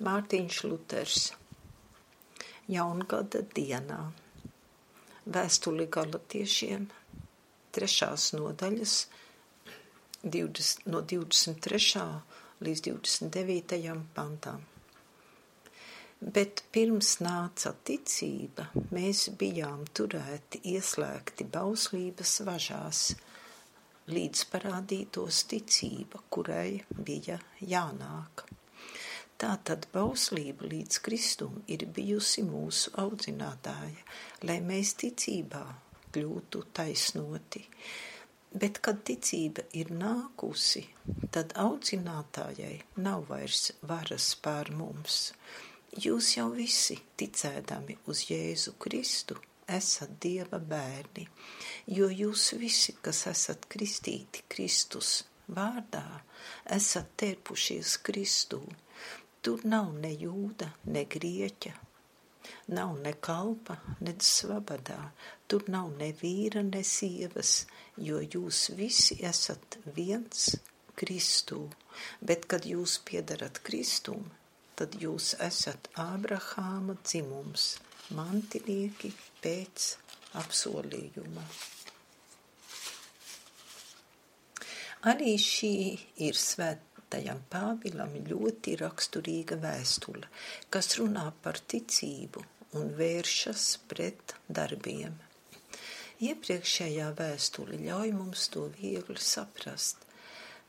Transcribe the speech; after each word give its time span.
Mārtiņš 0.00 0.58
Luters 0.64 1.24
jaungada 2.72 3.42
dienā. 3.56 3.98
Vēstuli 5.28 5.84
galatiešiem 5.92 6.86
trešās 7.76 8.30
nodaļas 8.32 8.94
20, 10.22 10.86
no 10.94 11.02
23. 11.10 12.04
līdz 12.64 12.82
29. 12.86 13.92
pantām. 14.16 14.62
Bet 16.20 16.62
pirms 16.72 17.10
nāca 17.20 17.74
ticība, 17.90 18.70
mēs 18.96 19.26
bijām 19.42 19.84
turēti 19.92 20.62
ieslēgti 20.72 21.44
bauslības 21.58 22.38
važās, 22.48 23.02
līdz 24.16 24.48
parādītos 24.56 25.44
ticība, 25.52 26.24
kurai 26.32 26.80
bija 26.96 27.36
jānāk. 27.60 28.46
Tātad 29.40 29.86
bauslība 29.94 30.68
līdz 30.68 30.98
Kristum 31.00 31.62
ir 31.72 31.86
bijusi 31.96 32.42
mūsu 32.44 32.90
audzinātāja, 33.00 34.02
lai 34.44 34.58
mēs 34.60 34.90
ticībā 35.00 35.62
kļūtu 36.12 36.60
taisnoti. 36.76 37.62
Bet, 38.52 38.80
kad 38.84 39.00
ticība 39.08 39.64
ir 39.80 39.94
nākusi, 39.96 40.82
tad 41.32 41.54
audzinātājai 41.62 42.74
nav 43.06 43.24
vairs 43.30 43.70
varas 43.80 44.26
pār 44.44 44.72
mums. 44.76 45.30
Jūs 45.96 46.34
jau 46.36 46.50
visi, 46.52 46.98
ticēdami 47.22 47.96
uz 48.12 48.26
Jēzu 48.28 48.74
Kristu, 48.82 49.38
esat 49.70 50.18
Dieva 50.20 50.60
bērni, 50.60 51.24
jo 51.96 52.10
jūs 52.12 52.50
visi, 52.60 52.98
kas 53.00 53.24
esat 53.32 53.64
kristīti 53.72 54.44
Kristus 54.52 55.22
vārdā, 55.48 56.04
esat 56.76 57.16
terpušies 57.24 57.96
Kristū 58.04 58.60
Tur 59.40 59.62
nav 59.64 59.94
ne 59.96 60.10
jūda, 60.12 60.66
ne 60.92 61.06
grieķa, 61.08 61.70
nav 62.76 62.90
ne 63.04 63.12
kalpa, 63.26 63.78
ne 64.04 64.12
svabadā, 64.30 64.98
tur 65.48 65.64
nav 65.72 65.94
ne 66.00 66.10
vīra, 66.18 66.60
ne 66.66 66.82
sievas, 66.84 67.54
jo 67.96 68.20
jūs 68.20 68.66
visi 68.76 69.16
esat 69.30 69.78
viens 69.96 70.50
Kristū, 71.00 71.62
bet 72.20 72.44
kad 72.52 72.68
jūs 72.68 72.98
piedarat 73.08 73.62
Kristum, 73.64 74.28
tad 74.76 75.00
jūs 75.00 75.32
esat 75.40 75.88
Ābrahāma 76.04 76.98
dzimums, 77.00 77.70
mantinieki 78.12 79.14
pēc 79.40 79.94
apsolījuma. 80.42 81.46
Arī 85.08 85.38
šī 85.40 85.74
ir 86.28 86.36
svēt 86.36 86.84
svētajam 87.10 87.40
Pāvilam 87.50 88.12
ļoti 88.22 88.76
raksturīga 88.78 89.56
vēstule, 89.58 90.28
kas 90.70 90.94
runā 90.98 91.32
par 91.42 91.58
ticību 91.58 92.44
un 92.78 92.92
vēršas 92.94 93.80
pret 93.90 94.36
darbiem. 94.46 95.16
Iepriekšējā 96.22 97.08
vēstule 97.18 97.80
ļauj 97.82 98.12
mums 98.14 98.46
to 98.54 98.68
viegli 98.78 99.18
saprast. 99.18 100.06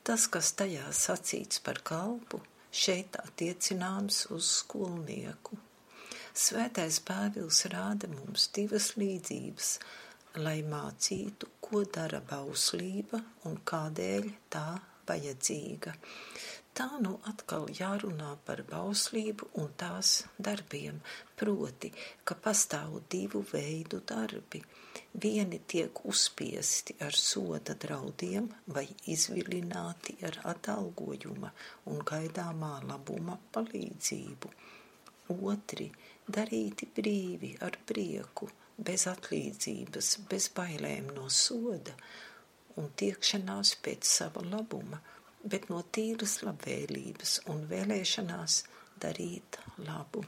Tas, 0.02 0.26
kas 0.26 0.54
tajā 0.58 0.90
sacīts 0.90 1.62
par 1.62 1.84
kalpu, 1.86 2.42
šeit 2.74 3.22
attiecināms 3.22 4.26
uz 4.34 4.50
skolnieku. 4.64 5.60
Svētais 6.34 7.04
Pāvils 7.06 7.68
rāda 7.70 8.10
mums 8.10 8.50
divas 8.50 8.96
līdzības, 8.98 9.76
lai 10.42 10.64
mācītu, 10.64 11.54
ko 11.62 11.84
dara 11.86 12.24
bauslība 12.26 13.22
un 13.46 13.62
kādēļ 13.62 14.34
tā 14.50 14.72
vajadzīga. 15.12 15.96
Tā 16.72 16.86
nu 17.04 17.18
atkal 17.28 17.66
jārunā 17.76 18.30
par 18.48 18.62
bauslību 18.70 19.50
un 19.60 19.74
tās 19.82 20.12
darbiem, 20.48 21.02
proti, 21.42 21.90
ka 22.24 22.38
pastāv 22.46 22.96
divu 23.12 23.42
veidu 23.50 24.00
darbi. 24.12 24.62
Vieni 25.26 25.60
tiek 25.74 26.00
uzspiesti 26.14 26.96
ar 27.08 27.18
soda 27.24 27.76
draudiem 27.86 28.48
vai 28.78 28.86
izvilināti 29.16 30.16
ar 30.30 30.40
atalgojuma 30.54 31.52
un 31.92 32.00
gaidāmā 32.14 32.72
labuma 32.88 33.36
palīdzību. 33.58 34.56
Otri 35.52 35.92
darīti 36.40 36.88
brīvi 36.96 37.54
ar 37.68 37.76
prieku, 37.92 38.48
bez 38.80 39.10
atlīdzības, 39.12 40.16
bez 40.32 40.48
bailēm 40.56 41.12
no 41.20 41.28
soda 41.44 42.00
un 42.80 42.92
tiekšanās 43.02 43.74
pēc 43.86 44.08
sava 44.08 44.44
labuma, 44.46 45.00
bet 45.44 45.70
no 45.72 45.82
tīras 45.98 46.40
labvēlības 46.46 47.40
un 47.52 47.66
vēlēšanās 47.72 48.62
darīt 49.02 49.60
labu. 49.88 50.24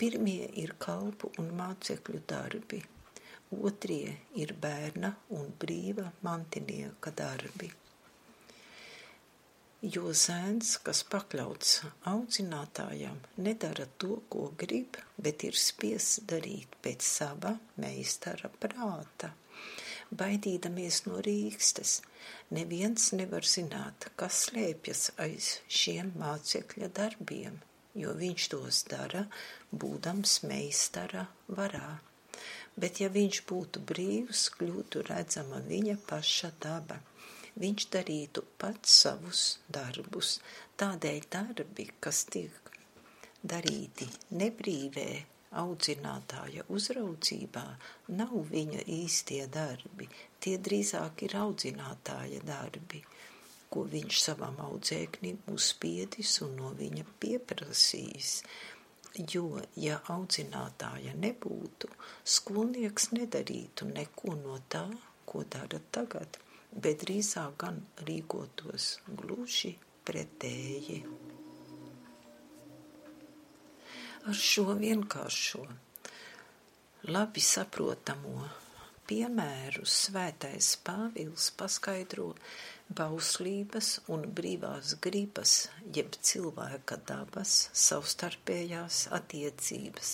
Pirmie 0.00 0.48
ir 0.62 0.74
kalpu 0.80 1.32
un 1.40 1.50
mācekļu 1.58 2.22
darbi, 2.28 2.80
otrie 3.56 4.14
ir 4.40 4.54
bērna 4.62 5.12
un 5.36 5.52
brīva 5.60 6.06
mantinieka 6.24 7.12
darbi. 7.16 7.70
Jo 9.80 10.10
zēns, 10.12 10.74
kas 10.84 11.00
pakļauts 11.08 11.76
audzinātājam, 12.10 13.16
nedara 13.40 13.86
to, 14.02 14.18
ko 14.28 14.50
grib, 14.60 14.98
bet 15.16 15.44
ir 15.48 15.56
spiests 15.56 16.20
darīt 16.28 16.76
pēc 16.84 17.06
sava 17.08 17.54
meistara 17.80 18.52
prāta 18.60 19.32
baidīdamies 20.10 21.04
no 21.06 21.20
rīkstes. 21.24 22.00
Neviens 22.56 23.10
nevar 23.16 23.46
zināt, 23.46 24.08
kas 24.20 24.44
slēpjas 24.46 25.10
aiz 25.22 25.50
šiem 25.80 26.12
mācekļa 26.20 26.90
darbiem, 26.98 27.60
jo 27.94 28.14
viņš 28.18 28.48
tos 28.54 28.82
dara, 28.90 29.24
būdams 29.70 30.40
meistara 30.50 31.26
varā. 31.48 31.98
Bet 32.80 33.00
ja 33.02 33.10
viņš 33.12 33.42
būtu 33.50 33.82
brīvs, 33.86 34.48
kļūtu 34.56 35.04
redzama 35.08 35.60
viņa 35.66 35.96
paša 36.08 36.52
daba. 36.62 37.00
Viņš 37.60 37.86
darītu 37.92 38.44
pats 38.62 38.94
savus 39.02 39.44
darbus, 39.68 40.38
tādēļ 40.80 41.26
darbi, 41.34 41.90
kas 42.00 42.24
tiek 42.30 42.70
darīti 43.42 44.06
nebrīvē, 44.38 45.10
audzinātāja 45.58 46.64
uzraudzībā 46.70 47.64
nav 48.14 48.34
viņa 48.50 48.84
īstie 48.96 49.42
darbi, 49.50 50.06
tie 50.38 50.56
drīzāk 50.58 51.24
ir 51.26 51.36
audzinātāja 51.40 52.42
darbi, 52.46 53.02
ko 53.70 53.84
viņš 53.90 54.20
savam 54.22 54.58
audzēknim 54.62 55.42
uzspiedis 55.54 56.36
un 56.46 56.54
no 56.58 56.70
viņa 56.78 57.06
pieprasījis. 57.22 58.34
Jo, 59.34 59.58
ja 59.74 59.98
audzinātāja 60.14 61.16
nebūtu, 61.18 61.90
skolnieks 62.22 63.10
nedarītu 63.16 63.90
neko 63.90 64.36
no 64.38 64.60
tā, 64.70 64.84
ko 65.26 65.42
dara 65.50 65.82
tagad, 65.90 66.38
bet 66.70 67.02
drīzāk 67.02 67.58
gan 67.58 67.82
rīkotos 68.06 68.92
gluži 69.18 69.74
pretēji 70.06 71.02
ar 74.28 74.36
šo 74.36 74.74
vienkāršo, 74.76 75.62
labi 77.08 77.40
saprotamo 77.40 78.42
piemēru 79.08 79.86
svētais 79.88 80.74
Pāvils 80.86 81.48
paskaidro 81.58 82.26
bauslības 82.98 83.88
un 84.14 84.26
brīvās 84.38 84.92
gribas, 85.06 85.54
jeb 85.96 86.18
cilvēka 86.30 87.00
dabas 87.08 87.54
savstarpējās 87.86 89.06
attiecības. 89.18 90.12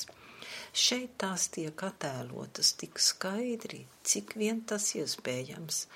Šeit 0.87 1.17
tās 1.21 1.49
tiek 1.57 1.83
attēlotas 1.89 2.75
tik 2.81 3.01
skaidri, 3.03 3.83
cik 4.07 4.37
vien 4.41 4.63
tas 4.71 4.93
iespējams, 5.01 5.87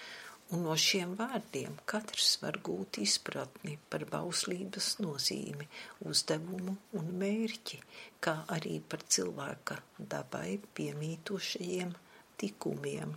un 0.55 0.65
no 0.67 0.75
šiem 0.85 1.15
vārdiem 1.19 1.77
katrs 1.93 2.33
var 2.43 2.59
gūt 2.67 2.99
izpratni 3.05 3.77
par 3.93 4.05
bauslības 4.11 4.93
nozīmi, 5.05 5.67
uzdevumu 6.11 6.77
un 7.01 7.11
mērķi, 7.23 7.81
kā 8.25 8.37
arī 8.57 8.79
par 8.93 9.05
cilvēka 9.17 9.79
dabai 10.15 10.59
piemītošajiem 10.79 11.93
tikumiem. 12.43 13.15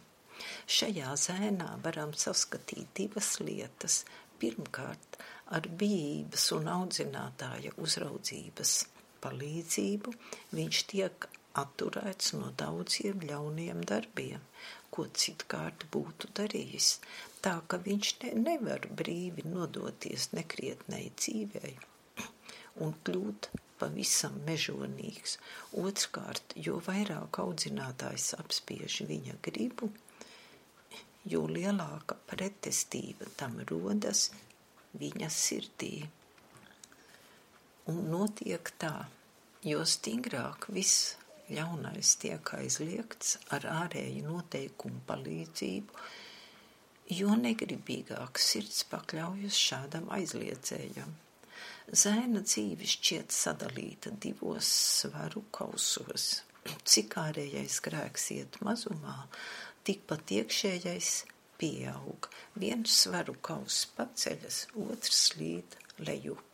Šajā 0.78 1.14
zēnā 1.26 1.70
varam 1.86 2.14
saskatīt 2.26 2.94
divas 3.00 3.38
lietas. 3.42 4.04
Pirmkārt, 4.44 5.20
ar 5.56 5.68
bijības 5.82 6.50
un 6.58 6.68
audzinātāja 6.74 7.72
uzraudzības 7.80 8.74
palīdzību 9.24 10.14
viņš 10.58 10.80
tiek 10.92 11.28
atturēts 11.62 12.34
no 12.36 12.50
daudziem 12.60 13.24
ļauniem 13.30 13.84
darbiem, 13.88 14.42
ko 14.94 15.06
citkārt 15.24 15.86
būtu 15.94 16.30
darījis, 16.40 16.90
tā 17.46 17.56
ka 17.68 17.80
viņš 17.88 18.14
ne, 18.24 18.32
nevar 18.48 18.88
brīvi 19.02 19.46
nodoties 19.50 20.30
nekrietnei 20.38 21.10
dzīvei 21.18 21.74
un 22.86 22.94
kļūt 23.08 23.50
pavisam 23.82 24.36
mežonīgs. 24.48 25.38
Otrkārt, 25.84 26.56
jo 26.68 26.80
vairāk 26.88 27.40
audzinātājs 27.44 28.30
apspiež 28.38 29.02
viņa 29.10 29.40
gribu, 29.44 29.90
jo 31.34 31.46
lielāka 31.50 32.18
pretestība 32.30 33.28
tam 33.40 33.60
rodas 33.72 34.30
viņa 35.00 35.30
sirdī. 35.34 35.96
Un 37.92 38.00
notiek 38.12 38.72
tā, 38.80 38.94
jo 39.68 39.84
stingrāk 39.84 40.70
viss 40.72 41.18
ļaunais 41.52 42.14
tiek 42.22 42.54
aizliegts 42.58 43.38
ar 43.56 43.66
ārēju 43.72 44.24
noteikumu 44.28 45.02
palīdzību, 45.10 46.06
jo 47.18 47.36
negribīgāk 47.40 48.40
sirds 48.40 48.86
pakļaujas 48.92 49.60
šādam 49.60 50.08
aizliedzējam. 50.16 51.12
Zēna 51.92 52.42
dzīve 52.48 52.88
šķiet 52.88 53.36
sadalīta 53.36 54.14
divos 54.24 54.70
svaru 55.02 55.44
kausos. 55.52 56.30
Cik 56.88 57.18
ārējais 57.20 57.82
grēks 57.84 58.30
iet 58.38 58.58
mazumā, 58.64 59.18
tikpat 59.84 60.32
iekšējais 60.38 61.12
pieaug. 61.60 62.30
Viens 62.56 62.96
svaru 63.04 63.36
kauss 63.44 63.84
paceļas, 63.98 64.64
otrs 64.88 65.20
slīd 65.28 65.78
lejup. 66.08 66.53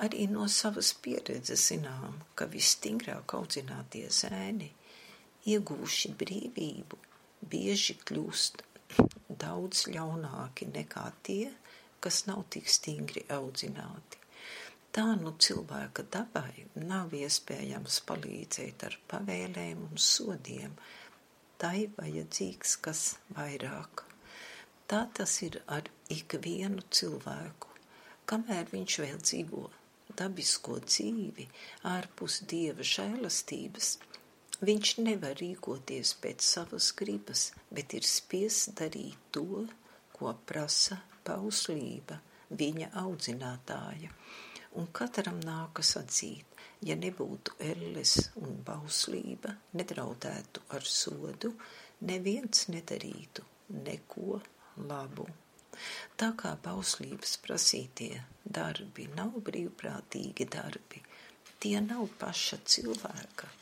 Arī 0.00 0.24
no 0.32 0.46
savas 0.48 0.94
pieredzes 1.04 1.66
zinām, 1.68 2.14
ka 2.32 2.46
visstingrāk 2.48 3.34
audzinātie 3.36 4.06
zēni, 4.18 4.70
iegūši 5.52 6.12
brīvību, 6.20 6.98
bieži 7.52 7.98
kļūst 8.08 8.62
daudz 9.42 9.82
ļaunāki 9.92 10.70
nekā 10.70 11.04
tie, 11.28 11.50
kas 12.00 12.24
nav 12.30 12.46
tik 12.54 12.70
stingri 12.72 13.26
audzināti. 13.36 14.16
Tā 14.96 15.04
nu 15.20 15.34
cilvēka 15.46 16.06
dabai 16.16 16.64
nav 16.76 17.12
iespējams 17.14 17.98
palīdzēt 18.08 18.86
ar 18.88 18.96
pavēlēm 19.12 19.82
un 19.84 20.00
sodiem, 20.04 20.72
tai 21.60 21.90
vajadzīgs 21.98 22.72
kas 22.86 23.02
vairāk. 23.36 24.06
Tā 24.90 25.02
tas 25.20 25.36
ir 25.46 25.60
ar 25.76 25.92
ikvienu 26.16 26.88
cilvēku, 26.88 27.68
kamēr 28.32 28.72
viņš 28.72 28.98
vēl 29.04 29.20
dzīvo 29.28 29.68
dabisko 30.20 30.78
dzīvi 30.86 31.48
ārpus 31.96 32.42
dieva 32.52 32.86
žēlastības 32.94 33.96
Viņš 34.60 34.90
nevar 35.00 35.38
rīkoties 35.40 36.10
pēc 36.20 36.44
savas 36.44 36.90
gribas, 36.92 37.46
bet 37.72 37.94
ir 37.96 38.04
spiests 38.04 38.74
darīt 38.76 39.16
to, 39.32 39.62
ko 40.12 40.34
prasa 40.50 40.98
pauslība, 41.24 42.18
viņa 42.60 42.90
audzinātāja. 43.00 44.12
Un 44.76 44.90
katram 44.92 45.40
nākas 45.46 45.94
atzīt, 46.02 46.60
ja 46.84 46.98
nebūtu 47.00 47.56
elles 47.70 48.14
un 48.42 48.60
bauslība, 48.66 49.56
nedraudētu 49.80 50.66
ar 50.76 50.84
sodu, 50.84 51.54
neviens 52.12 52.68
nedarītu 52.68 53.46
neko 53.80 54.42
labu. 54.92 55.24
Tā 56.20 56.32
kā 56.40 56.56
bauslības 56.64 57.38
prasītie 57.44 58.12
darbi 58.44 59.08
nav 59.14 59.38
brīvprātīgi 59.46 60.48
darbi, 60.56 61.02
tie 61.62 61.78
nav 61.84 62.08
paša 62.20 62.60
cilvēka 62.64 63.56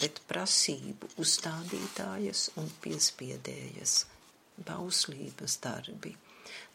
bet 0.00 0.20
prasību 0.30 1.10
uzstādītājas 1.22 2.48
un 2.60 2.68
piespiedējas, 2.82 3.94
bauslības 4.66 5.56
darbi. 5.62 6.14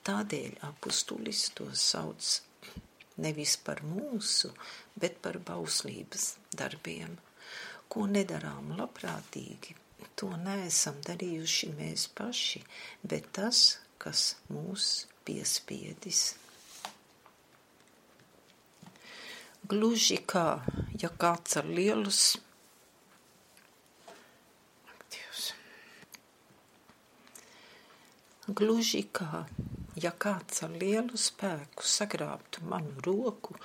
Tādēļ 0.08 0.60
apustulis 0.70 1.50
to 1.58 1.68
sauc 1.82 2.30
nevis 3.26 3.56
par 3.68 3.82
mūsu, 3.88 4.52
bet 5.02 5.18
par 5.26 5.40
bauslības 5.50 6.36
darbiem, 6.56 7.18
ko 7.92 8.06
nedarām 8.12 8.76
labprātīgi. 8.80 9.76
To 10.20 10.32
neesam 10.40 11.02
darījuši 11.04 11.72
mēs 11.76 12.08
paši, 12.16 12.62
bet 13.04 13.28
tas, 13.36 13.66
kas 14.06 14.36
mūs 14.54 14.90
piespiedis. 15.26 16.24
Gluži 19.66 20.22
kā, 20.30 20.48
ja 21.02 21.10
kāds 21.10 21.58
ar 21.58 21.66
lielus 21.66 22.36
Gluži 28.46 29.00
kā, 29.10 29.40
ja 29.98 30.12
kāds 30.22 30.62
ar 30.62 30.74
lielu 30.78 31.18
spēku 31.18 31.82
sagrābtu 31.82 32.62
manu 32.70 33.02
roku 33.08 33.56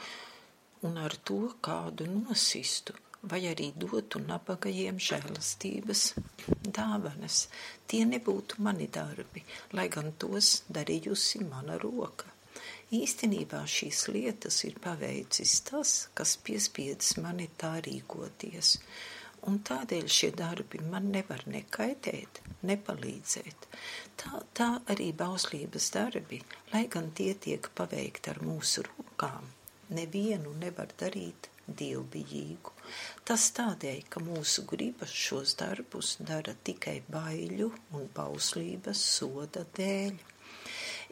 un 0.88 0.96
ar 0.96 1.12
to 1.28 1.50
kādu 1.60 2.06
nosistu, 2.08 2.94
vai 3.22 3.40
arī 3.50 3.70
dotu 3.76 4.20
nabagajiem 4.24 4.98
žēlastības 5.02 6.04
dāvanas, 6.64 7.44
tie 7.90 8.04
nebūtu 8.08 8.62
mani 8.64 8.88
darbi, 8.88 9.42
lai 9.76 9.88
gan 9.92 10.12
tos 10.18 10.62
darījusi 10.72 11.42
mana 11.44 11.76
roka. 11.82 12.30
Īstenībā 12.96 13.60
šīs 13.70 14.06
lietas 14.10 14.64
ir 14.66 14.80
paveicis 14.82 15.60
tas, 15.68 15.92
kas 16.14 16.34
piespiedis 16.46 17.18
mani 17.22 17.46
tā 17.60 17.76
rīkoties, 17.86 18.72
un 19.46 19.60
tādēļ 19.68 20.08
šie 20.10 20.32
darbi 20.36 20.80
man 20.90 21.12
nevar 21.14 21.44
nekaitēt, 21.46 22.42
nepalīdzēt. 22.66 23.68
Tā, 24.20 24.42
tā 24.56 24.70
arī 24.92 25.12
bauslības 25.16 25.92
darbi, 25.94 26.40
lai 26.72 26.86
gan 26.92 27.12
tie 27.14 27.34
tiek 27.46 27.70
paveikti 27.76 28.34
ar 28.34 28.42
mūsu 28.44 28.84
rokām, 28.88 29.46
nevienu 29.94 30.56
nevar 30.64 30.92
darīt 30.98 31.49
dievbijīgu. 31.66 32.72
Tas 33.26 33.50
tādēļ, 33.56 34.00
ka 34.10 34.22
mūsu 34.24 34.64
gribas 34.70 35.12
šos 35.14 35.54
darbus 35.60 36.16
dara 36.20 36.54
tikai 36.66 37.00
baiļu 37.10 37.70
un 37.96 38.10
bauslības 38.16 39.04
soda 39.18 39.64
dēļ. 39.78 40.18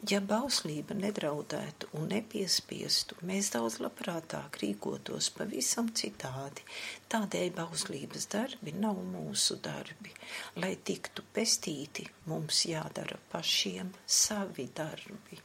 Ja 0.07 0.21
bauslība 0.23 0.95
nedraudētu 0.95 1.89
un 1.99 2.05
nepiespiestu, 2.13 3.17
mēs 3.27 3.49
daudz 3.51 3.81
labprātāk 3.83 4.61
rīkotos 4.61 5.27
pavisam 5.35 5.89
citādi. 6.01 6.63
Tādēļ 7.11 7.51
bauslības 7.57 8.29
darbi 8.31 8.71
nav 8.79 9.01
mūsu 9.11 9.59
darbi. 9.59 10.15
Lai 10.63 10.71
tiktu 10.91 11.27
pestīti, 11.35 12.07
mums 12.31 12.63
jādara 12.71 13.19
pašiem 13.35 13.91
savi 14.21 14.69
darbi. 14.75 15.43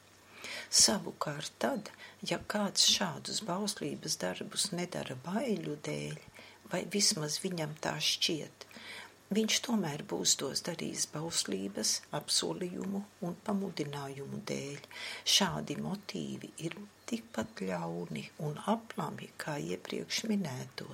Savukārt 0.70 1.52
tad, 1.58 1.90
ja 2.22 2.38
kāds 2.48 2.86
šādus 2.90 3.42
bauslības 3.48 4.18
darbus 4.22 4.70
nedara 4.72 5.16
baiļu 5.26 5.78
dēļ, 5.88 6.20
vai 6.72 6.84
vismaz 6.90 7.40
viņam 7.44 7.76
tā 7.84 7.98
šķiet, 8.00 8.68
Viņš 9.34 9.56
tomēr 9.64 10.02
būs 10.04 10.34
tos 10.38 10.60
darījis 10.66 11.06
bauslības, 11.10 11.92
apsolījumu 12.18 13.00
un 13.24 13.36
pamudinājumu 13.46 14.42
dēļ. 14.50 14.84
Šādi 15.34 15.78
motīvi 15.80 16.50
ir 16.68 16.76
tikpat 17.08 17.64
ļauni 17.64 18.26
un 18.44 18.60
aplami 18.74 19.30
kā 19.40 19.56
iepriekš 19.58 20.20
minēto, 20.28 20.86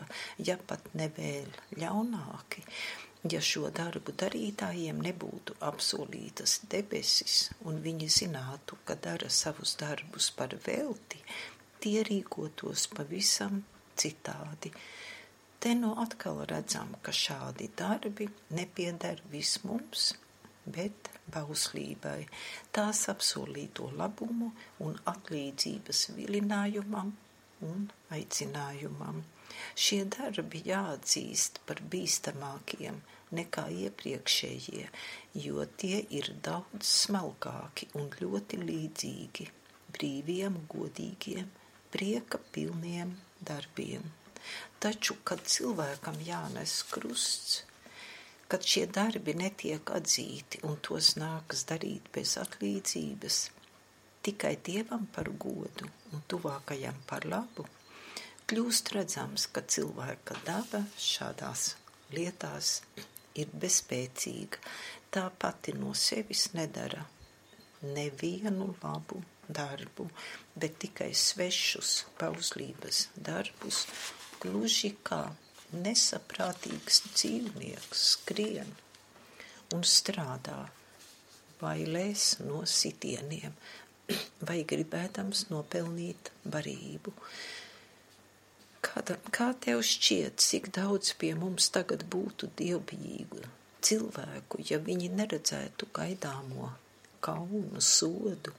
ja 0.46 0.56
pat 0.70 0.88
nevēl 0.94 1.50
ļaunāki. 1.83 2.64
Ja 3.28 3.40
šo 3.44 3.68
darbu 3.68 4.14
darītājiem 4.16 5.02
nebūtu 5.04 5.58
apsolītas 5.68 6.54
debesis 6.72 7.50
un 7.68 7.82
viņi 7.84 8.08
zinātu, 8.08 8.78
ka 8.88 8.96
dara 8.96 9.28
savus 9.28 9.74
darbus 9.76 10.30
par 10.32 10.54
velti, 10.64 11.20
tie 11.84 12.00
rīkotos 12.08 12.86
pavisam 12.94 13.60
citādi. 14.00 14.72
Te 15.60 15.74
nu 15.76 15.92
atkal 16.00 16.40
redzam, 16.48 16.94
ka 17.04 17.12
šādi 17.12 17.68
darbi 17.76 18.30
nepieder 18.56 19.20
vis 19.28 19.58
mums, 19.68 20.14
bet 20.64 21.10
bauslībai, 21.34 22.24
tās 22.72 23.02
apsolīto 23.12 23.90
labumu 24.00 24.48
un 24.86 24.96
atlīdzības 25.12 26.06
vilinājumam 26.16 27.12
un 27.68 27.84
aicinājumam. 28.16 29.20
Šie 29.74 30.04
darbi 30.16 30.62
jāatzīst 30.66 31.62
par 31.66 31.80
bīstamākiem 31.92 33.00
nekā 33.36 33.66
iepriekšējie, 33.86 34.88
jo 35.44 35.64
tie 35.82 36.02
ir 36.18 36.32
daudz 36.42 36.90
smalkāki 37.04 37.90
un 38.00 38.10
ļoti 38.20 38.58
līdzīgi 38.64 39.46
brīviem, 39.94 40.58
godīgiem, 40.70 41.50
prieka 41.94 42.40
pilniem 42.54 43.14
darbiem. 43.40 44.04
Taču, 44.80 45.16
kad 45.24 45.42
cilvēkam 45.54 46.18
jānes 46.24 46.80
krusts, 46.90 47.62
kad 48.50 48.64
šie 48.66 48.86
darbi 48.90 49.34
netiek 49.38 49.90
atzīti 49.94 50.62
un 50.66 50.78
tos 50.86 51.14
nākas 51.20 51.66
darīt 51.70 52.08
bez 52.14 52.34
atlīdzības, 52.40 53.40
tikai 54.26 54.56
dievam 54.66 55.06
par 55.14 55.30
godu 55.44 55.90
un 56.12 56.24
tuvākajam 56.32 56.98
par 57.10 57.28
labu, 57.28 57.66
kļūst 58.50 58.90
redzams, 58.97 59.47
ka 59.54 59.62
cilvēka 59.62 60.35
daba 60.42 60.83
šādās 60.99 61.76
lietās 62.11 62.80
ir 63.38 63.50
bezspēcīga. 63.62 64.59
Tā 65.14 65.28
pati 65.42 65.75
no 65.78 65.92
sevis 65.95 66.49
nedara 66.54 67.04
nevienu 67.83 68.73
labu 68.83 69.21
darbu, 69.47 70.09
bet 70.59 70.80
tikai 70.83 71.12
svešus 71.14 71.92
pauslības 72.19 73.04
darbus 73.14 73.85
gluži 74.42 74.92
kā 75.07 75.23
nesaprātīgs 75.71 77.02
dzīvnieks 77.07 78.04
skrien 78.16 78.75
un 79.75 79.87
strādā, 79.87 80.64
bailēs 81.62 82.40
no 82.42 82.64
sitieniem 82.66 83.54
vai 84.49 84.62
gribēdams 84.66 85.47
nopelnīt 85.54 86.33
barību. 86.42 87.14
Beata, 88.80 89.16
kā 89.34 89.46
tev 89.64 89.80
šķiet, 89.82 90.38
cik 90.38 90.68
daudz 90.76 91.08
pie 91.18 91.32
mums 91.34 91.66
tagad 91.75 92.04
būtu 92.12 92.49
dievbijīgu 92.60 93.40
cilvēku, 93.82 94.60
ja 94.70 94.78
viņi 94.78 95.08
neredzētu 95.18 95.88
gaidāmo 95.96 96.68
kaunu, 97.25 97.82
sodu, 97.82 98.52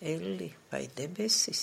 elli 0.00 0.48
vai 0.70 0.86
debesis? 0.96 1.62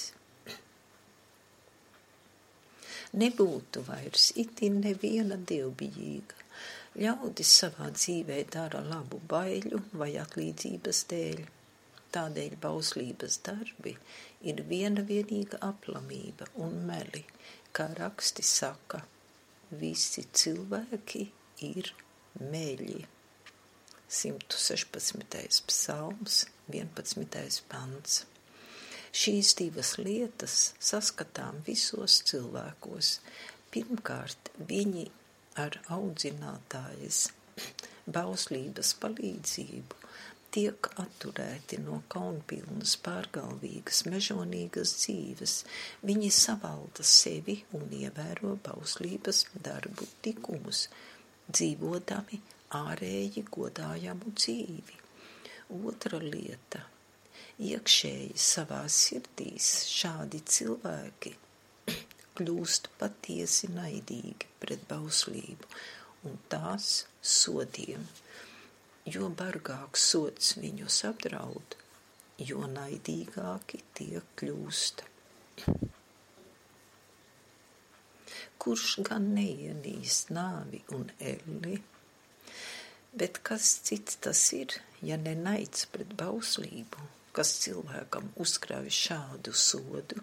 Nebūtu 3.23 3.81
vairs 3.87 4.29
itin 4.43 4.77
neviena 4.83 5.39
dievbijīga. 5.51 6.45
Ļaudis 7.01 7.55
savā 7.63 7.89
dzīvē 7.95 8.43
dara 8.53 8.83
labu 8.85 9.17
baiļu 9.33 9.81
vai 10.01 10.11
atlīdzības 10.21 11.01
dēļ. 11.09 11.41
Tādēļ 12.13 12.59
bauslības 12.61 13.41
darbi 13.45 13.95
ir 14.51 14.61
viena 14.69 15.01
vienīga 15.09 15.63
aplamība 15.65 16.47
un 16.65 16.79
meli, 16.85 17.25
kā 17.75 17.85
raksti 17.97 18.43
saka, 18.45 19.01
visi 19.81 20.25
cilvēki 20.41 21.23
ir 21.67 21.91
meļi. 22.41 23.03
116. 24.09 25.61
psalms, 25.69 26.41
11. 26.73 27.61
pants. 27.69 28.23
Šīs 29.13 29.53
divas 29.57 29.95
lietas 30.01 30.57
saskatām 30.91 31.61
visos 31.67 32.19
cilvēkos. 32.29 33.15
Pirmkārt, 33.73 34.51
viņi 34.69 35.05
ar 35.61 35.77
audzinātājas 35.93 37.27
bauslības 38.17 38.95
palīdzību 39.01 39.98
tiek 40.55 40.87
atturēti 41.01 41.77
no 41.83 41.99
kaunpilnas, 42.11 42.95
pārgalvīgas, 43.05 44.03
mežonīgas 44.09 44.93
dzīves. 45.01 45.55
Viņi 46.09 46.29
savalda 46.33 47.05
sevi 47.05 47.59
un 47.77 47.85
ievēro 47.99 48.55
bauslības 48.65 49.43
darbu 49.67 50.07
likumus, 50.25 50.87
dzīvodami 51.49 52.41
ārēji 52.79 53.45
godājamu 53.49 54.33
dzīvi. 54.37 54.97
Otra 55.89 56.21
lieta- 56.23 56.81
iekšēji 57.71 58.33
savā 58.45 58.81
sirdīs 58.89 59.69
šādi 59.89 60.41
cilvēki 60.55 61.35
kļūst 62.39 62.89
patiesi 63.01 63.69
naidīgi 63.75 64.49
pret 64.63 64.87
bauslību 64.89 65.69
un 66.29 66.41
tās 66.53 66.89
sodiem 67.21 68.07
jo 69.13 69.29
bargāks 69.39 70.03
sots 70.11 70.55
viņus 70.59 70.97
apdraud, 71.09 71.75
jo 72.49 72.65
naidīgāki 72.69 73.79
tie 73.97 74.21
kļūst. 74.39 75.03
Kurš 78.59 78.87
gan 79.07 79.29
neienīst 79.37 80.33
nāvi 80.35 80.81
un 80.97 81.07
elli, 81.31 81.77
bet 83.21 83.39
kas 83.49 83.71
cits 83.87 84.19
tas 84.25 84.41
ir, 84.57 84.75
ja 85.01 85.17
ne 85.17 85.33
naids 85.39 85.87
pret 85.93 86.11
bauslību, 86.19 87.07
kas 87.35 87.55
cilvēkam 87.63 88.29
uzkrāj 88.45 88.91
šādu 88.99 89.55
sodu, 89.55 90.19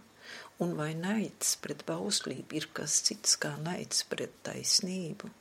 un 0.61 0.76
vai 0.78 0.93
naids 1.00 1.57
pret 1.64 1.83
bauslību 1.88 2.61
ir 2.61 2.69
kas 2.76 3.00
cits 3.09 3.40
kā 3.40 3.57
naids 3.64 4.05
pret 4.12 4.37
taisnību? 4.47 5.33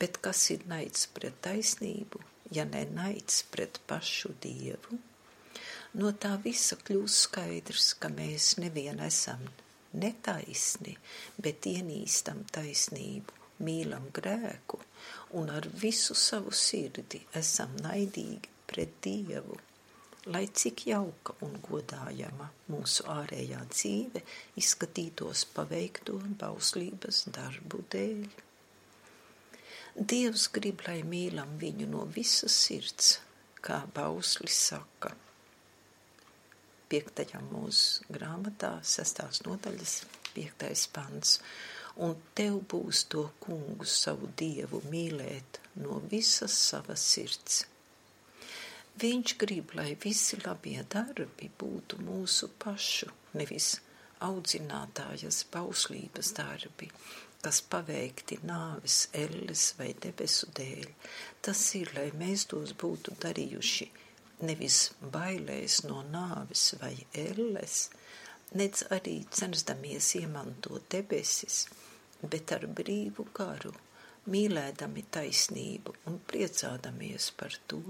Bet 0.00 0.18
kas 0.24 0.46
ir 0.54 0.64
naids 0.70 1.04
pret 1.12 1.36
taisnību, 1.44 2.22
ja 2.54 2.64
ne 2.68 2.84
naids 2.98 3.42
pret 3.52 3.80
pašu 3.88 4.34
dievu, 4.42 4.98
no 6.00 6.12
tā 6.24 6.36
visa 6.44 6.78
kļūst 6.80 7.26
skaidrs, 7.26 7.92
ka 8.00 8.10
mēs 8.12 8.56
nevien 8.62 9.00
esam 9.04 9.44
netaisni, 9.92 10.96
bet 11.44 11.68
ienīstam 11.68 12.44
taisnību, 12.52 13.40
mīlam 13.62 14.08
grēku 14.16 14.80
un 15.38 15.50
ar 15.50 15.68
visu 15.82 16.14
savu 16.18 16.52
sirdi 16.52 17.20
esam 17.38 17.76
naidīgi 17.84 18.50
pret 18.72 18.96
dievu. 19.04 19.58
Lai 20.32 20.44
cik 20.60 20.84
jauka 20.86 21.34
un 21.42 21.56
godājama 21.66 22.46
mūsu 22.70 23.08
ārējā 23.10 23.62
dzīve 23.72 24.22
izskatītos 24.62 25.42
paveikto 25.56 26.20
bauslības 26.42 27.24
darbu 27.34 27.82
dēļ. 27.94 28.28
Dievs 29.92 30.46
grib, 30.48 30.80
lai 30.86 31.02
mīlam 31.04 31.58
viņu 31.60 31.84
no 31.92 32.06
visas 32.08 32.54
sirds, 32.56 33.18
kā 33.60 33.82
bauslis 33.92 34.54
saka. 34.70 35.10
Piektajā 36.88 37.42
mūsu 37.50 38.06
grāmatā, 38.08 38.70
sestās 38.80 39.42
nodaļas, 39.44 39.98
piektais 40.32 40.86
pants. 40.94 41.34
Un 42.00 42.16
tev 42.32 42.62
būs 42.72 43.02
to 43.12 43.26
kungu 43.44 43.84
savu 43.84 44.30
dievu 44.40 44.80
mīlēt 44.88 45.60
no 45.84 46.00
visas 46.08 46.56
savas 46.56 47.04
sirds. 47.12 47.66
Viņš 49.02 49.36
grib, 49.44 49.76
lai 49.76 49.92
visi 50.00 50.40
labie 50.40 50.80
darbi 50.88 51.50
būtu 51.60 52.00
mūsu 52.00 52.48
pašu, 52.64 53.12
nevis 53.36 53.74
audzinātājas 54.24 55.44
bauslības 55.52 56.32
darbi, 56.38 56.88
kas 57.42 57.58
paveikti 57.74 58.38
nāves, 58.46 59.08
elles 59.24 59.64
vai 59.78 59.90
debesu 60.04 60.48
dēļ, 60.58 60.86
tas 61.42 61.62
ir, 61.78 61.90
lai 61.96 62.08
mēs 62.20 62.46
tos 62.52 62.74
būtu 62.82 63.16
darījuši 63.24 63.88
nevis 64.46 64.78
bailēs 65.14 65.82
no 65.86 66.02
nāves 66.12 66.64
vai 66.80 66.94
elles, 67.24 67.78
nedz 68.58 68.84
arī 68.96 69.16
censdamies 69.40 70.12
iemantot 70.20 70.88
debesis, 70.94 71.64
bet 72.22 72.54
ar 72.56 72.66
brīvu 72.80 73.26
garu, 73.34 73.72
mīlēdami 74.32 75.06
taisnību 75.16 75.94
un 76.10 76.18
priecādamies 76.30 77.30
par 77.38 77.58
to, 77.70 77.82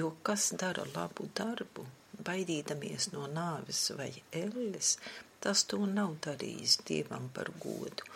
jo 0.00 0.12
kas 0.26 0.50
dara 0.62 0.86
labu 0.94 1.26
darbu, 1.40 1.86
baidīdamies 2.26 3.10
no 3.14 3.26
nāves 3.34 3.88
vai 3.98 4.12
elles, 4.42 4.96
tas 5.40 5.64
to 5.70 5.80
nav 5.98 6.18
darījis 6.26 6.80
Dievam 6.86 7.30
par 7.34 7.50
godu, 7.62 8.06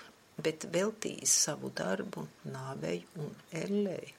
bet 0.43 0.67
veltījis 0.75 1.33
savu 1.47 1.71
darbu 1.81 2.27
nāvei 2.51 3.01
un 3.23 3.33
ellei, 3.63 4.15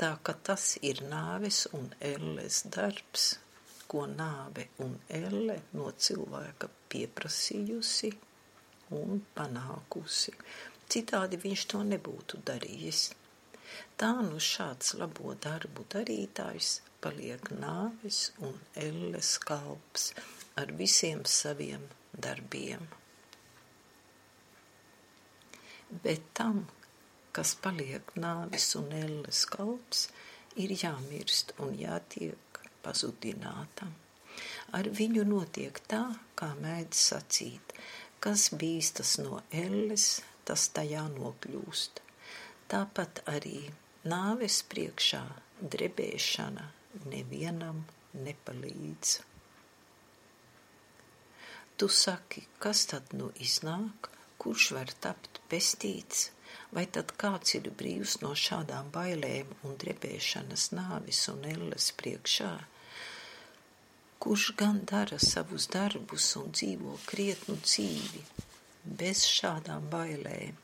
tā 0.00 0.14
ka 0.24 0.34
tas 0.48 0.76
ir 0.90 1.02
nāves 1.12 1.66
un 1.78 1.88
elles 2.00 2.62
darbs, 2.76 3.26
ko 3.92 4.06
nāve 4.08 4.68
un 4.84 4.94
elle 5.08 5.58
no 5.76 5.90
cilvēka 6.04 6.70
pieprasījusi 6.92 8.12
un 8.98 9.20
panākusi. 9.36 10.32
Citādi 10.92 11.40
viņš 11.42 11.66
to 11.72 11.82
nebūtu 11.90 12.40
darījis. 12.48 13.02
Tā 14.00 14.10
nu 14.24 14.40
šāds 14.40 14.94
labo 15.00 15.36
darbu 15.46 15.84
darītājs 15.92 16.72
paliek 17.04 17.52
nāves 17.60 18.24
un 18.48 18.56
elles 18.86 19.36
kalps 19.44 20.10
ar 20.60 20.72
visiem 20.80 21.24
saviem 21.36 21.86
darbiem 22.12 22.90
bet 26.00 26.22
tam, 26.36 26.64
kas 27.36 27.54
paliek 27.64 28.14
nāvis 28.16 28.70
un 28.80 28.92
elles 28.96 29.44
kalps, 29.52 30.06
ir 30.62 30.72
jāmirst 30.82 31.52
un 31.64 31.74
jātiek 31.76 32.60
pazudinātam. 32.84 33.92
Ar 34.76 34.88
viņu 34.88 35.24
notiek 35.28 35.76
tā, 35.88 36.04
kā 36.38 36.52
mēdz 36.60 37.02
sacīt, 37.08 37.74
kas 38.24 38.48
bīstas 38.56 39.18
no 39.20 39.42
elles, 39.64 40.22
tas 40.48 40.68
tajā 40.76 41.04
nokļūst. 41.12 42.00
Tāpat 42.72 43.20
arī 43.28 43.58
nāves 44.08 44.62
priekšā 44.72 45.22
drebēšana 45.60 46.64
nevienam 47.12 47.84
nepalīdz. 48.16 49.18
Tu 51.76 51.88
saki, 51.88 52.46
kas 52.62 52.86
tad 52.88 53.12
nu 53.16 53.28
iznāk? 53.44 54.12
kurš 54.42 54.70
var 54.74 54.90
tapt 55.00 55.31
pestīts, 55.52 56.30
vai 56.72 56.86
tad 56.96 57.12
kāds 57.20 57.56
ir 57.58 57.68
brīvs 57.80 58.18
no 58.24 58.32
šādām 58.42 58.88
bailēm 58.94 59.50
un 59.68 59.76
drebēšanas 59.82 60.70
nāvis 60.78 61.26
un 61.32 61.44
elles 61.54 61.88
priekšā? 62.00 62.52
Kurš 64.22 64.46
gan 64.60 64.80
dara 64.88 65.18
savus 65.20 65.66
darbus 65.74 66.28
un 66.40 66.52
dzīvo 66.56 66.96
krietnu 67.10 67.56
dzīvi, 67.64 68.22
bez 69.00 69.24
šādām 69.28 69.88
bailēm? 69.92 70.60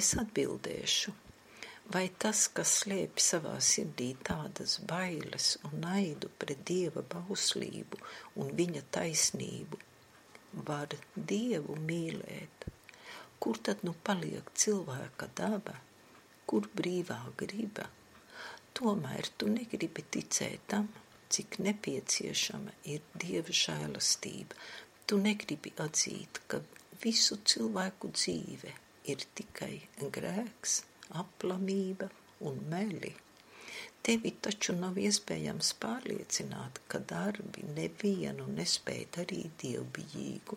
Es 0.00 0.14
atbildēšu, 0.22 1.12
vai 1.94 2.06
tas, 2.24 2.46
kas 2.56 2.72
slēpj 2.82 3.24
savā 3.26 3.54
sirdī 3.68 4.10
tādas 4.26 4.78
bailes 4.92 5.52
un 5.68 5.78
naidu 5.84 6.30
pret 6.42 6.64
dieva 6.72 7.04
bauslību 7.14 8.02
un 8.42 8.52
viņa 8.62 8.84
taisnību, 8.96 9.80
var 10.66 10.94
dievu 11.34 11.78
mīlēt 11.86 12.70
Kur 13.40 13.58
tad 13.66 13.84
nu 13.86 13.94
paliek 14.06 14.50
cilvēka 14.62 15.30
daba, 15.40 15.76
kur 16.48 16.66
brīvā 16.80 17.20
griba? 17.40 17.86
Tomēr 18.76 19.30
tu 19.40 19.48
negribi 19.52 20.04
ticēt 20.16 20.66
tam, 20.72 20.90
cik 21.32 21.58
nepieciešama 21.66 22.74
ir 22.92 23.00
dieva 23.24 23.54
žēlastība. 23.62 24.58
Tu 25.06 25.18
negribi 25.24 25.72
atzīt, 25.84 26.42
ka 26.50 26.60
visu 27.04 27.40
cilvēku 27.52 28.12
dzīve 28.18 28.76
ir 29.12 29.24
tikai 29.38 29.72
grēks, 30.16 30.76
aplamība 31.22 32.10
un 32.46 32.60
meli. 32.70 33.12
Tevi 34.06 34.32
taču 34.44 34.74
nav 34.76 34.98
iespējams 35.00 35.74
pārliecināt, 35.82 36.80
ka 36.88 37.00
darbi 37.12 37.64
nevienu 37.76 38.46
nespēja 38.58 39.08
darīt 39.18 39.56
dievbijīgu. 39.64 40.56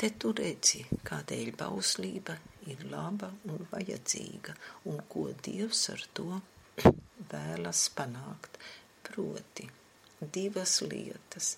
Te 0.00 0.08
tu 0.16 0.30
redzi, 0.32 0.78
kādēļ 1.04 1.50
bauslība 1.60 2.38
ir 2.72 2.86
laba 2.88 3.26
un 3.52 3.66
vajadzīga, 3.68 4.54
un 4.88 5.02
ko 5.12 5.26
Dievs 5.44 5.82
ar 5.92 6.04
to 6.16 6.38
vēlas 7.32 7.82
panākt, 7.98 8.56
proti 9.04 9.68
divas 10.38 10.78
lietas. 10.86 11.50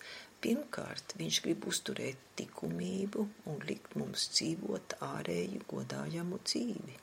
Pirmkārt, 0.42 1.14
viņš 1.20 1.38
grib 1.46 1.68
uzturēt 1.70 2.42
likumību 2.42 3.28
un 3.52 3.62
likt 3.70 3.94
mums 4.02 4.26
dzīvot 4.34 4.98
ārēju 5.12 5.62
godājamu 5.76 6.42
dzīvi, 6.42 6.98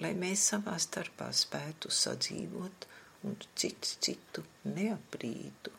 lai 0.00 0.14
mēs 0.24 0.48
savā 0.54 0.80
starpā 0.80 1.28
spētu 1.44 1.92
sadzīvot 1.92 2.88
un 3.28 3.36
cits 3.52 3.98
citu 4.08 4.48
neaprītu, 4.72 5.76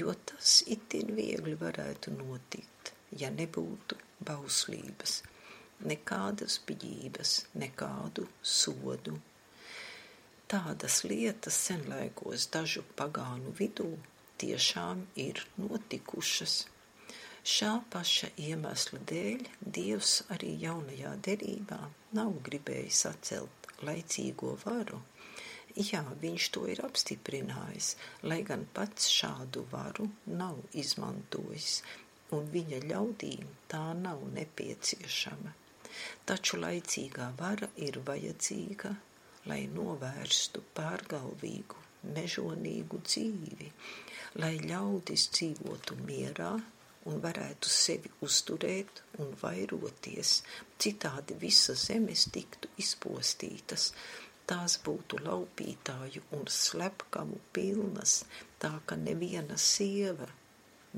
jo 0.00 0.16
tas 0.32 0.62
itin 0.72 1.12
viegli 1.20 1.60
varētu 1.60 2.16
notikt, 2.16 2.95
ja 3.12 3.30
nebūtu 3.30 4.00
bauslības, 4.26 5.22
nekādas 5.86 6.60
biģības, 6.66 7.38
nekādu 7.62 8.28
sodu 8.42 9.18
Tādas 10.46 11.00
lietas 11.02 11.56
senlaikos 11.58 12.44
dažu 12.54 12.84
pagānu 12.98 13.50
vidū 13.60 13.88
tiešām 14.38 15.00
ir 15.18 15.40
notikušas. 15.58 16.54
Šā 17.54 17.70
paša 17.90 18.28
iemesla 18.44 19.00
dēļ 19.10 19.42
Dievs 19.78 20.12
arī 20.36 20.52
jaunajā 20.62 21.16
derībā 21.28 21.80
nav 22.18 22.30
gribējis 22.46 23.02
atcelt 23.10 23.66
laicīgo 23.88 24.52
varu. 24.62 25.00
Jā, 25.74 26.04
viņš 26.22 26.48
to 26.54 26.62
ir 26.70 26.84
apstiprinājis, 26.86 27.90
lai 28.22 28.38
gan 28.46 28.68
pats 28.78 29.10
šādu 29.16 29.66
varu 29.74 30.06
nav 30.30 30.62
izmantojis, 30.84 31.80
un 32.34 32.48
viņa 32.54 32.82
ļaudīm 32.90 33.52
tā 33.70 33.84
nav 34.00 34.22
nepieciešama. 34.38 35.54
Taču 36.26 36.58
laicīgā 36.60 37.30
vara 37.38 37.68
ir 37.88 38.00
vajadzīga 38.06 38.94
lai 39.50 39.66
novērstu 39.70 40.62
pārgalvīgu, 40.76 41.82
mežonīgu 42.16 42.98
dzīvi, 43.06 43.68
lai 44.42 44.54
ļaudis 44.62 45.28
dzīvotu 45.36 45.98
mierā 46.06 46.52
un 47.06 47.20
varētu 47.22 47.70
sevi 47.70 48.10
uzturēt 48.26 49.02
un 49.22 49.30
vairoties, 49.42 50.40
citādi 50.82 51.36
visas 51.42 51.86
zemes 51.90 52.26
tiktu 52.34 52.72
izpostītas, 52.82 53.92
tās 54.50 54.78
būtu 54.86 55.22
laupītāju 55.22 56.24
un 56.38 56.50
slepkamu 56.50 57.38
pilnas, 57.54 58.18
tā 58.62 58.72
ka 58.86 58.98
neviena 58.98 59.58
sieva, 59.58 60.26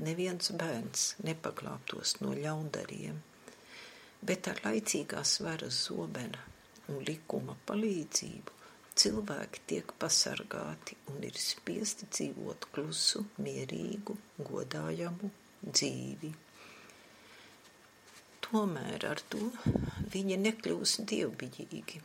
neviens 0.05 0.51
bērns 0.61 1.09
nepaglābtos 1.27 2.17
no 2.23 2.35
ļaundariem. 2.37 3.19
Bet 4.25 4.47
ar 4.51 4.61
laicīgās 4.65 5.39
varas 5.45 5.83
zobena 5.87 6.41
un 6.89 7.03
likuma 7.07 7.55
palīdzību 7.69 8.59
cilvēki 8.99 9.61
tiek 9.71 9.93
pasargāti 10.01 10.97
un 11.13 11.23
ir 11.23 11.37
spiesti 11.39 12.07
dzīvot 12.09 12.67
klusu, 12.73 13.23
mierīgu, 13.45 14.15
godājamu 14.49 15.29
dzīvi. 15.63 16.31
Tomēr 18.49 19.05
ar 19.11 19.21
to 19.31 19.51
viņi 20.15 20.39
nekļūst 20.43 21.05
dievbiģīgi. 21.11 22.01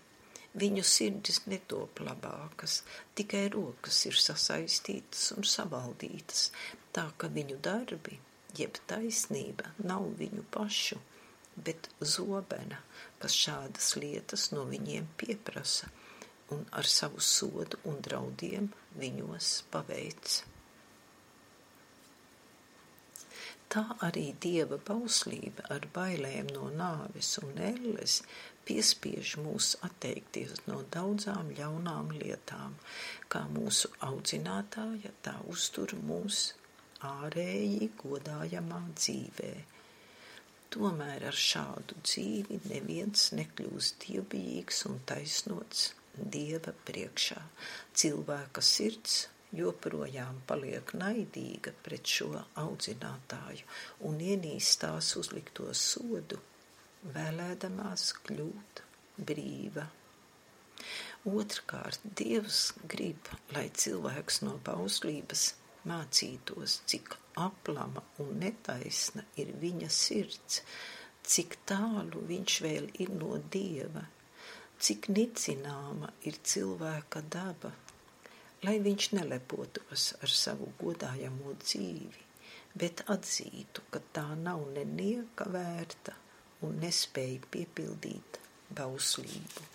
Viņu 0.63 0.85
sirdis 0.87 1.41
netop 1.51 1.99
labākas, 2.07 2.83
tikai 3.19 3.49
rokas 3.51 4.05
ir 4.07 4.19
sasaistītas 4.23 5.33
un 5.35 5.49
savaldītas, 5.51 6.51
tā 6.95 7.09
ka 7.19 7.29
viņu 7.39 7.59
darbi, 7.65 8.21
jeb 8.59 8.79
taisnība, 8.91 9.75
nav 9.83 10.07
viņu 10.21 10.47
pašu 10.55 11.01
bet 11.57 11.89
zobena, 12.01 12.81
kas 13.23 13.37
šādas 13.39 13.95
lietas 14.01 14.51
no 14.55 14.65
viņiem 14.71 15.07
pieprasa 15.21 15.91
un 16.55 16.65
ar 16.79 16.89
savu 16.89 17.23
sodu 17.23 17.79
un 17.91 18.01
draudiem 18.05 18.67
viņos 18.99 19.53
paveic. 19.73 20.41
Tā 23.75 23.85
arī 24.07 24.27
dieva 24.43 24.79
bauslība 24.89 25.65
ar 25.75 25.87
bailēm 25.95 26.51
no 26.55 26.69
nāves 26.71 27.33
un 27.43 27.57
elles 27.71 28.21
piespiež 28.69 29.35
mūs 29.43 29.73
atteikties 29.87 30.67
no 30.69 30.83
daudzām 30.95 31.51
ļaunām 31.59 32.13
lietām, 32.21 32.77
kā 33.33 33.43
mūsu 33.57 33.91
audzinātāja 34.11 35.11
tā 35.27 35.35
uztur 35.51 35.97
mūs 36.07 36.53
ārēji 37.13 37.93
godājamā 38.01 38.83
dzīvē 38.97 39.55
Tomēr 40.75 41.23
ar 41.29 41.37
šādu 41.39 42.01
dzīvi 42.03 42.57
neviens 42.65 43.29
nekļūst 43.39 44.07
dievbijīgs 44.09 44.81
un 44.89 44.97
taisnots 45.07 45.85
Dieva 46.35 46.73
priekšā. 46.89 47.39
Cilvēka 48.01 48.65
sirds 48.71 49.15
joprojām 49.55 50.41
paliek 50.51 50.91
naidīga 50.99 51.77
pret 51.87 52.11
šo 52.17 52.33
audzinātāju 52.65 53.71
un 54.11 54.19
ienīst 54.33 54.81
tās 54.83 55.15
uzlikto 55.23 55.71
sodu, 55.79 56.43
vēlēdamās 57.15 58.11
kļūt 58.27 58.87
brīva. 59.31 59.87
Otrkārt, 61.39 62.03
Dievs 62.19 62.65
grib, 62.97 63.31
lai 63.55 63.69
cilvēks 63.85 64.43
no 64.49 64.59
bauslības 64.67 65.53
mācītos, 65.91 66.81
cik 66.91 67.15
aplama 67.41 68.03
un 68.23 68.37
netaisna 68.41 69.25
ir 69.41 69.53
viņa 69.63 69.89
sirds, 69.91 70.61
cik 71.25 71.59
tālu 71.69 72.23
viņš 72.29 72.59
vēl 72.65 72.91
ir 73.05 73.15
no 73.15 73.39
dieva, 73.57 74.05
cik 74.79 75.09
nicināma 75.17 76.11
ir 76.29 76.39
cilvēka 76.53 77.25
daba, 77.37 77.73
lai 78.65 78.77
viņš 78.85 79.11
nelepotos 79.17 80.11
ar 80.21 80.33
savu 80.33 80.71
godājamo 80.81 81.55
dzīvi, 81.63 82.25
bet 82.75 83.05
atzītu, 83.15 83.87
ka 83.91 84.03
tā 84.17 84.27
nav 84.41 84.67
nenieka 84.77 85.49
vērta 85.53 86.17
un 86.67 86.79
nespēja 86.83 87.41
piepildīt 87.55 88.41
bauslību. 88.75 89.71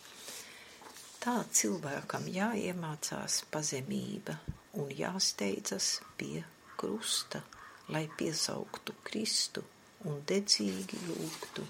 Tā 1.20 1.36
cilvēkam 1.52 2.30
jāiemācās 2.32 3.42
pazemība, 3.52 4.38
un 4.78 4.92
jāsteidzas 4.94 6.00
pie 6.18 6.44
krusta, 6.78 7.42
lai 7.90 8.06
piesauktu 8.18 8.94
Kristu 9.04 9.64
un 10.08 10.22
dedzīgi 10.30 11.00
lūgtu 11.08 11.66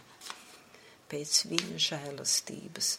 pēc 1.09 1.37
viņa 1.49 1.79
žēlastības, 1.85 2.89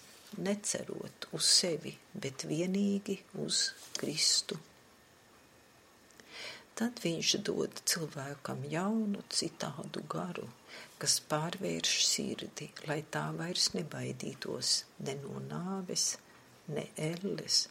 necerot 0.43 1.29
uz 1.37 1.47
sevi, 1.61 1.93
bet 2.15 2.47
vienīgi 2.49 3.21
uz 3.45 3.69
Kristu. 3.99 4.59
Tad 6.81 7.03
viņš 7.05 7.35
dod 7.45 7.83
cilvēkam 7.93 8.65
jaunu, 8.73 9.23
citādu 9.29 10.03
garu, 10.11 10.47
kas 10.99 11.19
pārvērš 11.31 11.95
sirdi, 12.09 12.71
lai 12.89 13.03
tā 13.13 13.27
vairs 13.37 13.71
nebaidītos 13.77 14.71
ne 15.05 15.17
no 15.21 15.43
nāves, 15.51 16.15
ne 16.73 16.87
elles, 16.97 17.67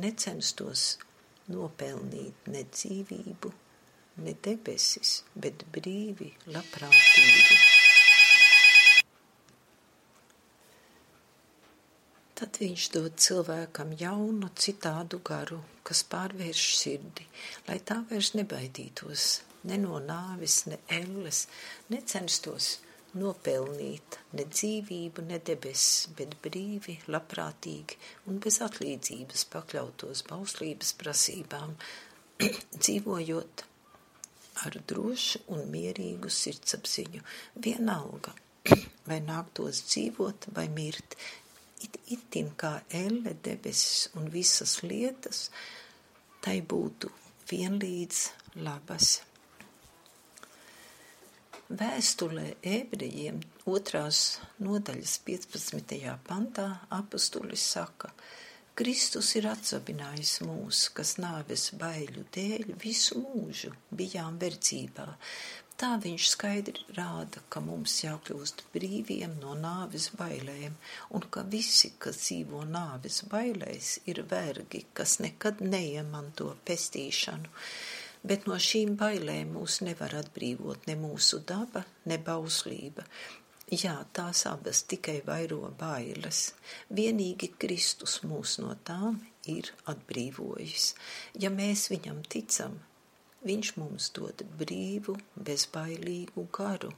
necenstos 0.00 0.94
nopelnīt 1.52 2.48
ne 2.52 2.64
dzīvību, 2.70 3.52
ne 4.24 4.34
debesis, 4.46 5.22
bet 5.34 5.64
brīvi, 5.74 6.30
labprātīgi. 6.48 7.58
Tad 12.34 12.58
viņš 12.60 12.86
dod 12.96 13.18
cilvēkam 13.22 13.94
jaunu, 13.98 14.50
citādu 14.58 15.20
garu, 15.24 15.60
kas 15.86 16.02
pārvērš 16.10 16.68
sirdi, 16.80 17.26
lai 17.68 17.78
tā 17.86 18.00
vairs 18.10 18.34
nebaidītos 18.34 19.28
ne 19.68 19.78
no 19.80 20.00
nāvis, 20.02 20.64
ne 20.68 20.78
elles, 20.92 21.44
necenstos 21.92 22.78
nopelnīt 23.18 24.18
ne 24.38 24.46
dzīvību, 24.50 25.24
ne 25.28 25.38
debesis, 25.48 26.08
bet 26.18 26.34
brīvi, 26.44 26.98
labprātīgi 27.10 27.98
un 28.30 28.40
bez 28.42 28.60
atlīdzības 28.66 29.46
pakļautos 29.52 30.24
bauslības 30.30 30.92
prasībām, 31.00 31.76
dzīvojot 32.82 33.64
ar 34.64 34.78
drošu 34.90 35.44
un 35.54 35.64
mierīgu 35.70 36.30
sirdsapziņu, 36.30 37.22
vienalga, 37.66 38.34
vai 39.08 39.20
nāktos 39.24 39.82
dzīvot 39.88 40.50
vai 40.56 40.68
mirt, 40.72 41.18
it, 41.84 41.98
itin 42.16 42.52
kā 42.58 42.76
elle 43.02 43.34
debesis 43.44 44.08
un 44.18 44.30
visas 44.32 44.80
lietas, 44.86 45.48
tai 46.44 46.60
būtu 46.60 47.10
vienlīdz 47.50 48.26
labas. 48.64 49.18
Vēstulē 51.72 52.58
ebrejiem 52.60 53.38
otrās 53.64 54.18
nodaļas 54.60 55.14
15. 55.24 55.96
pantā 56.26 56.66
apustulis 56.92 57.64
saka, 57.72 58.10
Kristus 58.76 59.30
ir 59.38 59.46
atsabinājis 59.48 60.42
mūs, 60.44 60.90
kas 60.92 61.14
nāves 61.22 61.70
baiļu 61.80 62.26
dēļ 62.36 62.74
visu 62.82 63.22
mūžu 63.22 63.72
bijām 63.96 64.36
verdzībā, 64.42 65.08
Tā 65.74 65.96
viņš 65.98 66.26
skaidri 66.30 66.84
rāda, 66.94 67.40
ka 67.50 67.58
mums 67.58 67.96
jākļūst 68.04 68.60
brīviem 68.70 69.32
no 69.40 69.56
nāves 69.58 70.04
bailēm, 70.14 70.76
un 71.18 71.24
ka 71.34 71.42
visi, 71.50 71.90
kas 71.98 72.20
dzīvo 72.20 72.60
nāves 72.70 73.24
bailēs, 73.32 73.88
ir 74.06 74.20
vergi, 74.30 74.84
kas 74.94 75.16
nekad 75.24 75.64
neiemanto 75.66 76.52
pestīšanu. 76.68 77.50
Bet 78.24 78.46
no 78.48 78.56
šīm 78.56 78.94
bailēm 79.00 79.52
mūs 79.58 79.82
nevar 79.84 80.16
atbrīvot 80.20 80.88
ne 80.88 80.96
mūsu 81.00 81.42
daba, 81.44 81.84
ne 82.08 82.18
bauslība. 82.18 83.04
Jā, 83.72 83.98
tās 84.16 84.44
abas 84.48 84.82
tikai 84.88 85.18
vairo 85.26 85.60
bailes. 85.80 86.50
Vienīgi 86.92 87.52
Kristus 87.60 88.20
mūs 88.24 88.58
no 88.64 88.76
tām 88.84 89.20
ir 89.50 89.70
atbrīvojis. 89.92 90.90
Ja 91.40 91.52
mēs 91.52 91.88
viņam 91.92 92.20
ticam, 92.32 92.76
Viņš 93.44 93.74
mums 93.76 94.06
dod 94.16 94.40
brīvu, 94.56 95.18
bezbailīgu 95.46 96.46
garu, 96.56 96.88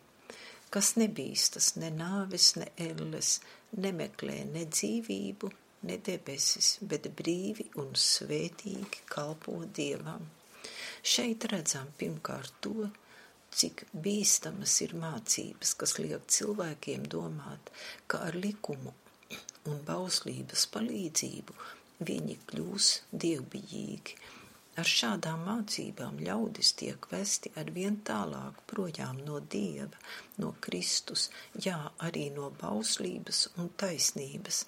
kas 0.70 0.92
nebīstas 0.94 1.72
ne 1.82 1.88
nāves, 1.90 2.52
ne 2.60 2.68
elles, 2.84 3.30
nemeklē 3.74 4.36
ne 4.52 4.62
dzīvību, 4.70 5.50
ne 5.90 5.96
debesis, 6.08 6.68
bet 6.92 7.10
brīvi 7.18 7.66
un 7.82 7.90
svētīgi 7.98 9.02
kalpo 9.10 9.56
Dievam. 9.78 10.22
Šeit 11.06 11.46
redzam 11.52 11.90
pirmkārt 12.00 12.54
to, 12.66 12.88
cik 13.56 13.84
bīstamas 14.06 14.74
ir 14.86 14.94
mācības, 15.02 15.74
kas 15.80 15.96
liek 16.02 16.26
cilvēkiem 16.38 17.06
domāt, 17.16 17.70
ka 18.10 18.24
ar 18.28 18.38
likumu 18.46 18.94
un 19.70 19.82
bauslības 19.86 20.66
palīdzību 20.74 21.60
viņi 22.10 22.40
kļūs 22.50 22.90
dievbijīgi 23.24 24.18
Ar 24.80 24.84
šādām 24.84 25.46
mācībām 25.48 26.18
ļaudis 26.20 26.74
tiek 26.76 27.06
vesti 27.08 27.48
ar 27.60 27.70
vien 27.76 27.94
tālāk 28.08 28.58
projām 28.72 29.22
no 29.24 29.38
Dieva, 29.54 30.02
no 30.42 30.50
Kristus, 30.66 31.22
jā, 31.66 31.78
arī 32.08 32.26
no 32.34 32.50
bauslības 32.60 33.40
un 33.62 33.70
taisnības. 33.82 34.58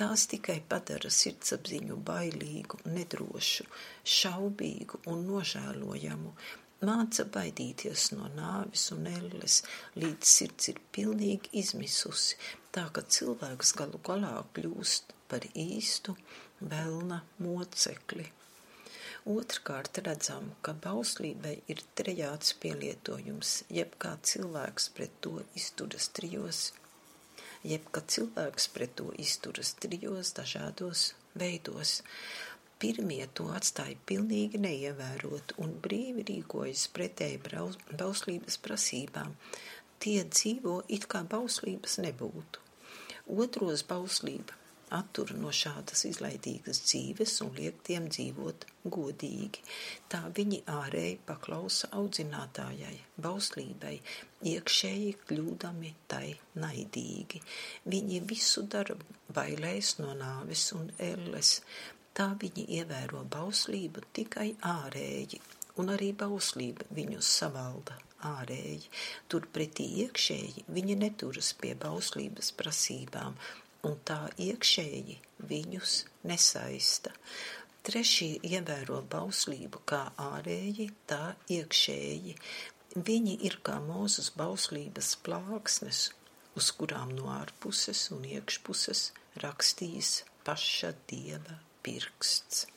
Tās 0.00 0.24
tikai 0.32 0.56
padara 0.68 1.10
sirdsapziņu 1.12 1.98
bailīgu, 2.08 2.78
nedrošu, 2.94 3.66
šaubīgu 4.08 5.02
un 5.12 5.26
nožēlojamu, 5.28 6.32
māca 6.88 7.26
baidīties 7.34 8.06
no 8.16 8.30
nāvis 8.36 8.86
un 8.96 9.06
elles, 9.10 9.60
līdz 10.00 10.30
sirds 10.36 10.70
ir 10.72 10.80
pilnīgi 10.96 11.52
izmisusi, 11.60 12.38
tā 12.72 12.86
ka 12.96 13.04
cilvēks 13.16 13.74
galu 13.78 14.00
galā 14.08 14.32
kļūst 14.56 15.12
par 15.28 15.44
īstu 15.52 16.16
velna 16.72 17.20
mocekli. 17.44 18.30
Otrkārt 19.32 20.00
redzam, 20.02 20.48
ka 20.66 20.72
bauslībai 20.84 21.52
ir 21.70 21.84
trejāts 21.98 22.56
pielietojums, 22.62 23.58
jeb 23.70 23.92
kā 24.02 24.16
cilvēks 24.30 24.88
pret 24.96 25.20
to 25.22 25.36
izturas 25.58 26.08
trijos, 26.16 26.70
jeb 27.66 27.88
kā 27.94 28.02
cilvēks 28.14 28.68
pret 28.74 28.94
to 29.00 29.10
izturas 29.24 29.74
trijos 29.82 30.32
dažādos 30.38 31.12
veidos. 31.38 32.00
Pirmie 32.82 33.22
to 33.38 33.46
atstāja 33.54 33.98
pilnīgi 34.10 34.58
neievērot 34.62 35.54
un 35.62 35.76
brīvi 35.84 36.24
rīkojas 36.30 36.88
pretēji 36.96 37.38
bauslības 38.00 38.58
prasībām. 38.64 39.36
Tie 40.02 40.18
dzīvo 40.26 40.80
it 40.90 41.06
kā 41.06 41.22
bauslības 41.36 42.00
nebūtu. 42.02 42.64
Otros 43.38 43.86
bauslība 43.86 44.61
attur 44.98 45.32
no 45.38 45.52
šādas 45.54 46.04
izlaidīgas 46.08 46.82
dzīves 46.86 47.34
un 47.44 47.52
liek 47.56 47.80
tiem 47.86 48.08
dzīvot 48.12 48.66
godīgi. 48.96 49.62
Tā 50.12 50.20
viņi 50.36 50.60
ārēji 50.72 51.16
paklausa 51.28 51.90
audzinātājai, 51.98 52.94
bauslībai, 53.26 53.94
iekšēji 54.52 55.16
kļūdami 55.28 55.94
tai 56.12 56.26
naidīgi. 56.64 57.42
Viņi 57.94 58.22
visu 58.28 58.66
dara 58.76 58.98
bailēs 59.32 59.96
no 60.02 60.12
nāves 60.18 60.68
un 60.76 60.92
elles. 61.10 61.56
Tā 62.12 62.32
viņi 62.40 62.68
ievēro 62.78 63.24
bauslību 63.32 64.04
tikai 64.12 64.50
ārēji, 64.68 65.40
un 65.80 65.94
arī 65.94 66.12
bauslība 66.12 66.84
viņus 66.92 67.36
savalda 67.40 67.96
ārēji. 68.28 68.90
Turpretī 69.32 69.86
iekšēji 70.04 70.66
viņi 70.76 70.98
neturas 71.00 71.52
pie 71.58 71.72
bauslības 71.84 72.52
prasībām, 72.58 73.38
un 73.88 73.98
tā 74.08 74.20
iekšēji 74.38 75.16
viņus 75.50 75.94
nesaista. 76.30 77.12
Trešie 77.82 78.36
ievēro 78.46 79.00
bauslību 79.10 79.80
kā 79.90 80.02
ārēji, 80.22 80.86
tā 81.10 81.34
iekšēji. 81.50 82.36
Viņi 83.08 83.38
ir 83.48 83.56
kā 83.66 83.80
mūzes 83.82 84.30
bauslības 84.38 85.16
plāksnes, 85.26 86.02
uz 86.54 86.68
kurām 86.78 87.14
no 87.16 87.32
ārpuses 87.34 88.04
un 88.14 88.28
iekšpuses 88.28 89.08
rakstījis 89.42 90.12
paša 90.46 90.92
dieva 91.10 91.58
pirksts. 91.82 92.68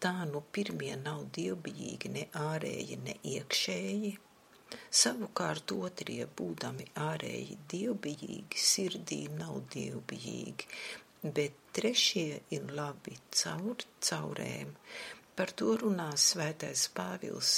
Tā 0.00 0.14
nu 0.26 0.40
pirmie 0.56 0.94
nav 0.96 1.26
dievbijīgi 1.36 2.10
ne 2.16 2.26
ārēji, 2.40 2.98
ne 3.04 3.14
iekšēji, 3.36 4.14
Savukārt 4.90 5.72
otrie, 5.74 6.24
būdami 6.38 6.86
ārēji 7.06 7.56
dievbijīgi, 7.72 8.60
sirdī 8.70 9.20
nav 9.38 9.60
dievbijīgi, 9.74 10.68
bet 11.38 11.56
trešie 11.76 12.40
ir 12.56 12.70
labi 12.74 13.16
caur 13.42 13.84
caurēm. 14.08 14.74
Par 15.36 15.52
to 15.56 15.74
runā 15.80 16.10
svētais 16.18 16.88
Pāvils 16.94 17.54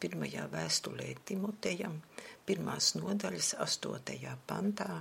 pirmajā 0.00 0.46
vēstulē 0.52 1.12
Timotejam, 1.28 2.00
pirmās 2.46 2.94
nodaļas 2.98 3.54
astotajā 3.64 4.36
pantā, 4.48 5.00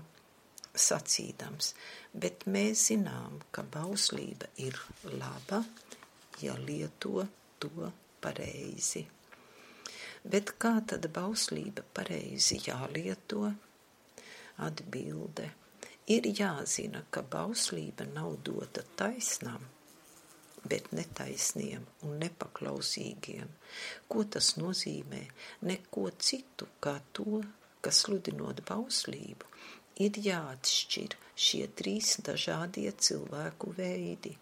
sacīdams, 0.75 1.73
bet 2.13 2.47
mēs 2.51 2.88
zinām, 2.91 3.39
ka 3.56 3.63
bauslība 3.75 4.49
ir 4.63 4.80
laba, 5.15 5.63
ja 6.43 6.56
lieto 6.60 7.28
to 7.60 7.91
pareizi. 8.21 9.06
Bet 10.25 10.55
kā 10.57 10.79
tad 10.89 11.05
bauslība 11.13 11.83
pareizi 11.93 12.57
jālieto? 12.65 13.51
Atbilde. 14.65 15.51
Ir 16.09 16.25
jāzina, 16.39 17.03
ka 17.13 17.21
bauslība 17.21 18.07
nav 18.09 18.35
dota 18.45 18.81
taisnām, 18.97 19.63
bet 20.69 20.91
netaisniem 20.97 21.85
un 22.05 22.17
nepaklausīgiem. 22.21 23.51
Ko 24.09 24.25
tas 24.35 24.51
nozīmē? 24.57 25.21
Neko 25.69 26.07
citu 26.17 26.69
kā 26.81 26.95
to, 27.13 27.41
ka 27.81 27.93
sludinot 27.93 28.63
bauslību, 28.69 29.49
ir 30.01 30.17
jāatšķir 30.29 31.17
šie 31.47 31.65
trīs 31.77 32.15
dažādie 32.25 32.89
cilvēku 32.97 33.73
veidi. 33.77 34.33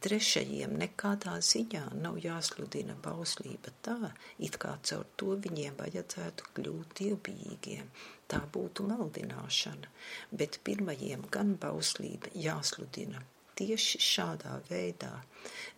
Trešajiem 0.00 0.78
nekādā 0.80 1.34
ziņā 1.44 1.82
nav 2.00 2.16
jāsludina 2.24 2.94
bauslība 3.04 3.72
tā, 3.84 3.98
it 4.46 4.56
kā 4.62 4.70
caur 4.90 5.04
to 5.20 5.34
viņiem 5.46 5.76
vajadzētu 5.80 6.46
kļūt 6.56 6.94
dievbijīgiem. 7.00 7.90
Tā 8.30 8.40
būtu 8.54 8.86
maldināšana, 8.88 9.90
bet 10.32 10.60
pirmajiem 10.64 11.26
gan 11.36 11.52
bauslība 11.60 12.32
jāsludina 12.46 13.20
tieši 13.60 14.00
šādā 14.06 14.54
veidā. 14.70 15.12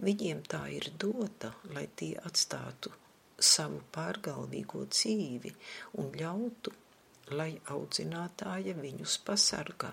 Viņiem 0.07 0.45
tā 0.55 0.63
ir 0.77 0.87
dota, 1.05 1.51
lai 1.75 1.89
tie 1.99 2.15
atstātu 2.29 2.93
savu 3.43 3.81
pārgalvīgo 3.97 4.85
dzīvi 4.93 5.51
un 5.99 6.15
ļautu, 6.21 6.77
lai 7.35 7.51
audzinātāja 7.75 8.77
viņus 8.79 9.19
pasargā. 9.27 9.93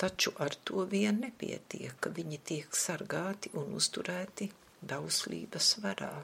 Taču 0.00 0.32
ar 0.40 0.54
to 0.64 0.86
vien 0.88 1.18
nepietiek, 1.20 1.96
ka 2.00 2.12
viņi 2.16 2.38
tiek 2.50 2.76
sargāti 2.82 3.52
un 3.60 3.74
uzturēti 3.76 4.48
bauslības 4.80 5.74
varā. 5.84 6.14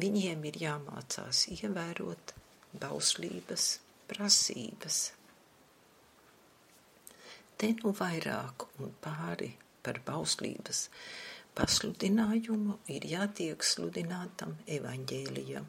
Viņiem 0.00 0.44
ir 0.50 0.58
jāmācās 0.64 1.44
ievērot 1.54 2.34
bauslības 2.82 3.70
prasības. 4.10 5.00
Te 7.60 7.74
nu 7.78 7.92
vairāk 7.94 8.66
un 8.80 8.94
pāri 9.04 9.52
par 9.84 10.00
bauslības 10.06 10.86
pasludinājumu 11.58 12.78
ir 12.94 13.04
jātiek 13.10 13.64
sludinātam 13.66 14.54
evaņģēlijam, 14.78 15.66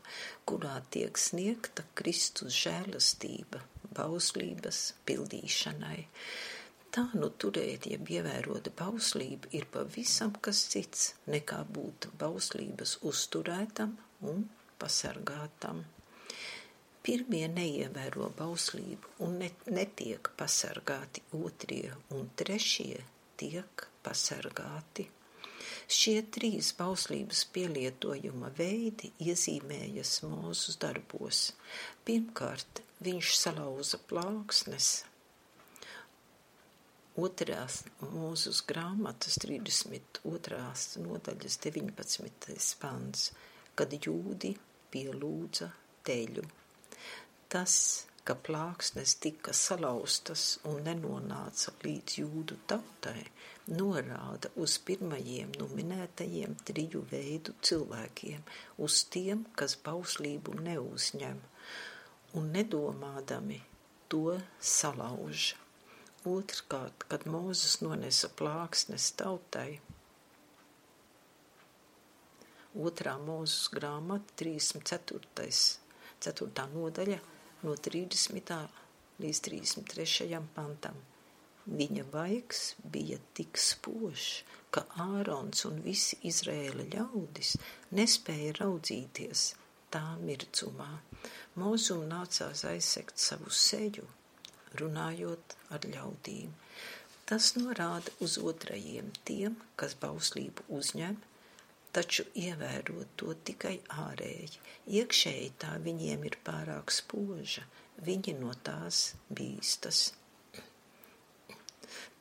kurā 0.48 0.78
tiek 0.94 1.18
sniegta 1.20 1.84
Kristus 2.00 2.56
žēlastība 2.64 3.62
bauslības 3.98 4.82
pildīšanai. 5.10 6.06
Tā 6.92 7.06
nu 7.16 7.30
turēt, 7.40 7.86
ja 7.88 7.98
ievērot 8.16 8.66
bauslību, 8.76 9.54
ir 9.56 9.68
pavisam 9.72 10.34
kas 10.44 10.66
cits 10.74 11.14
nekā 11.32 11.62
būt 11.78 12.10
bauslības 12.20 12.98
uzturētam 13.08 13.94
un 14.28 14.42
pasargātam. 14.82 15.86
Pirmie 17.02 17.46
neievēro 17.50 18.28
bauslību 18.38 19.16
un 19.26 19.40
netiek 19.78 20.30
pasargāti, 20.38 21.24
otrie 21.34 21.94
un 22.18 22.28
trešie 22.38 23.00
tiek 23.40 23.86
pasargāti. 24.04 25.08
Šie 25.92 26.18
trīs 26.36 26.74
bauslības 26.78 27.46
pielietojuma 27.56 28.52
veidi 28.58 29.14
iezīmējas 29.24 30.12
mūsu 30.28 30.76
darbos. 30.84 31.48
Pirmkārt, 32.06 32.84
viņš 33.08 33.32
salauza 33.46 34.02
plāksnes. 34.12 34.92
Otrās 37.20 37.82
mūzes 38.00 38.62
grāmatas 38.64 39.36
32. 39.44 40.64
nodaļas 41.04 41.60
19. 41.68 42.56
pants, 42.80 43.28
kad 43.76 43.94
jūdi 44.00 44.56
pielūdza 44.94 45.68
teļu 46.08 46.48
Tas, 47.52 47.74
ka 48.24 48.32
plāksnes 48.48 49.18
tika 49.20 49.52
salauztas 49.52 50.44
un 50.70 50.78
nenonāca 50.86 51.74
līdz 51.84 52.14
jūdu 52.22 52.56
tautai, 52.72 53.26
norāda 53.80 54.52
uz 54.66 54.78
pirmajiem 54.88 55.52
nominētajiem 55.60 56.54
triju 56.70 57.02
veidu 57.12 57.58
cilvēkiem, 57.70 58.46
uz 58.88 59.02
tiem, 59.12 59.44
kas 59.60 59.76
bauslību 59.90 60.56
neuzņem 60.70 61.44
un 62.40 62.48
nedomādami 62.56 63.60
to 64.08 64.40
salauž. 64.78 65.52
Otrkārt, 66.22 67.08
kad 67.10 67.24
Mūzes 67.26 67.80
nonesa 67.82 68.28
plāksnes 68.38 69.08
tautai, 69.18 69.80
otrā 72.78 73.16
mūzes 73.18 73.72
grāmata, 73.74 74.36
34. 74.38 75.50
4. 76.22 76.68
nodaļa, 76.76 77.18
no 77.66 77.74
30. 77.74 78.54
līdz 79.26 79.42
33. 79.50 80.44
pantam. 80.54 81.02
Viņa 81.66 82.06
vaigs 82.14 82.62
bija 82.94 83.18
tik 83.34 83.58
spožs, 83.58 84.44
ka 84.70 84.86
Ārons 85.02 85.66
un 85.66 85.82
visi 85.82 86.22
Izrēla 86.30 86.86
ļaudis 86.94 87.56
nespēja 87.98 88.60
raudzīties 88.62 89.50
tā 89.90 90.06
mirdzumā. 90.22 90.92
Mūzum 91.58 92.06
nācās 92.14 92.66
aizsegt 92.70 93.18
savu 93.18 93.50
seju, 93.50 94.06
runājot 94.80 95.56
ar 95.76 95.88
ļaudīm. 95.94 96.54
Tas 97.32 97.54
norāda 97.56 98.12
uz 98.24 98.38
otrajiem 98.38 99.12
tiem, 99.28 99.56
kas 99.80 99.96
bauslību 100.00 100.66
uzņem, 100.78 101.20
taču 101.96 102.26
ievērot 102.40 103.14
to 103.20 103.36
tikai 103.50 103.78
ārēji. 104.06 104.60
Iekšēji 105.00 105.52
tā 105.64 105.76
viņiem 105.86 106.26
ir 106.28 106.38
pārāk 106.48 106.92
spoža, 106.92 107.64
viņi 108.08 108.36
no 108.40 108.52
tās 108.68 109.14
bīstas. 109.32 110.10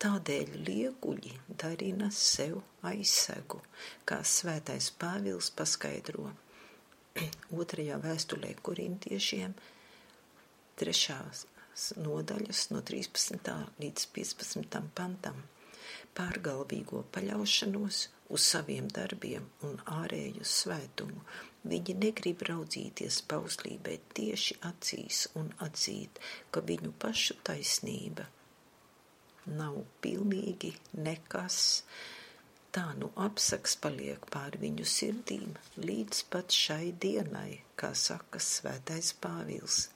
Tādēļ 0.00 0.54
lieguļi 0.66 1.34
darina 1.60 2.08
sev 2.14 2.62
aizsegu, 2.88 3.60
kā 4.08 4.22
svētais 4.24 4.88
Pāvils 5.02 5.50
paskaidro 5.58 6.30
otrajā 7.60 7.98
vēstulē 8.00 8.54
korintiešiem, 8.64 9.54
trešās 10.80 11.44
nodaļas 12.00 12.66
no 12.74 12.82
13. 12.90 13.54
līdz 13.82 14.06
15. 14.16 14.80
pantam 14.98 15.42
pārgalvīgo 16.18 17.04
paļaušanos 17.14 18.00
uz 18.34 18.46
saviem 18.54 18.88
darbiem 18.96 19.46
un 19.68 19.78
ārēju 20.00 20.46
svētumu. 20.46 21.22
Viņi 21.70 21.96
negrib 22.02 22.42
raudzīties 22.48 23.20
bauslībai 23.30 23.98
tieši 24.16 24.58
acīs 24.70 25.26
un 25.40 25.50
atzīt, 25.66 26.20
ka 26.50 26.62
viņu 26.72 26.92
pašu 27.04 27.36
taisnība 27.46 28.26
nav 29.60 29.80
pilnīgi 30.04 30.72
nekas. 31.06 31.60
Tā 32.70 32.84
nu 32.98 33.10
apsaks 33.18 33.74
paliek 33.82 34.26
pār 34.30 34.56
viņu 34.62 34.86
sirdīm 34.86 35.56
līdz 35.82 36.22
pat 36.30 36.54
šai 36.54 36.92
dienai, 37.04 37.62
kā 37.74 37.90
saka 37.98 38.38
svētais 38.38 39.10
Pāvils. 39.24 39.88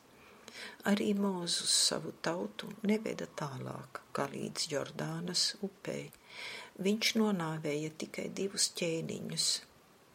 Arī 0.91 1.13
Mūzus 1.17 1.73
savu 1.89 2.11
tautu 2.27 2.69
neveda 2.91 3.27
tālāk 3.41 4.01
kā 4.17 4.27
līdz 4.33 4.67
Jordānas 4.73 5.45
upei. 5.65 6.11
Viņš 6.87 7.11
nonāvēja 7.21 7.93
tikai 8.03 8.27
divus 8.41 8.67
ķēniņus 8.81 9.47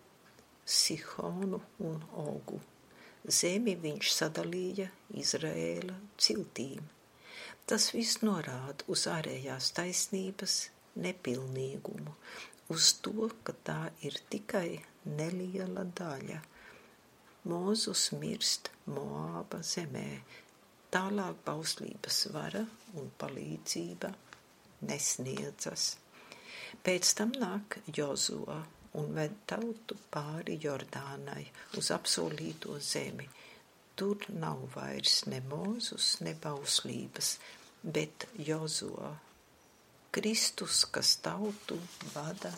-Sihonu 0.79 1.61
un 1.89 2.03
Ogu. 2.23 2.59
Zemi 3.39 3.75
viņš 3.85 4.11
sadalīja 4.17 4.89
Izraēla 5.23 5.97
ciltīm. 6.17 6.85
Tas 7.65 7.89
viss 7.95 8.21
norāda 8.25 8.85
uz 8.87 9.07
ārējās 9.15 9.73
taisnības 9.79 10.59
nepilnīgumu, 11.07 12.15
uz 12.75 12.93
to, 13.05 13.29
ka 13.43 13.53
tā 13.71 13.81
ir 14.01 14.21
tikai 14.29 14.79
neliela 15.05 15.85
daļa– 16.03 16.41
Mūzus 17.47 18.09
mirst 18.19 18.67
Moāba 18.91 19.61
zemē, 19.63 20.07
tālāk 20.91 21.37
bauslības 21.45 22.17
vara 22.35 22.65
un 22.99 23.07
palīdzība 23.21 24.09
nesniedzas. 24.89 25.85
Pēc 26.83 27.13
tam 27.15 27.31
nāk 27.39 27.79
Jozuā 27.95 28.57
un 28.99 29.15
ved 29.15 29.39
tautu 29.47 29.95
pāri 30.11 30.57
Jordānai 30.65 31.45
uz 31.79 31.93
apsolīto 31.95 32.75
zemi. 32.83 33.29
Tur 33.95 34.27
nav 34.35 34.67
vairs 34.75 35.21
ne 35.31 35.39
mūzus, 35.39 36.17
ne 36.27 36.35
bauslības, 36.43 37.33
bet 37.83 38.27
Jozuā. 38.51 39.15
Kristus, 40.11 40.83
kas 40.91 41.15
tautu 41.23 41.79
vada 42.13 42.51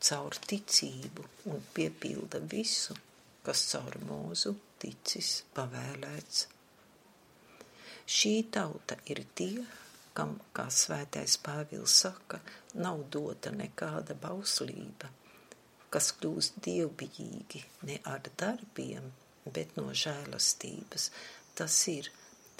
caur 0.00 0.36
ticību 0.48 1.24
un 1.52 1.64
piepilda 1.74 2.40
visu, 2.52 2.96
kas 3.46 3.62
caur 3.72 3.96
mūzu 4.06 4.54
ticis 4.82 5.30
pavēlēts. 5.56 6.46
Šī 8.12 8.32
tauta 8.54 8.96
ir 9.12 9.22
tie, 9.38 9.64
kam, 10.16 10.34
kā 10.56 10.66
svētais 10.70 11.38
Pāvils 11.42 11.94
saka, 12.04 12.40
nav 12.74 13.04
dota 13.14 13.52
nekāda 13.54 14.16
bauslība, 14.22 15.10
kas 15.92 16.10
kļūst 16.18 16.58
dievbijīgi 16.66 17.62
ne 17.88 18.00
ar 18.10 18.26
darbiem, 18.42 19.06
bet 19.46 19.76
no 19.78 19.90
žēlastības. 20.04 21.08
Tas 21.58 21.78
ir 21.92 22.10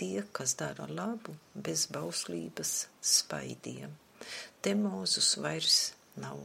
tie, 0.01 0.25
kas 0.33 0.57
dara 0.61 0.87
labu 0.89 1.35
bez 1.55 1.87
bauslības 1.93 2.75
spaidiem. 3.15 3.95
Te 4.63 4.75
mūzus 4.79 5.35
vairs 5.43 5.79
nav 6.23 6.43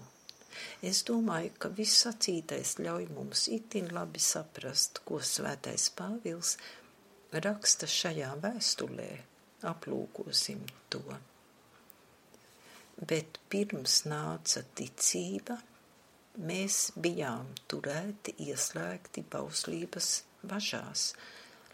Es 0.81 1.03
domāju, 1.07 1.53
ka 1.59 1.71
viss 1.73 2.03
sacītais 2.05 2.75
ļauj 2.81 3.07
mums 3.15 3.47
itin 3.53 3.89
labi 3.95 4.21
saprast, 4.23 5.01
ko 5.07 5.21
svētais 5.21 5.89
Pāvils 5.97 6.57
raksta 7.33 7.89
šajā 7.89 8.33
vēstulē. 8.43 9.09
Aplūkosim 9.67 10.61
to. 10.93 11.01
Bet 12.97 13.39
pirms 13.49 14.03
nāca 14.09 14.63
ticība, 14.77 15.57
mēs 16.49 16.91
bijām 16.97 17.49
turēti 17.69 18.35
ieslēgti 18.47 19.25
bauslības 19.33 20.11
važās, 20.49 21.11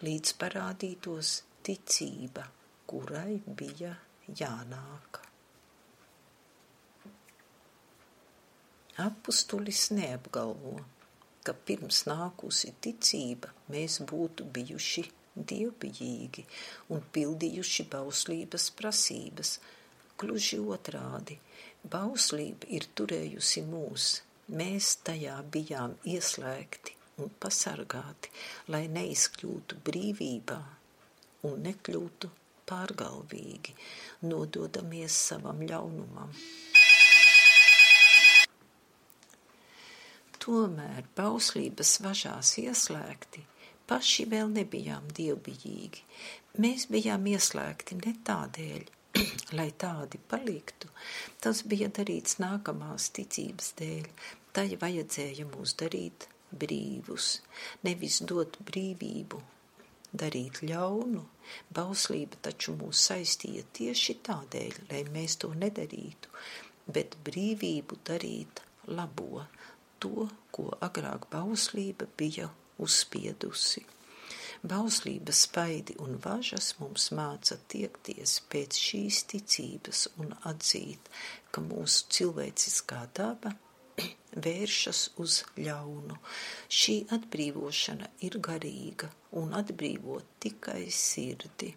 līdz 0.03 0.35
parādītos 0.39 1.35
ticība, 1.63 2.47
kurai 2.87 3.39
bija 3.47 3.95
jānāk. 4.27 5.22
Apustulis 9.01 9.87
neapgalvo, 9.89 10.75
ka 11.41 11.53
pirms 11.67 12.03
nākusi 12.05 12.75
ticība 12.85 13.49
mēs 13.73 13.95
būtu 14.11 14.45
bijuši 14.53 15.01
dievbijīgi 15.51 16.43
un 16.93 17.01
pildījuši 17.15 17.85
bauslības 17.89 18.67
prasības. 18.77 19.55
Gluži 20.21 20.59
otrādi, 20.75 21.39
bauslība 21.95 22.69
ir 22.77 22.85
turējusi 22.93 23.63
mūs, 23.65 24.09
mēs 24.61 24.91
tajā 25.09 25.39
bijām 25.55 25.95
ieslēgti 26.13 26.93
un 27.23 27.33
pasargāti, 27.41 28.29
lai 28.69 28.83
neizkļūtu 28.93 29.79
brīvībā 29.89 30.59
un 31.49 31.65
nekļūtu 31.65 32.29
pārgalvīgi, 32.69 33.73
nododamies 34.29 35.17
savam 35.31 35.65
ļaunumam. 35.65 36.37
Tomēr 40.43 41.07
bauslības 41.17 41.97
važās 42.03 42.55
ieslēgti, 42.61 43.43
paši 43.87 44.25
vēl 44.33 44.51
nebijām 44.57 45.07
dievbijīgi. 45.15 46.03
Mēs 46.63 46.87
bijām 46.91 47.25
ieslēgti 47.31 47.97
ne 48.01 48.13
tādēļ, 48.27 48.83
lai 49.57 49.69
tādi 49.83 50.19
paliktu, 50.33 50.91
tas 51.43 51.63
bija 51.69 51.89
darīts 51.99 52.39
nākamās 52.43 53.09
ticības 53.15 53.73
dēļ, 53.79 54.11
tai 54.53 54.67
vajadzēja 54.81 55.47
mūs 55.53 55.77
darīt 55.79 56.27
brīvus, 56.53 57.29
nevis 57.87 58.19
dot 58.29 58.59
brīvību 58.67 59.41
darīt 60.13 60.61
ļaunu. 60.69 61.23
Bauslība 61.73 62.39
taču 62.47 62.75
mūs 62.77 63.01
saistīja 63.09 63.63
tieši 63.79 64.19
tādēļ, 64.27 64.77
lai 64.91 65.01
mēs 65.15 65.39
to 65.41 65.49
nedarītu, 65.57 66.29
bet 66.93 67.17
brīvību 67.25 67.99
darīt 68.07 68.61
labo, 68.87 69.45
to, 70.03 70.27
ko 70.51 70.69
agrāk 70.83 71.29
bauslība 71.33 72.07
bija 72.19 72.51
uzspiedusi. 72.83 73.85
Bauslības 74.63 75.41
spaidi 75.43 75.97
un 75.99 76.15
važas 76.23 76.69
mums 76.79 77.09
māca 77.17 77.57
tiekties 77.71 78.37
pēc 78.51 78.79
šīs 78.79 79.17
ticības 79.33 80.05
un 80.23 80.31
atzīt, 80.51 81.09
ka 81.51 81.63
mūsu 81.65 82.07
cilvēciskā 82.17 83.01
daba 83.19 83.51
vēršas 84.45 85.01
uz 85.23 85.41
ļaunu. 85.59 86.15
Šī 86.79 86.95
atbrīvošana 87.17 88.07
ir 88.29 88.39
garīga 88.47 89.11
un 89.41 89.51
atbrīvot 89.59 90.31
tikai 90.47 90.85
sirdi. 90.95 91.73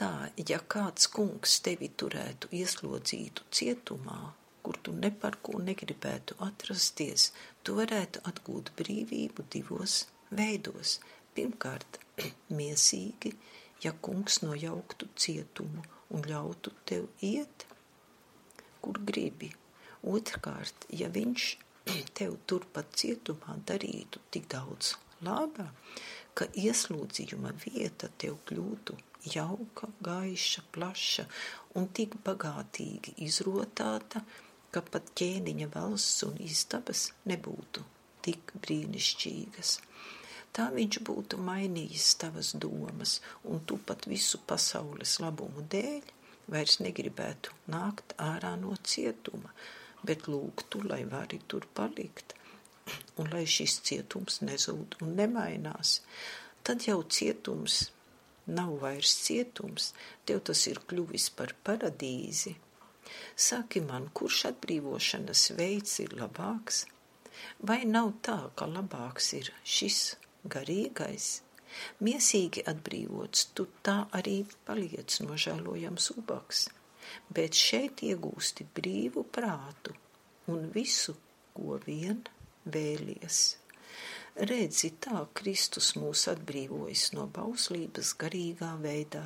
Tā, 0.00 0.12
ja 0.48 0.58
kāds 0.74 1.06
kungs 1.12 1.58
tevi 1.62 1.92
turētu 2.02 2.50
ieslodzītu 2.56 3.46
cietumā, 3.52 4.20
kur 4.62 4.78
tu 4.82 4.92
ne 4.96 5.10
par 5.22 5.38
ko 5.46 5.60
negribētu 5.68 6.36
atrasties, 6.46 7.30
tu 7.64 7.76
varētu 7.78 8.22
atgūt 8.30 8.72
brīvību 8.80 9.46
divos 9.54 10.04
veidos. 10.40 10.98
Pirmkārt, 11.34 12.00
miesīgi, 12.58 13.34
ja 13.84 13.92
kungs 14.06 14.40
nojauktu 14.44 15.08
cietumu 15.16 15.84
un 16.14 16.26
ļautu 16.26 16.74
tev 16.90 17.08
iet, 17.24 17.66
kur 18.80 19.00
gribi. 19.10 19.50
Otrkārt, 20.14 20.88
ja 21.02 21.10
viņš 21.12 21.50
tev 22.18 22.36
turpat 22.50 22.96
cietumā 23.02 23.58
darītu 23.68 24.22
tik 24.34 24.48
daudz 24.52 24.96
labā, 25.24 25.68
ka 26.34 26.48
ieslodzījuma 26.56 27.52
vieta 27.64 28.08
tev 28.20 28.38
kļūtu 28.48 28.96
jauka, 29.34 29.90
gaiša, 30.00 30.62
plaša 30.72 31.26
un 31.76 31.88
tik 31.96 32.16
bagātīgi 32.24 33.16
izrotāta, 33.26 34.22
ka 34.74 34.82
pat 34.92 35.10
ķēniņa 35.18 35.68
valsts 35.74 36.24
un 36.26 36.36
istabas 36.44 37.08
nebūtu 37.30 37.82
tik 38.24 38.52
brīnišķīgas. 38.62 39.76
Tā 40.56 40.66
viņš 40.74 40.98
būtu 41.06 41.38
mainījis 41.46 42.06
tavas 42.22 42.54
domas, 42.64 43.18
un 43.46 43.62
tu 43.66 43.78
pat 43.86 44.06
visu 44.10 44.40
pasaules 44.50 45.18
labumu 45.22 45.62
dēļ 45.74 46.10
vairs 46.50 46.80
negribētu 46.82 47.54
nākt 47.70 48.16
ārā 48.18 48.56
no 48.58 48.74
cietuma, 48.92 49.52
bet 50.06 50.26
lūgtu, 50.32 50.82
lai 50.90 51.04
vari 51.06 51.38
tur 51.46 51.66
palikt, 51.74 52.34
un 53.20 53.30
lai 53.34 53.44
šis 53.46 53.78
cietums 53.86 54.40
nezūd 54.42 54.98
un 55.04 55.14
nemainās. 55.20 56.00
Tad 56.66 56.86
jau 56.88 56.98
cietums 57.06 57.84
nav 58.50 58.74
vairs 58.82 59.14
cietums, 59.26 59.92
tev 60.26 60.42
tas 60.50 60.66
ir 60.70 60.82
kļuvis 60.90 61.30
par 61.38 61.54
paradīzi. 61.66 62.56
Saki 63.36 63.82
man, 63.84 64.08
kurš 64.14 64.46
atbrīvošanas 64.52 65.44
veids 65.58 65.98
ir 66.04 66.16
labāks? 66.20 66.84
Vai 67.64 67.84
nav 67.88 68.12
tā, 68.26 68.38
ka 68.56 68.68
labāks 68.68 69.32
ir 69.38 69.52
šis 69.64 70.00
garīgais, 70.54 71.28
miesīgi 72.04 72.64
atbrīvots, 72.72 73.46
tu 73.54 73.66
tā 73.86 73.96
arī 74.18 74.42
paliec 74.68 75.16
nožēlojams 75.24 76.10
ubaks, 76.16 76.66
bet 77.32 77.56
šeit 77.56 78.04
iegūsti 78.10 78.68
brīvu 78.76 79.24
prātu 79.38 79.96
un 80.52 80.68
visu, 80.74 81.16
ko 81.54 81.78
vien 81.86 82.22
vēlies. 82.64 83.40
Redzi, 84.50 84.92
tā 85.02 85.24
Kristus 85.36 85.94
mūs 85.98 86.28
atbrīvojas 86.30 87.10
no 87.16 87.26
bauslības 87.34 88.14
garīgā 88.20 88.70
veidā. 88.80 89.24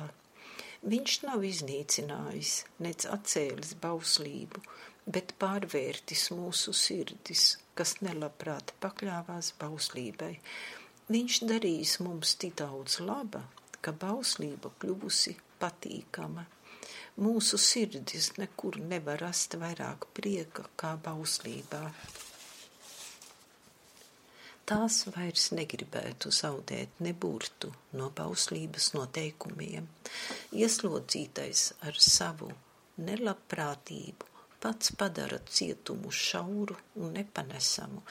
Viņš 0.85 1.17
nav 1.25 1.43
iznīcinājis, 1.47 2.55
nec 2.85 3.07
atcēlis 3.09 3.73
bauslību, 3.81 4.61
bet 5.09 5.33
pārvērtis 5.41 6.29
mūsu 6.37 6.73
sirdis, 6.77 7.55
kas 7.73 7.97
nelabprāt 8.05 8.75
pakļāvās 8.83 9.55
bauslībai, 9.61 10.35
Viņš 11.05 11.35
darīs 11.45 11.91
mums 12.01 12.31
tik 12.41 12.55
daudz 12.57 12.95
laba, 13.05 13.43
ka 13.77 13.91
bauslība 13.93 14.71
kļuvusi 14.81 15.35
patīkama. 15.61 16.47
Mūsu 17.21 17.59
sirdis 17.61 18.31
nekur 18.39 18.79
nevar 18.81 19.21
rast 19.21 19.53
vairāk 19.61 20.07
prieka 20.17 20.65
kā 20.81 20.95
bauslībā. 21.05 21.83
Tās 24.65 25.03
vairs 25.13 25.51
negribētu 25.53 26.31
zaudēt 26.33 27.01
ne 27.05 27.13
burtu 27.13 27.69
no 27.99 28.09
bauslības 28.17 28.93
noteikumiem. 28.95 29.85
Ieslodzītais 30.57 31.67
ar 31.85 31.99
savu 32.01 32.49
nelabprātību 32.97 34.31
pats 34.65 34.95
padara 34.97 35.37
cietumu 35.45 36.09
šauru 36.09 36.79
un 36.97 37.13
nepanesamu, 37.19 38.01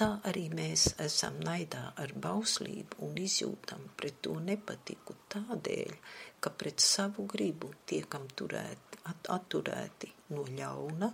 Tā 0.00 0.06
arī 0.24 0.46
mēs 0.56 0.82
esam 1.04 1.34
naidā 1.44 1.82
ar 2.02 2.12
bauslību 2.24 3.02
un 3.06 3.18
izjūtam 3.20 3.82
pret 4.00 4.22
to 4.24 4.38
nepatiku 4.46 5.16
tādēļ, 5.34 5.92
ka 6.40 6.52
pret 6.62 6.80
savu 6.80 7.26
gribu 7.28 7.68
tiekam 7.90 8.24
turēti, 8.40 9.02
at, 9.10 9.28
atturēti 9.36 10.08
no 10.32 10.46
ļauna 10.48 11.10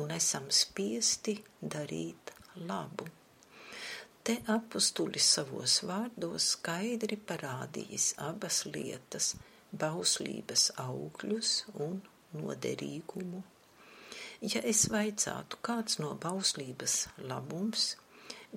un 0.00 0.14
esam 0.16 0.48
spiesti 0.48 1.36
darīt 1.60 2.32
labu. 2.70 3.10
Te 4.24 4.38
apustulis 4.48 5.26
savos 5.36 5.78
vārdos 5.88 6.50
skaidri 6.56 7.18
parādījis 7.30 8.12
abas 8.30 8.64
lietas- 8.66 9.34
bauslības 9.84 10.70
augļus 10.88 11.56
un 11.86 12.00
noderīgumu 12.32 13.42
Ja 14.44 14.60
es 14.68 14.82
vaicātu, 14.92 15.56
kāds 15.64 15.96
no 16.02 16.10
bauslības 16.20 16.94
labums, 17.30 17.84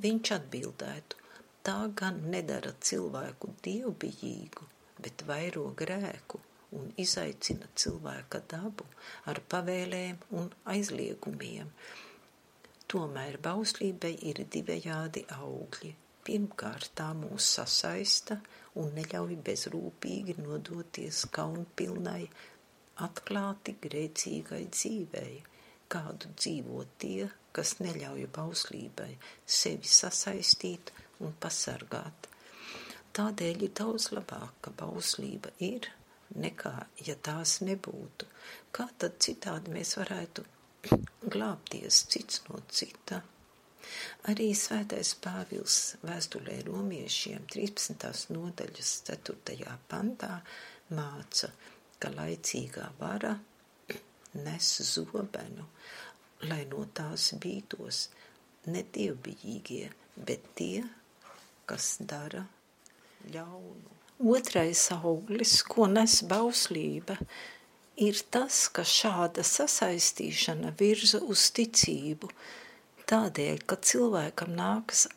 viņš 0.03 0.31
atbildētu, 0.35 1.19
tā 1.63 1.75
gan 2.01 2.17
nedara 2.33 2.73
cilvēku 2.89 3.53
dievbijīgu, 3.63 4.67
bet 4.99 5.23
vairo 5.29 5.69
grēku 5.79 6.41
un 6.75 6.89
izaicina 6.99 7.69
cilvēka 7.83 8.41
dabu 8.51 8.89
ar 9.31 9.39
pavēlēm 9.53 10.19
un 10.41 10.51
aizliegumiem. 10.73 11.71
Tomēr 12.87 13.35
bauslībai 13.43 14.13
ir 14.29 14.45
divējādi 14.53 15.25
augļi. 15.35 15.89
Pirmkārt, 16.27 16.93
tā 16.95 17.09
mūs 17.15 17.49
sasaista 17.57 18.37
un 18.79 18.93
neļauj 18.95 19.35
bezrūpīgi 19.47 20.37
nodoties 20.39 21.25
kaunpilnai, 21.35 22.23
atklāti 23.03 23.75
grēcīgai 23.83 24.63
dzīvei 24.71 25.35
kādu 25.91 26.31
dzīvo 26.35 26.83
tie, 26.99 27.27
kas 27.55 27.77
neļauj 27.83 28.25
bauslībai 28.35 29.11
sevi 29.59 29.87
sasaistīt 29.97 30.91
un 31.23 31.35
pasargāt. 31.43 32.27
Tādēļ 33.17 33.63
ir 33.67 33.73
daudz 33.81 34.11
labāk, 34.13 34.59
ka 34.61 34.73
bauslība 34.79 35.53
ir, 35.63 35.87
nekā 36.35 36.75
ja 37.07 37.15
tās 37.23 37.59
nebūtu. 37.67 38.27
Kā 38.71 38.87
tad 38.99 39.17
citādi 39.23 39.73
mēs 39.73 39.95
varētu 39.99 40.43
glābties 41.33 42.03
cits 42.11 42.43
no 42.47 42.61
cita? 42.69 43.21
Arī 44.27 44.49
svētais 44.57 45.13
Pāvils 45.23 45.95
vēstulē 46.03 46.59
romiešiem 46.67 47.45
13. 47.53 48.33
nodaļas 48.35 48.93
4. 49.09 49.75
pantā 49.87 50.41
māca, 50.91 51.51
ka 51.99 52.11
laicīgā 52.13 52.89
vara 52.99 53.37
nes 54.43 54.67
zobenu, 54.91 55.65
lai 56.49 56.63
no 56.69 56.85
tās 56.93 57.31
bītos 57.41 58.07
ne 58.67 58.83
dievbijīgie, 58.93 59.87
bet 60.17 60.51
tie, 60.59 60.83
kas 61.65 61.95
dara 61.99 62.43
ļaunu. 63.33 63.95
Otrais 64.33 64.87
auglis, 64.95 65.61
ko 65.63 65.85
nes 65.89 66.21
bauslība, 66.25 67.17
ir 67.21 67.56
tas, 68.29 68.67
ka 68.69 68.83
šāda 68.85 69.41
sasaistīšana 69.41 70.73
virza 70.77 71.17
uz 71.17 71.47
ticību, 71.57 72.29
tādēļ, 73.09 73.63
ka 73.65 73.77
cilvēkam 73.81 74.53
nākas 74.53 75.07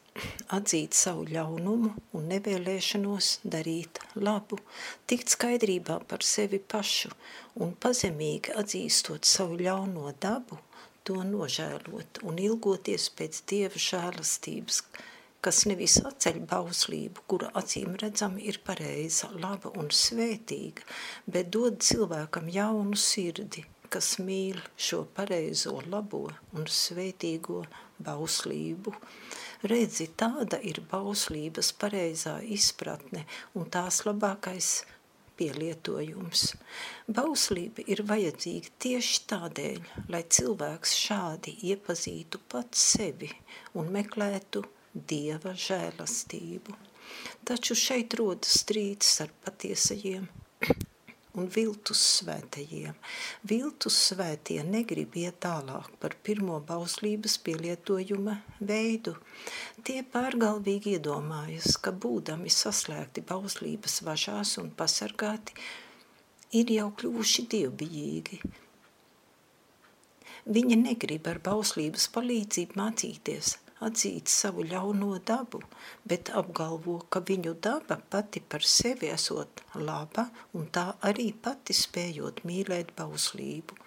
atzīt 0.48 0.96
savu 0.96 1.26
ļaunumu 1.28 1.90
un 2.16 2.26
nevēlēšanos 2.32 3.28
darīt 3.44 4.00
labu, 4.16 4.58
tikt 5.06 5.28
skaidrībā 5.36 6.00
par 6.08 6.24
sevi 6.24 6.58
pašu 6.58 7.12
un 7.60 7.74
pazemīgi 7.84 8.56
atzīstot 8.62 9.28
savu 9.28 9.60
ļauno 9.60 10.14
dabu, 10.20 10.58
to 11.04 11.20
nožēlot 11.24 12.24
un 12.24 12.40
ilgoties 12.40 13.10
pēc 13.16 13.42
Dieva 13.50 13.80
žēlastības, 13.90 14.82
kas 15.44 15.64
nevis 15.68 15.96
atceļ 16.04 16.38
bauslību, 16.50 17.24
kura 17.30 17.50
acīm 17.60 17.96
redzami 18.02 18.44
ir 18.50 18.60
pareiza, 18.64 19.30
laba 19.40 19.72
un 19.80 19.88
svētīga, 19.94 20.84
bet 21.26 21.50
dod 21.54 21.80
cilvēkam 21.84 22.50
jaunu 22.52 22.98
sirdi, 23.00 23.64
kas 23.90 24.18
mīl 24.22 24.60
šo 24.76 25.02
pareizo, 25.16 25.78
labo 25.90 26.26
un 26.54 26.68
svētīgo 26.70 27.64
bauslību. 28.04 28.94
Redzi, 29.70 30.06
tāda 30.16 30.60
ir 30.64 30.80
bauslības 30.92 31.72
pareizā 31.80 32.38
izpratne 32.56 33.26
un 33.58 33.68
tās 33.72 34.04
labākais 34.06 34.70
pielietojums. 35.40 36.44
Bauslība 37.08 37.84
ir 37.88 38.04
vajadzīga 38.08 38.74
tieši 38.84 39.22
tādēļ, 39.32 39.80
lai 40.12 40.22
cilvēks 40.36 40.96
šādi 41.00 41.56
iepazītu 41.72 42.42
pats 42.52 42.84
sevi 42.94 43.32
un 43.80 43.88
meklētu 43.94 44.64
dieva 44.94 45.54
žēlastību. 45.54 46.76
Taču 47.46 47.74
šeit 47.78 48.14
rodas 48.18 48.60
strīds 48.62 49.18
ar 49.24 49.32
patiesajiem 49.44 50.28
un 51.38 51.46
viltus 51.54 52.00
svētajiem. 52.18 52.96
Viltus 53.46 53.96
svētie 54.10 54.58
negrib 54.66 55.14
iet 55.20 55.38
tālāk 55.44 55.90
par 56.02 56.16
pirmo 56.26 56.58
bauslības 56.66 57.36
pielietojuma 57.46 58.36
veidu. 58.58 59.14
Tie 59.86 60.00
pārgalvīgi 60.02 60.96
iedomājas, 60.98 61.78
ka 61.78 61.94
būdami 61.94 62.50
saslēgti 62.50 63.24
bauslības 63.30 64.00
važās 64.06 64.56
un 64.62 64.72
pasargāti, 64.74 65.54
ir 66.50 66.74
jau 66.74 66.90
kļuvuši 66.98 67.46
dievbijīgi. 67.54 68.42
Viņi 70.50 70.76
negrib 70.82 71.28
ar 71.30 71.38
bauslības 71.46 72.10
palīdzību 72.10 72.80
mācīties– 72.80 73.56
atzīt 73.86 74.28
savu 74.28 74.64
ļauno 74.70 75.10
dabu, 75.26 75.60
bet 76.04 76.30
apgalvo, 76.40 76.96
ka 77.12 77.22
viņu 77.30 77.54
daba 77.66 77.96
pati 78.14 78.40
par 78.40 78.66
sevi 78.76 79.10
esot 79.14 79.62
laba 79.74 80.26
un 80.58 80.68
tā 80.76 80.86
arī 81.10 81.30
pati 81.46 81.76
spējot 81.76 82.42
mīlēt 82.48 82.92
bauslību. 82.98 83.78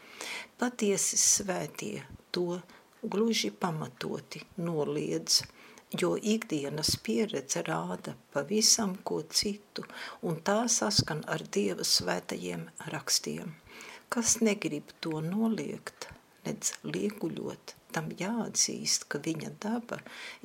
Patiesi 0.60 1.20
svētie 1.20 2.06
to 2.32 2.62
gluži 3.04 3.52
pamatoti 3.52 4.42
noliedz, 4.58 5.42
jo 6.02 6.14
ikdienas 6.18 6.96
pieredze 7.06 7.62
rāda 7.68 8.16
pavisam 8.34 8.96
ko 9.10 9.22
citu, 9.30 9.86
un 10.26 10.40
tā 10.48 10.64
saskan 10.78 11.22
ar 11.36 11.44
Dieva 11.58 11.86
svētajiem 11.86 12.66
rakstiem. 12.94 13.54
Kas 14.14 14.40
negrib 14.42 14.94
to 15.02 15.22
noliegt, 15.26 16.08
nedz 16.46 16.74
liekuļot, 16.86 17.76
tam 17.96 18.10
jāatzīst, 18.20 19.08
ka 19.12 19.22
viņa 19.28 19.54
daba 19.66 20.02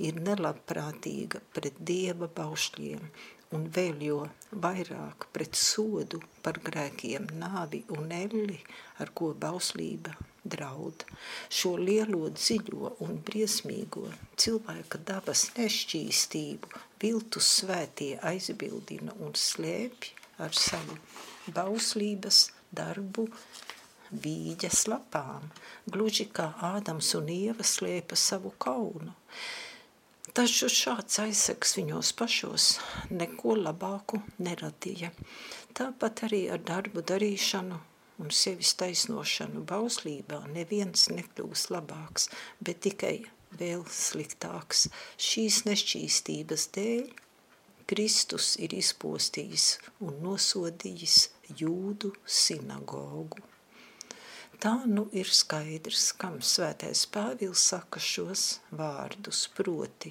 ir 0.09 0.21
nelabprātīga 0.29 1.43
pret 1.57 1.83
dieva 1.91 2.31
baušļiem 2.41 3.11
un 3.57 3.69
vēl 3.75 4.03
jo 4.05 4.19
vairāk 4.65 5.29
pret 5.33 5.57
sodu 5.57 6.21
par 6.45 6.59
grēkiem 6.65 7.29
nāvi 7.41 7.85
un 7.97 8.13
elli, 8.13 8.59
ar 9.01 9.13
ko 9.17 9.33
bauslība 9.45 10.13
draud. 10.45 11.05
Šo 11.53 11.75
lielo 11.81 12.29
dziļo 12.35 12.93
un 13.05 13.17
briesmīgo 13.25 14.05
cilvēka 14.41 15.01
dabas 15.11 15.49
nešķīstību 15.57 16.85
viltus 17.03 17.49
svētie 17.61 18.15
aizbildina 18.33 19.17
un 19.25 19.35
slēpj 19.37 20.15
ar 20.45 20.55
savu 20.55 20.99
bauslības 21.55 22.47
darbu 22.75 23.27
vīģes 24.13 24.87
lapām, 24.91 25.49
gluži 25.87 26.29
kā 26.33 26.53
Ādams 26.71 27.11
un 27.19 27.29
Ieva 27.33 27.67
slēpa 27.67 28.17
savu 28.17 28.53
kaunu. 28.61 29.15
Taču 30.37 30.69
šāds 30.71 31.19
aizseks 31.23 31.77
viņos 31.79 32.13
pašos 32.19 32.67
neko 33.11 33.57
labāku 33.59 34.21
neradīja. 34.45 35.11
Tāpat 35.75 36.25
arī 36.29 36.45
ar 36.53 36.61
darbu 36.63 37.03
darīšanu 37.03 37.79
un 38.23 38.35
sevis 38.35 38.75
taisnošanu 38.79 39.65
bauslībā 39.67 40.43
neviens 40.53 41.09
nekļūs 41.13 41.69
labāks, 41.75 42.29
bet 42.61 42.83
tikai 42.87 43.17
vēl 43.59 43.85
sliktāks. 43.91 44.89
Šīs 45.17 45.65
nešķīstības 45.69 46.69
dēļ 46.77 47.09
Kristus 47.89 48.55
ir 48.61 48.75
izpostījis 48.77 49.69
un 50.05 50.19
nosodījis 50.21 51.21
jūdu 51.63 52.11
sinagogu. 52.41 53.41
Tā 54.59 54.73
nu 54.91 55.05
ir 55.15 55.29
skaidrs, 55.31 56.09
kam 56.19 56.41
svētais 56.43 57.05
Pāvils 57.15 57.61
saka 57.71 58.01
šos 58.03 58.41
vārdus, 58.75 59.45
proti 59.55 60.11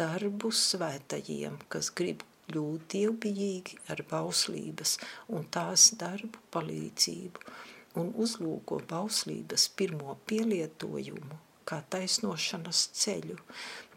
darbu 0.00 0.50
svētajiem, 0.60 1.60
kas 1.70 1.92
grib 2.00 2.24
kļūt 2.48 2.88
dievbijīgi 2.94 3.78
ar 3.94 4.02
bauslības 4.10 4.96
un 5.38 5.46
tās 5.54 5.84
darbu 6.00 6.42
palīdzību 6.56 7.54
un 8.02 8.10
uzlūko 8.24 8.80
bauslības 8.90 9.68
pirmo 9.78 10.18
pielietojumu 10.32 11.38
kā 11.70 11.78
taisnošanas 11.94 12.82
ceļu. 13.04 13.38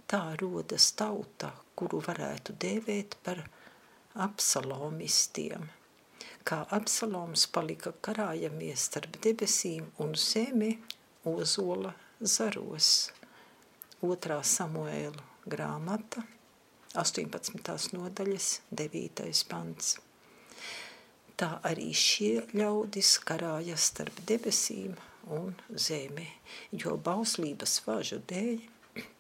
Tā 0.06 0.22
rodas 0.44 0.92
tauta, 1.02 1.50
kuru 1.74 2.06
varētu 2.06 2.60
dēvēt 2.62 3.18
par 3.26 3.42
apsalomistiem– 4.30 5.66
kā 6.50 6.64
Absaloms 6.74 7.44
palika 7.54 7.92
karājamies 8.06 8.88
starp 8.90 9.20
debesīm 9.22 9.92
un 10.02 10.16
zemi 10.18 10.72
ozola 11.30 11.92
zaros. 12.36 12.88
Otrā 14.02 14.40
Samuēlu 14.42 15.26
grāmata, 15.54 16.24
18. 16.98 17.94
nodaļas, 17.94 18.48
9. 18.82 19.44
pants. 19.52 19.92
Tā 21.38 21.52
arī 21.70 21.92
šie 21.94 22.48
ļaudis 22.58 23.12
karājas 23.30 23.86
starp 23.92 24.24
debesīm 24.32 24.98
un 25.36 25.54
zemi, 25.76 26.26
jo 26.74 26.96
bauslības 26.98 27.78
važu 27.86 28.24
dēļ 28.34 28.66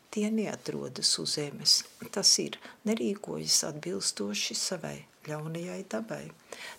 tie 0.09 0.25
neatrodas 0.33 1.13
uz 1.21 1.37
zemes. 1.37 1.77
Tas 2.09 2.33
ir 2.41 2.57
nerīkojas 2.89 3.61
atbilstoši 3.69 4.57
savai 4.57 4.97
ļaunajai 5.29 5.81
dabai. 5.93 6.23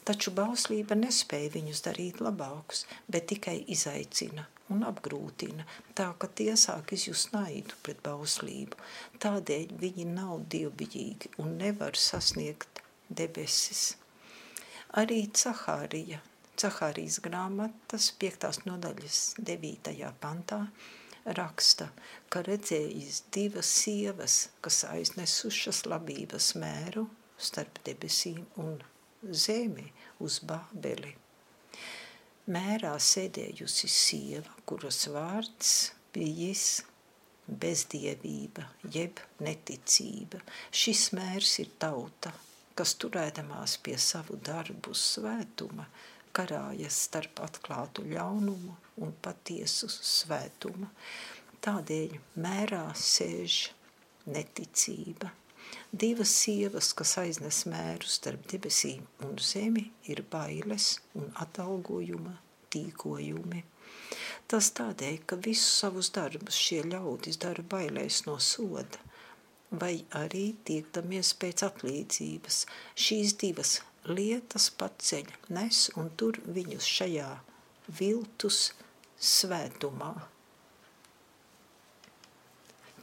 Taču 0.09 0.33
bauslība 0.37 0.99
nespēja 0.99 1.55
viņus 1.57 1.85
darīt 1.87 2.23
labākus, 2.25 2.87
bet 3.09 3.31
tikai 3.33 3.61
izaicina 3.75 4.47
un 4.71 4.85
apgrūtina, 4.87 5.67
tā 5.99 6.11
ka 6.19 6.29
tie 6.41 6.53
sāk 6.59 6.95
izjust 6.97 7.33
naidu 7.35 7.79
pret 7.85 8.03
bauslību. 8.07 8.79
Tādēļ 9.23 9.75
viņi 9.83 10.07
nav 10.13 10.45
dievbijīgi 10.55 11.35
un 11.43 11.57
nevar 11.61 11.99
sasniegt 11.99 12.83
debesis. 13.11 13.97
Arī 15.01 15.25
Cahārija, 15.35 16.21
Cahārijas 16.61 17.21
grāmatas 17.25 18.11
5. 18.23 18.65
nodaļas 18.67 19.21
9. 19.39 19.95
pantā 20.23 20.65
raksta, 21.39 21.91
ka 22.33 22.43
redzējis 22.47 23.23
divas 23.35 23.71
sievas, 23.83 24.37
kas 24.65 24.83
aiznesušas 24.89 25.85
labības 25.91 26.55
mēru 26.59 27.07
starp 27.41 27.81
debesīm 27.87 28.45
un 28.61 28.77
zemi 29.33 29.87
uz 30.25 30.41
Bābeli. 30.47 31.15
Mērā 32.51 32.93
sēdējusi 32.99 33.89
sieva, 33.93 34.55
kuras 34.67 35.05
vārds 35.13 35.75
bijis 36.15 36.81
bezdievība, 37.47 38.65
jeb 38.95 39.21
neticība. 39.45 40.41
Šis 40.71 41.11
mērs 41.17 41.59
ir 41.63 41.73
tauta, 41.83 42.33
kas 42.79 42.95
turēdamās 43.03 43.77
pie 43.85 43.97
savu 44.01 44.39
darbu 44.47 44.95
svētuma, 44.97 45.87
karājas 46.37 47.03
starp 47.09 47.43
atklātu 47.45 48.07
ļaunumu 48.09 48.77
un 49.05 49.13
patiesu 49.23 49.91
svētumu. 49.91 50.89
Tādēļ 51.61 52.17
mērā 52.41 52.87
sēž 52.97 53.61
neticība. 54.31 55.33
Divas 55.93 56.31
sievas, 56.31 56.93
kas 56.95 57.17
aiznes 57.19 57.65
mēru 57.67 58.07
starp 58.07 58.45
debesīm 58.53 59.09
un 59.27 59.35
zemi, 59.43 59.89
ir 60.07 60.23
bailes 60.31 61.01
un 61.19 61.33
atalgojuma 61.43 62.37
tīkojumi. 62.71 63.65
Tas 64.47 64.71
tādēļ, 64.79 65.19
ka 65.27 65.41
visus 65.43 65.81
savus 65.83 66.13
darbus 66.15 66.55
šie 66.55 66.85
ļaudis 66.93 67.41
dara 67.43 67.67
bailēs 67.75 68.21
no 68.29 68.39
soda, 68.39 69.03
vai 69.83 70.05
arī 70.15 70.47
tiekdamies 70.71 71.35
pēc 71.43 71.67
atlīdzības. 71.73 72.63
Šīs 72.95 73.35
divas 73.43 73.81
lietas 74.07 74.71
paceļ, 74.71 75.27
nes 75.59 75.89
un 75.99 76.15
tur 76.15 76.39
viņus 76.47 76.87
šajā 77.01 77.31
viltus 77.99 78.69
svētumā 79.19 80.15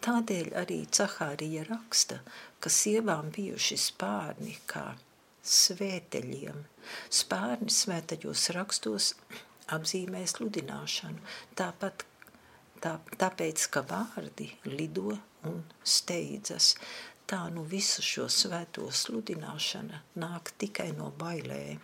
Tādēļ 0.07 0.53
arī 0.55 0.77
Cahārija 0.87 1.65
raksta, 1.67 2.21
ka 2.63 2.71
sievām 2.71 3.27
bijuši 3.35 3.75
spārni 3.89 4.53
kā 4.71 4.85
svēteļiem. 5.43 6.61
Spārni 7.11 7.73
svētaļos 7.75 8.45
rakstos 8.55 9.09
apzīmē 9.75 10.21
sludināšanu, 10.31 11.19
tāpat 11.59 12.05
tā, 12.83 12.93
tāpēc, 13.19 13.67
ka 13.73 13.83
vārdi 13.89 14.47
lido 14.69 15.17
un 15.49 15.59
steidzas. 15.83 16.75
Tā 17.27 17.41
nu 17.51 17.65
visu 17.67 18.03
šo 18.05 18.29
svēto 18.31 18.87
sludināšana 19.01 20.01
nāk 20.23 20.55
tikai 20.63 20.93
no 20.95 21.11
bailēm. 21.19 21.83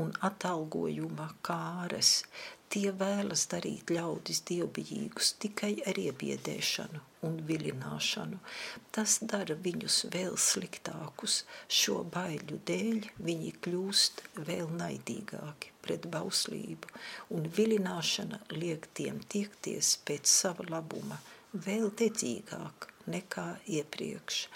un 0.00 0.12
atalgojuma 0.26 1.26
kāres. 1.44 2.24
Tie 2.72 2.88
vēlas 2.96 3.42
darīt 3.52 3.90
ļaudis 3.92 4.38
dievbijīgus 4.48 5.34
tikai 5.44 5.74
ar 5.90 5.98
iebiedēšanu 6.00 7.02
un 7.28 7.34
vilināšanu. 7.48 8.38
Tas 8.96 9.18
dara 9.32 9.56
viņus 9.66 9.98
vēl 10.14 10.38
sliktākus. 10.40 11.42
Šo 11.80 11.98
baiļu 12.14 12.62
dēļ 12.70 13.10
viņi 13.28 13.52
kļūst 13.66 14.24
vēl 14.48 14.72
naidīgāki 14.80 15.74
pret 15.84 16.08
bauslību, 16.14 16.94
un 17.36 17.50
vilināšana 17.58 18.40
liek 18.56 18.88
tiem 18.96 19.20
tiekties 19.34 19.98
pēc 20.08 20.32
sava 20.32 20.64
labuma 20.72 21.20
vēl 21.52 21.90
dedzīgāk 22.00 22.88
nekā 23.12 23.48
iepriekš. 23.78 24.46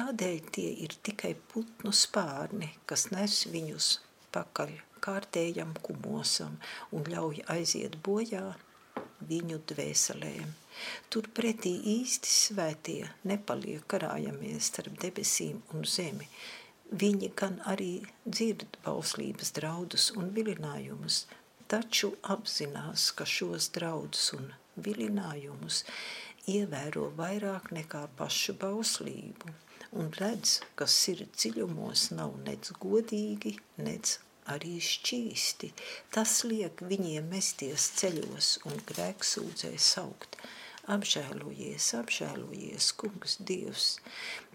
Tādēļ 0.00 0.52
tie 0.54 0.70
ir 0.86 0.94
tikai 1.04 1.34
putnu 1.52 1.92
spārni, 1.92 2.70
kas 2.88 3.10
nes 3.12 3.42
viņus 3.52 3.98
pakaļ 4.32 4.78
kārtējam 5.06 5.74
kumosam 5.86 6.58
un 6.96 7.06
ļauj 7.12 7.44
aiziet 7.54 7.96
bojā 8.06 8.44
viņu 9.30 9.58
dvēselēm. 9.70 10.54
Turpretī 11.12 11.72
īsti 11.94 12.32
svētie 12.32 13.02
nepaliek 13.30 13.84
karājamies 13.90 14.70
starp 14.72 14.96
debesīm 15.02 15.60
un 15.74 15.84
zemi. 15.84 16.28
Viņi 17.02 17.30
gan 17.38 17.60
arī 17.72 17.92
dzird 18.26 18.78
bauslības 18.84 19.52
draudus 19.58 20.08
un 20.16 20.32
vilinājumus, 20.34 21.26
taču 21.70 22.14
apzinās, 22.34 23.10
ka 23.14 23.26
šos 23.28 23.70
draudus 23.76 24.32
un 24.38 24.48
vilinājumus 24.86 25.84
ievēro 26.50 27.10
vairāk 27.20 27.70
nekā 27.76 28.06
pašu 28.18 28.56
bauslību 28.58 29.52
un 30.00 30.10
redz, 30.18 30.58
ka 30.74 30.86
sirds 30.86 31.38
dziļumos 31.38 32.10
nav 32.16 32.34
nec 32.46 32.72
godīgi, 32.82 33.56
nec 33.86 34.18
arī 34.54 34.78
šķīsti. 34.84 35.70
Tas 36.14 36.40
liek 36.48 36.82
viņiem 36.92 37.28
mesties 37.32 37.90
ceļos 38.00 38.56
un 38.70 38.82
grēksūdzē 38.90 39.72
saukt. 39.80 40.38
Apžēlojies, 40.90 41.86
apžēlojies, 42.00 42.90
kungs, 42.98 43.36
Dievs. 43.46 43.88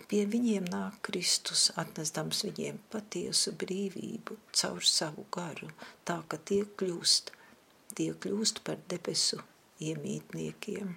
Pie 0.10 0.26
viņiem 0.30 0.66
nāk 0.72 0.98
Kristus, 1.08 1.70
atnesdams 1.82 2.44
viņiem 2.48 2.82
patiesu 2.92 3.54
brīvību 3.62 4.38
caur 4.52 4.84
savu 4.90 5.26
garu, 5.32 5.70
tā 6.04 6.18
ka 6.28 6.42
tie 6.50 6.64
kļūst, 6.82 7.32
tie 7.96 8.12
kļūst 8.26 8.64
par 8.68 8.82
debesu 8.92 9.40
iemītniekiem. 9.86 10.96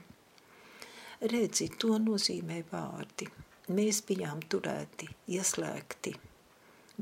Redzi, 1.34 1.68
to 1.82 1.98
nozīmē 2.02 2.62
vārdi. 2.72 3.28
Mēs 3.74 4.00
bijām 4.08 4.40
turēti, 4.48 5.10
ieslēgti 5.36 6.16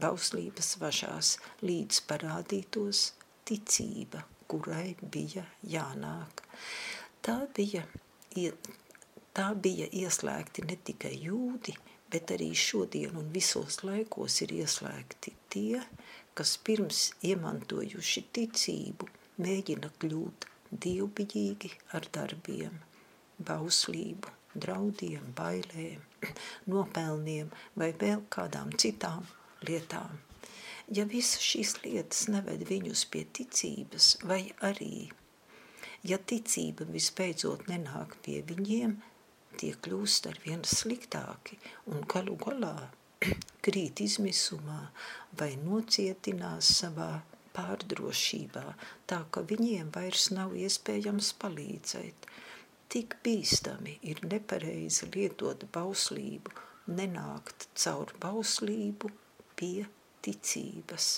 bauslības 0.01 0.76
važās, 0.80 1.36
līdz 1.64 2.01
parādītos 2.11 3.11
ticība, 3.49 4.22
kurai 4.51 4.94
bija 5.01 5.44
jānāk. 5.74 6.42
Tā 7.24 7.36
bija, 7.57 7.82
tā 9.36 9.47
bija 9.66 9.88
ieslēgti 10.03 10.66
ne 10.68 10.76
tikai 10.88 11.14
jūdi, 11.26 11.74
bet 12.12 12.30
arī 12.36 12.53
šodien 12.55 13.16
un 13.18 13.30
visos 13.34 13.80
laikos 13.86 14.40
ir 14.47 14.55
ieslēgti 14.61 15.32
tie, 15.51 15.80
kas 16.36 16.57
pirms 16.68 17.07
iemantojuši 17.26 18.22
ticību, 18.36 19.09
mēģina 19.42 19.90
kļūt 20.03 20.47
dievbijīgi 20.84 21.72
ar 21.97 22.07
darbiem, 22.12 22.76
bauslību, 23.49 24.34
draudiem, 24.55 25.32
bailēm, 25.38 26.05
nopelniem 26.72 27.51
vai 27.80 27.90
vēl 28.05 28.22
kādām 28.36 28.72
citām 28.82 29.26
lietām. 29.68 30.18
Ja 30.96 31.04
visas 31.10 31.42
šīs 31.42 31.72
lietas 31.82 32.26
neved 32.30 32.62
viņus 32.68 33.04
pie 33.10 33.24
ticības, 33.38 34.12
vai 34.30 34.42
arī, 34.68 35.08
ja 36.06 36.18
ticība 36.32 36.86
visbeidzot 36.90 37.66
nenāk 37.70 38.14
pie 38.26 38.42
viņiem, 38.46 38.94
tie 39.58 39.72
kļūst 39.82 40.28
ar 40.30 40.38
vien 40.44 40.62
sliktāki 40.68 41.58
un 41.90 42.06
galu 42.12 42.36
galā 42.44 42.76
krīt 43.66 44.04
izmisumā 44.04 44.80
vai 45.40 45.50
nocietinās 45.64 46.70
savā 46.78 47.10
pārdrošībā, 47.56 48.64
tā 49.10 49.22
ka 49.32 49.42
viņiem 49.52 49.90
vairs 49.96 50.30
nav 50.38 50.54
iespējams 50.62 51.32
palīdzēt. 51.42 52.30
Tik 52.92 53.16
bīstami 53.26 53.98
ir 54.12 54.22
nepareizi 54.30 55.08
lietot 55.14 55.66
bauslību, 55.74 56.52
nenākt 56.98 57.66
caur 57.74 58.12
bauslību 58.22 59.10
pie 59.57 59.86
ticības. 60.24 61.09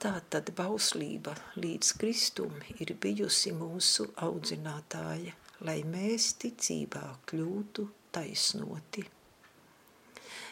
Tā 0.00 0.14
tad 0.32 0.50
bauslība 0.56 1.34
līdz 1.60 1.92
Kristum 2.00 2.54
ir 2.80 2.94
bijusi 3.04 3.52
mūsu 3.52 4.06
audzinātāja, 4.26 5.34
lai 5.68 5.80
mēs 5.84 6.32
ticībā 6.40 7.02
kļūtu 7.28 7.84
taisnoti. 8.16 9.04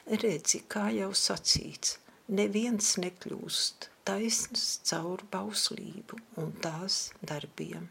Redzi, 0.08 0.60
kā 0.72 0.88
jau 0.92 1.10
sacīts, 1.16 1.96
neviens 2.28 2.94
nekļūst 3.00 3.88
taisns 4.08 4.66
caur 4.88 5.24
bauslību 5.32 6.20
un 6.42 6.52
tās 6.64 7.00
darbiem. 7.20 7.88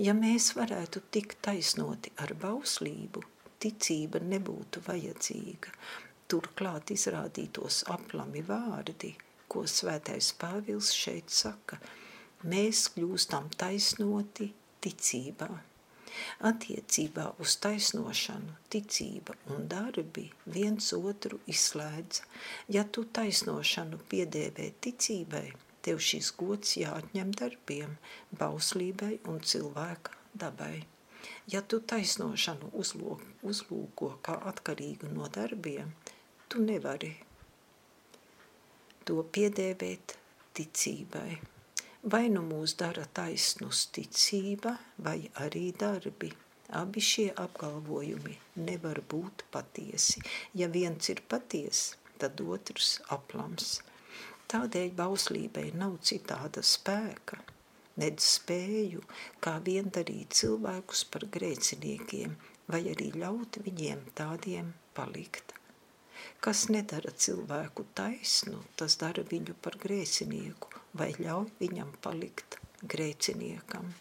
Ja 0.00 0.12
mēs 0.16 0.50
varētu 0.56 1.04
tikt 1.12 1.40
taisnoti 1.44 2.12
ar 2.24 2.32
bauslību, 2.40 3.22
ticība 3.60 4.20
nebūtu 4.32 4.82
vajadzīga, 4.88 5.72
turklāt 6.32 6.92
izrādītos 6.94 7.84
aplami 7.92 8.42
vārdi, 8.46 9.12
ko 9.48 9.64
svētais 9.70 10.32
Pāvils 10.40 10.90
šeit 10.96 11.30
saka, 11.30 11.78
mēs 12.52 12.86
kļūstam 12.94 13.48
taisnoti 13.60 14.50
ticībā. 14.84 15.50
Attiecībā 16.48 17.26
uz 17.44 17.54
taisnošanu, 17.64 18.54
ticība 18.72 19.36
un 19.52 19.66
darbi 19.72 20.24
viens 20.56 20.88
otru 20.96 21.38
izslēdz. 21.52 22.22
Ja 22.76 22.84
tu 22.96 23.04
taisnošanu 23.18 24.00
piedēvē 24.12 24.70
ticībai, 24.86 25.46
tev 25.84 26.00
šis 26.08 26.32
gods 26.40 26.76
jāatņem 26.80 27.32
darbiem, 27.40 27.96
bauslībai 28.42 29.12
un 29.30 29.42
cilvēka 29.52 30.16
dabai. 30.44 30.86
Ja 31.52 31.62
tu 31.62 31.78
taisnošanu 31.92 32.72
uzlūko 32.80 34.10
kā 34.26 34.40
atkarīgu 34.50 35.12
no 35.12 35.28
darbiem, 35.36 35.92
tu 36.48 36.62
nevari 36.62 37.12
to 39.06 39.22
piedēvēt 39.34 40.16
ticībai. 40.58 41.36
Vai 42.12 42.26
nu 42.30 42.42
mūs 42.46 42.76
dara 42.78 43.04
taisnus 43.18 43.86
ticība, 43.94 44.76
vai 45.06 45.18
arī 45.44 45.70
darbi. 45.78 46.30
Abi 46.80 47.02
šie 47.08 47.28
apgalvojumi 47.38 48.34
nevar 48.66 48.98
būt 49.12 49.44
patiesi. 49.54 50.22
Ja 50.58 50.66
viens 50.70 51.10
ir 51.12 51.22
patiesa, 51.30 51.98
tad 52.18 52.42
otrs 52.42 52.96
aplams. 53.14 53.76
Tādēļ 54.50 54.94
bauslībai 54.98 55.68
nav 55.78 55.98
citāda 56.10 56.62
spēka, 56.62 57.38
nedz 58.02 58.26
spēju, 58.36 59.02
kā 59.42 59.56
vien 59.66 59.90
darīt 59.94 60.38
cilvēkus 60.38 61.04
par 61.10 61.26
grēciniekiem, 61.38 62.38
vai 62.70 62.82
arī 62.94 63.12
ļaut 63.18 63.62
viņiem 63.66 64.06
tādiem 64.18 64.74
palikt. 64.94 65.55
Kas 66.40 66.66
nedara 66.72 67.12
cilvēku 67.12 67.86
taisnu, 67.98 68.62
tas 68.76 68.98
dara 69.00 69.24
viņu 69.30 69.56
par 69.62 69.78
grēcinieku 69.82 70.76
vai 70.96 71.12
ļauj 71.18 71.52
viņam 71.60 71.92
palikt 72.04 72.58
grēciniekam. 72.82 73.92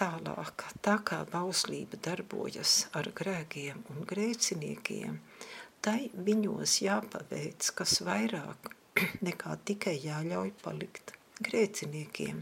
Tālāk, 0.00 0.64
tā 0.80 0.96
kā 1.04 1.18
bauslība 1.28 1.98
darbojas 2.06 2.86
ar 2.96 3.10
grēkiem 3.16 3.82
un 3.92 4.06
grēciniekiem, 4.08 5.18
tai 5.84 6.08
viņos 6.28 6.78
jāpaveic 6.86 7.68
kas 7.76 7.98
vairāk 8.06 8.70
nekā 9.28 9.58
tikai 9.68 9.98
jāļauj 10.00 10.54
palikt 10.64 11.12
grēciniekiem, 11.44 12.40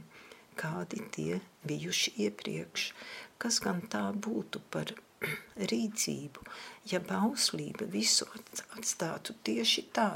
kādi 0.58 1.02
tie 1.16 1.40
bijuši 1.66 2.14
iepriekš, 2.28 2.86
kas 3.42 3.58
gan 3.64 3.82
tā 3.90 4.06
būtu 4.14 4.62
par 4.70 4.94
rīcību, 5.72 6.46
ja 6.92 7.00
bauslība 7.04 7.86
visu 7.92 8.26
atstātu 8.76 9.34
tieši 9.44 9.84
tā, 9.94 10.10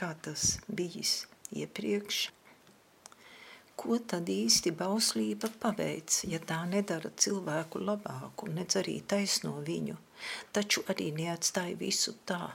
kā 0.00 0.12
tas 0.22 0.56
bijis 0.68 1.26
iepriekš. 1.52 2.26
Ko 3.76 3.98
tad 4.00 4.30
īsti 4.32 4.72
bauslība 4.72 5.50
paveic, 5.60 6.22
ja 6.32 6.40
tā 6.40 6.62
nedara 6.68 7.10
cilvēku 7.12 7.82
labāku, 7.84 8.48
nedz 8.48 8.78
arī 8.80 9.02
taisno 9.04 9.58
viņu, 9.66 9.98
taču 10.56 10.84
arī 10.92 11.10
neatstāja 11.18 11.76
visu 11.76 12.16
tā, 12.24 12.54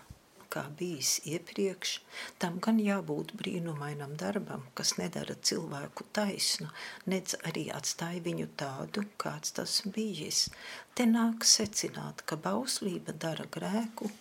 kā 0.51 0.63
bijis 0.79 1.17
iepriekš, 1.27 1.93
tam 2.41 2.59
gan 2.63 2.79
jābūt 2.81 3.33
brīnumainam 3.39 4.17
darbam, 4.19 4.65
kas 4.77 4.95
nedara 4.99 5.35
cilvēku 5.49 6.07
taisnu, 6.15 6.69
nedz 7.11 7.37
arī 7.47 7.67
atstāja 7.75 8.23
viņu 8.27 8.49
tādu, 8.59 9.05
kāds 9.21 9.55
tas 9.57 9.79
bijis. 9.95 10.49
Te 10.95 11.07
nāk 11.09 11.47
secināt, 11.47 12.25
ka 12.27 12.39
bauslība 12.39 13.15
dara 13.25 13.47
grēku 13.57 14.11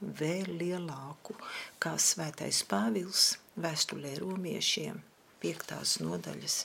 vēl 0.00 0.52
lielāku, 0.60 1.34
kā 1.82 1.96
svētais 1.98 2.62
Pāvils 2.68 3.32
vēstulē 3.58 4.14
romiešiem 4.20 5.00
5. 5.42 5.74
nodaļas 6.04 6.62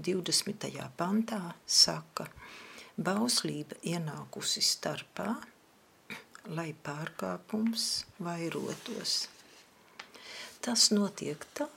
20. 0.00 0.68
pantā 0.98 1.40
saka, 1.66 2.26
bauslība 2.96 3.78
ienākusi 3.86 4.62
starpā, 4.64 5.34
lai 6.48 6.74
pārkāpums 6.86 8.04
vairotos. 8.20 9.16
Tas 10.64 10.90
notiek 10.92 11.44
tā, 11.56 11.68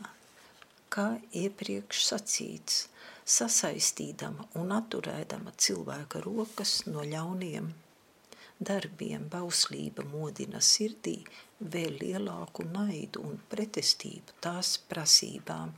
kā 0.91 1.07
iepriekš 1.31 2.05
sacīts, 2.09 2.85
sasaistīdama 3.27 4.47
un 4.59 4.71
atturēdama 4.75 5.55
cilvēka 5.57 6.23
rokas 6.23 6.79
no 6.87 7.03
ļauniem 7.03 7.73
darbiem, 8.59 9.27
bauslība 9.29 10.03
modina 10.09 10.61
sirdī 10.63 11.19
vēl 11.59 11.99
lielāku 12.01 12.65
naidu 12.71 13.23
un 13.29 13.37
pretestību 13.51 14.39
tās 14.41 14.77
prasībām, 14.89 15.73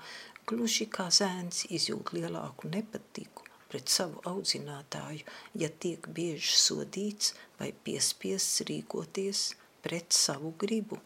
gluži 0.48 0.88
kā 0.88 1.10
zēns 1.12 1.66
izjūt 1.70 2.14
lielāku 2.16 2.72
nepatiku 2.72 3.49
pret 3.70 3.92
savu 3.94 4.22
audzinātāju, 4.32 5.26
ja 5.62 5.70
tiek 5.86 6.10
bieži 6.18 6.58
sodīts 6.58 7.34
vai 7.60 7.70
piespiests 7.86 8.66
rīkoties 8.70 9.44
pret 9.86 10.14
savu 10.16 10.54
gribu. 10.64 11.00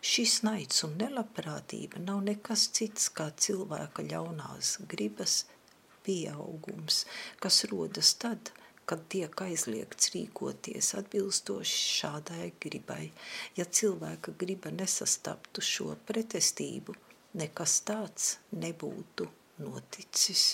Šis 0.00 0.38
naids 0.46 0.80
un 0.86 0.96
nelabprātība 1.00 2.00
nav 2.00 2.22
nekas 2.24 2.68
cits 2.76 3.10
kā 3.16 3.28
cilvēka 3.44 4.06
ļaunās 4.06 4.78
gribas 4.88 5.42
pieaugums, 6.06 7.04
kas 7.42 7.64
rodas 7.72 8.14
tad, 8.22 8.52
kad 8.88 9.04
tiek 9.12 9.36
aizliegts 9.44 10.10
rīkoties 10.14 10.94
atbilstoši 10.98 11.82
šādai 11.98 12.48
gribai. 12.64 13.04
Ja 13.58 13.68
cilvēka 13.80 14.34
griba 14.40 14.72
nesastaptu 14.74 15.62
šo 15.62 15.92
pretestību, 16.08 16.96
nekas 17.42 17.76
tāds 17.86 18.32
nebūtu 18.64 19.28
noticis. 19.62 20.48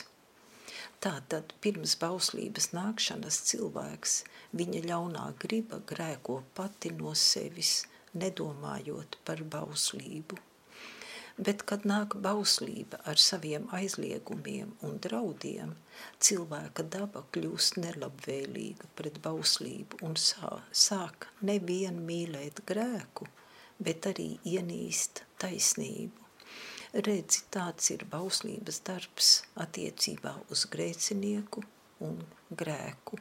Tātad 1.04 1.52
pirms 1.60 1.92
bauslības 2.00 2.70
nākšanas 2.72 3.42
cilvēks, 3.50 4.14
viņa 4.56 4.82
ļaunā 4.88 5.26
griba 5.42 5.82
grēko 5.90 6.40
pati 6.56 6.92
no 6.96 7.12
sevis, 7.22 7.72
nedomājot 8.16 9.18
par 9.28 9.42
bauslību. 9.54 10.38
Bet, 11.36 11.66
kad 11.68 11.84
nāk 11.84 12.16
bauslība 12.24 13.02
ar 13.10 13.20
saviem 13.20 13.66
aizliegumiem 13.76 14.70
un 14.88 14.96
draudiem, 15.04 15.74
cilvēka 16.28 16.86
daba 16.96 17.26
kļūst 17.36 17.76
nelabvēlīga 17.82 18.88
pret 18.96 19.20
bauslību 19.26 20.00
un 20.08 20.16
sā, 20.16 20.54
sāk 20.72 21.28
nevien 21.50 22.00
mīlēt 22.08 22.64
grēku, 22.70 23.28
bet 23.76 24.08
arī 24.14 24.30
ienīst 24.48 25.26
taisnību. 25.44 26.25
Redzi, 26.96 27.42
tāds 27.52 27.90
ir 27.92 28.06
bauslības 28.08 28.78
darbs 28.86 29.26
attiecībā 29.60 30.30
uz 30.54 30.62
grēcinieku 30.72 31.60
un 32.06 32.22
grēku. 32.62 33.18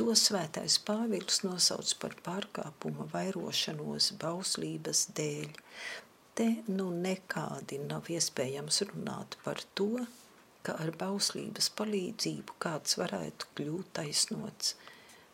To 0.00 0.16
svētais 0.18 0.80
Pāvils 0.88 1.44
nosauc 1.44 1.92
par 2.02 2.16
pārkāpuma 2.26 3.06
vairošanos 3.12 4.08
bauslības 4.24 5.04
dēļ, 5.20 5.60
te 6.40 6.48
nu 6.72 6.88
nekādi 7.04 7.78
nav 7.84 8.10
iespējams 8.16 8.82
runāt 8.90 9.38
par 9.44 9.62
to, 9.78 10.02
ka 10.66 10.74
ar 10.82 10.90
bauslības 11.04 11.70
palīdzību 11.78 12.58
kāds 12.66 12.98
varētu 12.98 13.52
kļūt 13.60 13.94
taisnots, 14.00 14.74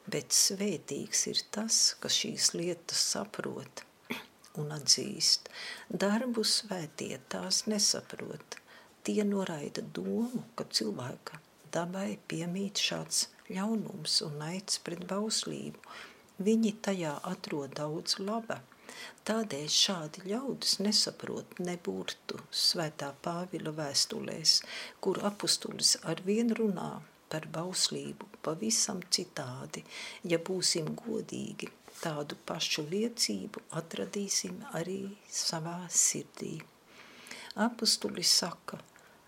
bet 0.04 0.36
svētīgs 0.36 1.26
ir 1.32 1.42
tas, 1.56 1.82
kas 2.04 2.20
šīs 2.20 2.52
lietas 2.60 3.08
saprot 3.14 3.86
un 4.60 4.74
atzīst. 4.76 5.50
Darbu 6.04 6.44
svētie 6.48 7.18
tās 7.32 7.64
nesaprot. 7.70 8.58
Tie 9.04 9.20
noraida 9.28 9.84
domu, 9.98 10.44
ka 10.56 10.64
cilvēka 10.70 11.40
dabai 11.74 12.18
piemīt 12.28 12.80
šāds 12.80 13.26
ļaunums 13.50 14.20
un 14.28 14.38
naids 14.40 14.78
pret 14.86 15.04
bauslību. 15.10 15.82
Viņi 16.44 16.76
tajā 16.86 17.18
atrod 17.34 17.76
daudz 17.80 18.18
laba– 18.22 18.60
Tādēļ 19.28 19.68
šādi 19.74 20.22
ļaudis 20.30 20.74
nesaprot 20.86 21.54
nebūtu 21.68 22.40
svētā 22.64 23.08
Pāvila 23.26 23.72
vēstulēs, 23.78 24.52
kur 25.06 25.20
apustulis 25.30 25.94
ar 26.12 26.20
vienu 26.26 26.58
runā 26.58 26.90
par 27.32 27.48
bauslību 27.56 28.28
pavisam 28.48 29.00
citādi. 29.16 29.84
Ja 30.32 30.38
būsim 30.50 30.92
godīgi, 31.00 31.70
tādu 32.06 32.38
pašu 32.48 32.84
liecību 32.90 33.62
atradīsim 33.80 34.58
arī 34.80 34.98
savā 35.42 35.78
sirdī. 36.00 36.56
Apustulis 37.66 38.32
saka, 38.40 38.80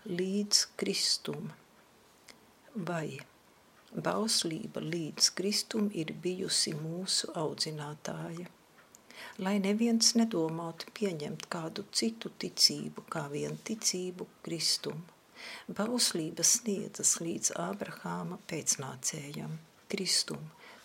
līdz 0.07 0.65
kristum 0.79 1.49
vai 2.91 3.17
bauslība 4.09 4.83
līdz 4.83 5.31
kristum 5.39 5.89
ir 6.03 6.13
bijusi 6.27 6.75
mūsu 6.77 7.31
audzinātāja 7.45 8.51
lai 9.45 9.57
neviens 9.61 10.13
nedomātu 10.17 10.89
pieņemt 10.97 11.45
kādu 11.53 11.85
citu 11.99 12.31
ticību, 12.41 13.05
kā 13.13 13.27
vien 13.33 13.57
ticību 13.69 14.27
Kristumu. 14.45 15.15
Bauslība 15.79 16.45
sniedzas 16.47 17.17
līdz 17.21 17.53
Ābrahāma 17.61 18.39
pēcnācējam, 18.49 19.59
Kristum, 19.91 20.41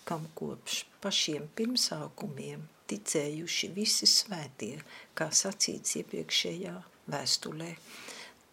kam 0.09 0.27
kopš 0.39 0.83
pašiem 1.05 1.49
pirmsākumiem 1.57 2.67
ticējuši 2.91 3.71
visi 3.77 4.09
svētie, 4.11 4.75
kā 5.15 5.31
sacīts 5.43 5.97
iepriekšējā 6.03 6.75
vēstulē. 7.15 7.71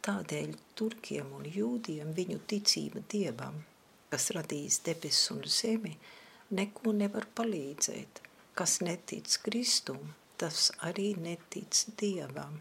Tādēļ 0.06 0.56
turkiem 0.80 1.36
un 1.40 1.50
jūdiem 1.58 2.16
viņu 2.16 2.40
ticība 2.48 3.04
dievam, 3.12 3.60
kas 4.10 4.32
radījis 4.38 4.82
debesis 4.88 5.36
un 5.36 5.46
zemi, 5.60 5.94
neko 6.56 6.96
nevar 7.04 7.28
palīdzēt– 7.36 8.24
kas 8.60 8.82
netic 8.84 9.38
Kristum, 9.40 10.00
tas 10.36 10.66
arī 10.84 11.14
netic 11.16 11.78
Dievam. 12.00 12.58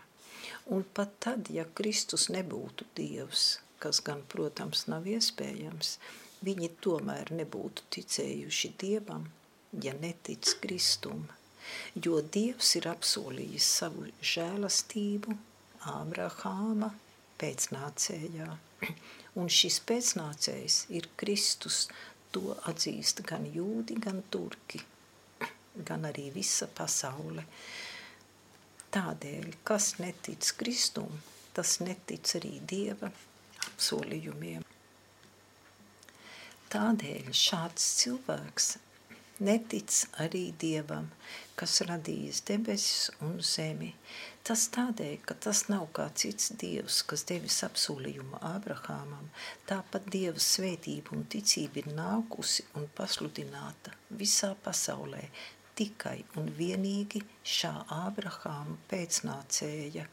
Un 0.70 0.84
pat 0.94 1.16
tad, 1.24 1.48
ja 1.50 1.64
Kristus 1.74 2.28
nebūtu 2.30 2.86
Dievs, 2.94 3.46
kas 3.82 3.98
gan, 4.06 4.22
protams, 4.30 4.84
nav 4.86 5.08
iespējams, 5.10 5.96
viņi 6.46 6.70
tomēr 6.84 7.32
nebūtu 7.40 7.86
ticējuši 7.94 8.70
Dievam, 8.80 9.26
ja 9.82 9.94
netic 9.98 10.54
Kristum. 10.62 11.26
Jo 11.94 12.20
Dievs 12.36 12.74
ir 12.78 12.88
apsolījis 12.88 13.66
savu 13.80 14.06
žēlastību 14.32 15.36
Ābrahāma 15.92 16.92
pēcnācējā. 17.40 18.48
Un 19.40 19.50
šis 19.52 19.80
pēcnācējs 19.88 20.78
ir 20.98 21.10
Kristus, 21.20 21.86
to 22.32 22.54
atzīst 22.70 23.22
gan 23.28 23.46
jūdi, 23.48 23.98
gan 24.04 24.22
turki 24.32 24.80
gan 25.88 26.08
arī 26.08 26.28
visa 26.34 26.68
pasaule. 26.80 27.44
Tādēļ, 28.94 29.52
kas 29.68 29.98
netic 30.00 30.54
Kristum, 30.56 31.20
tas 31.56 31.78
netic 31.84 32.32
arī 32.40 32.56
Dieva 32.64 33.12
apsolījumiem. 33.68 34.64
Tādēļ 36.68 37.30
šāds 37.32 37.84
cilvēks 38.02 38.66
netic 39.40 39.94
arī 40.20 40.50
Dievam, 40.60 41.06
kas 41.56 41.78
radījis 41.88 42.42
debesis 42.50 43.06
un 43.24 43.38
zemi. 43.40 43.94
Tas 44.44 44.66
tādēļ, 44.74 45.14
ka 45.24 45.36
tas 45.46 45.62
nav 45.72 45.86
kā 45.96 46.10
cits 46.22 46.52
Dievs, 46.60 47.00
kas 47.08 47.24
devis 47.30 47.56
apsolījumu 47.64 48.42
Ābrahāmam, 48.50 49.30
tāpat 49.70 50.12
Dieva 50.12 50.44
svētība 50.44 51.16
un 51.16 51.24
ticība 51.32 51.82
ir 51.82 51.90
nākusi 51.96 52.68
un 52.76 52.84
pasludināta 53.00 53.96
visā 54.20 54.54
pasaulē, 54.64 55.24
tikai 55.78 56.18
un 56.36 56.52
vienīgi 56.60 57.24
šā 57.56 57.74
Ābrahāma 58.04 58.76
pēcnācēja 58.92 60.08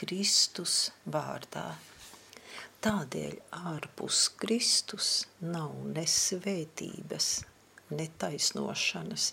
Kristus 0.00 0.86
vārdā. 1.04 1.68
Tādēļ 2.82 3.34
ārpus 3.70 4.24
Kristus 4.42 5.08
nav 5.38 5.76
ne 5.94 6.02
svētības, 6.10 7.28
ne 7.94 8.08
taisnošanas, 8.18 9.26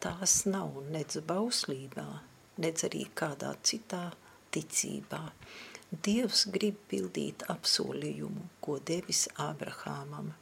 tās 0.00 0.36
nav 0.48 0.78
nedz 0.94 1.18
bauslībā, 1.28 2.06
nedz 2.64 2.86
arī 2.88 3.02
kādā 3.20 3.52
citā 3.60 4.00
ticībā. 4.56 5.20
Dievs 6.08 6.46
grib 6.56 6.80
pildīt 6.88 7.44
apsolījumu, 7.52 8.48
ko 8.64 8.78
devis 8.80 9.26
Ābrahāmam. 9.44 10.32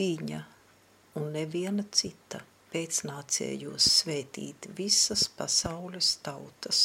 Viņa 0.00 0.42
un 1.22 1.30
neviena 1.38 1.86
cita 1.94 2.42
pēcnācējos 2.72 3.88
svētīt 3.98 4.68
visas 4.78 5.26
pasaules 5.38 6.14
tautas. 6.26 6.82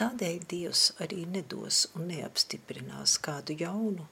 Tādēļ 0.00 0.40
Dievs 0.54 0.84
arī 1.04 1.24
nedos 1.36 1.84
un 1.94 2.08
neapstiprinās 2.12 3.18
kādu 3.28 3.58
jaunu 3.62 4.08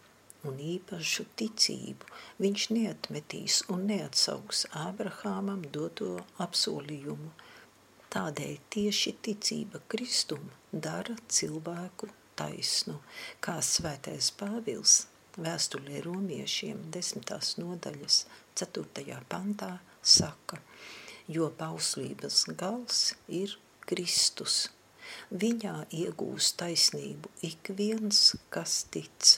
un 0.46 0.62
īpašu 0.74 1.26
ticību. 1.40 2.12
Viņš 2.42 2.70
neatmetīs 2.76 3.62
un 3.72 3.88
neatsauks 3.90 4.66
Ābrahāmam 4.86 5.66
doto 5.74 6.14
apsolījumu 6.42 7.34
Tādēļ 8.16 8.52
tieši 8.72 9.11
ticība 9.26 9.80
Kristum 9.92 10.44
dara 10.84 11.16
cilvēku 11.36 12.07
taisnu, 12.38 12.94
kā 13.44 13.57
svētais 13.61 14.30
Pāvils 14.40 14.94
vēstulē 15.36 16.00
romiešiem 16.07 16.84
desmitās 16.94 17.57
nodaļas 17.61 18.20
4. 18.62 19.18
pantā 19.32 19.68
saka, 20.14 20.62
jo 21.29 21.51
bauslības 21.59 22.45
gals 22.61 23.01
ir 23.29 23.57
Kristus. 23.87 24.66
Viņā 25.31 25.74
iegūst 25.95 26.57
taisnību 26.61 27.31
ik 27.49 27.70
viens, 27.79 28.20
kas 28.51 28.85
tic. 28.95 29.37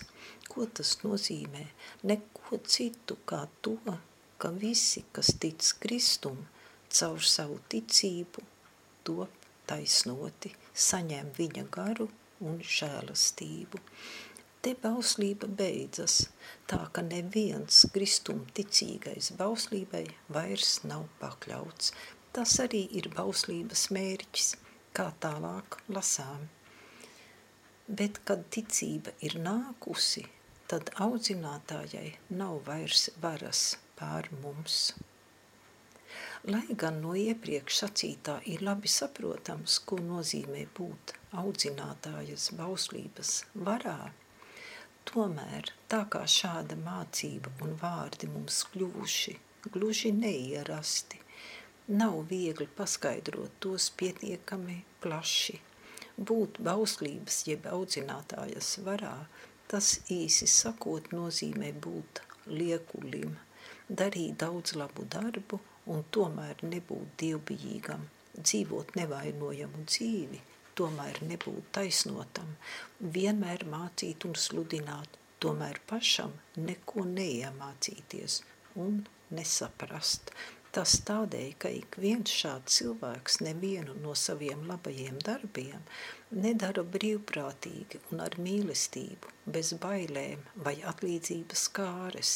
Ko 0.49 0.67
tas 0.79 0.95
nozīmē? 1.03 1.65
Neko 2.09 2.61
citu 2.65 3.19
kā 3.29 3.43
to, 3.65 3.77
ka 4.41 4.53
visi, 4.65 5.05
kas 5.13 5.35
tic 5.41 5.65
Kristum, 5.83 6.41
caur 6.93 7.25
savu 7.35 7.59
ticību 7.73 8.45
top 9.05 9.49
taisnoti, 9.69 10.55
saņem 10.89 11.33
viņa 11.37 11.67
garu 11.73 12.09
un 12.45 12.61
žēlastību. 12.77 13.81
Te 14.59 14.73
bauslība 14.83 15.47
beidzas, 15.59 16.15
tā 16.71 16.81
ka 16.95 17.03
neviens 17.07 17.85
kristum 17.95 18.41
ticīgais 18.59 19.31
bauslībai 19.39 20.03
vairs 20.35 20.81
nav 20.91 21.05
pakļauts. 21.21 21.93
Tas 22.35 22.57
arī 22.65 22.81
ir 22.99 23.07
bauslības 23.15 23.85
mērķis, 23.95 24.49
kā 24.99 25.07
tālāk 25.23 25.79
lasām. 25.95 26.49
Bet, 27.87 28.19
kad 28.27 28.43
ticība 28.57 29.15
ir 29.25 29.39
nākusi, 29.47 30.27
tad 30.69 30.91
audzinātājai 31.07 32.11
nav 32.43 32.59
vairs 32.67 33.09
varas 33.23 33.63
pār 33.97 34.27
mums. 34.43 34.83
Lai 36.51 36.67
gan 36.83 36.99
no 37.05 37.15
iepriekš 37.19 37.85
sacītā 37.85 38.41
ir 38.53 38.67
labi 38.67 38.91
saprotams, 38.91 39.79
ko 39.87 40.03
nozīmē 40.03 40.67
būt 40.77 41.15
audzinātājas 41.41 42.51
bauslības 42.59 43.33
varā, 43.69 44.01
Tomēr 45.09 45.71
tā 45.89 46.03
kā 46.13 46.25
šāda 46.29 46.77
mācība 46.85 47.53
un 47.65 47.77
vārdi 47.83 48.29
mums 48.33 48.65
kļuvuši 48.73 49.39
gluži 49.73 50.13
neierasti, 50.13 51.21
nav 52.01 52.19
viegli 52.31 52.67
paskaidrot 52.81 53.57
tos 53.65 53.89
pietiekami 54.01 54.77
plaši. 55.03 55.57
Būt 56.31 56.61
bauslības 56.69 57.41
jeb 57.49 57.67
audzinātājas 57.73 58.71
varā, 58.87 59.15
tas 59.73 59.91
īsi 60.13 60.49
sakot 60.51 61.11
nozīmē 61.15 61.73
būt 61.87 62.23
liekulim, 62.61 63.35
darīt 64.03 64.39
daudz 64.45 64.77
labu 64.83 65.07
darbu 65.17 65.61
un 65.95 66.05
tomēr 66.17 66.65
nebūt 66.75 67.17
dievbijīgam, 67.23 68.05
dzīvot 68.39 68.95
nevainojamu 69.01 69.85
dzīvi, 69.89 70.41
tomēr 70.81 71.23
nebūt 71.31 71.73
taisnotam, 71.79 72.55
vienmēr 73.17 73.65
mācīt 73.73 74.27
un 74.29 74.37
sludināt, 74.39 75.19
tomēr 75.43 75.81
pašam 75.91 76.35
neko 76.57 77.07
neiemācīties 77.09 78.43
un 78.85 79.03
nesaprast. 79.35 80.33
Tas 80.79 80.99
tādēļ, 81.09 81.53
ka 81.63 81.71
ik 81.73 81.97
viens 81.99 82.33
šāds 82.41 82.75
cilvēks 82.79 83.39
nevienu 83.41 83.95
no 84.03 84.13
saviem 84.23 84.67
labajiem 84.69 85.17
darbiem 85.25 85.87
nedara 86.45 86.85
brīvprātīgi 86.97 88.03
un 88.13 88.21
ar 88.27 88.37
mīlestību, 88.47 89.33
bez 89.55 89.73
bailēm 89.85 90.45
vai 90.67 90.77
atlīdzības 90.93 91.65
kāres. 91.79 92.35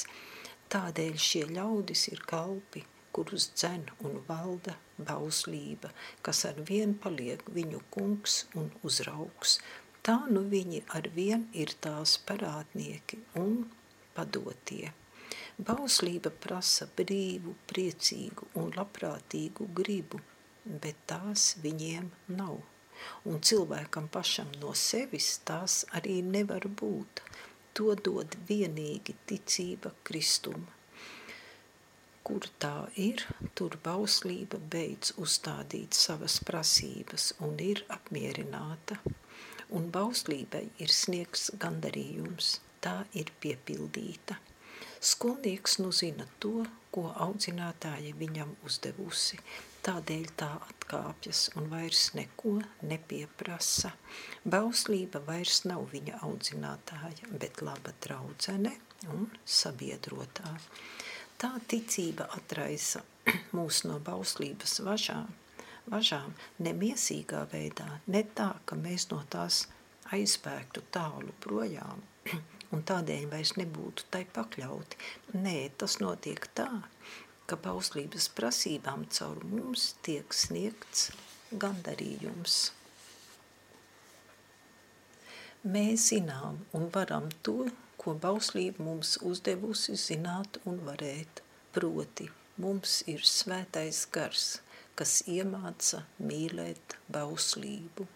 Tādēļ 0.73 1.21
šie 1.27 1.45
ļaudis 1.53 2.07
ir 2.15 2.25
kalpi, 2.33 2.87
kurus 3.17 3.51
dzen 3.55 3.85
un 4.07 4.19
valda 4.29 4.75
bauslība, 5.09 5.91
kas 6.25 6.45
ar 6.49 6.59
vien 6.71 6.95
paliek 7.05 7.45
viņu 7.57 7.83
kungs 7.95 8.39
un 8.61 8.71
uzraugs. 8.89 9.59
Tā 10.07 10.17
nu 10.35 10.43
viņi 10.55 10.83
ar 10.99 11.09
vien 11.17 11.47
ir 11.65 11.75
tās 11.87 12.17
parādnieki 12.29 13.21
un 13.43 13.63
padotie. 14.17 14.91
Bauslība 15.69 16.33
prasa 16.45 16.89
brīvu, 16.99 17.55
priecīgu 17.71 18.49
un 18.59 18.73
labprātīgu 18.77 19.69
gribu, 19.79 20.21
bet 20.65 21.07
tās 21.13 21.53
viņiem 21.63 22.11
nav. 22.41 22.59
Un 23.29 23.41
cilvēkam 23.51 24.09
pašam 24.17 24.51
no 24.63 24.75
sevis 24.79 25.33
tās 25.49 25.83
arī 25.99 26.21
nevar 26.35 26.69
būt. 26.83 27.25
To 27.79 27.95
dod 28.09 28.37
vienīgi 28.49 29.17
ticība 29.27 29.95
Kristuma 30.07 30.82
kur 32.27 32.47
tā 32.63 32.75
ir, 32.99 33.25
tur 33.59 33.77
bauslība 33.85 34.61
beidz 34.75 35.15
uzstādīt 35.23 35.97
savas 35.99 36.39
prasības 36.47 37.33
un 37.47 37.59
ir 37.63 37.85
apmierināta. 37.97 38.99
Un 39.73 39.89
bauslībai 39.93 40.67
ir 40.85 40.93
sniegs 40.93 41.51
gandarījums, 41.59 42.59
tā 42.85 43.03
ir 43.17 43.33
piepildīta. 43.41 44.37
Skolnieks 45.03 45.79
nu 45.83 45.91
zina 45.93 46.27
to, 46.39 46.63
ko 46.95 47.09
audzinātāja 47.25 48.13
viņam 48.21 48.53
uzdevusi, 48.69 49.39
tādēļ 49.83 50.27
tā 50.39 50.51
atkāpjas 50.69 51.49
un 51.59 51.67
vairs 51.73 52.11
neko 52.15 52.59
nepieprasa. 52.87 53.95
Bauslība 54.45 55.23
vairs 55.27 55.65
nav 55.67 55.89
viņa 55.95 56.21
audzinātāja, 56.29 57.33
bet 57.33 57.65
laba 57.67 57.95
draudzene 58.05 58.77
un 59.11 59.27
sabiedrotā. 59.59 60.55
Tā 61.43 61.57
ticība 61.67 62.29
atraisa 62.37 63.01
mūs 63.57 63.81
no 63.89 63.97
bauslības 64.07 64.77
važām, 64.87 65.33
važām 65.91 66.37
nemiesīgā 66.63 67.41
veidā, 67.51 67.89
ne 68.15 68.21
tā, 68.39 68.53
ka 68.63 68.79
mēs 68.79 69.09
no 69.11 69.19
tās 69.33 69.65
aizbēgtu 70.15 70.85
tālu 70.95 71.35
projām 71.43 72.05
un 72.77 72.87
tādēļ 72.87 73.27
vairs 73.33 73.57
nebūtu 73.59 74.07
tai 74.15 74.23
pakļauti. 74.39 75.01
Nē, 75.35 75.57
tas 75.83 75.99
notiek 76.05 76.47
tā, 76.55 76.69
ka 77.51 77.59
bauslības 77.67 78.31
prasībām 78.39 79.09
caur 79.11 79.43
mums 79.43 79.97
tiek 80.07 80.39
sniegts 80.45 81.09
gandarījums. 81.51 82.61
Mēs 85.75 86.07
zinām 86.15 86.63
un 86.79 86.87
varam 86.95 87.27
to, 87.43 87.67
ko 88.03 88.15
bauslība 88.27 88.83
mums 88.83 89.17
uzdevusi 89.31 89.95
zināt 90.01 90.59
un 90.67 90.81
varēt. 90.87 91.43
Proti, 91.73 92.27
mums 92.63 92.99
ir 93.09 93.23
svētais 93.25 94.03
gars, 94.13 94.49
kas 94.99 95.23
iemāca 95.31 96.03
mīlēt 96.31 96.99
bauslību. 97.15 98.09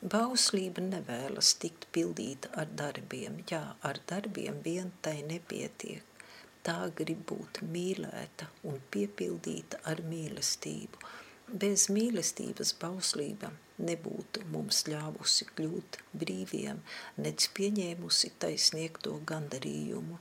Bauslība 0.00 0.82
nevēlas 0.86 1.52
tikt 1.60 1.84
pildīta 1.94 2.50
ar 2.62 2.70
darbiem, 2.82 3.42
jā, 3.50 3.62
ar 3.84 4.00
darbiem 4.08 4.62
vien 4.64 4.88
tai 5.04 5.18
nepietiek. 5.28 6.06
Tā 6.64 6.78
grib 6.96 7.20
būt 7.28 7.60
mīlēta 7.74 8.48
un 8.68 8.80
piepildīta 8.92 9.80
ar 9.92 10.00
mīlestību. 10.08 11.04
Bez 11.62 11.86
mīlestības 11.92 12.72
bauslība 12.80 13.52
nebūtu 13.88 14.44
mums 14.52 14.84
ļāvusi 14.88 15.48
kļūt 15.56 15.98
brīviem, 16.22 16.80
nec 17.24 17.46
pieņēmusi 17.56 18.32
taisniegto 18.42 19.16
gandarījumu. 19.30 20.18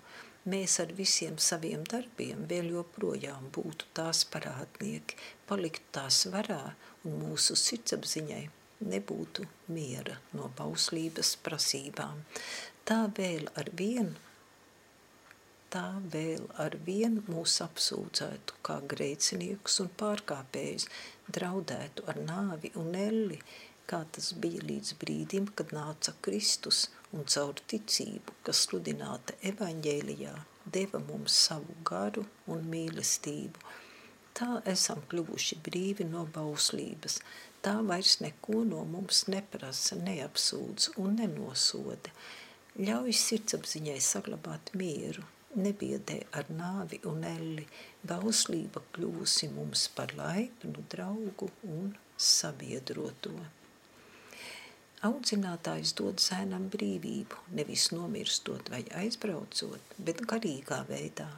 Mēs 0.50 0.78
ar 0.82 0.94
visiem 0.98 1.36
saviem 1.44 1.84
darbiem 1.92 2.46
vēl 2.50 2.72
joprojām 2.78 3.50
būtu 3.56 3.90
tās 3.98 4.24
parādnieki, 4.34 5.20
palikt 5.50 5.84
tās 5.96 6.24
varā 6.34 6.62
un 7.04 7.20
mūsu 7.26 7.58
sirdsapziņai 7.60 8.46
nebūtu 8.80 9.46
miera 9.76 10.16
no 10.34 10.48
bauslības 10.58 11.36
prasībām. 11.44 12.24
Tā 12.88 13.04
vēl 13.20 13.52
ar 13.60 13.70
vienu 13.76 14.16
tā 15.74 15.86
vēl 16.14 16.46
ar 16.64 16.76
vienu 16.86 17.24
mūs 17.30 17.60
apsūdzētu 17.66 18.60
kā 18.66 18.80
grēciniekus 18.94 19.80
un 19.84 19.90
pārkāpējus, 20.02 20.88
draudētu 21.38 22.06
ar 22.10 22.22
nāvi 22.26 22.72
un 22.82 22.96
elli, 22.98 23.40
kā 23.90 24.04
tas 24.16 24.32
bija 24.44 24.64
līdz 24.66 24.96
brīdim, 25.02 25.50
kad 25.58 25.74
nāca 25.76 26.14
Kristus 26.26 26.88
un 27.14 27.26
caur 27.34 27.62
ticību, 27.72 28.36
kas 28.46 28.66
sludināta 28.68 29.38
evaņģēlijā, 29.52 30.34
deva 30.66 31.02
mums 31.06 31.38
savu 31.48 31.78
garu 31.86 32.26
un 32.54 32.66
mīlestību. 32.74 33.64
Tā 34.40 34.60
esam 34.74 35.02
kļuvuši 35.12 35.58
brīvi 35.66 36.06
no 36.10 36.26
bauslības, 36.36 37.18
tā 37.66 37.80
vairs 37.86 38.20
neko 38.24 38.62
no 38.68 38.86
mums 38.88 39.26
neprasa, 39.32 39.98
neapsūdz 40.00 40.94
un 41.02 41.18
nenosoda. 41.20 42.14
Ļauj 42.80 43.18
sirdsapziņai 43.20 43.98
saglabāt 44.06 44.72
mieru, 44.80 45.26
nebiedē 45.58 46.20
ar 46.40 46.50
nāvi 46.54 47.00
un 47.10 47.24
elli, 47.26 47.66
bauslība 48.06 48.84
kļūsi 48.96 49.50
mums 49.56 49.88
par 49.96 50.14
laipnu 50.18 50.84
draugu 50.94 51.50
un 51.76 51.96
sabiedroto. 52.18 53.34
Audzinātājs 55.08 55.94
dod 55.96 56.20
zēnam 56.20 56.68
brīvību, 56.74 57.38
nevis 57.56 57.88
nomirstot 57.96 58.70
vai 58.74 58.84
aizbraucot, 59.02 59.94
bet 59.98 60.26
garīgā 60.28 60.82
veidā, 60.90 61.30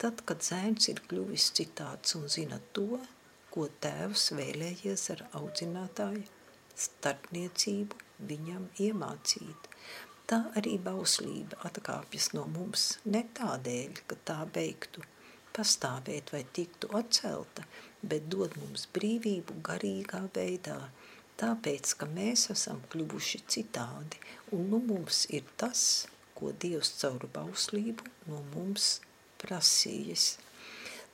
tad, 0.00 0.24
kad 0.24 0.40
zēns 0.46 0.88
ir 0.88 1.02
kļuvis 1.10 1.50
citāds 1.58 2.16
un 2.16 2.28
zina 2.32 2.58
to, 2.72 3.00
ko 3.52 3.66
tēvs 3.84 4.30
vēlējies 4.38 5.10
ar 5.14 5.26
audzinātāju 5.36 6.24
starpniecību 6.86 8.00
viņam 8.30 8.70
iemācīt. 8.86 9.69
Tā 10.30 10.44
arī 10.54 10.76
bauslība 10.78 11.56
atkāpjas 11.66 12.28
no 12.36 12.44
mums 12.54 12.84
ne 13.14 13.24
tādēļ, 13.34 13.96
ka 14.06 14.18
tā 14.28 14.36
beigtu 14.54 15.02
pastāvēt 15.56 16.30
vai 16.30 16.44
tiktu 16.58 16.90
atcelta, 16.94 17.64
bet 18.12 18.28
dod 18.30 18.54
mums 18.60 18.86
brīvību 18.94 19.56
garīgā 19.66 20.20
veidā, 20.36 20.76
tāpēc, 21.40 21.96
ka 21.98 22.06
mēs 22.14 22.46
esam 22.54 22.78
kļuvuši 22.92 23.40
citādi, 23.56 24.20
un 24.54 24.70
nu 24.70 24.78
mums 24.92 25.24
ir 25.34 25.50
tas, 25.58 25.82
ko 26.38 26.52
Dievs 26.62 26.92
caur 27.00 27.26
bauslību 27.34 28.06
no 28.30 28.38
mums 28.54 29.00
prasījis. 29.42 30.28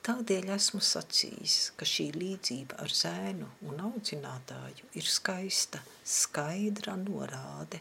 Tādēļ 0.06 0.52
esmu 0.54 0.78
sacījis, 0.86 1.56
ka 1.78 1.88
šī 1.88 2.10
līdzība 2.14 2.76
ar 2.84 2.92
zēnu 2.94 3.48
un 3.66 3.80
audzinātāju 3.88 4.92
ir 5.00 5.08
skaista, 5.10 5.80
skaidra 6.06 6.94
norāde, 7.00 7.80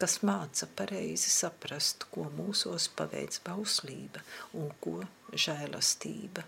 kas 0.00 0.18
māca 0.26 0.68
pareizi 0.78 1.30
saprast, 1.32 2.06
ko 2.14 2.26
mūsos 2.38 2.88
paveic 2.96 3.40
bauslība 3.46 4.24
un 4.60 4.72
ko 4.84 4.96
žēlastība. 5.32 6.46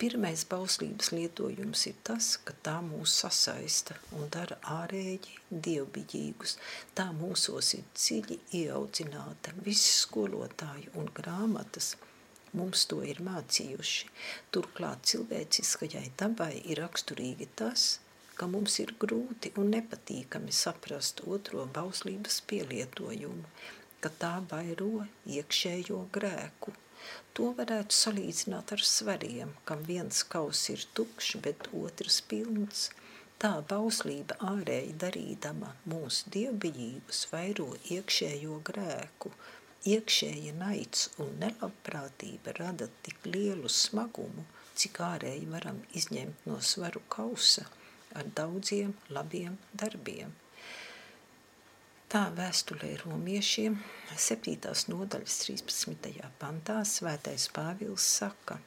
Pirmais 0.00 0.46
bauslības 0.48 1.10
lietojums 1.12 1.86
ir 1.90 1.96
tas, 2.08 2.32
ka 2.40 2.54
tā 2.66 2.78
mūs 2.84 3.18
sasaista 3.22 3.98
un 4.16 4.30
dara 4.32 4.56
ārēji 4.80 5.36
dievbiģīgus. 5.68 6.56
Tā 6.96 7.10
mūsos 7.16 7.74
ir 7.76 7.84
dziļi 7.92 8.38
ieaudzināta 8.62 9.52
visi 9.66 9.98
skolotāju 10.00 10.96
un 11.02 11.12
grāmatas– 11.20 11.94
Mums 12.58 12.82
to 12.90 12.96
ir 13.06 13.20
mācījuši. 13.22 14.08
Turklāt 14.54 15.04
cilvēciskajai 15.10 16.08
dabai 16.18 16.54
ir 16.72 16.80
raksturīgi 16.82 17.46
tas, 17.60 17.84
ka 18.00 18.09
mums 18.48 18.78
ir 18.82 18.92
grūti 19.02 19.50
un 19.60 19.72
nepatīkami 19.74 20.52
saprast 20.54 21.22
otro 21.36 21.66
bauslības 21.78 22.40
pielietojumu, 22.52 23.50
ka 24.00 24.12
tā 24.22 24.32
vairo 24.52 25.04
iekšējo 25.36 26.00
grēku. 26.16 26.74
To 27.36 27.50
varētu 27.58 27.96
salīdzināt 27.96 28.72
ar 28.76 28.84
svariem, 28.94 29.52
kam 29.68 29.84
viens 29.88 30.22
kaus 30.34 30.62
ir 30.72 30.84
tukšs, 30.96 31.36
bet 31.44 31.68
otrs 31.82 32.20
pilns. 32.32 32.88
Tā 33.40 33.54
bauslība 33.68 34.36
ārēji 34.52 34.96
darīdama 35.04 35.72
mūsu 35.92 36.32
dievbijības 36.36 37.24
vairo 37.32 37.70
iekšējo 37.96 38.60
grēku, 38.70 39.32
Iekšēja 39.88 40.50
naids 40.60 41.06
un 41.24 41.30
nelabprātība 41.40 42.52
rada 42.58 42.90
tik 43.04 43.22
lielu 43.24 43.68
smagumu, 43.72 44.44
cik 44.76 45.00
ārēji 45.06 45.46
varam 45.48 45.78
izņemt 45.96 46.44
no 46.50 46.58
svaru 46.60 47.00
kausa 47.08 47.64
ar 48.18 48.30
daudziem 48.40 48.96
labiem 49.08 49.58
darbiem. 49.72 50.32
Tā 52.10 52.24
vēstulē 52.34 52.96
romiešiem 53.04 53.76
7. 54.16 54.56
nodaļas 54.90 55.38
13. 55.44 56.26
pantā 56.42 56.80
svētais 56.96 57.46
Pāvils 57.54 58.08
saka 58.18 58.58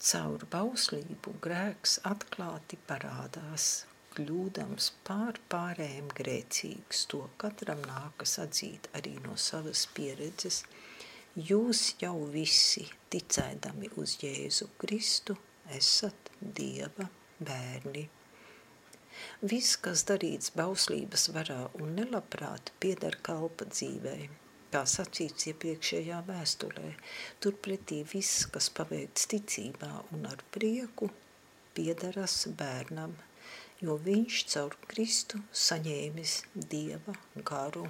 Caur 0.00 0.46
bauslību 0.48 1.34
grēks 1.44 1.98
atklāti 2.08 2.78
parādās, 2.88 3.66
kļūdams 4.14 4.86
pār 5.04 5.36
pārējiem 5.52 6.08
grēcīgs, 6.16 7.02
to 7.12 7.20
katram 7.42 7.84
nākas 7.84 8.38
atzīt 8.46 8.88
arī 8.96 9.12
no 9.26 9.36
savas 9.36 9.84
pieredzes, 9.92 10.62
jūs 11.36 11.84
jau 12.00 12.16
visi 12.32 12.88
ticēdami 13.12 13.92
uz 14.00 14.16
Jēzu 14.24 14.72
Kristu 14.80 15.36
esat 15.76 16.32
Dieva 16.40 17.10
bērni. 17.48 18.04
Viss, 19.52 19.76
kas 19.84 20.04
darīts 20.08 20.52
bauslības 20.56 21.28
varā 21.36 21.62
un 21.80 21.96
nelabprāt, 21.98 22.72
pieder 22.80 23.16
kalpa 23.26 23.66
dzīvei, 23.72 24.28
kā 24.72 24.84
sacīts 24.88 25.50
iepriekšējā 25.52 26.20
vēstulē. 26.28 26.92
Turpretī 27.40 28.02
viss, 28.12 28.46
kas 28.52 28.70
paveikts 28.76 29.26
ticībā 29.32 29.90
un 30.14 30.30
ar 30.30 30.44
prieku, 30.54 31.10
piederas 31.74 32.44
bērnam– 32.60 33.18
jo 33.84 33.96
viņš 34.04 34.42
caur 34.52 34.76
Kristu 34.90 35.40
saņēmis 35.56 36.36
Dieva 36.72 37.16
garu. 37.50 37.86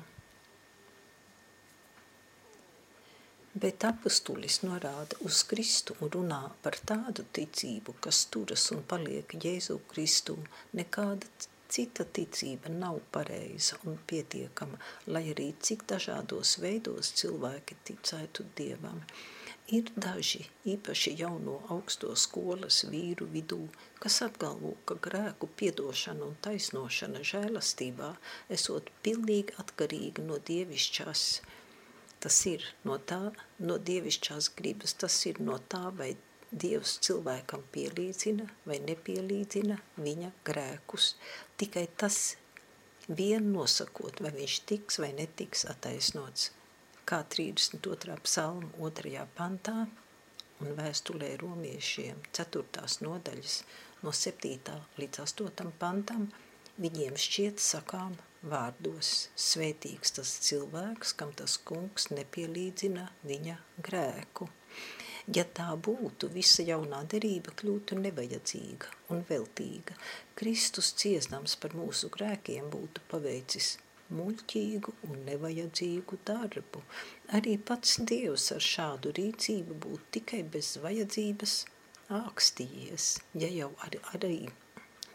Bet 3.52 3.82
apustulis 3.82 4.60
norāda 4.62 5.16
uz 5.26 5.40
Kristu 5.50 5.96
un 6.00 6.10
runā 6.14 6.42
par 6.62 6.76
tādu 6.86 7.24
ticību, 7.38 7.96
kas 8.04 8.20
turas 8.30 8.68
un 8.76 8.84
paliek 8.92 9.34
Jēzu 9.44 9.80
Kristu. 9.90 10.36
Nekāda 10.78 11.26
cita 11.66 12.06
ticība 12.18 12.70
nav 12.70 13.00
pareiza 13.10 13.80
un 13.90 13.98
pietiekama, 14.12 14.78
lai 15.06 15.24
arī 15.34 15.48
cik 15.66 15.82
dažādos 15.92 16.56
veidos 16.62 17.10
cilvēki 17.18 17.80
ticētu 17.90 18.46
Dievam. 18.60 19.02
Ir 19.74 19.90
daži, 20.06 20.44
īpaši 20.70 21.16
jauno 21.18 21.60
augsto 21.74 22.14
skolas 22.14 22.84
vīru 22.90 23.26
vidū, 23.34 23.64
kas 24.02 24.22
apgalvo, 24.26 24.76
ka 24.86 24.96
grēku 25.08 25.50
piedošana 25.58 26.26
un 26.26 26.38
taisnošana 26.46 27.26
žēlastībā 27.34 28.16
esot 28.58 28.94
pilnīgi 29.02 29.58
atkarīga 29.62 30.26
no 30.26 30.38
dievišķās. 30.50 31.30
Tas 32.20 32.38
ir 32.50 32.64
no 32.84 32.98
tā, 33.10 33.20
no 33.64 33.78
dievišķās 33.90 34.50
gribas, 34.58 34.96
tas 35.02 35.16
ir 35.30 35.40
no 35.40 35.56
tā, 35.72 35.86
vai 35.96 36.14
Dievs 36.50 36.96
cilvēkam 37.06 37.60
pielīdzina 37.70 38.48
vai 38.66 38.80
nepielīdzina 38.82 39.76
viņa 40.02 40.30
grēkus. 40.48 41.12
Tikai 41.62 41.84
tas 42.02 42.16
vien 43.06 43.52
nosakot, 43.54 44.18
vai 44.18 44.32
viņš 44.34 44.56
tiks 44.66 44.98
vai 44.98 45.12
netiks 45.14 45.62
attaisnots 45.70 46.48
kā 47.10 47.24
32. 47.34 48.16
psalma 48.22 48.90
2. 48.98 49.22
pantā 49.34 49.76
un 50.62 50.74
vēstulē 50.78 51.30
romiešiem 51.40 52.20
4. 52.38 52.84
nodaļas 53.06 53.56
no 54.02 54.12
7. 54.14 54.74
līdz 55.00 55.22
8. 55.24 55.72
pantam, 55.80 56.28
viņiem 56.78 57.18
šķiet 57.18 57.62
sakām 57.62 58.14
vārdos 58.42 59.28
svētīgs 59.36 60.14
tas 60.16 60.32
cilvēks, 60.46 61.12
kam 61.20 61.32
tas 61.36 61.58
kungs 61.70 62.08
nepielīdzina 62.14 63.10
viņa 63.26 63.58
grēku. 63.88 64.48
Ja 65.36 65.44
tā 65.44 65.68
būtu, 65.76 66.30
visa 66.34 66.64
jaunā 66.66 67.02
derība 67.12 67.52
kļūtu 67.60 67.98
nevajadzīga 68.00 68.88
un 69.14 69.20
veltīga. 69.28 69.94
Kristus 70.34 70.94
ciesdams 71.02 71.54
par 71.60 71.76
mūsu 71.78 72.08
grēkiem 72.16 72.70
būtu 72.72 73.04
paveicis 73.12 73.76
muļķīgu 74.16 74.94
un 75.08 75.20
nevajadzīgu 75.28 76.18
darbu. 76.26 76.82
Arī 77.38 77.58
pats 77.70 78.00
Dievs 78.10 78.48
ar 78.56 78.64
šādu 78.70 79.12
rīcību 79.20 79.76
būtu 79.84 80.10
tikai 80.18 80.42
bez 80.56 80.72
vajadzības 80.82 81.60
ākstījies, 82.10 83.12
ja 83.38 83.52
jau 83.54 83.70
ar, 83.86 83.94
arī 84.16 84.48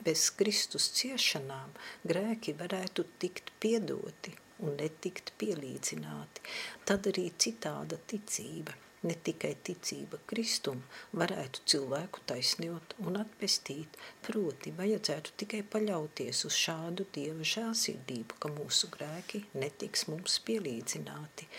bez 0.06 0.30
Kristus 0.39 0.89
ciešanām 0.99 1.76
grēki 2.12 2.56
varētu 2.62 3.08
tikt 3.24 3.51
piedoti 3.60 4.36
un 4.64 4.78
netikt 4.80 5.34
pielīdzināti. 5.41 6.43
Tad 6.88 7.12
arī 7.12 7.30
citāda 7.45 7.99
ticība 8.12 8.76
ne 9.06 9.16
tikai 9.28 9.53
ticība 9.68 10.18
Kristum 10.30 10.82
varētu 11.22 11.62
cilvēku 11.72 12.24
taisnot 12.30 12.95
un 13.06 13.20
atpestīt, 13.22 13.99
proti 14.26 14.74
vajadzētu 14.80 15.36
tikai 15.41 15.62
paļauties 15.76 16.45
uz 16.49 16.58
šādu 16.66 17.06
Dieva 17.18 17.45
žēlsirdību, 17.56 18.39
ka 18.41 18.53
mūsu 18.56 18.89
grēki 18.95 19.43
netiks 19.53 20.08
mums 20.12 20.39
pielīdzināti. 20.47 21.49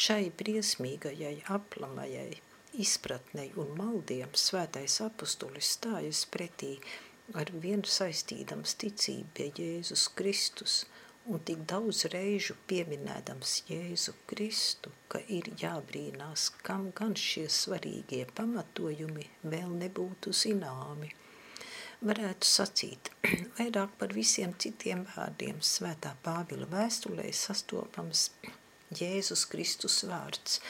Šai 0.00 0.24
briesmīgajai, 0.40 1.36
aplamajai 1.56 2.30
izpratnei 2.84 3.52
un 3.62 3.72
maldiem 3.78 4.32
svētais 4.36 4.98
apustulis 5.04 5.70
stājas 5.78 6.24
pretī 6.32 6.74
ar 7.34 7.50
vienu 7.64 7.88
saistīdams 7.90 8.76
ticību 8.84 9.34
pie 9.34 9.50
Jēzus 9.56 10.10
Kristus– 10.14 10.82
un 11.26 11.40
tik 11.42 11.62
daudz 11.70 12.04
reižu 12.12 12.54
pieminēdams 12.70 13.52
Jēzu 13.66 14.12
Kristu, 14.30 14.92
ka 15.10 15.18
ir 15.38 15.48
jābrīnās, 15.58 16.48
kam 16.66 16.90
gan 16.98 17.16
šie 17.18 17.46
svarīgie 17.50 18.22
pamatojumi 18.38 19.26
vēl 19.54 19.72
nebūtu 19.80 20.34
zināmi. 20.42 21.10
Varētu 22.06 22.50
sacīt, 22.50 23.10
vairāk 23.58 23.96
par 23.98 24.14
visiem 24.14 24.54
citiem 24.62 25.02
vārdiem 25.16 25.58
svētā 25.64 26.14
Pāvila 26.22 26.68
vēstulē 26.70 27.26
sastopams 27.34 28.28
Jēzus 28.94 29.46
Kristus 29.50 30.02
vārds. 30.06 30.60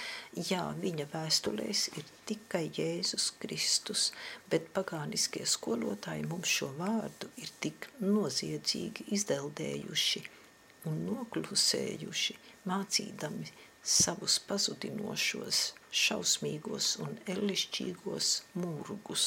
Jā, 0.51 0.63
viņa 0.81 1.09
vēstulēs 1.13 1.89
ir 1.99 2.07
tikai 2.29 2.65
Jēzus 2.79 3.29
Kristus, 3.43 4.09
bet 4.49 4.73
pagāniskie 4.77 5.45
skolotāji 5.45 6.25
mums 6.31 6.55
šo 6.61 6.73
vārdu 6.81 7.29
ir 7.37 7.53
tik 7.61 7.91
noziedzīgi 8.01 9.11
izdeldējuši– 9.19 10.25
un 10.87 11.03
noklusējuši, 11.09 12.37
mācīdami 12.71 13.51
savus 13.97 14.39
pazudinošos, 14.49 15.61
šausmīgos 16.03 16.93
un 17.05 17.19
elišķīgos 17.35 18.31
mūrgus. 18.63 19.27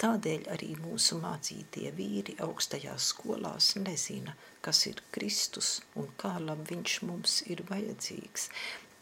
Tādēļ 0.00 0.46
arī 0.54 0.70
mūsu 0.80 1.18
mācītie 1.20 1.90
vīri 1.92 2.36
augstajās 2.40 3.10
skolās 3.12 3.74
nezina, 3.76 4.32
kas 4.64 4.86
ir 4.88 5.02
Kristus 5.12 5.74
un 6.00 6.08
kā 6.22 6.30
labi 6.40 6.70
viņš 6.70 6.94
mums 7.08 7.34
ir 7.52 7.60
vajadzīgs. 7.68 8.48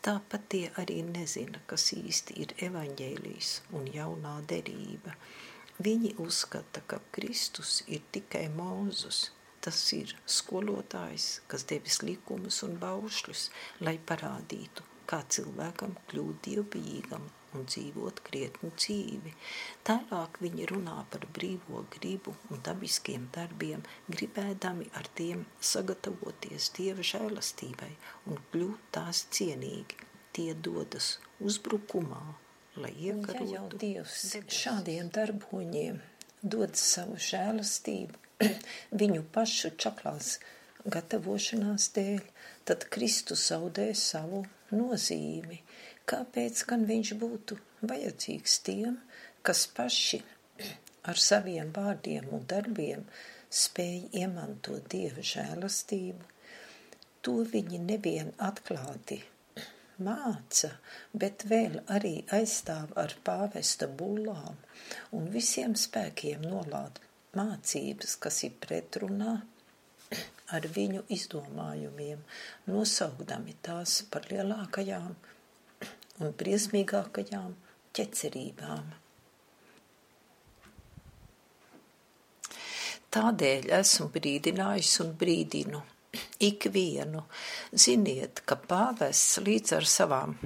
Tāpat 0.03 0.49
tie 0.55 0.65
arī 0.83 0.99
nezina, 1.07 1.63
kas 1.71 1.93
īsti 1.95 2.41
ir 2.43 2.57
evaņģēlijs 2.67 3.53
un 3.79 3.87
jaunā 3.95 4.35
derība. 4.51 5.15
Viņi 5.79 6.17
uzskata, 6.27 6.83
ka 6.91 6.99
Kristus 7.15 7.85
ir 7.87 8.03
tikai 8.15 8.49
Mūzus, 8.59 9.29
Tas 9.67 9.79
ir 9.93 10.13
skolotājs, 10.31 11.25
kas 11.51 11.65
devis 11.71 11.99
likumus 12.07 12.61
un 12.67 12.77
baušļus, 12.83 13.49
lai 13.83 13.97
parādītu, 14.11 14.87
kā 15.11 15.19
cilvēkam 15.35 15.97
kļūt 16.13 16.47
dievbijīgam 16.47 17.27
un 17.57 17.65
dzīvot 17.69 18.21
krietnu 18.27 18.71
dzīvi. 18.77 19.33
Tālāk 19.89 20.41
viņi 20.45 20.69
runā 20.73 20.99
par 21.13 21.25
brīvo 21.37 21.85
gribu 21.95 22.35
un 22.51 22.61
dabiskiem 22.67 23.29
darbiem, 23.35 23.85
gribēdami 24.11 24.91
ar 24.99 25.09
tiem 25.21 25.47
sagatavoties 25.73 26.73
Dieva 26.79 27.07
žēlastībai 27.13 27.93
un 28.29 28.43
kļūt 28.53 28.93
tās 28.99 29.25
cienīgi. 29.35 30.05
Tie 30.37 30.53
dodas 30.55 31.17
uzbrukumā, 31.43 32.21
lai 32.79 32.93
iekarotu. 33.09 33.49
Ja 33.49 33.63
jau 33.63 33.81
Dievs 33.81 34.21
šādiem 34.55 35.11
darboņiem 35.15 35.99
dod 36.43 36.77
savu 36.79 37.19
žēlastību, 37.19 38.21
viņu 39.01 39.25
pašu 39.35 39.73
čaklās 39.81 40.37
gatavošanās 40.87 41.89
dēļ, 41.97 42.23
tad 42.69 42.87
Kristus 42.93 43.49
zaudē 43.51 43.91
savu 43.99 44.45
nozīmi. 44.71 45.63
Kāpēc 46.09 46.65
gan 46.69 46.87
viņš 46.89 47.15
būtu 47.21 47.59
vajadzīgs 47.89 48.59
tiem, 48.65 48.95
kas 49.45 49.67
paši 49.77 50.23
ar 51.11 51.21
saviem 51.21 51.73
vārdiem 51.77 52.31
un 52.33 52.47
darbiem 52.49 53.03
spēj 53.63 53.99
iemantot 54.23 54.89
Dieva 54.95 55.25
žēlastību? 55.33 56.31
To 57.27 57.35
viņi 57.53 57.83
nevien 57.85 58.33
atklāti 58.49 59.21
māca, 60.07 60.71
bet 61.13 61.45
vēl 61.51 61.81
arī 61.99 62.15
aizstāv 62.39 62.95
ar 63.03 63.15
pāvesta 63.27 63.89
bullām 64.01 64.57
un 65.19 65.31
visiem 65.35 65.75
spēkiem 65.77 66.45
nolāda 66.47 67.05
mācības, 67.37 68.17
kas 68.23 68.45
ir 68.49 68.55
pretrunā 68.65 69.35
ar 70.57 70.69
viņu 70.75 71.03
izdomājumiem, 71.13 72.23
nosaukdami 72.71 73.59
tās 73.67 74.01
par 74.13 74.31
lielākajām 74.31 75.17
un 76.23 76.33
briesmīgākajām 76.39 77.53
ķecerībām. 77.97 78.89
Tādēļ 83.09 83.71
esmu 83.79 84.11
brīdinājis 84.12 84.93
un 85.05 85.14
brīdinu 85.21 85.81
ikvienu. 86.45 87.25
Ziniet, 87.73 88.43
ka 88.45 88.59
pāvests 88.69 89.41
līdz 89.45 89.77
ar 89.79 89.89
savām 89.89 90.37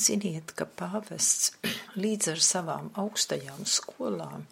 Ziniet, 0.00 0.54
ka 0.56 0.64
pāvests 0.64 1.50
līdz 2.02 2.30
ar 2.32 2.38
savām 2.44 2.86
augstajām 3.02 3.66
skolām 3.68 4.46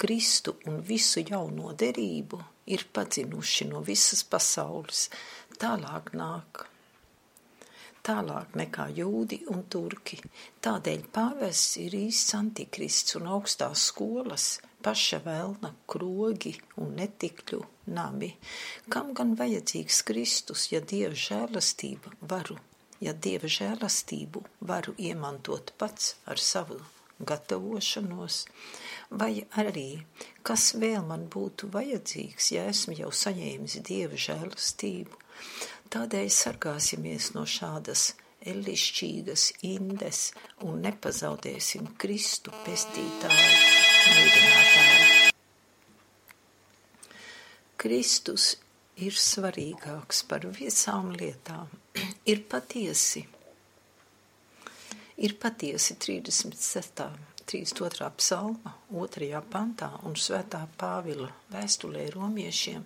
Kristu 0.00 0.58
un 0.68 0.82
visu 0.84 1.22
jauno 1.24 1.72
derību 1.82 2.40
ir 2.74 2.84
padzinuši 2.92 3.70
no 3.70 3.80
visas 3.86 4.20
pasaules. 4.28 5.06
Tālāk 5.60 6.12
nāk. 6.20 6.66
Tālāk 8.04 8.56
nekā 8.60 8.88
jūdi 9.00 9.42
un 9.54 9.64
turki. 9.72 10.20
Tādēļ 10.64 11.08
pāvests 11.16 11.78
ir 11.80 11.96
īsts 11.96 12.36
antikrists 12.36 13.16
un 13.20 13.28
augstās 13.38 13.88
skolas 13.90 14.54
paša 14.84 15.20
vēlna 15.24 15.74
krogi 15.88 16.54
un 16.80 16.96
netikļu 17.00 17.60
nami. 17.96 18.34
Kam 18.92 19.14
gan 19.16 19.36
vajadzīgs 19.40 20.02
Kristus, 20.08 20.68
ja 20.72 20.80
Dieva 20.80 21.16
žēlastība 21.28 22.16
varu 22.20 22.60
ja 23.00 23.12
dieva 23.26 23.48
žēlastību 23.48 24.44
varu 24.70 24.94
iemantot 24.98 25.72
pats 25.80 26.14
ar 26.28 26.40
savu 26.40 26.80
gatavošanos, 27.20 28.44
vai 29.10 29.44
arī 29.60 30.02
kas 30.46 30.70
vēl 30.80 31.04
man 31.08 31.26
būtu 31.32 31.68
vajadzīgs, 31.74 32.52
ja 32.56 32.64
esmu 32.70 32.96
jau 33.00 33.10
saņēmis 33.12 33.80
dieva 33.86 34.20
žēlastību. 34.28 35.20
Tādēļ 35.90 36.28
sargāsimies 36.32 37.32
no 37.34 37.44
šādas 37.48 38.12
elišķīgas 38.46 39.46
indes 39.68 40.30
un 40.64 40.80
nepazaudēsim 40.84 41.90
Kristu 42.00 42.54
pestītāju, 42.64 43.50
mīdinātāju. 44.14 45.18
Kristus 47.80 48.54
ir 49.00 49.16
svarīgāks 49.16 50.24
par 50.28 50.44
visām 50.56 51.14
lietām 51.16 51.79
ir 52.26 52.44
patiesi. 52.48 53.24
Ir 55.20 55.36
patiesi 55.40 55.96
36. 55.96 57.10
32. 57.50 58.10
psalma, 58.16 58.76
2. 58.94 59.42
pantā 59.50 59.88
un 60.06 60.14
svētā 60.14 60.60
Pāvila 60.78 61.26
vēstulē 61.50 62.04
romiešiem 62.14 62.84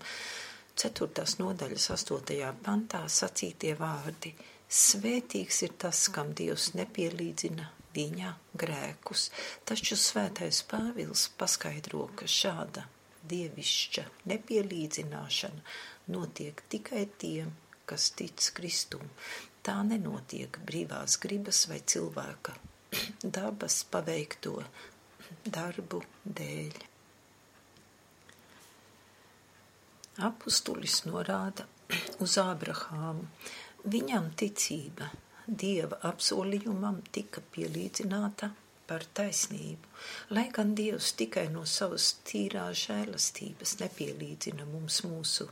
4. 0.81 1.27
nodaļas 1.43 1.91
8. 1.99 2.53
pantā 2.65 3.03
sacītie 3.13 3.75
vārdi 3.77 4.33
Svētīgs 4.75 5.61
ir 5.63 5.75
tas, 5.79 6.07
kam 6.11 6.33
Dievs 6.35 6.73
nepielīdzina 6.75 7.69
viņa 7.95 8.31
grēkus, 8.59 9.29
taču 9.69 9.95
svētais 10.01 10.63
Pāvils 10.67 11.29
paskaidro, 11.39 12.09
ka 12.19 12.27
šāda 12.27 12.87
dievišķa 13.31 14.05
nepielīdzināšana 14.33 15.63
notiek 16.17 16.65
tikai 16.73 17.05
tiem, 17.21 17.53
kas 17.89 18.11
tic 18.19 18.51
Kristum. 18.57 19.05
Tā 19.65 19.79
nenotiek 19.87 20.59
brīvās 20.69 21.19
gribas 21.23 21.65
vai 21.71 21.81
cilvēka 21.81 22.57
dabas 23.37 23.83
paveikto 23.91 24.59
darbu 25.45 26.03
dēļ. 26.25 26.81
Apustulis 30.29 31.03
norāda 31.09 31.67
uz 32.25 32.39
Ābrahāmu. 32.43 33.29
Viņam 33.85 34.31
ticība 34.41 35.11
Dieva 35.45 35.99
apsolījumam 36.09 37.03
tika 37.13 37.43
pielīdzināta 37.53 38.49
par 38.89 39.05
taisnību, 39.17 39.91
lai 40.37 40.47
gan 40.57 40.73
Dievs 40.79 41.11
tikai 41.19 41.51
no 41.53 41.67
savas 41.69 42.07
tīrās 42.25 42.87
žēlastības 42.87 43.75
nepielīdzina 43.83 44.65
mums 44.71 45.03
mūsu 45.05 45.51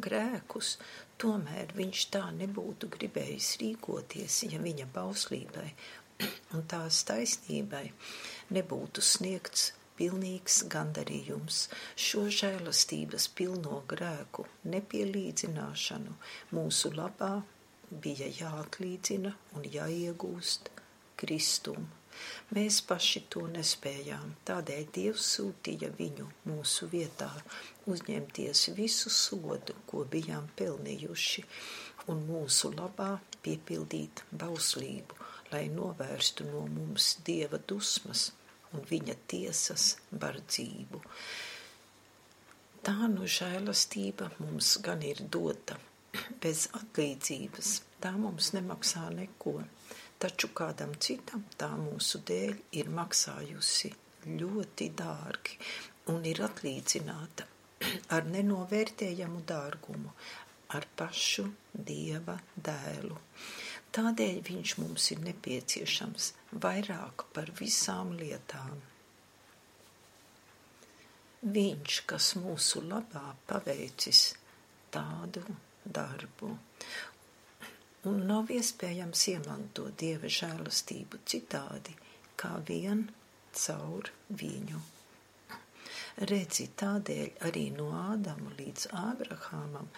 grēkus, 0.00 0.76
tomēr 1.22 1.72
viņš 1.76 2.02
tā 2.16 2.24
nebūtu 2.36 2.90
gribējis 2.96 3.54
rīkoties, 3.62 4.42
ja 4.52 4.60
viņa 4.62 4.88
bauslībai 4.94 5.68
un 6.56 6.64
tās 6.70 7.02
taisnībai 7.08 7.84
nebūtu 8.56 9.04
sniegts 9.04 9.70
pilnīgs 9.96 10.62
gandarījums 10.72 11.60
šo 12.06 12.26
žēlastības 12.38 13.28
pilno 13.38 13.82
grēku 13.92 14.44
nepielīdzināšanu 14.74 16.16
mūsu 16.56 16.92
labā 16.96 17.32
bija 18.04 18.28
jāatlīdzina 18.40 19.32
un 19.56 19.68
jāiegūst 19.76 20.72
Kristumu. 21.16 21.86
Mēs 22.56 22.80
paši 22.86 23.24
to 23.32 23.46
nespējām, 23.50 24.36
tādēļ 24.48 24.84
Dievs 24.94 25.26
sūtīja 25.36 25.90
viņu 25.98 26.28
mūsu 26.46 26.88
vietā 26.92 27.30
uzņemties 27.90 28.68
visu 28.76 29.10
sodu, 29.10 29.74
ko 29.90 30.04
bijām 30.12 30.46
pelnījuši, 30.58 31.44
un 32.12 32.22
mūsu 32.28 32.70
labā 32.76 33.16
piepildīt 33.42 34.22
bauslību, 34.30 35.18
lai 35.52 35.66
novērstu 35.72 36.46
no 36.50 36.64
mums 36.70 37.16
Dieva 37.26 37.58
dusmas 37.58 38.30
un 38.74 38.86
viņa 38.90 39.16
tiesas 39.30 39.96
bardzību. 40.10 41.02
Tā 42.86 43.08
nu 43.10 43.26
žēlastība 43.26 44.30
mums 44.38 44.76
gan 44.86 45.02
ir 45.02 45.24
dota, 45.36 45.78
bez 46.42 46.68
atlīdzības, 46.78 47.72
tā 48.02 48.12
mums 48.18 48.52
nemaksā 48.54 49.08
neko 49.16 49.58
taču 50.22 50.50
kādam 50.56 50.94
citam 51.06 51.44
tā 51.60 51.70
mūsu 51.80 52.22
dēļ 52.28 52.56
ir 52.80 52.90
maksājusi 52.98 53.92
ļoti 54.26 54.88
dārgi 54.98 55.60
un 56.12 56.26
ir 56.30 56.42
atlīdzināta 56.46 57.46
ar 58.16 58.26
nenovērtējamu 58.32 59.42
dārgumu, 59.46 60.12
ar 60.74 60.86
pašu 60.98 61.46
dieva 61.72 62.36
dēlu. 62.56 63.18
Tādēļ 63.96 64.40
viņš 64.48 64.74
mums 64.82 65.10
ir 65.14 65.22
nepieciešams 65.24 66.32
vairāk 66.64 67.26
par 67.36 67.52
visām 67.60 68.12
lietām. 68.18 68.80
Viņš, 71.46 72.00
kas 72.10 72.32
mūsu 72.42 72.82
labā 72.88 73.28
paveicis 73.46 74.22
tādu 74.92 75.44
darbu, 75.84 76.50
un 78.10 78.22
nav 78.28 78.50
iespējams 78.54 79.22
iemantot 79.32 79.96
Dieva 80.00 80.30
žēlastību 80.38 81.20
citādi, 81.32 81.94
kā 82.40 82.52
vien 82.68 83.06
caur 83.62 84.10
viņu. 84.42 84.82
Redzi, 86.30 86.68
tādēļ 86.80 87.46
arī 87.48 87.66
no 87.76 87.90
Ādama 87.98 88.54
līdz 88.58 88.88
Ābrahamam 88.96 89.90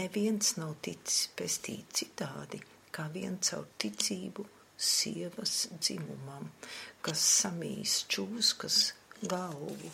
neviens 0.00 0.54
nav 0.60 0.76
ticis 0.86 1.28
pestīts 1.36 2.00
citādi, 2.00 2.62
kā 2.90 3.08
vien 3.12 3.36
caur 3.50 3.68
ticību 3.84 4.46
sievas 4.90 5.54
dzimumam, 5.76 6.48
kas 7.04 7.24
samīs 7.42 8.02
čūskas 8.08 8.82
galvu 9.28 9.92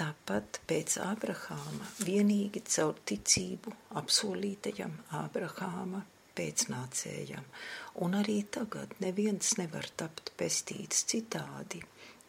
Tāpat 0.00 0.62
pēc 0.64 0.94
Ābrahāma 1.04 1.86
vienīgi 2.06 2.62
caur 2.72 2.96
ticību 3.10 3.72
apsolītajam 4.00 4.94
Ābrahāma 5.18 6.00
pēcnācējam, 6.38 7.44
un 8.04 8.16
arī 8.20 8.38
tagad 8.56 8.94
neviens 9.04 9.56
nevar 9.60 9.88
tapt 10.02 10.32
pestīts 10.40 11.04
citādi, 11.10 11.82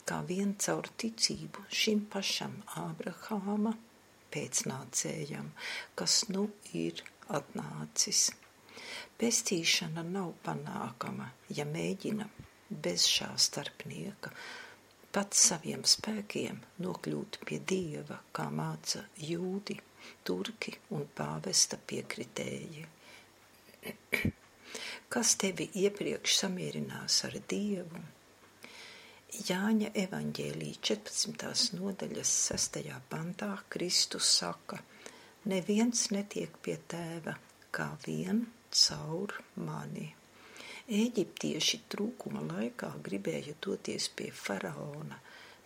kā 0.08 0.22
vien 0.28 0.56
caur 0.66 0.90
ticību 1.04 1.66
šim 1.82 2.06
pašam 2.14 2.58
Ābrahāma 2.82 3.76
pēcnācējam, 4.34 5.52
kas 5.96 6.24
nu 6.30 6.48
ir 6.74 7.04
atnācis. 7.30 8.30
Pestīšana 9.22 10.04
nav 10.08 10.34
panākama, 10.46 11.30
ja 11.54 11.68
mēģina 11.70 12.28
bez 12.72 13.06
šā 13.12 13.30
starpnieka 13.38 14.32
pats 15.12 15.44
saviem 15.50 15.84
spēkiem 15.84 16.62
nokļūt 16.84 17.42
pie 17.48 17.60
dieva, 17.68 18.22
kā 18.32 18.48
māca 18.56 19.04
jūdi, 19.20 19.76
turki 20.28 20.74
un 20.96 21.04
pāvesta 21.18 21.80
piekritēji. 21.92 22.86
Kas 25.12 25.36
tevi 25.42 25.68
iepriekš 25.84 26.36
samierinās 26.44 27.18
ar 27.28 27.38
dievu? 27.54 28.02
Jāņa 29.48 29.90
evaņģēlī 30.04 30.70
14. 30.90 31.76
nodaļas 31.80 32.32
6. 32.52 32.82
pantā 33.12 33.50
Kristus 33.74 34.30
saka, 34.38 34.82
neviens 35.52 36.10
netiek 36.14 36.58
pie 36.66 36.76
tēva 36.94 37.38
kā 37.72 37.88
vien 38.06 38.44
caur 38.76 39.38
mani. 39.56 40.10
Ēģiptieši 40.92 41.80
trūkuma 41.94 42.44
laikā 42.50 42.90
gribēja 43.06 43.56
doties 43.64 44.10
pie 44.16 44.28
faraona, 44.36 45.18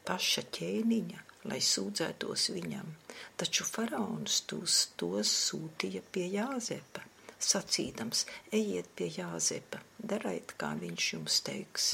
paša 0.05 0.45
ķēniņa, 0.59 1.25
lai 1.49 1.59
sūdzētos 1.71 2.51
viņam, 2.53 2.93
taču 3.41 3.65
faraons 3.65 4.43
tos, 4.49 4.79
tos 4.99 5.33
sūtīja 5.49 6.03
pie 6.13 6.29
Jāzepa, 6.37 7.03
sacīdams, 7.39 8.25
ejiet 8.53 8.89
pie 8.95 9.09
Jāzepa, 9.17 9.81
dariet, 9.99 10.55
kā 10.59 10.73
viņš 10.81 11.07
jums 11.13 11.39
teiks. 11.45 11.87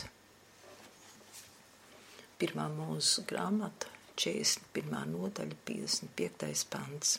Pirmā 2.42 2.68
mūsu 2.74 3.26
grāmata, 3.30 3.92
41. 4.22 5.14
nodaļa, 5.14 5.60
55. 5.68 6.66
pants. 6.74 7.16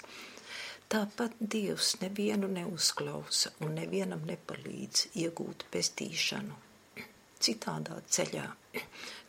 Tāpat 0.92 1.38
Dievs 1.40 1.94
nevienu 2.02 2.50
neuzklausa 2.52 3.54
un 3.64 3.78
nevienam 3.78 4.26
nepalīdz 4.28 5.08
iegūt 5.22 5.64
pestīšanu 5.72 6.60
citādā 7.42 7.98
ceļā, 8.14 8.44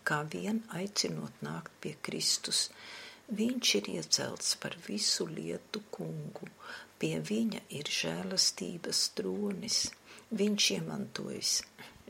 kā 0.07 0.19
vien 0.33 0.61
aicinot 0.77 1.41
nākt 1.45 1.73
pie 1.81 1.95
Kristus. 2.05 2.67
Viņš 3.31 3.75
ir 3.79 3.89
iecelts 3.95 4.55
par 4.59 4.75
visu 4.87 5.25
lietu 5.29 5.79
kungu, 5.95 6.49
pie 6.99 7.15
viņa 7.23 7.61
ir 7.71 7.87
žēlastības 7.87 9.03
tronis, 9.15 9.77
viņš 10.35 10.71
iemantojas 10.75 11.53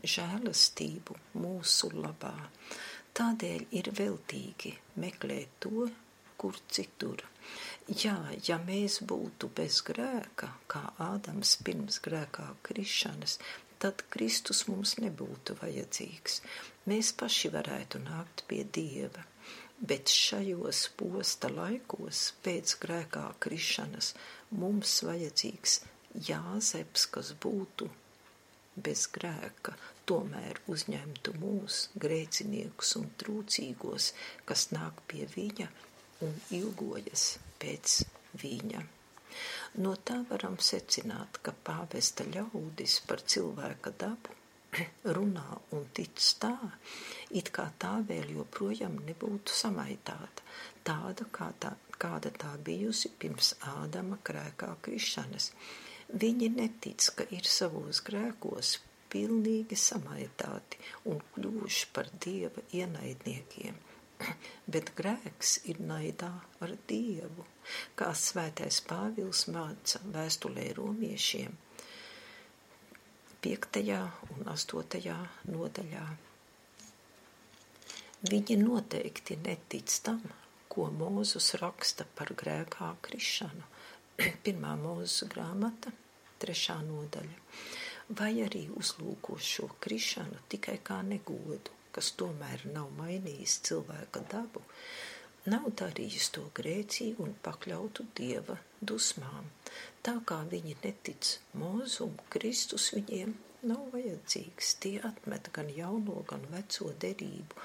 žēlastību 0.02 1.16
mūsu 1.38 1.92
labā. 1.94 2.34
Tādēļ 3.14 3.66
ir 3.78 3.92
veltīgi 3.94 4.74
meklēt 4.98 5.54
to, 5.62 5.86
kur 6.36 6.58
citur. 6.66 7.22
Jā, 7.86 8.16
ja 8.48 8.58
mēs 8.58 8.98
būtu 9.06 9.52
bez 9.54 9.78
grēka, 9.86 10.48
kā 10.66 10.82
Ādams 10.98 11.54
pirms 11.62 12.00
grēkā 12.02 12.48
krišanas, 12.66 13.38
tad 13.78 14.02
Kristus 14.10 14.64
mums 14.66 14.96
nebūtu 14.98 15.56
vajadzīgs. 15.62 16.40
Mēs 16.90 17.12
paši 17.20 17.52
varētu 17.54 18.02
nākt 18.02 18.44
pie 18.50 18.64
Dieva, 18.64 19.22
bet 19.80 20.12
šajos 20.12 20.84
posta 20.98 21.50
laikos 21.52 22.28
pēc 22.44 22.76
grēkā 22.84 23.26
krišanas 23.46 24.14
mums 24.62 25.00
vajadzīgs 25.06 25.80
Jāzeps, 26.14 27.08
kas 27.10 27.32
būtu 27.42 27.88
bez 28.76 29.06
grēka, 29.14 29.74
tomēr 30.06 30.60
uzņemtu 30.70 31.34
mūs, 31.40 31.78
grēciniekus 32.04 32.94
un 33.00 33.08
trūcīgos, 33.18 34.12
kas 34.46 34.68
nāk 34.74 35.02
pie 35.10 35.26
viņa 35.34 35.68
un 36.26 36.36
ilgojas 36.58 37.26
pēc 37.62 38.00
viņa. 38.42 38.84
No 39.82 39.96
tā 40.06 40.20
varam 40.30 40.60
secināt, 40.62 41.40
ka 41.42 41.54
pāvesta 41.66 42.26
ļaudis 42.30 43.00
par 43.08 43.22
cilvēka 43.34 43.94
dabu 43.98 44.36
runā 45.16 45.46
un 45.74 45.86
tic 45.94 46.22
tā, 46.42 46.54
it 47.40 47.50
kā 47.54 47.66
tā 47.82 47.94
vēl 48.08 48.32
joprojām 48.36 48.98
nebūtu 49.08 49.54
samaitāta, 49.54 50.44
tāda, 50.86 51.26
kā 51.34 51.50
tā, 51.60 51.74
kāda 51.98 52.32
tā 52.38 52.54
bijusi 52.66 53.10
pirms 53.18 53.54
Ādama 53.74 54.20
grēkā 54.24 54.74
krišanas. 54.84 55.50
Viņi 56.14 56.50
netic, 56.56 57.08
ka 57.18 57.26
ir 57.34 57.48
savos 57.48 58.02
grēkos 58.06 58.76
pilnīgi 59.10 59.78
samaitāti 59.78 60.80
un 61.10 61.22
kļuvuši 61.34 61.90
par 61.94 62.10
dieva 62.26 62.64
ienaidniekiem– 62.72 63.82
bet 64.74 64.92
grēks 64.98 65.58
ir 65.70 65.80
naidā 65.88 66.30
ar 66.64 66.72
Dievu, 66.88 67.44
kā 67.98 68.10
svētais 68.18 68.80
Pāvils 68.88 69.44
māca 69.54 70.00
vēstulē 70.14 70.70
romiešiem 70.78 71.56
5. 73.44 73.80
un 74.34 74.46
8. 74.54 75.16
nodaļā. 75.52 76.04
Viņi 78.24 78.56
noteikti 78.62 79.36
netic 79.44 79.98
tam, 80.06 80.22
ko 80.72 80.88
Mūzus 80.90 81.52
raksta 81.60 82.06
par 82.16 82.32
grēkā 82.32 82.94
krišanu. 83.04 83.70
Pirmā 84.46 84.74
mūsu 84.80 85.28
grāmata, 85.30 85.92
trešā 86.40 86.80
nodaļa, 86.86 87.38
vai 88.18 88.32
arī 88.46 88.66
uzlūko 88.72 89.38
šo 89.38 89.70
krišanu 89.84 90.46
tikai 90.48 90.78
kā 90.84 91.02
negodu 91.06 91.74
kas 91.94 92.10
tomēr 92.18 92.64
nav 92.74 92.90
mainījis 92.98 93.60
cilvēka 93.68 94.24
dabu, 94.32 94.62
nav 95.52 95.68
darījis 95.80 96.30
to 96.34 96.48
grēcīgi 96.58 97.22
un 97.22 97.34
pakļautu 97.46 98.06
dieva 98.18 98.56
dusmām. 98.90 99.50
Tā 100.06 100.16
kā 100.28 100.40
viņi 100.50 100.74
netic 100.82 101.36
mūzumu, 101.60 102.26
Kristus 102.34 102.90
viņiem 102.96 103.36
nav 103.70 103.86
vajadzīgs. 103.94 104.74
Tie 104.82 104.96
atmet 105.10 105.52
gan 105.54 105.70
jauno, 105.76 106.18
gan 106.30 106.44
veco 106.50 106.90
derību, 107.04 107.62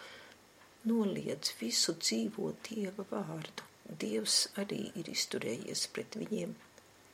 noliedz 0.88 1.54
visu 1.60 1.96
dzīvo 2.00 2.54
dieva 2.70 3.06
vārdu. 3.12 3.66
Dievs 4.02 4.42
arī 4.62 4.84
ir 5.02 5.10
izturējies 5.10 5.88
pret 5.94 6.16
viņiem 6.22 6.54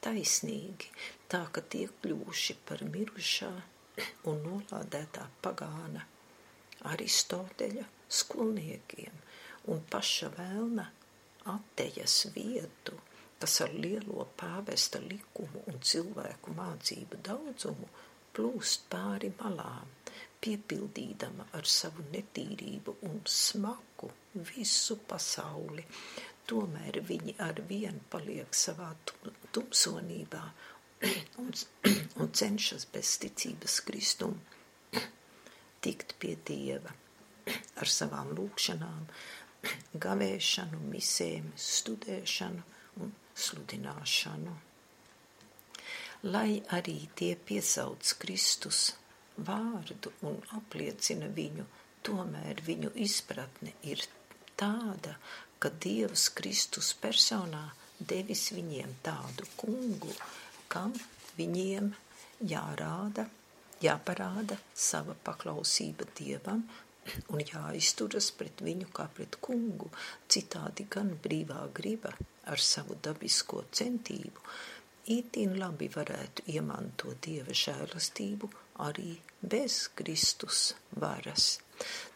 taisnīgi, 0.05 0.91
tā 1.31 1.45
ka 1.55 1.63
tie 1.73 1.87
kļūši 2.03 2.57
par 2.67 2.83
mirušā 2.91 3.53
un 4.29 4.43
nolādētā 4.43 5.25
pagāna 5.45 6.03
Aristoteļa 6.91 7.85
skolniekiem 8.19 9.23
un 9.73 9.81
paša 9.89 10.29
vēlna 10.35 10.85
attejas 11.55 12.17
vietu, 12.35 12.99
kas 13.39 13.59
ar 13.65 13.73
lielo 13.73 14.27
pāvesta 14.37 15.01
likumu 15.01 15.63
un 15.71 15.81
cilvēku 15.91 16.53
mācību 16.59 17.21
daudzumu 17.25 17.89
plūst 18.35 18.85
pāri 18.91 19.31
malām, 19.39 19.94
piepildīdama 20.45 21.47
ar 21.57 21.65
savu 21.65 22.05
netīrību 22.13 22.95
un 23.09 23.21
smaku 23.25 24.11
visu 24.51 24.99
pasauli. 25.09 25.85
Tomēr 26.45 26.99
viņi 27.07 27.33
ar 27.41 27.61
vienu 27.69 28.03
paliek 28.13 28.53
savā 28.53 28.91
tumsonībā 29.55 30.43
un, 31.41 31.49
un 32.21 32.29
cenšas 32.41 32.85
bez 32.93 33.15
ticības 33.23 33.79
Kristumu 33.87 35.01
tikt 35.85 36.13
pie 36.21 36.35
Dieva 36.45 36.93
ar 37.81 37.91
savām 37.91 38.31
lūkšanām, 38.37 39.01
gavēšanu, 40.01 40.79
misēm, 40.91 41.51
studēšanu 41.57 43.01
un 43.01 43.11
sludināšanu. 43.45 44.53
Lai 46.25 46.61
arī 46.73 46.97
tie 47.17 47.33
piesauc 47.49 48.13
Kristus 48.21 48.87
vārdu 49.37 50.13
un 50.27 50.37
apliecina 50.57 51.27
viņu, 51.39 51.65
tomēr 52.05 52.61
viņu 52.65 52.91
izpratne 53.05 53.73
ir 53.83 54.03
tāda, 54.59 55.15
ka 55.59 55.71
Dievs 55.85 56.29
Kristus 56.37 56.93
personā 57.01 57.65
devis 57.99 58.49
viņiem 58.55 58.95
tādu 59.03 59.47
kungu, 59.57 60.11
kam 60.71 60.93
viņiem 61.37 61.91
jārāda, 62.51 63.27
jāparāda 63.83 64.57
sava 64.73 65.15
paklausība 65.27 66.07
Dievam 66.17 66.63
un 67.33 67.41
jāizturas 67.41 68.31
pret 68.37 68.63
viņu 68.65 68.89
kā 68.95 69.05
pret 69.17 69.37
kungu, 69.47 69.91
citādi 70.31 70.87
gan 70.89 71.11
brīvā 71.23 71.67
griba 71.79 72.13
ar 72.51 72.61
savu 72.61 72.97
dabisko 73.07 73.63
centību, 73.79 74.41
itin 75.15 75.57
labi 75.61 75.89
varētu 75.93 76.47
iemantot 76.55 77.21
Dieva 77.25 77.53
žēlastību 77.65 78.49
arī 78.87 79.13
bez 79.41 79.85
Kristus 79.95 80.73
varas. 80.95 81.59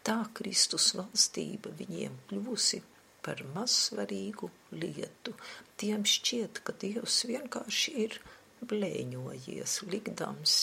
Tā 0.05 0.21
Kristus 0.33 0.93
valstība 0.97 1.73
viņiem 1.79 2.15
kļūsi 2.29 2.81
par 3.25 3.41
mazsvarīgu 3.55 4.49
lietu. 4.71 5.35
Tiem 5.79 6.05
šķiet, 6.07 6.61
ka 6.63 6.75
Dievs 6.79 7.21
vienkārši 7.29 7.95
ir 8.05 8.19
blēņojies, 8.69 9.81
likdams 9.91 10.55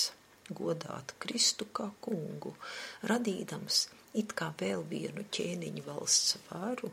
godāt 0.50 1.14
Kristu 1.22 1.66
kā 1.76 1.90
kungu, 2.00 2.54
radīdams 3.10 3.86
it 4.16 4.32
kā 4.38 4.52
vēl 4.60 4.84
vienu 4.88 5.26
ķēniņu 5.36 5.84
valsts 5.86 6.38
varu, 6.48 6.90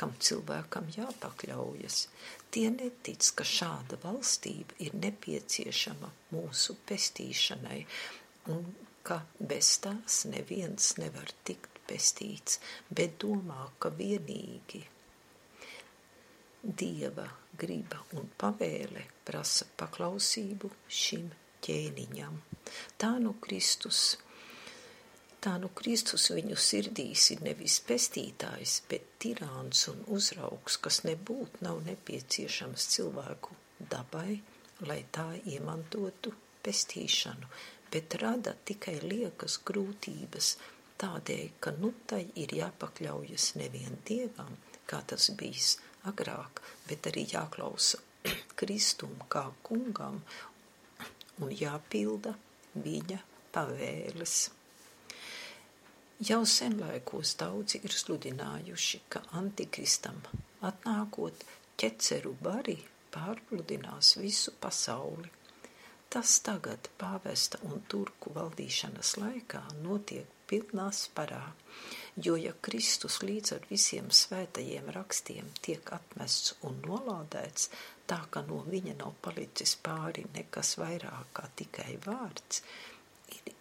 kam 0.00 0.12
cilvēkam 0.22 0.88
jāpakļaujas. 0.94 2.04
Tie 2.54 2.68
netic, 2.72 3.26
ka 3.36 3.44
šāda 3.44 3.98
valstība 4.04 4.78
ir 4.86 4.94
nepieciešama 4.96 6.12
mūsu 6.34 6.76
pestīšanai 6.88 7.82
un 8.54 8.64
ka 9.02 9.20
bez 9.52 9.72
tās 9.84 10.24
neviens 10.30 10.94
nevar 11.00 11.32
tikt 11.44 11.82
pestīts, 11.90 12.60
bet 12.90 13.18
domā, 13.22 13.66
ka 13.78 13.92
vienīgi 14.00 14.84
Dieva 16.60 17.24
griba 17.56 18.02
un 18.20 18.26
pavēle 18.40 19.06
prasa 19.24 19.64
paklausību 19.80 20.68
šim 21.02 21.30
ķēniņam. 21.64 22.34
Tā 23.00 23.14
nu 23.24 23.32
Kristus 23.40 24.18
Tā 25.40 25.54
nu 25.56 25.70
Kristus 25.72 26.26
viņu 26.36 26.56
sirdīs 26.60 27.22
ir 27.32 27.38
nevis 27.40 27.78
pestītājs, 27.88 28.74
bet 28.90 29.06
tirāns 29.24 29.86
un 29.88 30.02
uzraugs, 30.12 30.76
kas 30.84 30.98
nebūtu 31.06 31.64
nav 31.64 31.80
nepieciešams 31.86 32.84
cilvēku 32.94 33.56
dabai, 33.94 34.34
lai 34.84 34.98
tā 35.16 35.24
iemantotu 35.48 36.34
pestīšanu, 36.66 37.48
bet 37.92 38.14
rada 38.22 38.54
tikai 38.68 38.98
liekas 39.02 39.58
grūtības 39.66 40.52
tādēļ, 41.00 41.46
ka 41.60 41.72
nu 41.78 41.92
tai 42.10 42.22
ir 42.42 42.52
jāpakļaujas 42.58 43.54
nevien 43.60 43.98
Dievam, 44.08 44.56
kā 44.90 45.00
tas 45.12 45.30
bijis 45.38 45.78
agrāk, 46.10 46.62
bet 46.88 47.08
arī 47.10 47.26
jāklausa 47.32 48.00
Kristum 48.58 49.16
kā 49.32 49.46
kungam 49.66 50.20
un 51.40 51.52
jāpilda 51.56 52.34
viņa 52.74 53.20
pavēles. 53.54 54.38
Jau 56.28 56.42
senlaikos 56.44 57.32
daudzi 57.40 57.80
ir 57.86 57.94
sludinājuši, 57.96 58.98
ka 59.08 59.22
antikristam 59.40 60.18
atnākot 60.68 61.46
ķeceru 61.80 62.34
bari 62.44 62.76
pārpludinās 63.14 64.18
visu 64.20 64.52
pasauli. 64.60 65.30
Tas 66.10 66.40
tagad 66.42 66.88
pāvesta 66.98 67.60
un 67.70 67.84
turku 67.86 68.32
valdīšanas 68.34 69.12
laikā 69.20 69.60
notiek 69.84 70.32
pilnā 70.50 70.88
sparā, 70.90 71.44
jo 72.26 72.34
ja 72.34 72.50
Kristus 72.66 73.20
līdz 73.22 73.52
ar 73.56 73.68
visiem 73.70 74.08
svētajiem 74.20 74.90
rakstiem 74.96 75.52
tiek 75.62 75.92
atmests 75.94 76.56
un 76.66 76.80
nolādēts, 76.82 77.70
tā 78.10 78.18
ka 78.34 78.42
no 78.48 78.58
viņa 78.66 78.96
nav 79.04 79.14
palicis 79.22 79.76
pāri 79.86 80.26
nekas 80.34 80.74
vairāk 80.82 81.30
kā 81.38 81.46
tikai 81.62 81.94
vārds, 82.08 82.64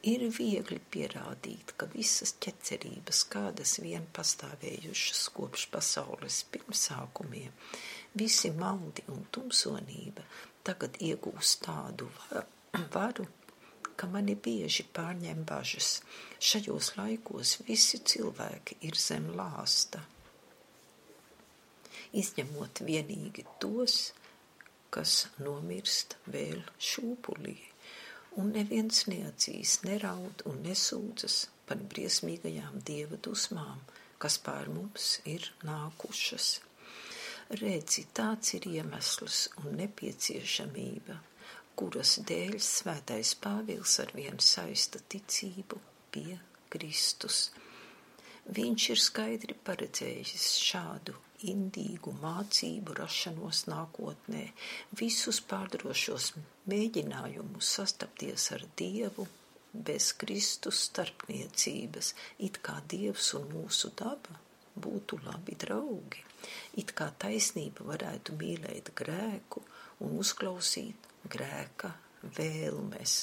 ir 0.09 0.25
viegli 0.33 0.81
pierādīt, 0.95 1.75
ka 1.77 1.85
visas 1.93 2.33
ķecerības, 2.41 3.23
kādas 3.29 3.77
vien 3.83 4.09
pastāvējušas 4.17 5.27
kopš 5.37 5.69
pasaules 5.75 6.41
pirmsākumiem, 6.53 7.53
visi 8.17 8.49
maldi 8.57 9.05
un 9.13 9.27
tumsonība 9.29 10.25
tagad 10.67 10.99
iegūst 11.03 11.63
tādu 11.65 12.09
varu, 12.93 13.25
ka 13.99 14.07
mani 14.07 14.35
bieži 14.35 14.85
pārņem 14.95 15.43
bažas. 15.47 15.99
Šajos 16.39 16.93
laikos 16.99 17.57
visi 17.67 17.99
cilvēki 18.11 18.79
ir 18.87 18.99
zem 18.99 19.27
lāsta, 19.39 20.01
izņemot 22.15 22.83
vienīgi 22.87 23.45
tos, 23.61 23.97
kas 24.89 25.25
nomirst 25.43 26.15
vēl 26.33 26.63
šūpulī 26.91 27.57
un 28.39 28.53
neviens 28.55 29.03
neatzīs, 29.09 29.79
neraud 29.85 30.43
un 30.49 30.61
nesūdzas 30.65 31.41
par 31.69 31.81
briesmīgajām 31.91 32.79
dieva 32.87 33.19
dusmām, 33.27 33.81
kas 34.21 34.39
pār 34.45 34.69
mums 34.73 35.17
ir 35.29 35.51
nākušas. 35.67 36.57
Redzi, 37.49 38.03
tāds 38.13 38.51
ir 38.53 38.67
iemesls 38.69 39.47
un 39.57 39.71
nepieciešamība, 39.79 41.15
kuras 41.73 42.11
dēļ 42.29 42.59
svētais 42.61 43.31
Pāvils 43.41 43.95
ar 44.03 44.13
vienu 44.13 44.37
saista 44.45 45.01
ticību 45.09 45.79
pie 46.13 46.37
Kristus. 46.69 47.39
Viņš 48.53 48.85
ir 48.93 49.01
skaidri 49.01 49.57
paredzējis 49.65 50.45
šādu 50.61 51.17
indīgu 51.49 52.13
mācību 52.21 52.99
rašanos 53.01 53.65
nākotnē, 53.73 54.45
visus 55.01 55.41
pārdrošos 55.49 56.35
mēģinājumus 56.69 57.75
sastapties 57.79 58.51
ar 58.59 58.69
Dievu 58.77 59.25
bez 59.73 60.13
Kristus 60.21 60.85
starpniecības, 60.91 62.13
it 62.45 62.61
kā 62.61 62.77
Dievs 62.85 63.33
un 63.41 63.49
mūsu 63.57 63.89
daba 63.97 64.37
būtu 64.77 65.23
labi 65.25 65.57
draugi, 65.57 66.28
it 66.81 66.93
kā 66.97 67.09
taisnība 67.21 67.87
varētu 67.91 68.37
mīlēt 68.39 68.93
grēku 68.99 69.63
un 70.05 70.15
uzklausīt 70.21 71.09
grēka 71.29 71.91
vēlmes. 72.37 73.17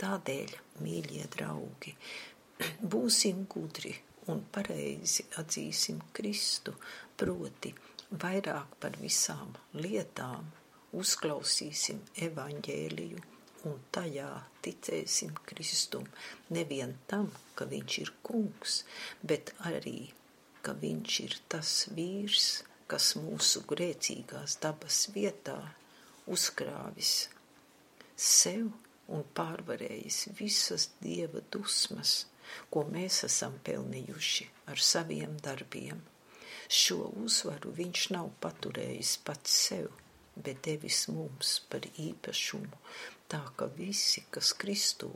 Tādēļ, 0.00 0.54
mīļie 0.84 1.26
draugi, 1.34 1.96
būsim 2.92 3.44
gudri 3.52 3.92
un 4.32 4.44
pareizi 4.52 5.26
atzīsim 5.40 6.00
Kristu, 6.16 6.76
proti 7.20 7.74
vairāk 8.10 8.78
par 8.80 8.96
visām 9.02 9.52
lietām 9.76 10.48
uzklausīsim 10.96 12.00
evaņģēliju 12.28 13.26
un 13.68 13.76
tajā 13.94 14.30
ticēsim 14.64 15.34
Kristum 15.48 16.06
nevien 16.56 16.96
tam, 17.10 17.28
ka 17.54 17.66
viņš 17.70 17.98
ir 18.02 18.12
kungs, 18.26 18.80
bet 19.22 19.52
arī, 19.68 20.10
ka 20.64 20.74
viņš 20.84 21.18
ir 21.26 21.36
tas 21.52 21.74
vīrs, 21.96 22.48
kas 22.90 23.14
mūsu 23.18 23.62
grēcīgās 23.70 24.58
dabas 24.62 25.04
vietā 25.14 25.58
uzkrāvis 26.30 27.14
sev 28.16 28.68
un 29.10 29.24
pārvarējis 29.34 30.24
visas 30.38 30.90
dieva 31.02 31.42
dusmas 31.54 32.18
ko 32.70 32.84
mēs 32.94 33.22
esam 33.28 33.56
pelnījuši 33.66 34.46
ar 34.72 34.82
saviem 34.90 35.36
darbiem. 35.44 36.02
Šo 36.80 37.08
uzvaru 37.24 37.72
viņš 37.78 38.04
nav 38.14 38.30
paturējis 38.44 39.16
pats 39.26 39.56
sev, 39.66 39.88
bet 40.36 40.62
devis 40.66 41.02
mums 41.10 41.56
par 41.70 41.86
īpašumu, 42.04 42.80
tā 43.30 43.42
ka 43.58 43.66
visi, 43.78 44.24
kas 44.34 44.52
Kristū 44.62 45.10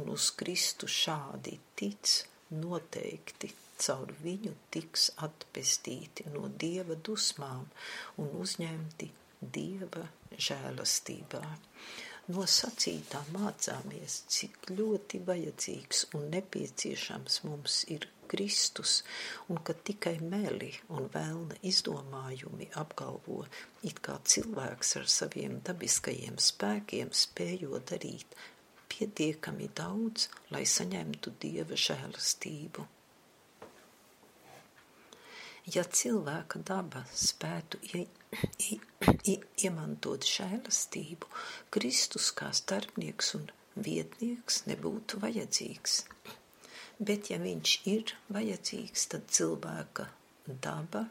un 0.00 0.12
uz 0.12 0.30
Kristu 0.36 0.88
šādi 0.88 1.58
tic, 1.76 2.12
noteikti 2.52 3.48
caur 3.86 4.12
viņu 4.22 4.54
tiks 4.74 5.08
atpestīti 5.26 6.28
no 6.34 6.48
Dieva 6.64 6.96
dusmām 7.08 7.66
un 8.22 8.32
uzņemti 8.44 9.10
Dieva 9.56 10.06
žēlastībā. 10.48 11.42
No 12.32 12.44
sacītā 12.46 13.20
mācāmies, 13.34 14.20
cik 14.30 14.70
ļoti 14.70 15.18
vajadzīgs 15.26 16.04
un 16.14 16.28
nepieciešams 16.34 17.40
mums 17.48 17.80
ir 17.90 18.06
Kristus, 18.32 18.92
un 19.50 19.58
ka 19.66 19.74
tikai 19.88 20.14
meli 20.34 20.70
un 20.96 21.10
vēlna 21.12 21.58
izdomājumi 21.68 22.70
apgalvo, 22.82 23.42
it 23.90 23.98
kā 24.06 24.14
cilvēks 24.34 24.96
ar 25.02 25.10
saviem 25.16 25.58
dabiskajiem 25.66 26.38
spēkiem 26.46 27.12
spējo 27.24 27.82
darīt 27.90 28.38
pietiekami 28.92 29.68
daudz, 29.82 30.30
lai 30.54 30.64
saņemtu 30.78 31.34
dieva 31.42 31.76
žēlastību. 31.88 32.86
Ja 35.70 35.84
cilvēka 35.86 36.58
daba 36.66 37.04
spētu 37.14 37.78
iemantot 39.62 40.24
žēlastību, 40.26 41.28
Kristus 41.70 42.32
kā 42.34 42.48
starpnieks 42.50 43.28
un 43.38 43.44
vietnieks 43.78 44.64
nebūtu 44.66 45.20
vajadzīgs. 45.22 46.00
Bet, 46.98 47.30
ja 47.30 47.38
viņš 47.38 47.74
ir 47.92 48.10
vajadzīgs, 48.34 49.06
tad 49.14 49.30
cilvēka 49.30 50.08
daba 50.66 51.04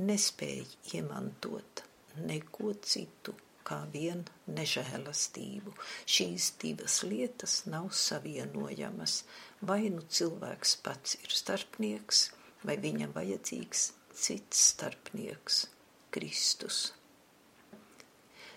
nespēja 0.00 0.64
iemantot 0.96 1.84
neko 2.24 2.72
citu 2.80 3.34
kā 3.64 3.82
vien 3.92 4.24
nežēlastību. 4.48 5.74
Šīs 6.16 6.48
divas 6.64 7.02
lietas 7.04 7.58
nav 7.68 7.90
savienojamas. 7.92 9.18
Vai 9.60 9.90
nu 9.92 10.00
cilvēks 10.08 10.78
pats 10.84 11.18
ir 11.20 11.36
starpnieks, 11.42 12.30
vai 12.32 12.43
viņam 12.64 13.12
vajadzīgs 13.12 13.92
cits 14.14 14.60
starpnieks- 14.70 15.66
Kristus. 16.14 16.92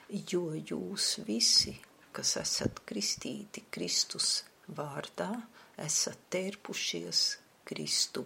Jo 0.08 0.54
jūs 0.56 1.18
visi, 1.28 1.74
kas 2.16 2.38
esat 2.40 2.80
kristīti 2.88 3.66
Kristus 3.70 4.44
vārdā, 4.70 5.32
esat 5.78 6.18
tērpušies 6.32 7.24
Kristu. 7.68 8.24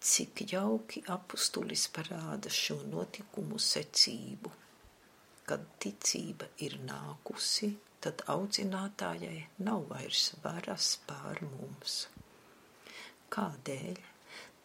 Cik 0.00 0.44
jauki 0.52 1.02
apustulis 1.12 1.88
parāda 1.92 2.48
šo 2.48 2.78
notikumu 2.88 3.58
secību. 3.58 4.52
Kad 5.48 5.64
ticība 5.80 6.48
ir 6.64 6.78
nākusi, 6.88 7.74
tad 8.00 8.22
audzinātājai 8.28 9.48
nav 9.58 9.84
vairs 9.90 10.30
varas 10.44 10.96
pār 11.08 11.42
mums. 11.42 12.06
Kādēļ? 13.34 13.98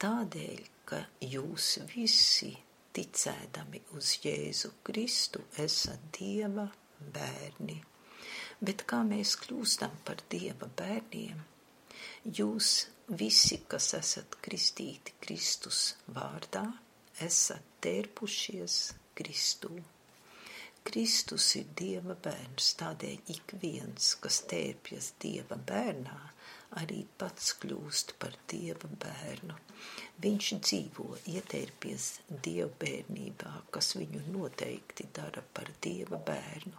Tādēļ, 0.04 0.62
ka 0.90 1.00
jūs 1.24 1.68
visi, 1.90 2.52
ticēdami 2.96 3.82
uz 3.98 4.14
Jēzu 4.24 4.74
Kristu, 4.86 5.44
esat 5.64 6.10
Dieva 6.18 6.68
bērni. 7.16 7.80
Bet 8.64 8.86
kā 8.88 9.02
mēs 9.08 9.36
kļūstam 9.44 9.96
par 10.08 10.24
Dieva 10.32 10.70
bērniem? 10.80 11.42
Jūs 12.40 12.70
visi, 13.20 13.60
kas 13.68 13.90
esat 13.98 14.38
kristīti 14.44 15.16
Kristus 15.24 15.82
vārdā, 16.16 16.64
esat 17.20 17.66
tērpušies 17.84 18.78
Kristū. 19.18 19.74
Kristus 20.84 21.50
ir 21.60 21.68
Dieva 21.80 22.16
bērns, 22.20 22.74
tādēļ 22.80 23.34
ik 23.36 23.56
viens, 23.62 24.14
kas 24.24 24.42
tērpjas 24.52 25.14
Dieva 25.24 25.56
bērnā, 25.72 26.18
arī 26.82 27.04
pats 27.20 27.54
kļūst 27.62 28.16
par 28.22 28.36
Dieva 28.50 28.90
bērnu. 29.04 29.58
Viņš 30.24 30.50
dzīvo, 30.64 31.08
ietērpies 31.34 32.06
Dieva 32.46 32.70
bērnībā, 32.84 33.52
kas 33.74 33.94
viņu 34.00 34.22
noteikti 34.32 35.10
dara 35.16 35.44
par 35.56 35.72
Dieva 35.84 36.20
bērnu, 36.30 36.78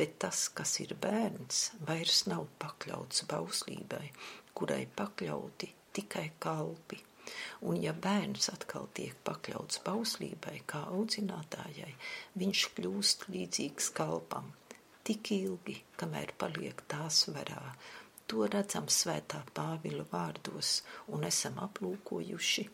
bet 0.00 0.18
tas, 0.24 0.46
kas 0.54 0.76
ir 0.84 0.94
bērns, 1.02 1.64
vairs 1.88 2.24
nav 2.30 2.46
pakļauts 2.62 3.26
bauslībai, 3.32 4.06
kurai 4.54 4.84
pakļauti 5.00 5.72
tikai 5.98 6.28
kalpi. 6.38 7.00
Un 7.68 7.80
ja 7.82 7.92
bērns 7.92 8.48
atkal 8.54 8.86
tiek 8.96 9.16
pakļauts 9.26 9.82
bauslībai 9.84 10.62
kā 10.70 10.86
audzinātājai, 10.94 11.90
viņš 12.40 12.62
kļūst 12.78 13.26
līdzīgs 13.34 13.90
kalpam, 13.98 14.48
tik 15.04 15.32
ilgi, 15.36 15.76
kamēr 16.00 16.32
paliek 16.40 16.80
tās 16.88 17.26
varā. 17.34 17.62
To 18.28 18.44
redzam 18.52 18.88
svētā 18.92 19.40
Pāvila 19.56 20.04
vārdos 20.10 20.82
un 21.16 21.24
esam 21.28 21.56
aplūkojuši 21.64 22.64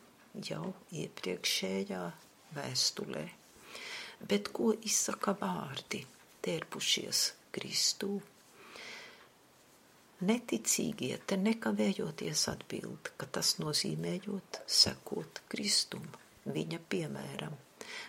jau 0.49 0.73
iepriekšējā 1.01 2.03
vēstulē. 2.57 3.25
Bet 4.31 4.51
ko 4.55 4.73
izsaka 4.89 5.35
vārdi, 5.39 6.01
tērpušies 6.45 7.21
Kristū? 7.55 8.17
Neticīgie 10.25 11.17
te 11.27 11.37
nekavējoties 11.39 12.45
atbild, 12.51 13.11
ka 13.19 13.27
tas 13.37 13.55
nozīmējot 13.59 14.61
sekot 14.81 15.41
Kristum, 15.51 16.07
viņa 16.47 16.79
piemēram, 16.91 17.55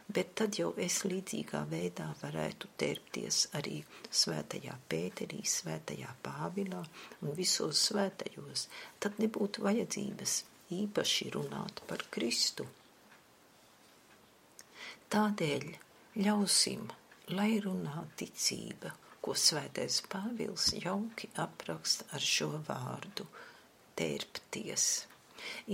bet 0.09 0.35
tad 0.41 0.59
jau 0.61 0.73
es 0.87 0.99
līdzīgā 1.05 1.63
veidā 1.71 2.09
varētu 2.23 2.71
tērpties 2.83 3.41
arī 3.61 3.81
svētajā 4.23 4.77
Pēterī, 4.91 5.41
svētajā 5.55 6.13
Pāvilā 6.27 6.83
un 7.23 7.33
visos 7.39 7.87
svētajos, 7.91 8.67
tad 9.01 9.23
nebūtu 9.23 9.65
vajadzības 9.67 10.37
īpaši 10.83 11.33
runāt 11.39 11.83
par 11.89 12.05
Kristu. 12.11 12.69
Tādēļ 15.15 15.67
ļausim, 16.27 16.87
lai 17.39 17.51
runā 17.63 18.07
ticība– 18.21 18.95
ko 19.27 19.35
svētais 19.35 19.97
Pāvils 20.07 20.69
jauki 20.79 21.27
apraksta 21.43 22.05
ar 22.15 22.23
šo 22.23 22.47
vārdu- 22.69 23.25
tērpties. 23.99 24.85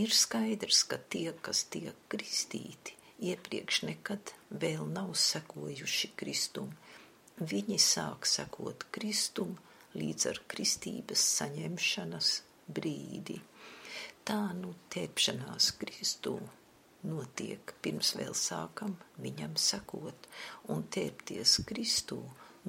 Ir 0.02 0.14
skaidrs, 0.20 0.78
ka 0.88 0.96
tie, 1.14 1.34
kas 1.48 1.60
tiek 1.74 1.98
kristīti, 2.14 2.96
iepriekš 3.30 3.82
nekad 3.88 4.32
vēl 4.50 4.86
nav 4.90 5.12
sekojuši 5.18 6.12
Kristum. 6.18 6.72
Viņi 7.38 7.78
sāk 7.82 8.26
sekot 8.28 8.86
Kristum 8.94 9.54
līdz 9.98 10.28
ar 10.30 10.40
kristības 10.48 11.22
saņemšanas 11.38 12.32
brīdi. 12.72 13.38
Tā 14.22 14.40
nu 14.54 14.74
tērpšanās 14.94 15.72
Kristū 15.80 16.36
notiek 17.10 17.72
pirms 17.82 18.12
vēl 18.18 18.36
sākam 18.38 18.94
viņam 19.24 19.56
sekot, 19.58 20.28
un 20.70 20.84
tērpties 20.94 21.56
Kristū 21.66 22.20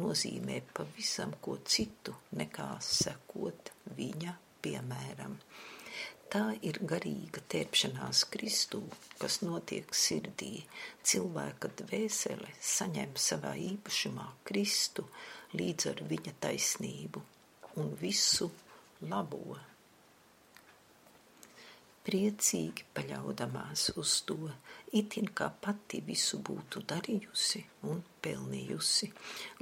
nozīmē 0.02 0.64
pavisam 0.74 1.36
ko 1.46 1.60
citu 1.76 2.16
nekā 2.40 2.72
sekot 2.82 3.70
viņa 4.00 4.34
piemēram. 4.66 5.38
Tā 6.34 6.48
ir 6.66 6.80
garīga 6.90 7.44
tērpšanās 7.54 8.24
Kristū, 8.34 8.80
kas 9.22 9.42
notiek 9.46 9.94
sirdī. 9.94 10.64
Cilvēka 11.06 11.70
dvēsele 11.84 12.50
saņem 12.74 13.14
savā 13.22 13.52
īpašumā 13.68 14.26
Kristu 14.50 15.06
līdz 15.54 15.92
ar 15.92 16.02
viņa 16.10 16.34
taisnību 16.48 17.22
un 17.84 17.94
visu 18.02 18.50
labo 19.06 19.60
priecīgi 22.04 22.86
paļaudamās 22.96 23.88
uz 24.00 24.14
to, 24.28 24.38
itin 25.00 25.30
kā 25.40 25.50
pati 25.66 26.02
visu 26.08 26.40
būtu 26.50 26.84
darījusi 26.90 27.64
un 27.92 28.04
pelnījusi. 28.26 29.12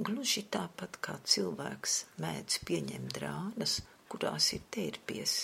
Gluži 0.02 0.46
tāpat 0.56 0.98
kā 1.06 1.18
cilvēks 1.34 1.98
mēdz 2.22 2.60
pieņemt 2.68 3.18
drānas, 3.18 3.80
kurās 4.10 4.52
ir 4.56 4.64
tērpies. 4.74 5.42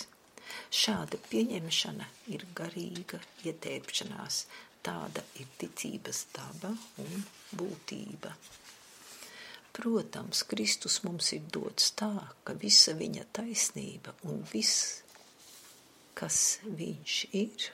Šāda 0.81 1.19
pieņemšana 1.29 2.07
ir 2.35 2.45
garīga 2.55 3.19
ietērpšanās, 3.45 4.45
tāda 4.85 5.25
ir 5.41 5.49
ticības 5.61 6.25
daba 6.35 6.71
un 7.03 7.27
būtība. 7.59 8.33
Protams, 9.79 10.41
Kristus 10.49 11.03
mums 11.05 11.33
ir 11.37 11.45
dots 11.53 11.93
tā, 11.99 12.13
ka 12.43 12.57
visa 12.57 12.95
viņa 12.97 13.27
taisnība 13.39 14.15
un 14.27 14.41
viss 14.51 15.03
kas 16.19 16.59
viņš 16.65 17.13
ir 17.39 17.69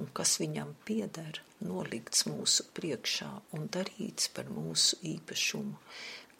un 0.00 0.08
kas 0.16 0.38
viņam 0.40 0.70
pieder, 0.88 1.40
nolikts 1.60 2.24
mūsu 2.28 2.64
priekšā 2.76 3.28
un 3.56 3.68
darīts 3.72 4.30
par 4.32 4.48
mūsu 4.52 4.96
īpašumu. 5.10 5.76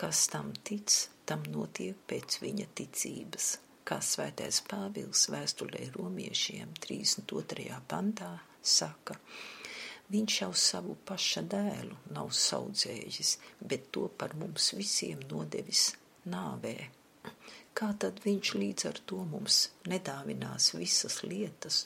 Kas 0.01 0.27
tam 0.33 0.55
tic, 0.69 0.97
tam 1.29 1.45
notiek 1.53 2.01
pēc 2.09 2.39
viņa 2.41 2.69
ticības. 2.81 3.53
Kā 3.87 4.01
svētais 4.03 4.59
Pāvils 4.67 5.29
vēstulē 5.31 5.85
romiešiem 5.95 6.75
32. 6.83 7.69
pantā 7.87 8.33
saka, 8.63 9.15
viņš 10.11 10.41
jau 10.43 10.51
savu 10.59 10.99
paša 11.07 11.45
dēlu 11.55 12.03
nav 12.17 12.35
saudzējis, 12.35 13.37
bet 13.63 13.93
to 13.95 14.09
par 14.19 14.35
mums 14.43 14.73
visiem 14.75 15.23
nodevis 15.31 15.93
nāvē 16.27 16.77
kā 17.77 17.91
tad 18.01 18.23
viņš 18.25 18.53
līdz 18.57 18.89
ar 18.91 19.01
to 19.11 19.21
mums 19.29 19.59
nedāvinās 19.91 20.73
visas 20.77 21.21
lietas? 21.27 21.83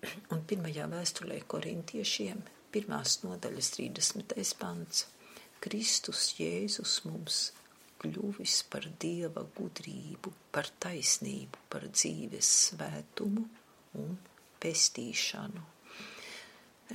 Un 0.34 0.42
pirmajā 0.50 0.88
vēstulē 0.90 1.40
korintiešiem, 1.52 2.42
pirmās 2.74 3.20
nodaļas 3.22 3.70
30. 3.76 4.34
pants, 4.58 5.06
Kristus 5.62 6.32
Jēzus 6.40 7.00
mums 7.06 7.40
kļuvis 8.00 8.56
par 8.72 8.86
Dieva 9.04 9.44
gudrību, 9.56 10.32
par 10.54 10.70
taisnību, 10.84 11.64
par 11.72 11.88
dzīves 11.88 12.52
svētumu 12.66 13.46
un 14.02 14.14
pestīšanu. 14.60 15.66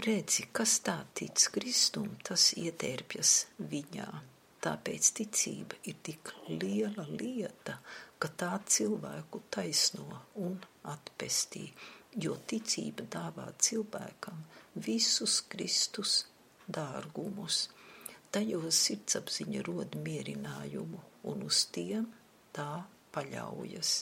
Redzi, 0.06 0.50
kas 0.52 0.80
tā 0.84 1.00
tic 1.16 1.50
Kristum, 1.56 2.16
tas 2.28 2.52
ietērpjas 2.60 3.36
viņā 3.72 4.10
Tāpēc 4.66 5.08
ticība 5.20 5.78
ir 5.86 5.98
tik 6.02 6.32
liela 6.50 7.04
lieta, 7.10 7.76
ka 8.18 8.30
tā 8.42 8.56
cilvēku 8.76 9.44
taisno 9.54 10.22
un 10.42 10.56
atpestī, 10.90 11.68
jo 12.26 12.34
ticība 12.50 13.06
dāvā 13.16 13.46
cilvēkam 13.68 14.40
visus 14.88 15.36
Kristus 15.52 16.16
dārgumus. 16.66 17.60
Tajos 18.36 18.82
sirdsapziņa 18.88 19.64
rod 19.70 19.96
mierinājumu, 20.08 21.00
un 21.32 21.46
uz 21.48 21.64
tiem 21.76 22.10
tā 22.56 22.84
paļaujas. 23.16 23.94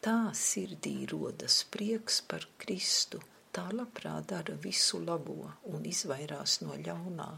Tā 0.00 0.18
sirdī 0.38 0.94
rodas 1.10 1.60
prieks 1.74 2.22
par 2.30 2.46
Kristu, 2.62 3.20
Tā 3.50 3.64
labprāt 3.74 4.28
dara 4.30 4.54
visu 4.62 5.00
labo 5.02 5.48
un 5.74 5.86
izvairās 5.90 6.60
no 6.62 6.76
ļaunā, 6.86 7.30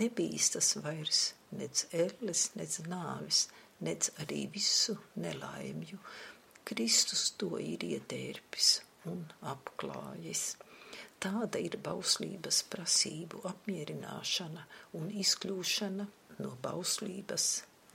nebīstas 0.00 0.74
vairs 0.84 1.20
nec 1.60 1.84
elles, 1.96 2.42
nec 2.60 2.74
nāvis, 2.90 3.46
nec 3.88 4.10
arī 4.24 4.42
visu 4.52 4.98
nelaimju. 5.24 6.02
Kristus 6.68 7.30
to 7.40 7.56
ir 7.62 7.86
ietērpis 7.88 8.68
un 9.08 9.24
apklājis. 9.54 10.44
Tāda 11.22 11.60
ir 11.64 11.78
bauslības 11.80 12.58
prasību 12.72 13.40
apmierināšana 13.48 14.64
un 14.98 15.08
izkļūšana 15.22 16.04
no 16.44 16.50
bauslības 16.64 17.46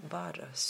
varas. 0.09 0.69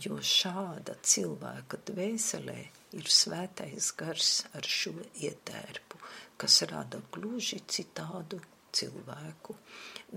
Jo 0.00 0.16
šāda 0.24 0.94
cilvēka 1.04 1.82
dvēselē 1.90 2.56
ir 2.96 3.10
svētais 3.12 3.90
gars 4.00 4.30
ar 4.56 4.68
šo 4.76 4.94
ietērpu, 5.20 6.00
kas 6.40 6.62
rada 6.70 7.02
gluži 7.12 7.60
citādu 7.68 8.40
cilvēku. 8.72 9.58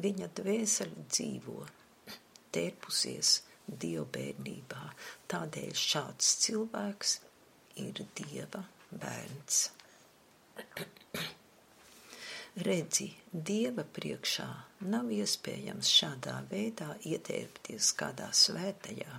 Viņa 0.05 0.29
dvēsele 0.39 1.03
dzīvo, 1.11 1.65
tērpusies 2.55 3.33
dievbērnībā, 3.67 4.85
tādēļ 5.35 5.75
šāds 5.83 6.31
cilvēks 6.45 7.17
ir 7.83 7.99
dieva 8.15 8.63
bērns. 8.91 9.69
Redzi, 12.55 13.09
Dieva 13.35 13.83
priekšā 13.83 14.45
nav 14.87 15.09
iespējams 15.11 15.89
šādā 15.91 16.35
veidā 16.47 16.93
ietērpties 17.03 17.89
kādā 17.99 18.29
svētajā, 18.31 19.17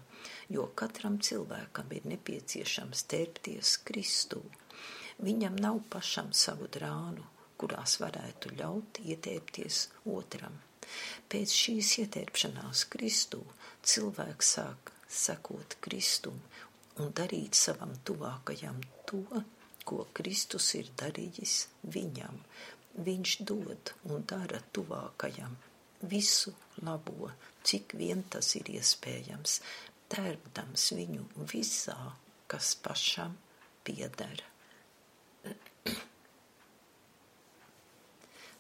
jo 0.57 0.65
katram 0.81 1.19
cilvēkam 1.21 1.93
ir 1.99 2.07
nepieciešams 2.15 3.05
tērpties 3.13 3.75
Kristū. 3.85 4.41
Viņam 5.21 5.59
nav 5.61 5.83
pašam 5.93 6.33
savu 6.33 6.71
drānu, 6.73 7.27
kurās 7.61 7.99
varētu 8.01 8.55
ļaut 8.57 9.03
ietērpties 9.05 9.83
otram. 10.17 10.57
Pēc 11.29 11.53
šīs 11.61 11.93
ietērpšanās 12.07 12.87
Kristū 12.93 13.43
cilvēks 13.85 14.55
sāk 14.57 14.93
sekot 15.13 15.77
Kristum 15.85 16.41
un 17.03 17.13
darīt 17.21 17.59
savam 17.59 17.93
tuvākajam 18.09 18.81
to, 19.09 19.23
ko 19.87 20.07
Kristus 20.17 20.73
ir 20.79 20.91
darījis 21.01 21.57
viņam, 21.97 22.41
viņš 23.07 23.37
dod 23.51 23.93
un 24.11 24.25
dara 24.33 24.61
tuvākajam 24.75 25.57
visu 26.11 26.53
labo, 26.83 27.31
cik 27.67 27.95
vien 28.01 28.25
tas 28.33 28.55
ir 28.59 28.71
iespējams, 28.77 29.61
tērpdams 30.13 30.91
viņu 30.99 31.27
visā, 31.53 31.99
kas 32.51 32.75
pašam 32.83 33.37
piedara. 33.87 34.53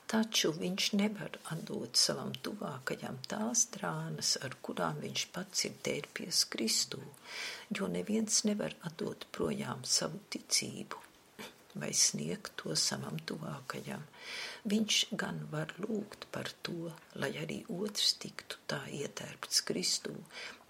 Taču 0.07 0.53
viņš 0.55 0.93
nevar 0.95 1.35
atdot 1.51 1.99
savam 1.99 2.31
tuvākajam 2.47 3.17
tās 3.27 3.65
drānas, 3.75 4.37
ar 4.47 4.55
kurām 4.63 5.01
viņš 5.03 5.25
pats 5.35 5.67
ir 5.67 5.75
tērpies 5.89 6.45
Kristū, 6.53 7.03
jo 7.75 7.91
neviens 7.91 8.45
nevar 8.47 8.79
atdot 8.87 9.27
projām 9.35 9.83
savu 9.97 10.23
ticību 10.31 11.06
vai 11.83 11.93
sniegt 11.95 12.53
to 12.61 12.75
savam 12.79 13.19
tuvākajam. 13.29 14.03
Viņš 14.73 14.99
gan 15.23 15.43
var 15.53 15.75
lūgt 15.83 16.27
par 16.35 16.51
to, 16.67 16.93
lai 17.23 17.33
arī 17.43 17.59
otrs 17.79 18.15
tiktu 18.23 18.61
tā 18.71 18.81
ietērpts 19.01 19.63
Kristū, 19.69 20.15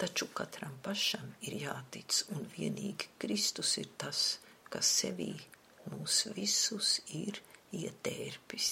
taču 0.01 0.29
katram 0.41 0.77
pašam 0.87 1.33
ir 1.49 1.59
jātic, 1.63 2.23
un 2.37 2.49
vienīgi 2.57 3.11
Kristus 3.23 3.77
ir 3.83 3.89
tas, 4.03 4.25
kas 4.71 4.91
sevī 5.01 5.33
mūs 5.93 6.27
visus 6.37 6.99
ir 7.15 7.41
ietērpis. 7.77 8.71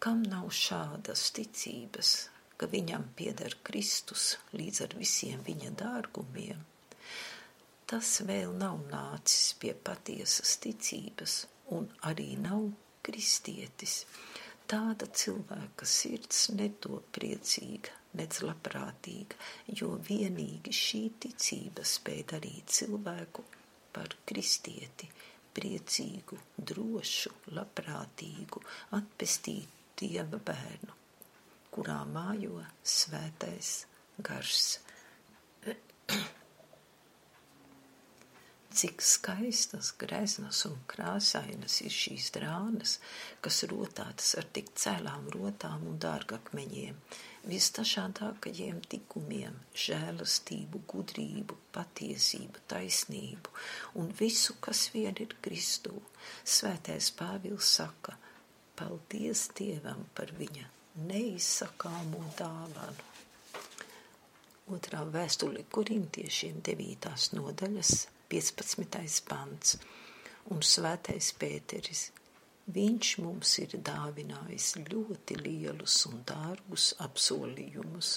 Kam 0.00 0.22
nav 0.24 0.48
šādas 0.56 1.26
ticības, 1.36 2.14
ka 2.56 2.68
viņam 2.68 3.10
pieder 3.16 3.58
Kristus 3.64 4.34
līdz 4.56 4.84
ar 4.86 4.96
visiem 5.00 5.42
viņa 5.44 5.74
dārgumiem, 5.80 6.60
tas 7.90 8.20
vēl 8.22 8.52
nav 8.54 8.84
nācis 8.90 9.54
pie 9.58 9.72
patiesas 9.86 10.52
ticības 10.62 11.40
un 11.74 11.88
arī 12.10 12.36
nav 12.38 12.68
kristietis. 13.06 14.04
Tāda 14.70 15.08
cilvēka 15.22 15.88
sirds 15.92 16.44
neto 16.54 17.00
priecīga, 17.16 17.90
nec 18.20 18.38
labprātīga, 18.46 19.38
jo 19.80 19.96
vienīgi 20.06 20.74
šī 20.82 21.02
ticība 21.24 21.82
spēj 21.94 22.22
darīt 22.34 22.70
cilvēku 22.78 23.44
par 23.90 24.14
kristieti, 24.30 25.10
priecīgu, 25.58 26.38
drošu, 26.70 27.34
labprātīgu, 27.58 28.62
atpestīt 29.00 29.78
dieva 29.98 30.38
bērnu, 30.38 30.98
kurā 31.74 32.04
mājo 32.14 32.62
svētais 32.96 33.80
gars. 34.22 34.76
Cik 38.70 39.02
skaistas, 39.02 39.88
greznas 39.98 40.60
un 40.68 40.76
krāsainas 40.86 41.80
ir 41.82 41.90
šīs 41.90 42.28
drānas, 42.36 42.92
kas 43.42 43.64
rotātas 43.72 44.28
ar 44.38 44.46
tik 44.58 44.68
cēlām 44.78 45.26
rotām 45.34 45.88
un 45.90 45.96
dārgakmeņiem, 46.04 47.00
visdažādākajiem 47.50 48.78
tikumiem, 48.92 49.56
žēlastību, 49.84 50.82
gudrību, 50.92 51.56
patiesību, 51.74 52.62
taisnību 52.70 53.56
un 53.98 54.14
visu, 54.20 54.54
kas 54.62 54.84
vien 54.94 55.18
ir 55.18 55.34
Kristū. 55.42 55.96
Svētais 56.44 57.10
Pāvils 57.18 57.72
saka, 57.80 58.14
paldies 58.78 59.48
Dievam 59.58 60.06
par 60.14 60.30
viņa 60.38 60.70
neizsakāmo 61.10 62.22
dāvanu. 62.38 63.10
Otrā 64.70 65.02
vēstule 65.18 65.66
korintiešiem 65.74 66.62
devītās 66.70 67.32
nodaļas 67.34 68.06
15. 68.30 69.22
pants, 69.26 69.76
un 70.54 70.60
Svētais 70.62 71.32
Pēteris. 71.34 72.02
Viņš 72.70 73.08
mums 73.24 73.56
ir 73.58 73.72
dāvinājis 73.88 74.66
ļoti 74.86 75.38
lielus 75.40 75.96
un 76.06 76.20
dārgus 76.28 76.92
apsolījumus. 77.02 78.10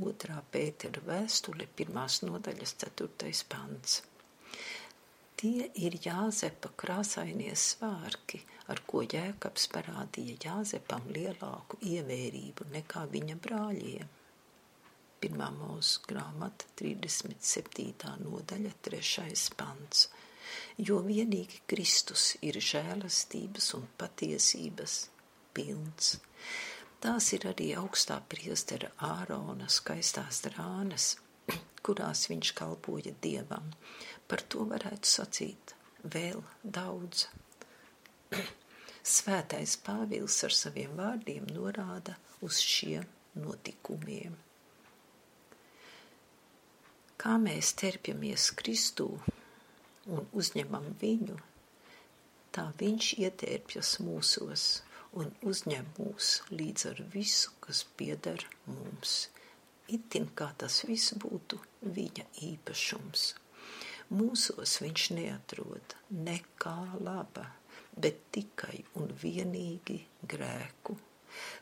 Otrā 0.00 0.38
Pētera 0.54 1.02
vēstule, 1.04 1.66
pirmās 1.76 2.22
nodaļas, 2.24 2.72
ceturtais 2.80 3.42
pants. 3.52 3.98
Tie 5.36 5.66
ir 5.84 5.98
Jāzepa 6.06 6.72
krāsainie 6.80 7.52
svārki, 7.56 8.40
ar 8.72 8.80
ko 8.88 9.02
Jēkabs 9.04 9.68
parādīja 9.74 10.38
Jāzepam 10.46 11.04
lielāku 11.12 11.82
ievērību 11.92 12.70
nekā 12.78 13.04
viņa 13.12 13.36
brāļiem. 13.44 14.16
Pirmā 15.20 15.50
mūsu 15.52 16.00
grāmata, 16.08 16.64
37. 16.80 18.14
nodaļa, 18.24 18.70
3. 18.86 19.34
pants. 19.60 20.06
Jo 20.80 21.02
vienīgi 21.04 21.60
Kristus 21.68 22.38
ir 22.40 22.56
žēlastības 22.56 23.66
un 23.76 23.84
patiesības 24.00 24.94
pilns. 25.52 26.14
Tās 27.04 27.30
ir 27.36 27.44
arī 27.52 27.68
augstā 27.76 28.16
priestera 28.32 28.90
Ārona 29.10 29.68
skaistās 29.68 30.40
rānas, 30.56 31.12
kurās 31.84 32.26
viņš 32.32 32.54
kalpoja 32.56 33.12
dievam. 33.20 33.70
Par 34.24 34.44
to 34.48 34.64
varētu 34.72 35.14
sacīt 35.18 35.76
vēl 36.16 36.40
daudz. 36.64 37.28
Svētais 39.16 39.76
Pāvils 39.84 40.44
ar 40.48 40.60
saviem 40.64 40.96
vārdiem 40.96 41.48
norāda 41.52 42.16
uz 42.44 42.64
šiem 42.64 43.04
notikumiem. 43.36 44.46
Kā 47.20 47.34
mēs 47.36 47.74
terpjamies 47.76 48.46
Kristū 48.56 49.10
un 50.08 50.28
uzņemam 50.40 50.86
viņu, 51.02 51.34
tā 52.56 52.62
viņš 52.80 53.08
ietērpjas 53.26 53.90
mūsos 54.06 54.64
un 55.20 55.28
uzņem 55.50 55.90
mūs 55.98 56.30
līdz 56.54 56.86
ar 56.92 57.02
visu, 57.12 57.52
kas 57.66 57.82
pieder 57.98 58.46
mums. 58.70 59.18
Itin 59.92 60.30
kā 60.38 60.48
tas 60.62 60.80
viss 60.88 61.12
būtu 61.26 61.60
viņa 61.98 62.24
īpašums. 62.48 63.26
Mūsos 64.16 64.78
viņš 64.80 65.06
neatrod 65.18 65.98
nekā 66.30 66.76
laba, 67.04 67.50
bet 68.00 68.24
tikai 68.32 68.80
un 68.96 69.12
vienīgi 69.26 70.00
grēku 70.24 70.96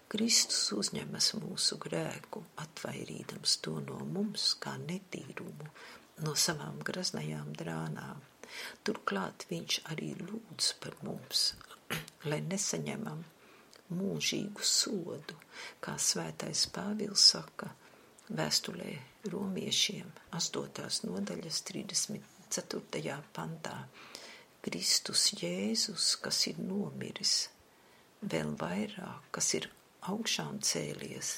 Kristus 0.09 0.73
uzņemas 0.77 1.33
mūsu 1.43 1.79
grēku, 1.85 2.43
atvairīdams 2.65 3.57
to 3.65 3.79
no 3.85 3.99
mums 4.17 4.55
kā 4.63 4.77
netīrumu, 4.85 5.71
no 6.25 6.35
savām 6.47 6.81
graznajām 6.85 7.53
drānām. 7.59 8.23
Turklāt 8.87 9.45
viņš 9.51 9.81
arī 9.93 10.15
lūdz 10.23 10.71
par 10.83 10.97
mums, 11.05 11.51
lai 12.31 12.41
nesaņemam 12.47 13.21
mūžīgu 13.99 14.65
sodu, 14.65 15.37
kā 15.85 15.97
svētais 16.01 16.65
Pāvils 16.73 17.25
saka 17.35 17.71
vēstulē 18.29 18.91
romiešiem 19.33 20.11
8. 20.37 21.05
nodaļas 21.09 21.63
30. 21.71 22.35
4. 22.49 23.17
pantā. 23.37 23.77
Kristus 24.65 25.29
Jēzus, 25.39 26.15
kas 26.21 26.41
ir 26.51 26.59
nomiris, 26.61 27.49
vēl 28.23 28.55
vairāk, 28.59 29.29
kas 29.35 29.55
ir 29.59 29.71
augšām 30.09 30.59
cēlies 30.65 31.37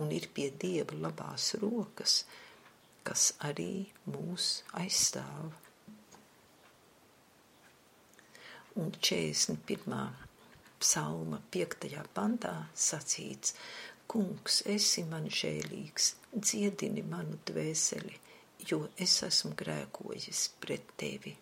un 0.00 0.12
ir 0.16 0.28
pie 0.34 0.48
Dieva 0.62 0.96
labās 1.04 1.52
rokas, 1.62 2.24
kas 3.04 3.30
arī 3.48 3.86
mūs 4.08 4.48
aizstāv. 4.80 5.52
Un 8.80 8.92
41. 8.96 9.98
psalma 10.80 11.40
5. 11.56 11.90
pantā 12.16 12.54
sacīts: 12.86 13.54
Kungs, 14.10 14.62
esi 14.66 15.04
man 15.10 15.28
žēlīgs, 15.40 16.14
dziedini 16.34 17.04
manu 17.06 17.38
dvēseli, 17.50 18.16
jo 18.70 18.80
es 18.96 19.20
esmu 19.26 19.52
grēkojis 19.58 20.48
pret 20.62 20.96
tevi. 21.02 21.36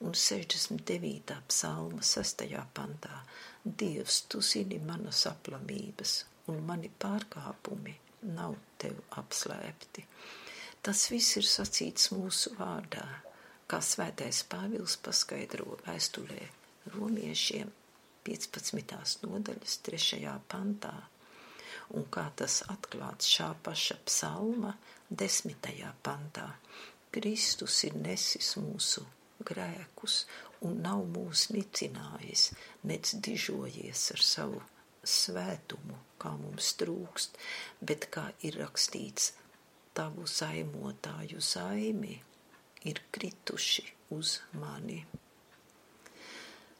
Un 0.00 0.14
69. 0.14 1.42
psalma 1.48 2.02
6. 2.02 2.44
pantā 2.74 3.16
Dievs, 3.64 4.20
tu 4.30 4.38
zini 4.40 4.78
manas 4.78 5.24
aplamības, 5.26 6.12
un 6.46 6.60
mani 6.68 6.90
pārkāpumi 7.02 7.94
nav 8.36 8.54
tev 8.78 9.00
apslēpti. 9.18 10.04
Tas 10.86 11.02
viss 11.10 11.40
ir 11.40 11.48
sacīts 11.50 12.12
mūsu 12.14 12.54
vārdā, 12.60 13.02
kā 13.66 13.82
svētais 13.82 14.44
Pāvils 14.46 14.94
paskaidro 15.02 15.80
vēstulē 15.82 16.46
romiešiem 16.94 17.74
15. 18.30 19.26
nodaļas 19.26 19.76
3. 19.90 20.22
pantā, 20.54 20.94
un 21.98 22.06
kā 22.06 22.28
tas 22.38 22.62
atklāts 22.70 23.34
šā 23.34 23.50
paša 23.66 23.98
psalma 24.06 24.76
10. 25.10 25.70
pantā. 26.06 26.52
Kristus 27.10 27.82
ir 27.88 27.98
nesis 27.98 28.54
mūsu 28.62 29.08
grēkus 29.46 30.24
un 30.66 30.80
nav 30.82 31.04
mūs 31.14 31.48
nicinājis, 31.54 32.50
nec 32.90 33.12
dižojies 33.26 34.08
ar 34.14 34.24
savu 34.30 34.62
svētumu, 35.04 35.98
kā 36.18 36.34
mums 36.38 36.72
trūkst, 36.80 37.38
bet 37.80 38.08
kā 38.14 38.28
ir 38.44 38.58
rakstīts, 38.62 39.32
tavu 39.94 40.26
zaimotāju 40.30 41.40
zaimi 41.42 42.18
ir 42.86 43.00
krituši 43.14 43.86
uz 44.14 44.38
mani. 44.58 45.00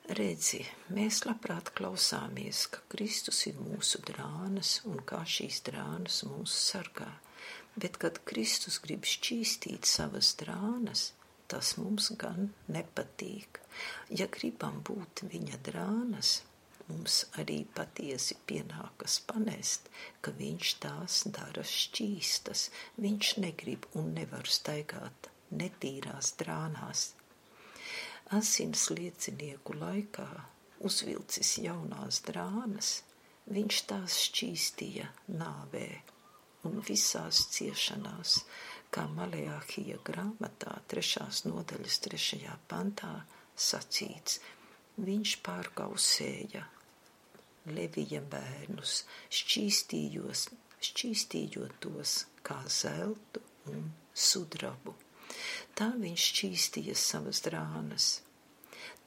Redzi, 0.08 0.62
mēs 0.96 1.26
labprāt 1.26 1.68
klausāmies, 1.76 2.62
ka 2.72 2.80
Kristus 2.88 3.42
ir 3.50 3.58
mūsu 3.60 4.00
drānas 4.08 4.78
un 4.88 5.02
kā 5.04 5.20
šīs 5.28 5.60
drānas 5.66 6.22
mūs 6.24 6.54
sargā, 6.70 7.10
bet 7.76 7.98
kad 8.00 8.22
Kristus 8.24 8.78
grib 8.80 9.04
šķīstīt 9.04 9.84
savas 9.84 10.32
drānas, 10.40 11.10
tas 11.48 11.74
mums 11.80 12.10
gan 12.20 12.52
nepatīk. 12.74 13.60
Ja 14.20 14.28
gribam 14.32 14.82
būt 14.86 15.24
viņa 15.32 15.60
drānas, 15.68 16.32
mums 16.88 17.22
arī 17.40 17.62
patiesi 17.76 18.36
pienākas 18.48 19.18
panest, 19.28 19.88
ka 20.20 20.32
viņš 20.38 20.74
tās 20.84 21.22
dara 21.38 21.64
šķīstas, 21.64 22.68
viņš 23.04 23.32
negrib 23.44 23.88
un 24.00 24.12
nevar 24.18 24.48
staigāt 24.48 25.30
netīrās 25.50 26.34
drānās. 26.40 27.12
Asins 28.36 28.88
liecinieku 28.92 29.76
laikā 29.80 30.28
uzvilcis 30.84 31.54
jaunās 31.64 32.20
drānas, 32.28 32.90
viņš 33.48 33.80
tās 33.88 34.18
šķīstīja 34.26 35.08
nāvē 35.40 35.88
un 36.68 36.82
visās 36.84 37.46
ciešanās, 37.54 38.42
kā 38.94 39.04
Malejāhija 39.12 39.98
grāmatā 40.06 40.78
trešās 40.90 41.44
nodaļas 41.48 41.98
trešajā 42.06 42.54
pantā 42.70 43.12
sacīts, 43.68 44.40
viņš 44.98 45.34
pārkausēja 45.46 46.64
Levija 47.68 48.22
bērnus, 48.32 49.02
šķīstījos, 49.38 50.46
šķīstījot 50.88 51.74
tos 51.84 52.14
kā 52.46 52.62
zeltu 52.72 53.42
un 53.68 53.90
sudrabu. 54.14 54.94
Tā 55.76 55.90
viņš 56.00 56.28
šķīstīja 56.30 56.96
savas 56.96 57.42
drānas. 57.44 58.08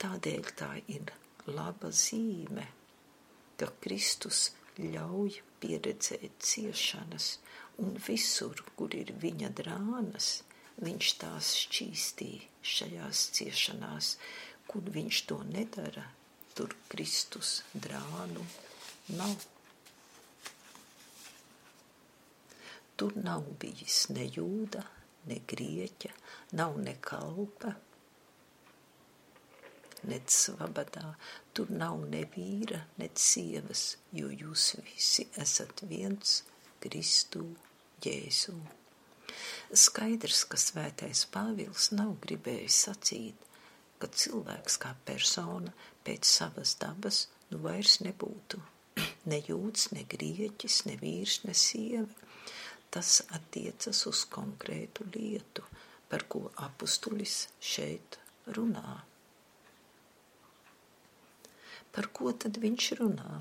Tādēļ 0.01 0.51
tā 0.59 0.69
ir 0.93 1.09
laba 1.49 1.89
zīme, 1.89 2.67
ka 3.57 3.71
Kristus 3.81 4.51
ļauj 4.77 5.41
pieredzēt 5.61 6.37
ciešanas, 6.45 7.31
un 7.77 7.95
visur, 8.07 8.63
kur 8.75 8.93
ir 8.95 9.13
viņa 9.21 9.51
drānas, 9.57 10.41
viņš 10.81 11.11
tās 11.21 11.53
šķīstīja 11.63 12.49
šajās 12.61 13.21
ciešanās, 13.37 14.15
kur 14.69 14.85
viņš 14.95 15.21
to 15.29 15.39
nedara, 15.49 16.05
tur 16.55 16.75
Kristus 16.91 17.61
drānu 17.73 18.43
nav. 19.17 19.47
Tur 22.95 23.15
nav 23.17 23.47
bijis 23.61 24.03
ne 24.13 24.27
jūda, 24.29 24.83
ne 25.29 25.39
grieķa, 25.49 26.11
nav 26.59 26.77
ne 26.85 26.93
kalpa, 27.01 27.73
ne 30.05 30.21
svabadā, 30.29 31.15
tur 31.53 31.73
nav 31.73 32.05
ne 32.13 32.21
vīra, 32.35 32.83
ne 33.01 33.09
sievas, 33.17 33.97
jo 34.13 34.29
jūs 34.29 34.75
visi 34.85 35.27
esat 35.41 35.83
viens 35.89 36.41
Kristū 36.81 37.45
Jēzū. 38.03 38.57
Skaidrs, 39.83 40.43
ka 40.51 40.59
svētais 40.59 41.23
Pāvils 41.31 41.91
nav 41.95 42.17
gribējis 42.25 42.81
sacīt, 42.87 43.47
ka 44.01 44.09
cilvēks 44.11 44.81
kā 44.81 44.95
persona 45.07 45.71
pēc 46.03 46.27
savas 46.27 46.75
dabas 46.81 47.25
nu 47.51 47.61
vairs 47.63 47.99
nebūtu 48.03 48.59
ne 49.29 49.39
jūds, 49.45 49.91
ne 49.95 50.03
grieķis, 50.09 50.81
ne 50.89 50.97
vīrs, 51.01 51.41
ne 51.45 51.55
sieva. 51.57 52.29
Tas 52.91 53.21
attiecas 53.31 54.03
uz 54.09 54.25
konkrētu 54.31 55.05
lietu, 55.13 55.63
par 56.11 56.25
ko 56.27 56.49
apustulis 56.65 57.45
šeit 57.63 58.17
runā. 58.57 58.97
Par 61.91 62.07
ko 62.15 62.33
tad 62.35 62.59
viņš 62.63 62.91
runā? 62.99 63.39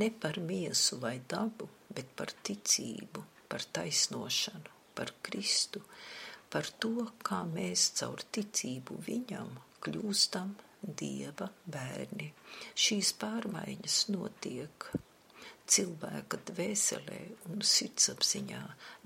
Ne 0.00 0.08
par 0.10 0.38
miesu 0.40 0.98
vai 1.02 1.18
dabu, 1.28 1.68
bet 1.92 2.14
par 2.16 2.32
ticību, 2.48 3.24
par 3.48 3.64
taisnošanu, 3.76 4.72
par 4.96 5.12
Kristu, 5.22 5.82
par 6.52 6.68
to, 6.80 7.08
kā 7.28 7.42
mēs 7.48 7.90
caur 8.00 8.24
ticību 8.36 8.96
viņam 9.08 9.52
kļūstam 9.84 10.54
dieva 11.02 11.48
bērni. 11.76 12.32
Šīs 12.84 13.12
pārmaiņas 13.20 13.98
notiek 14.14 14.88
cilvēka 15.72 16.40
dvēselē 16.50 17.20
un 17.52 17.62
sirdsapziņā, 17.74 18.62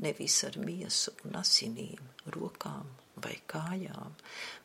nevis 0.06 0.38
ar 0.48 0.58
miesu 0.62 1.14
un 1.26 1.38
asinīm, 1.42 2.02
rokām 2.36 2.88
vai 3.22 3.36
kājām, 3.50 4.16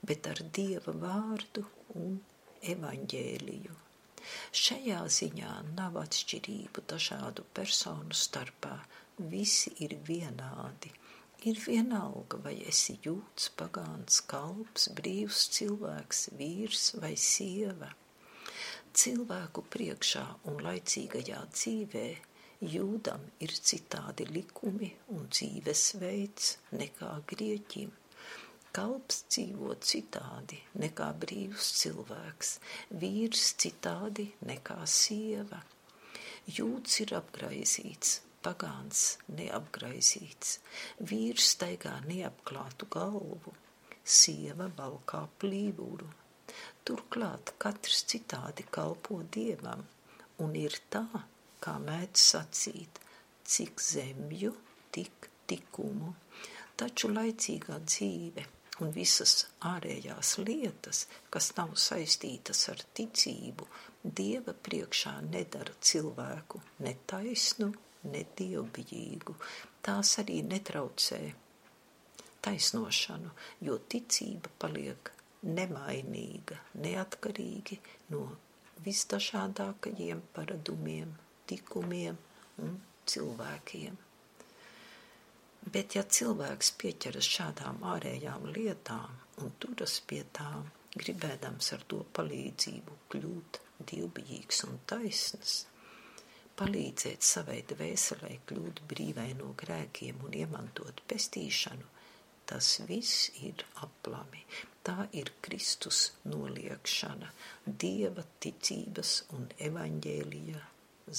bet 0.06 0.30
ar 0.32 0.42
dieva 0.58 0.96
vārdu 1.06 1.66
un 2.02 2.20
evaņģēliju. 2.74 3.78
Šajā 4.64 5.04
ziņā 5.20 5.54
nav 5.76 6.00
atšķirību 6.06 6.88
dažādu 6.94 7.46
personu 7.58 8.18
starpā, 8.26 8.78
visi 9.36 9.76
ir 9.86 10.00
vienādi, 10.08 10.92
Ir 11.42 11.58
vienalga, 11.58 12.38
vai 12.46 12.52
esi 12.70 13.00
jūts, 13.02 13.48
pagāns, 13.58 14.20
kalps, 14.30 14.84
brīvs 14.98 15.40
cilvēks, 15.56 16.20
vīrs 16.38 16.84
vai 17.02 17.16
sieva. 17.18 17.88
Cilvēku 18.94 19.64
priekšā 19.74 20.22
un 20.52 20.62
laicīgajā 20.68 21.40
dzīvē 21.56 22.06
jūdam 22.76 23.26
ir 23.42 23.56
citādi 23.72 24.30
likumi 24.30 24.92
un 25.16 25.26
dzīvesveids 25.34 26.52
nekā 26.78 27.10
grieķim. 27.34 27.90
Kalps 28.72 29.18
dzīvo 29.28 29.74
citādi 29.84 30.58
nekā 30.80 31.10
brīvs 31.22 31.72
cilvēks, 31.82 32.52
vīrs 33.02 33.50
citādi 33.60 34.24
nekā 34.48 34.78
sieva. 34.88 35.58
Jūts 36.58 37.02
ir 37.04 37.12
apgraizīts, 37.18 38.14
pagāns 38.48 39.02
neapgraizīts, 39.40 40.54
vīrs 41.10 41.50
staigā 41.56 41.98
neapklātu 42.06 42.88
galvu, 42.96 43.52
sieva 44.20 44.70
valkā 44.80 45.26
plīvuru. 45.44 46.08
Turklāt 46.88 47.52
katrs 47.66 48.06
citādi 48.14 48.70
kalpo 48.80 49.20
dievam, 49.36 49.84
un 50.48 50.56
ir 50.62 50.80
tā, 50.96 51.04
kā 51.60 51.76
mēdz 51.90 52.24
sacīt, 52.30 53.04
cik 53.44 53.84
zemju, 53.90 54.56
tik 54.96 55.30
tikumu, 55.52 56.16
taču 56.80 57.12
laicīgā 57.12 57.84
dzīve 57.92 58.48
un 58.82 58.92
visas 58.96 59.46
ārējās 59.72 60.36
lietas, 60.42 61.06
kas 61.30 61.52
nav 61.58 61.78
saistītas 61.80 62.68
ar 62.74 62.84
ticību, 62.98 63.68
Dieva 64.02 64.56
priekšā 64.66 65.12
nedara 65.28 65.76
cilvēku 65.78 66.58
netaisnu 66.82 67.68
nedievbijīgu, 68.10 69.36
tās 69.86 70.16
arī 70.24 70.40
netraucē 70.48 71.20
taisnošanu, 72.42 73.30
jo 73.68 73.78
ticība 73.94 74.50
paliek 74.64 75.12
nemainīga, 75.46 76.58
neatkarīgi 76.82 77.78
no 78.16 78.24
visdažādākajiem 78.88 80.26
paradumiem, 80.34 81.14
tikumiem 81.46 82.18
un 82.66 82.80
cilvēkiem. 83.06 84.02
Bet 85.62 85.94
ja 85.96 86.02
cilvēks 86.02 86.72
pieķeras 86.82 87.28
šādām 87.38 87.84
ārējām 87.86 88.48
lietām 88.56 89.20
un 89.44 89.52
turas 89.62 90.00
pie 90.10 90.24
tām, 90.34 90.72
gribēdams 90.98 91.74
ar 91.76 91.84
to 91.92 92.00
palīdzību 92.18 92.98
kļūt 93.14 93.60
dievbijīgs 93.92 94.64
un 94.68 94.80
taisns, 94.90 95.54
palīdzēt 96.58 97.26
savai 97.26 97.60
dvēselē 97.70 98.34
kļūt 98.50 98.82
brīvai 98.90 99.30
no 99.38 99.54
grēkiem 99.62 100.26
un 100.26 100.36
iemantot 100.42 101.06
pestīšanu, 101.12 101.88
tas 102.50 102.74
viss 102.90 103.30
ir 103.46 103.64
aplami. 103.86 104.44
Tā 104.82 105.06
ir 105.14 105.30
Kristus 105.46 106.10
noliekšana, 106.26 107.30
Dieva 107.84 108.26
ticības 108.42 109.14
un 109.38 109.46
evaņģēlija 109.70 110.66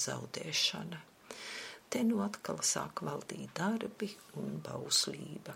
zaudēšana. 0.03 0.99
Te 1.93 2.01
nu 2.09 2.23
atkal 2.25 2.61
sāk 2.65 3.03
valdīt 3.05 3.51
darbi 3.59 4.07
un 4.41 4.55
bauslība. 4.65 5.53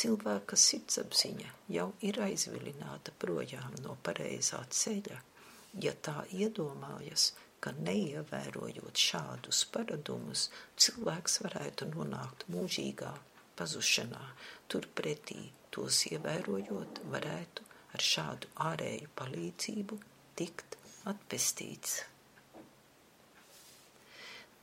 Cilvēka 0.00 0.56
sirdsapziņa 0.64 1.48
jau 1.76 1.88
ir 2.08 2.20
aizvilināta 2.26 3.12
projām 3.24 3.74
no 3.86 3.96
pareizā 4.06 4.60
ceļa, 4.80 5.18
ja 5.86 5.92
tā 6.08 6.14
iedomājas, 6.44 7.26
ka 7.62 7.72
neievērojot 7.88 9.02
šādus 9.08 9.64
paradumus, 9.74 10.46
cilvēks 10.84 11.40
varētu 11.44 11.90
nonākt 11.96 12.46
mūžīgā 12.54 13.10
pazušanā, 13.58 14.22
turpretī 14.72 15.40
tos 15.74 16.00
ievērojot, 16.12 17.02
varētu 17.16 17.68
ar 17.96 18.06
šādu 18.12 18.54
ārēju 18.70 19.12
palīdzību 19.18 20.00
tikt 20.40 20.78
atpestīts. 21.12 22.00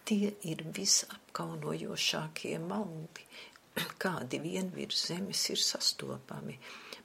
Tie 0.10 0.31
ir 0.49 0.64
visapkaunojošākie 0.73 2.56
maldi, 2.64 3.26
kādi 4.03 4.40
vien 4.41 4.72
virs 4.73 5.03
zemes 5.11 5.44
ir 5.53 5.61
sastopami. 5.61 6.56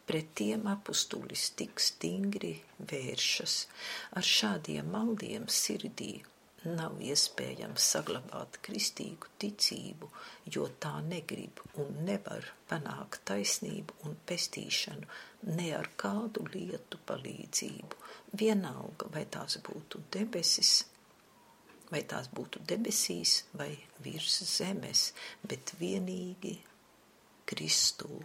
Pret 0.08 0.30
tiem 0.40 0.64
apustulis 0.72 1.50
tik 1.58 1.80
stingri 1.80 2.54
vēršas. 2.92 3.56
Ar 4.16 4.24
šādiem 4.28 4.88
maldiem 4.94 5.44
sirdī 5.52 6.14
nav 6.64 6.96
iespējams 7.04 7.90
saglabāt 7.92 8.56
kristīgu 8.64 9.34
ticību, 9.44 10.08
jo 10.56 10.64
tā 10.80 10.94
negrib 11.04 11.60
un 11.84 11.92
nevar 12.08 12.48
panākt 12.72 13.20
taisnību 13.28 14.00
un 14.08 14.16
pestīšanu 14.32 15.52
ne 15.60 15.68
ar 15.76 15.92
kādu 16.00 16.48
lietu 16.56 17.04
palīdzību. 17.12 18.02
Vienalga, 18.40 19.12
vai 19.12 19.28
tās 19.36 19.60
būtu 19.68 20.06
debesis 20.16 20.78
vai 21.94 22.02
tās 22.10 22.26
būtu 22.34 22.64
debesīs 22.66 23.44
vai 23.58 23.70
virs 24.02 24.40
zemes, 24.50 25.12
bet 25.46 25.76
vienīgi 25.78 26.56
Kristū. 27.46 28.18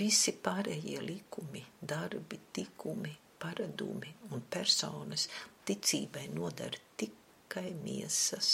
Visi 0.00 0.32
pārējie 0.44 1.00
likumi, 1.04 1.64
darbi, 1.92 2.38
tikumi, 2.56 3.12
paradumi 3.42 4.14
un 4.32 4.42
personas 4.50 5.28
ticībai 5.68 6.26
nodara 6.32 6.80
tikai 7.00 7.70
miesas 7.82 8.50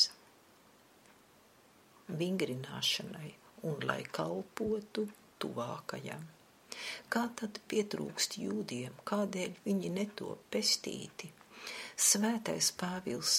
vingrināšanai 2.09 3.31
un 3.70 3.86
lai 3.89 4.02
kalpotu 4.19 5.06
tuvākajam. 5.40 6.27
Kā 7.12 7.24
tad 7.39 7.61
pietrūkst 7.70 8.39
jūdiem, 8.43 8.98
kādēļ 9.09 9.59
viņi 9.65 9.93
neto 9.94 10.36
pestīti? 10.51 11.31
Svētais 11.97 12.73
Pāvils 12.77 13.36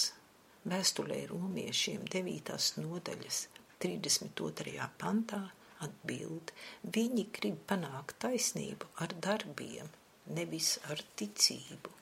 Vēstulē 0.66 1.16
romiešiem 1.30 2.08
9. 2.10 2.48
nodaļas 2.82 3.36
32. 3.82 4.86
pantā 4.98 5.38
atbild, 5.86 6.50
viņi 6.96 7.24
grib 7.36 7.60
panākt 7.70 8.16
taisnību 8.24 8.88
ar 9.04 9.12
darbiem, 9.26 9.92
nevis 10.38 10.70
ar 10.90 11.02
ticību. 11.20 11.92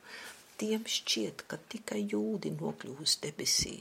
Tiem 0.63 0.87
šķiet, 0.95 1.45
ka 1.51 1.59
tikai 1.75 1.99
jūdi 2.15 2.55
nokļūs 2.55 3.19
debesī, 3.27 3.75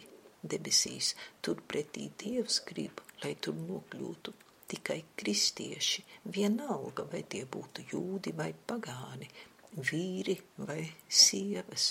debesīs, 0.55 1.13
turpretī 1.47 2.09
Dievs 2.23 2.59
grib, 2.67 2.99
lai 3.23 3.37
tur 3.39 3.55
nokļūtu 3.61 4.33
tikai 4.73 4.99
kristieši, 5.21 6.03
vienalga, 6.39 7.05
vai 7.13 7.21
tie 7.35 7.45
būtu 7.55 7.87
jūdi 7.93 8.35
vai 8.41 8.49
pagāni, 8.73 9.31
vīri 9.79 10.35
vai 10.57 10.81
sievas. 11.23 11.87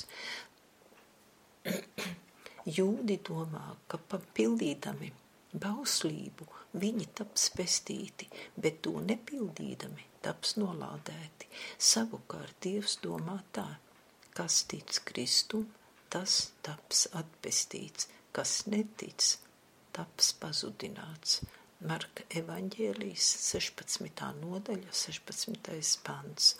Jūdi 2.63 3.17
domā, 3.27 3.73
ka 3.91 3.99
papildīdami 3.99 5.09
bauslību 5.65 6.45
viņi 6.79 7.07
taps 7.19 7.49
pestīti, 7.57 8.29
bet 8.55 8.79
to 8.87 8.93
nepildīdami 9.03 10.05
taps 10.23 10.55
nolādēti. 10.63 11.49
Savukārt 11.75 12.55
Dievs 12.63 13.01
domā 13.03 13.41
tā, 13.51 13.67
kas 14.39 14.61
tic 14.71 15.01
Kristum, 15.11 15.67
tas 16.07 16.53
taps 16.63 17.09
atpestīts, 17.19 18.07
kas 18.31 18.55
netic, 18.71 19.27
taps 19.91 20.31
pazudināts. 20.39 21.43
Marka 21.83 22.29
evaņģēlijas 22.31 23.35
16. 23.49 24.31
nodaļa, 24.39 24.95
16. 25.03 25.99
pants. 26.07 26.55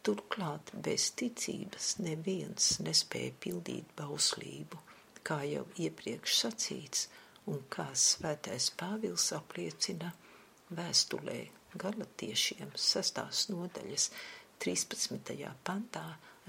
Turklāt 0.00 0.72
bez 0.80 1.10
ticības 1.20 1.98
neviens 2.00 2.78
nespēja 2.80 3.36
pildīt 3.44 3.92
bauslību 4.00 4.85
kā 5.26 5.40
jau 5.48 5.64
iepriekš 5.82 6.34
sacīts, 6.42 7.06
un 7.50 7.62
kā 7.70 7.86
svētais 7.98 8.70
Pāvils 8.78 9.26
apliecina 9.34 10.12
vēstulē 10.78 11.38
galatiešiem 11.82 12.72
sastās 12.78 13.46
nodaļas 13.50 14.10
13. 14.62 15.34
pantā 15.66 16.04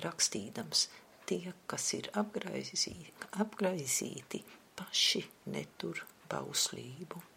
rakstīdams, 0.05 0.87
tie, 1.29 1.53
kas 1.69 1.89
ir 1.97 2.11
apgraizīti, 2.21 3.31
apgraizīti 3.43 4.43
paši 4.77 5.25
netur 5.53 6.05
bauslību. 6.31 7.36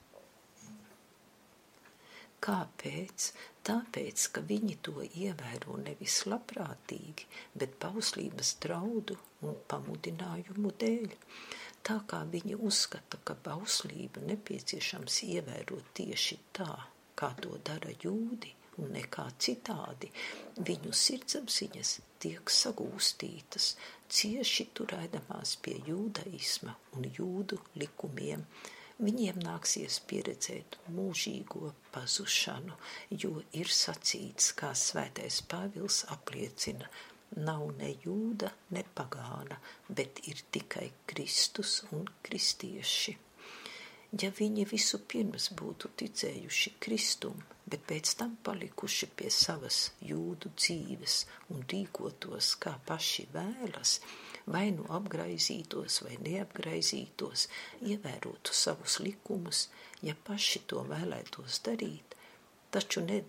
Kāpēc? 2.40 3.24
Tāpēc, 3.68 4.22
ka 4.34 4.40
viņi 4.48 4.76
to 4.86 5.02
ievēro 5.04 5.74
nevis 5.82 6.22
labprātīgi, 6.32 7.26
bet 7.60 7.74
bauslības 7.82 8.54
draudu 8.64 9.18
un 9.44 9.58
pamudinājumu 9.68 10.72
dēļ. 10.80 11.18
Tā 11.84 11.98
kā 12.08 12.22
viņi 12.32 12.56
uzskata, 12.70 13.20
ka 13.24 13.36
bauslību 13.44 14.24
nepieciešams 14.30 15.20
ievērot 15.28 15.92
tieši 16.00 16.40
tā, 16.56 16.72
kā 17.20 17.30
to 17.44 17.60
dara 17.68 17.92
jūdi 18.04 18.54
un 18.80 18.92
nekā 18.96 19.26
citādi, 19.44 20.08
viņu 20.64 20.92
sirdsapziņas 20.96 21.94
tiek 22.24 22.52
sagūstītas, 22.56 23.74
cieši 24.08 24.70
turēdamās 24.76 25.56
pie 25.64 25.76
jūdaisma 25.88 26.76
un 26.96 27.08
jūdu 27.20 27.60
likumiem 27.80 28.44
viņiem 29.00 29.40
nāksies 29.44 30.00
pieredzēt 30.10 30.76
mūžīgo 30.94 31.72
pazušanu, 31.94 32.76
jo 33.22 33.40
ir 33.56 33.70
sacīts, 33.72 34.52
kā 34.58 34.72
svētais 34.76 35.40
Pāvils 35.50 36.02
apliecina, 36.14 36.88
nav 37.36 37.66
ne 37.78 37.94
jūda, 38.04 38.50
ne 38.76 38.84
pagāna, 38.94 39.58
bet 39.88 40.22
ir 40.30 40.42
tikai 40.52 40.90
Kristus 41.10 41.80
un 41.94 42.06
kristieši. 42.26 43.16
Ja 44.20 44.32
viņi 44.34 44.64
visu 44.66 44.98
pirms 45.06 45.52
būtu 45.54 45.92
ticējuši 46.00 46.72
Kristum, 46.82 47.36
bet 47.70 47.84
pēc 47.86 48.16
tam 48.18 48.32
palikuši 48.42 49.06
pie 49.14 49.30
savas 49.30 49.92
jūdu 50.02 50.50
dzīves 50.58 51.20
un 51.54 51.62
rīkotos, 51.70 52.56
kā 52.58 52.74
paši 52.88 53.28
vēlas, 53.30 54.00
vai 54.54 54.68
nu 54.76 54.86
apgraizītos 54.98 56.00
vai 56.06 56.16
neapgraizītos, 56.26 57.48
ievērotu 57.86 58.54
savus 58.56 58.98
likumus, 59.04 59.66
ja 60.06 60.16
paši 60.28 60.64
to 60.70 60.84
vēlētos 60.88 61.60
darīt, 61.66 62.16
taču 62.74 63.04
ne, 63.06 63.22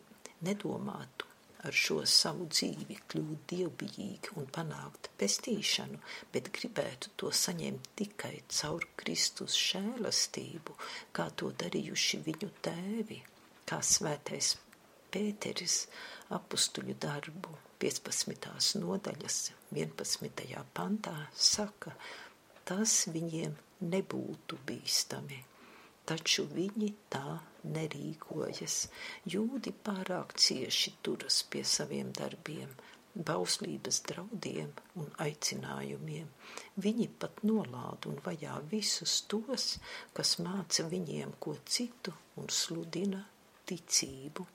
nedomātu 0.45 1.27
ar 1.67 1.77
šo 1.77 1.99
savu 2.09 2.47
dzīvi 2.49 2.97
kļūt 3.11 3.43
dievbijīgi 3.51 4.33
un 4.41 4.47
panākt 4.55 5.11
pestīšanu, 5.21 5.99
bet 6.33 6.49
gribētu 6.57 7.13
to 7.21 7.29
saņemt 7.41 7.91
tikai 8.01 8.33
caur 8.49 8.87
Kristus 8.97 9.57
šēlastību, 9.67 10.77
kā 11.13 11.29
to 11.37 11.51
darījuši 11.63 12.23
viņu 12.27 12.51
tēvi, 12.65 13.21
kā 13.69 13.81
svētais 13.85 14.55
Pēteris 15.11 15.81
apustuļu 16.31 16.95
darbu 17.03 17.57
15. 17.83 18.79
nodaļas 18.81 19.41
11. 19.71 20.65
pantā 20.75 21.15
saka, 21.33 21.95
tas 22.67 23.05
viņiem 23.13 23.55
nebūtu 23.93 24.59
bīstami. 24.67 25.45
taču 26.11 26.45
viņi 26.49 26.89
tā 27.13 27.39
nerīkojas. 27.75 28.77
Jūdi 29.33 29.73
pārāk 29.85 30.33
cieši 30.43 30.95
turas 31.05 31.41
pie 31.51 31.61
saviem 31.67 32.09
darbiem, 32.17 32.71
bauslības 33.15 34.01
draudiem 34.09 34.71
un 34.99 35.11
aicinājumiem. 35.25 36.27
Viņi 36.85 37.07
pat 37.21 37.43
nolāda 37.47 38.11
un 38.11 38.19
vajā 38.25 38.57
visus 38.73 39.19
tos, 39.31 39.77
kas 40.17 40.37
māca 40.43 40.87
viņiem 40.91 41.35
ko 41.39 41.55
citu 41.65 42.15
un 42.41 42.49
sludina 42.49 43.23
ticību. 43.69 44.47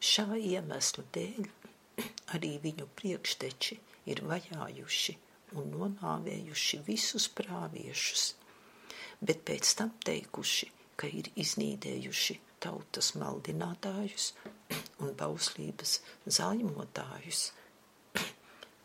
Šā 0.00 0.28
iemesla 0.38 1.04
dēļ 1.16 1.50
arī 2.36 2.56
viņu 2.64 2.88
priekšteči 3.00 3.80
ir 4.10 4.22
vajājuši 4.28 5.16
un 5.58 5.70
nonāvējuši 5.74 6.80
visus 6.86 7.28
prāviešus, 7.38 8.24
bet 9.20 9.44
pēc 9.48 9.74
tam 9.78 9.92
teikuši, 10.04 10.70
ka 10.96 11.10
ir 11.10 11.30
iznīdējuši 11.40 12.38
tautas 12.62 13.12
maldinātājus 13.18 14.30
un 15.02 15.12
bauslības 15.18 15.98
zaļmotājus, 16.38 17.44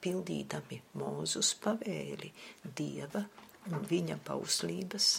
pildīdami 0.03 0.81
mūzus 0.99 1.53
pavēli 1.63 2.31
dieva 2.63 3.23
un 3.69 3.87
viņa 3.89 4.19
bauslības 4.27 5.09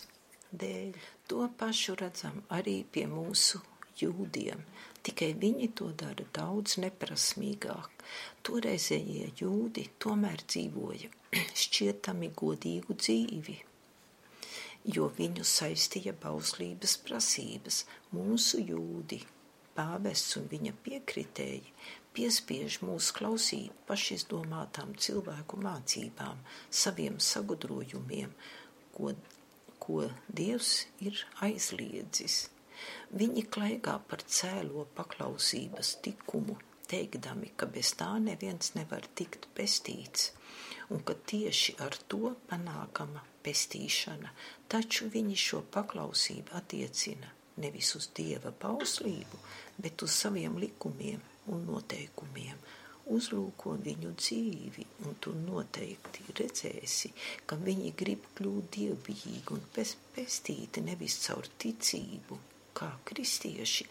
dēļ. 0.62 0.96
To 1.30 1.46
pašu 1.58 1.96
redzam 2.00 2.40
arī 2.56 2.80
pie 2.92 3.06
mūsu 3.10 3.60
jūdiem, 4.00 4.62
tikai 5.06 5.30
viņi 5.42 5.70
to 5.78 5.90
dara 6.02 6.26
daudz 6.36 6.76
neprasmīgāk. 6.82 8.04
Toreizējie 8.46 9.30
jūdi 9.40 9.86
tomēr 10.02 10.44
dzīvoja 10.46 11.10
šķietami 11.64 12.30
godīgu 12.36 12.96
dzīvi, 13.00 13.56
jo 14.96 15.10
viņu 15.18 15.46
saistīja 15.46 16.14
bauslības 16.22 16.96
prasības. 17.06 17.84
Mūsu 18.16 18.62
jūdi, 18.72 19.20
pāvests 19.76 20.36
un 20.40 20.48
viņa 20.50 20.76
piekritēji 20.84 21.74
piespiež 22.16 22.80
mūs 22.84 23.10
klausīt 23.16 23.74
pašizdomātām 23.88 24.96
cilvēku 24.98 25.60
mācībām, 25.62 26.40
saviem 26.82 27.20
sagudrojumiem, 27.22 28.32
ko, 28.96 29.14
ko 29.82 30.08
Dievs 30.28 30.72
ir 31.00 31.22
aizliedzis. 31.46 32.48
Viņi 33.22 33.46
klaigā 33.54 33.96
par 34.10 34.24
cēlo 34.38 34.86
paklausības 34.96 35.96
tikumu, 36.04 36.58
teikdami, 36.90 37.52
ka 37.56 37.68
bez 37.70 37.94
tā 37.98 38.10
neviens 38.22 38.74
nevar 38.74 39.06
tikt 39.18 39.46
pestīts, 39.54 40.30
un 40.90 41.02
ka 41.06 41.14
tieši 41.32 41.76
ar 41.86 41.96
to 42.10 42.34
panākama 42.50 43.22
pestīšana, 43.44 44.32
taču 44.68 45.10
viņi 45.12 45.36
šo 45.48 45.62
paklausību 45.76 46.56
attiecina 46.60 47.30
nevis 47.60 47.94
uz 47.98 48.10
dieva 48.16 48.52
bauslību, 48.62 49.40
bet 49.78 50.02
uz 50.06 50.16
saviem 50.24 50.58
likumiem 50.64 51.22
un 51.54 51.64
noteikumiem. 51.68 52.60
Uzlūko 53.10 53.72
viņu 53.84 54.12
dzīvi, 54.20 54.84
un 55.06 55.16
tu 55.24 55.32
noteikti 55.34 56.26
redzēsi, 56.38 57.10
ka 57.46 57.58
viņi 57.58 57.90
grib 57.98 58.28
kļūt 58.38 58.68
dievbijīgi 58.76 59.56
un 59.56 59.64
pestīti 59.74 60.84
nevis 60.86 61.16
caur 61.24 61.48
ticību, 61.64 62.38
kā 62.80 62.90
kristieši, 63.10 63.86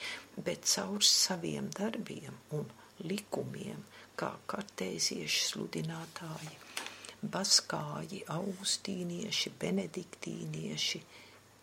bet 0.45 0.67
caur 0.73 1.05
saviem 1.05 1.69
darbiem 1.79 2.41
un 2.57 2.65
likumiem, 3.05 3.85
kā 4.19 4.33
kartēzieši 4.51 5.45
sludinātāji 5.51 6.57
baskāji, 7.21 8.23
augustīnieši, 8.31 9.51
benediktīnieši, 9.59 11.01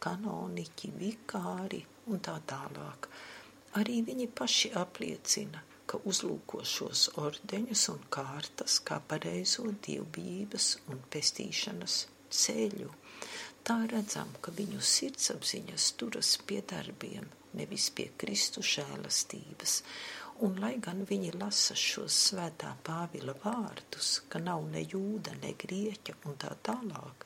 kanoniķi, 0.02 0.90
vikāri 1.00 1.80
un 2.12 2.20
tā 2.20 2.36
tālāk. 2.48 3.08
Arī 3.80 4.02
viņi 4.04 4.28
paši 4.36 4.72
apliecina, 4.76 5.62
ka 5.86 6.00
uzlūko 6.10 6.62
šos 6.66 7.06
ordeņus 7.22 7.88
un 7.92 8.04
kārtas 8.12 8.80
kā 8.84 8.98
pareizo 9.08 9.68
dievbijības 9.86 10.68
un 10.92 11.02
pestīšanas 11.12 11.98
ceļu. 12.30 12.90
Tā 13.66 13.80
redzam, 13.90 14.30
ka 14.40 14.52
viņu 14.54 14.78
sirdsapziņas 14.78 15.88
turas 15.98 16.36
pie 16.46 16.60
darbiem, 16.70 17.26
nevis 17.58 17.88
pie 17.90 18.12
Kristu 18.20 18.62
žēlastības, 18.62 19.80
Un 20.44 20.58
lai 20.60 20.74
gan 20.84 20.98
viņi 21.08 21.30
lasa 21.40 21.72
šos 21.80 22.16
svētā 22.26 22.74
Pāvila 22.84 23.32
vārdus, 23.40 24.08
ka 24.28 24.36
nav 24.42 24.66
ne 24.68 24.82
jūda, 24.84 25.32
ne 25.40 25.54
grieķa 25.62 26.12
un 26.28 26.36
tā 26.42 26.50
tālāk, 26.68 27.24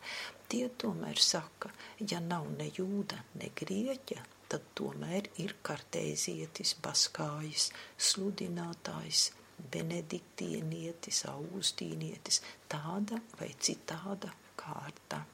tie 0.53 0.69
tomēr 0.83 1.19
saka, 1.19 1.73
ja 2.13 2.21
nav 2.23 2.47
ne 2.53 2.69
jūda, 2.77 3.19
ne 3.41 3.49
grieķa, 3.63 4.23
tad 4.53 4.71
tomēr 4.79 5.27
ir 5.43 5.57
kartēzietis, 5.67 6.77
baskājs, 6.87 7.73
sludinātājs, 8.11 9.27
benediktienietis, 9.75 11.25
augustīnietis, 11.35 12.45
tāda 12.71 13.19
vai 13.43 13.51
citāda 13.59 14.31
kārta. 14.55 15.25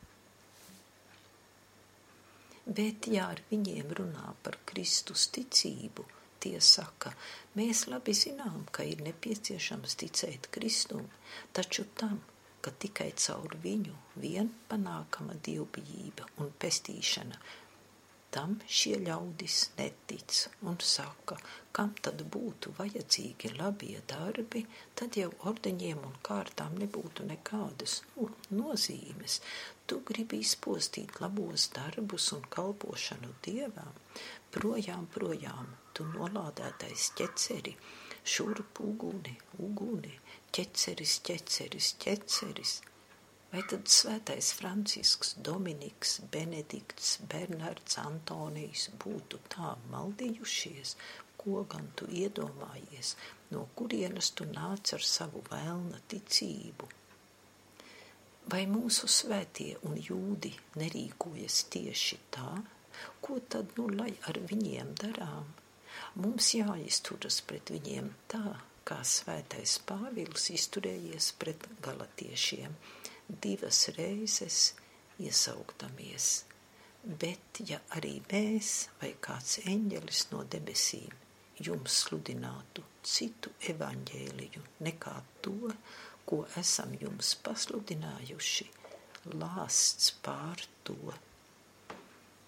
Bet, 2.67 3.07
ja 3.07 3.29
ar 3.31 3.41
viņiem 3.51 3.93
runā 3.95 4.33
par 4.43 4.57
Kristus 4.67 5.29
ticību, 5.31 6.03
tie 6.43 6.57
saka, 6.61 7.13
mēs 7.55 7.85
labi 7.87 8.15
zinām, 8.19 8.65
ka 8.75 8.83
ir 8.83 9.05
nepieciešams 9.07 9.95
ticēt 10.03 10.49
Kristum, 10.57 11.05
taču 11.55 11.87
tam, 12.01 12.19
ka 12.61 12.73
tikai 12.83 13.13
caur 13.23 13.55
viņu 13.63 13.95
vien 14.19 14.51
panākama 14.71 15.39
dievbijība 15.47 16.27
un 16.43 16.51
pestīšana, 16.59 17.39
tam 18.37 18.57
šie 18.79 18.99
ļaudis 19.01 19.59
netic 19.79 20.39
un 20.71 20.77
saka, 20.85 21.37
kam 21.77 21.95
tad 22.05 22.21
būtu 22.35 22.73
vajadzīgi 22.79 23.53
labie 23.57 24.03
darbi, 24.13 24.61
tad 25.01 25.17
jau 25.21 25.31
ordeņiem 25.51 26.03
un 26.09 26.19
kārtām 26.29 26.77
nebūtu 26.83 27.25
nekādas 27.31 27.95
nozīmes. 28.61 29.39
Tu 29.89 30.01
gribi 30.11 30.43
izpostīt 30.45 31.21
labos 31.25 31.69
darbus 31.79 32.27
un 32.37 32.45
kalpošanu 32.57 33.33
dievam, 33.47 33.95
projām, 34.57 35.07
projām, 35.17 35.71
tu 35.97 36.05
nolādētais 36.11 37.11
ķeceri, 37.21 37.73
šurp 38.37 38.83
uguni, 38.85 39.33
uguni, 39.69 40.13
ķeceris, 40.53 41.21
ķeceris, 41.31 41.95
ķeceris. 42.05 42.77
Vai 43.53 43.63
tad 43.71 43.87
svētais 43.89 44.51
Francisks, 44.59 45.37
Dominiks, 45.39 46.19
Benedikts, 46.33 47.17
Bernards, 47.31 47.97
Antonijs 48.03 48.89
būtu 49.03 49.39
tā 49.55 49.77
maldījušies, 49.93 50.97
ko 51.41 51.63
gan 51.71 51.87
tu 51.97 52.09
iedomājies, 52.11 53.15
no 53.55 53.69
kurienes 53.79 54.33
tu 54.35 54.49
nāc 54.51 54.93
ar 54.97 55.05
savu 55.15 55.45
vēlna 55.51 56.03
ticību? 56.11 56.91
Vai 58.51 58.63
mūsu 58.71 59.09
svētie 59.11 59.73
un 59.87 59.97
jūdi 59.99 60.53
nerīkojas 60.79 61.65
tieši 61.75 62.19
tā? 62.35 62.51
Ko 63.23 63.39
tad 63.55 63.73
nu 63.79 63.87
lai 63.91 64.13
ar 64.31 64.39
viņiem 64.51 64.93
darām? 65.01 65.49
Mums 66.23 66.53
jāizturas 66.55 67.41
pret 67.49 67.73
viņiem 67.75 68.13
tā, 68.31 68.55
kā 68.87 69.01
svētais 69.03 69.79
Pāvils 69.89 70.47
izturējies 70.55 71.33
pret 71.41 71.67
galatiešiem, 71.83 72.77
divas 73.29 73.89
reizes 73.99 74.61
iesauktamies. 75.23 76.31
Bet, 77.07 77.61
ja 77.71 77.79
arī 77.99 78.17
mēs 78.33 78.73
vai 79.03 79.13
kāds 79.23 79.61
eņģelis 79.63 80.25
no 80.33 80.43
debesīm 80.57 81.15
jums 81.69 82.01
sludinātu 82.07 82.83
citu 83.07 83.53
evaņģēliju 83.75 84.65
nekā 84.89 85.15
to, 85.47 85.71
ko 86.27 86.43
esam 86.59 86.97
jums 87.01 87.37
pasludinājuši, 87.47 88.67
lāsts 89.39 90.11
pār 90.27 90.67
to 90.85 90.99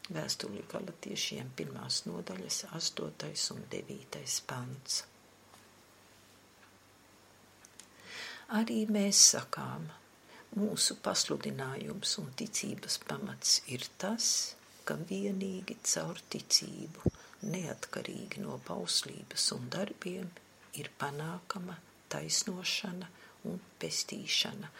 Vēstuli 0.08 0.62
galatiešiem 0.72 1.50
pirmās 1.56 1.98
nodaļas 2.06 2.62
8. 2.76 3.32
un 3.54 3.64
9. 3.74 4.20
pants. 4.48 4.94
Arī 8.60 8.78
mēs 8.88 9.20
sakām, 9.34 9.84
mūsu 10.56 10.96
pasludinājums 11.04 12.14
un 12.22 12.30
ticības 12.40 12.98
pamats 13.08 13.58
ir 13.74 13.84
tas, 14.00 14.28
ka 14.88 14.96
vienīgi 15.10 15.76
caur 15.84 16.20
ticību, 16.32 17.12
neatkarīgi 17.52 18.40
no 18.44 18.56
bauslības 18.68 19.50
un 19.56 19.68
darbiem, 19.74 20.30
ir 20.80 20.88
panākama 21.00 21.76
taisnošana 22.08 23.10
un 23.50 23.60
pestīšana, 23.80 24.70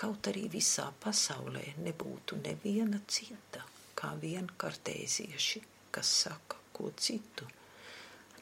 kaut 0.00 0.30
arī 0.32 0.46
visā 0.52 0.88
pasaulē 1.04 1.66
nebūtu 1.84 2.40
neviena 2.40 3.02
cita 3.06 3.66
kā 4.00 4.14
vien 4.20 4.48
kartēzieši, 4.56 5.60
kas 5.92 6.10
saka 6.24 6.56
ko 6.72 6.90
citu, 6.96 7.46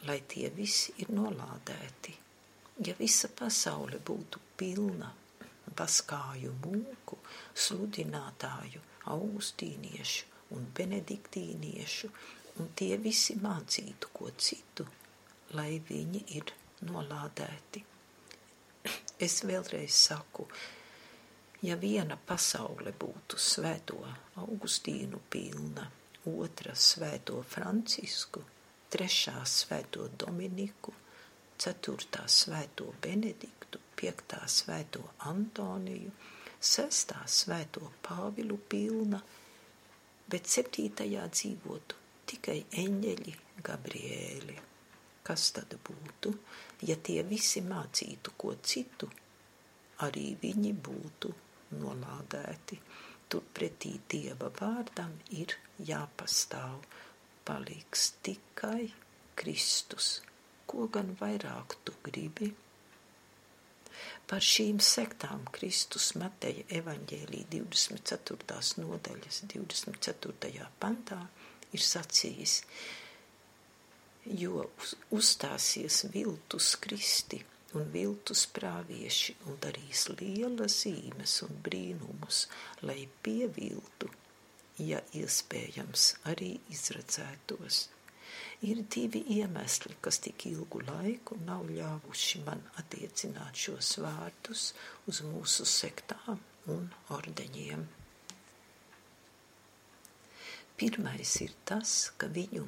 lai 0.06 0.20
tie 0.30 0.50
visi 0.54 0.94
ir 1.02 1.10
nolādēti. 1.10 2.14
Ja 2.86 2.94
visa 2.98 3.30
pasaule 3.40 3.98
būtu 3.98 4.38
pilna 4.60 5.10
baskāju 5.76 6.54
mūku, 6.64 7.18
sludinātāju, 7.54 8.80
augustīniešu 9.12 10.54
un 10.56 10.66
benediktīniešu, 10.76 12.10
un 12.58 12.72
tie 12.78 12.96
visi 13.00 13.36
mācītu 13.42 14.10
ko 14.12 14.30
citu, 14.36 14.86
lai 15.58 15.78
viņi 15.90 16.24
ir 16.40 16.52
nolādēti. 16.88 17.84
Es 19.26 19.40
vēlreiz 19.42 19.94
saku, 20.06 20.46
ja 21.66 21.74
viena 21.76 22.14
pasaule 22.16 22.92
būtu 22.94 23.38
svēto 23.42 23.98
Augustīnu 24.38 25.18
pilna, 25.30 25.88
otra 26.28 26.74
svēto 26.78 27.42
Francisku, 27.42 28.44
trešā 28.92 29.42
svēto 29.44 30.06
Dominiku, 30.18 30.94
ceturtā 31.58 32.28
svēto 32.30 32.92
Benediktu, 33.02 33.57
piektā 33.98 34.40
svēto 34.48 35.02
Antoniju, 35.28 36.10
sestā 36.58 37.20
svēto 37.26 37.90
Pāvilu 38.02 38.56
pilna, 38.68 39.20
bet 40.28 40.48
septītajā 40.48 41.26
dzīvotu 41.34 41.98
tikai 42.28 42.58
eņģeļi 42.82 43.34
Gabriēli. 43.64 44.56
Kas 45.28 45.50
tad 45.56 45.74
būtu, 45.84 46.32
ja 46.88 46.96
tie 46.96 47.22
visi 47.26 47.60
mācītu 47.64 48.32
ko 48.40 48.54
citu, 48.62 49.08
arī 50.04 50.30
viņi 50.40 50.72
būtu 50.88 51.34
nolādēti. 51.76 52.78
Turpretī 53.28 53.92
Dieva 54.08 54.48
vārdam 54.56 55.12
ir 55.36 55.52
jāpastāv, 55.84 56.86
paliks 57.44 58.14
tikai 58.24 58.88
Kristus. 59.36 60.22
Ko 60.68 60.88
gan 60.92 61.12
vairāk 61.20 61.76
tu 61.84 61.92
gribi? 62.04 62.48
Par 64.28 64.44
šīm 64.44 64.76
sektām 64.84 65.46
Kristus 65.56 66.10
Mateja 66.20 66.66
evaņģēlī 66.82 67.38
24. 67.54 68.58
nodaļas 68.82 69.38
24. 69.52 70.66
pantā 70.82 71.20
ir 71.72 71.84
sacījis, 71.84 72.58
jo 74.42 74.66
uzstāsies 75.16 76.02
viltus 76.12 76.74
kristi 76.84 77.40
un 77.78 77.88
viltus 77.92 78.44
prāvieši 78.58 79.38
un 79.48 79.56
darīs 79.64 80.06
lielas 80.20 80.76
zīmes 80.84 81.40
un 81.48 81.60
brīnumus, 81.64 82.44
lai 82.84 83.00
pieviltu, 83.24 84.12
ja 84.78 85.00
iespējams, 85.22 86.10
arī 86.32 86.58
izredzētos. 86.76 87.86
Ir 88.66 88.80
divi 88.90 89.20
iemesli, 89.36 89.94
kas 90.02 90.18
tik 90.18 90.48
ilgu 90.48 90.80
laiku 90.82 91.36
nav 91.46 91.68
ļāvuši 91.70 92.40
man 92.42 92.64
attiecināt 92.80 93.54
šos 93.54 93.92
vārdus 94.02 94.72
uz 95.06 95.20
mūsu 95.22 95.66
sektām 95.68 96.40
un 96.74 96.88
ordeņiem. 97.14 97.84
Pirmais 100.78 101.36
ir 101.46 101.54
tas, 101.70 101.92
ka 102.18 102.26
viņu 102.34 102.64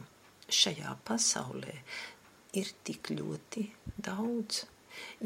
šajā 0.60 0.94
pasaulē 1.10 1.74
ir 2.58 2.70
tik 2.86 3.10
ļoti 3.14 3.66
daudz. 3.98 4.64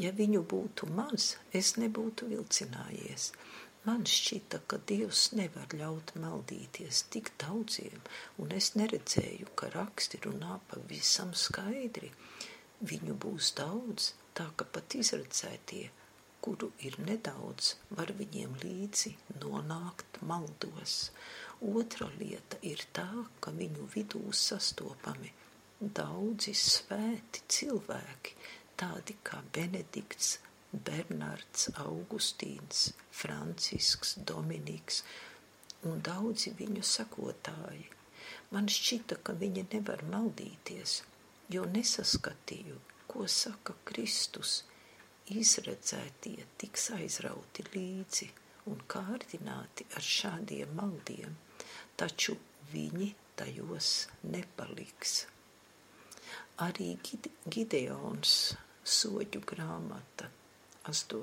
Ja 0.01 0.11
viņu 0.17 0.41
būtu 0.49 0.89
maz, 0.97 1.35
es 1.53 1.75
nebūtu 1.81 2.29
vilcinājies. 2.33 3.31
Man 3.85 4.01
šķita, 4.09 4.63
ka 4.65 4.79
Dievs 4.89 5.27
nevar 5.37 5.73
ļaut 5.77 6.15
maldīties 6.17 7.03
tik 7.13 7.27
daudziem, 7.41 7.99
un 8.41 8.53
es 8.59 8.71
neredzēju, 8.79 9.51
ka 9.59 9.69
raksti 9.75 10.21
runā 10.23 10.55
pavisam 10.71 11.35
skaidri. 11.37 12.09
Viņu 12.91 13.13
būs 13.25 13.51
daudz, 13.59 14.07
tā 14.33 14.47
ka 14.57 14.65
pat 14.77 14.95
izredzētie, 14.97 15.83
kuru 16.41 16.71
ir 16.87 16.97
nedaudz, 17.05 17.75
var 17.99 18.09
viņiem 18.17 18.57
līdzi 18.63 19.13
nonākt 19.43 20.17
maldos. 20.31 20.97
Otra 21.61 22.09
lieta 22.17 22.57
ir 22.65 22.81
tā, 22.97 23.09
ka 23.39 23.53
viņu 23.53 23.85
vidū 23.93 24.23
sastopami 24.33 25.29
daudzi 25.79 26.55
svēti 26.57 27.45
cilvēki, 27.51 28.35
tādi 28.81 29.17
kā 29.29 29.43
Benedikts, 29.53 30.39
Bernards, 30.89 31.69
Augustīns, 31.83 32.91
Francisks, 33.11 34.15
Dominiks 34.31 35.01
un 35.85 36.01
daudzi 36.05 36.53
viņu 36.59 36.83
sakotāji. 36.85 37.85
Man 38.51 38.69
šķita, 38.71 39.19
ka 39.25 39.35
viņi 39.37 39.65
nevar 39.73 40.03
maldīties, 40.09 40.99
jo 41.53 41.65
nesaskatīju, 41.69 42.79
ko 43.11 43.27
saka 43.29 43.77
Kristus. 43.85 44.63
Izredzētie 45.33 46.37
tiks 46.61 46.91
aizrauti 46.93 47.65
līdzi 47.73 48.29
un 48.69 48.81
kārdināti 48.89 49.87
ar 49.97 50.05
šādiem 50.05 50.75
maldiem 50.77 51.33
taču 51.99 52.35
viņi 52.71 53.13
tajos 53.39 53.91
nepaliks. 54.31 55.13
Arī 56.65 56.93
Gideons 57.51 58.33
soģu 58.95 59.41
grāmata 59.51 60.29
8. 60.85 61.21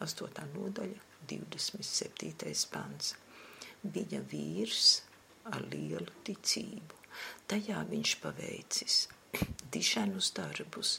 8. 0.00 0.46
nodaļa 0.54 1.02
27. 1.30 2.54
pants. 2.72 3.14
Viņa 3.82 4.22
vīrs 4.32 4.86
ar 5.52 5.62
lielu 5.72 6.14
ticību. 6.26 6.96
Tajā 7.50 7.82
viņš 7.90 8.14
paveicis 8.22 8.96
dišanus 9.74 10.32
darbus, 10.36 10.98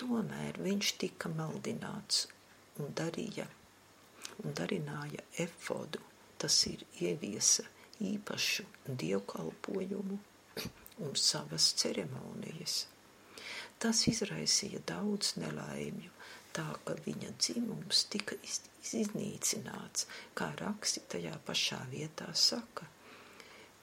tomēr 0.00 0.58
viņš 0.64 0.92
tika 1.02 1.30
maldināts 1.32 2.26
un 2.80 2.92
darīja 2.96 3.46
un 4.44 4.56
darināja 4.56 5.24
efodu, 5.44 6.02
tas 6.40 6.56
ir 6.68 6.82
ieviesa 7.00 7.64
īpašu 8.04 8.66
dievkalpojumu 8.88 10.18
un 11.04 11.16
savas 11.20 11.70
ceremonijas. 11.80 12.84
Tas 13.80 14.02
izraisīja 14.08 14.80
daudz 14.88 15.34
nelaimju, 15.40 16.12
tā 16.56 16.66
ka 16.88 16.94
viņa 17.04 17.32
dzimums 17.36 18.04
tika 18.12 18.36
iznīcināts, 18.46 20.06
kā 20.38 20.50
raksti 20.60 21.02
tajā 21.12 21.34
pašā 21.48 21.80
vietā 21.92 22.28
saka. 22.48 22.86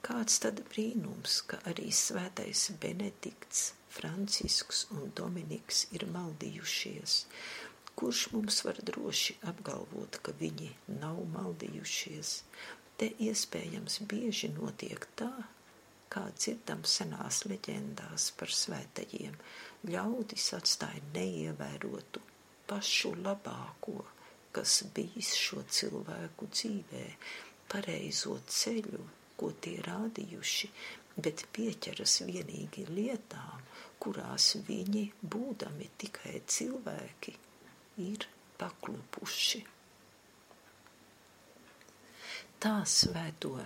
Kāds 0.03 0.39
tad 0.43 0.59
brīnums, 0.71 1.37
ka 1.47 1.59
arī 1.71 1.91
svētais 1.95 2.65
Benedikts, 2.81 3.69
Francisks 3.93 4.87
un 4.95 5.13
Dominiks 5.15 5.85
ir 5.95 6.07
maldījušies. 6.15 7.19
Kurš 7.93 8.23
mums 8.33 8.63
var 8.65 8.81
droši 8.89 9.37
apgalvot, 9.51 10.17
ka 10.25 10.33
viņi 10.39 10.71
nav 10.97 11.21
maldījušies? 11.35 12.33
Te 12.97 13.11
iespējams 13.27 14.01
bieži 14.09 14.49
notiek 14.57 15.07
tā, 15.19 15.31
kā 16.13 16.25
dzirdam 16.35 16.83
senās 16.89 17.43
leģendās 17.49 18.31
par 18.39 18.51
svētajiem, 18.63 19.39
ļaudis 19.93 20.51
atstāja 20.57 21.01
neievērotu 21.15 22.32
pašu 22.67 23.13
labāko, 23.19 24.03
kas 24.55 24.83
bijis 24.95 25.33
šo 25.39 25.63
cilvēku 25.77 26.47
dzīvē, 26.53 27.05
pareizo 27.71 28.37
ceļu, 28.57 29.01
ko 29.39 29.49
tie 29.65 29.79
rādījuši, 29.87 30.69
bet 31.25 31.45
pieķeras 31.55 32.19
vienīgi 32.29 32.85
lietām, 32.89 33.63
kurās 34.03 34.53
viņi, 34.67 35.03
būdami 35.35 35.89
tikai 36.03 36.41
cilvēki, 36.55 37.33
ir 38.07 38.27
paklupuši. 38.61 39.63
Tā 42.63 42.75
svēto 42.87 43.57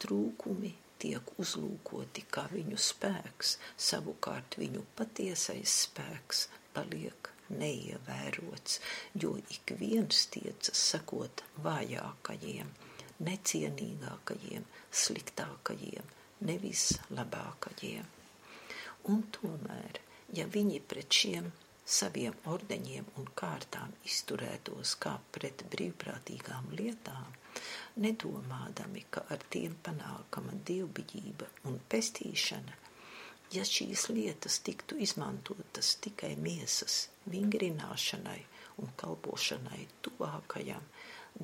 trūkumi 0.00 0.70
tiek 1.00 1.34
uzlūkoti 1.42 2.24
kā 2.32 2.46
viņu 2.54 2.78
spēks, 2.80 3.58
savukārt 3.90 4.56
viņu 4.60 4.86
patiesais 4.96 5.76
spēks 5.84 6.46
paliek 6.76 7.34
neievērots, 7.50 8.78
jo 9.22 9.34
ik 9.56 9.74
viens 9.80 10.26
tiecas 10.34 10.84
sakot 10.92 11.42
vājākajiem, 11.64 12.70
necienīgākajiem, 13.28 14.66
sliktākajiem, 15.02 16.14
nevis 16.50 16.86
labākajiem. 17.16 18.06
Un 19.12 19.24
tomēr, 19.36 20.00
ja 20.36 20.46
viņi 20.56 20.80
pret 20.92 21.20
šiem 21.22 21.50
saviem 21.90 22.36
ordeņiem 22.54 23.06
un 23.20 23.28
kārtām 23.40 23.94
izturētos 24.06 24.94
kā 25.04 25.16
pret 25.34 25.64
brīvprātīgām 25.72 26.68
lietām, 26.80 27.32
nedomādami, 28.04 29.02
ka 29.10 29.24
ar 29.34 29.42
tiem 29.54 29.74
panākama 29.86 30.54
dievbijība 30.70 31.48
un 31.70 31.80
pestīšana, 31.94 32.78
ja 33.54 33.64
šīs 33.66 34.08
lietas 34.14 34.60
tiktu 34.66 34.98
izmantotas 35.06 35.94
tikai 36.04 36.34
miesas 36.36 37.00
vingrināšanai 37.30 38.38
un 38.82 38.92
kalpošanai 39.00 39.86
tuvākajam 40.06 40.86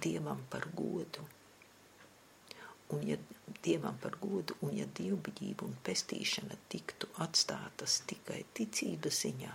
dievam 0.07 0.45
par 0.51 0.69
godu. 0.75 1.25
Un 2.95 3.03
ja 3.03 3.17
dievam 3.67 3.97
par 3.99 4.15
godu, 4.23 4.55
un 4.63 4.77
ja 4.79 4.87
dievbijība 4.99 5.67
un 5.67 5.75
pestīšana 5.87 6.55
tiktu 6.71 7.11
atstātas 7.25 8.01
tikai 8.07 8.45
ticības 8.55 9.23
ziņā, 9.25 9.55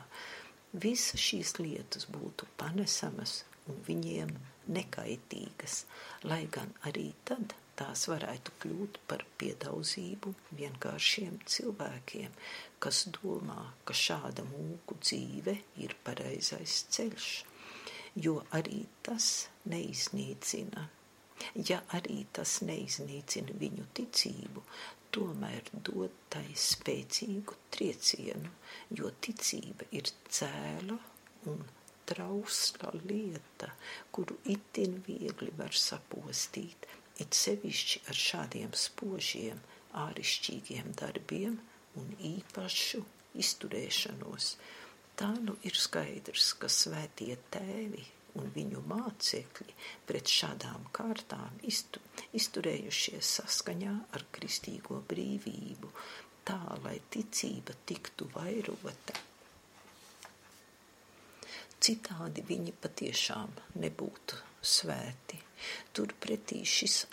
Visas 0.72 1.20
šīs 1.20 1.58
lietas 1.60 2.06
būtu 2.08 2.48
panesamas 2.56 3.42
un 3.68 3.82
viņiem 3.88 4.30
nekaitīgas, 4.72 5.82
lai 6.24 6.46
gan 6.48 6.72
arī 6.88 7.10
tad 7.28 7.52
tās 7.80 8.08
varētu 8.12 8.54
kļūt 8.64 9.00
par 9.10 9.24
piedauzību 9.42 10.34
vienkāršiem 10.60 11.40
cilvēkiem, 11.54 12.34
kas 12.84 13.04
domā, 13.18 13.60
ka 13.86 13.96
šāda 13.98 14.46
mūku 14.48 14.98
dzīve 15.02 15.56
ir 15.86 15.96
pareizais 16.06 16.82
ceļš, 16.96 17.30
jo 18.26 18.40
arī 18.58 18.84
tas 19.08 19.28
neiznīcina. 19.72 20.88
Ja 21.70 21.80
arī 21.98 22.22
tas 22.38 22.60
neiznīcina 22.68 23.56
viņu 23.62 23.88
ticību, 23.98 24.64
tomēr 25.16 25.72
dod 25.88 26.14
tai 26.32 26.46
spēcīgu 26.54 27.58
triecienu, 27.74 28.52
jo 29.00 29.10
ticība 29.26 29.88
ir 29.98 30.12
cēla 30.30 30.98
un 31.52 31.64
trausla 32.12 32.92
lieta, 33.08 33.72
kuru 34.12 34.38
itin 34.54 35.00
viegli 35.08 35.52
var 35.58 35.76
sapostīt, 35.76 36.88
it 37.22 37.38
sevišķi 37.38 38.04
ar 38.12 38.22
šādiem 38.26 38.72
spožiem, 38.78 39.60
ārišķīgiem 40.06 40.94
darbiem 41.00 41.58
un 42.00 42.14
īpašu 42.32 43.02
izturēšanos. 43.44 44.56
Tā 45.20 45.30
nu 45.46 45.58
ir 45.68 45.78
skaidrs, 45.78 46.54
ka 46.60 46.70
svētie 46.72 47.36
tēvi 47.54 48.04
un 48.40 48.52
viņu 48.56 48.84
mācekļi 48.88 49.76
pret 50.08 50.32
šādām 50.32 50.88
kārtām 50.96 51.60
iztu, 51.68 52.00
izturējušies 52.38 53.34
saskaņā 53.40 53.96
ar 54.18 54.26
kristīgo 54.36 55.02
brīvību, 55.12 55.92
tā 56.48 56.62
lai 56.86 56.98
ticība 57.14 57.76
tiktu 57.86 58.32
vairota. 58.36 59.31
Citādi 61.82 62.44
viņi 62.46 62.76
patiešām 62.78 63.56
nebūtu 63.82 64.38
svēti. 64.62 65.40
Turpretī 65.98 66.60
šis 66.66 67.06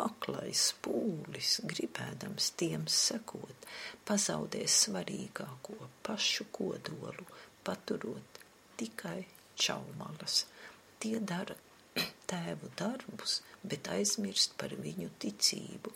aklais 0.00 0.62
pūlis, 0.84 1.58
gribēdams 1.68 2.50
tiem 2.60 2.86
sekot, 2.92 3.68
pazaudē 4.08 4.64
svarīgāko 4.68 5.76
pašu 6.08 6.48
kodolu, 6.52 7.26
paturot 7.64 8.40
tikai 8.80 9.22
čaumalas. 9.60 10.44
Tie 11.00 11.20
dara 11.20 11.56
tēvu 12.32 12.72
darbus, 12.80 13.42
bet 13.60 13.92
aizmirst 13.92 14.56
par 14.60 14.72
viņu 14.86 15.10
ticību, 15.20 15.92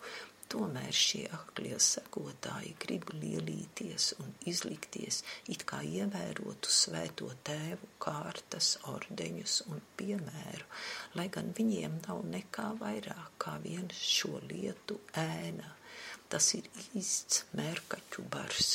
Tomēr 0.53 0.93
šie 0.93 1.23
aklie 1.33 1.77
sekotāji 1.81 2.75
grib 2.83 3.09
lielīties 3.17 4.11
un 4.21 4.35
izlikties, 4.51 5.23
it 5.55 5.63
kā 5.71 5.79
ievērotu 5.81 6.69
svēto 6.79 7.31
tēvu 7.49 7.89
kārtas, 8.05 8.69
ordeņus 8.93 9.55
un 9.73 9.81
piemēru, 9.97 10.67
lai 11.17 11.27
gan 11.37 11.49
viņiem 11.57 11.95
nav 12.07 12.21
nekā 12.35 12.67
vairāk 12.83 13.31
kā 13.47 13.55
vien 13.65 13.89
šo 13.97 14.43
lietu 14.51 14.99
ēna. 15.23 15.71
Tas 16.29 16.51
ir 16.59 16.69
īsts 17.01 17.47
mērkaķu 17.57 18.27
bars, 18.37 18.75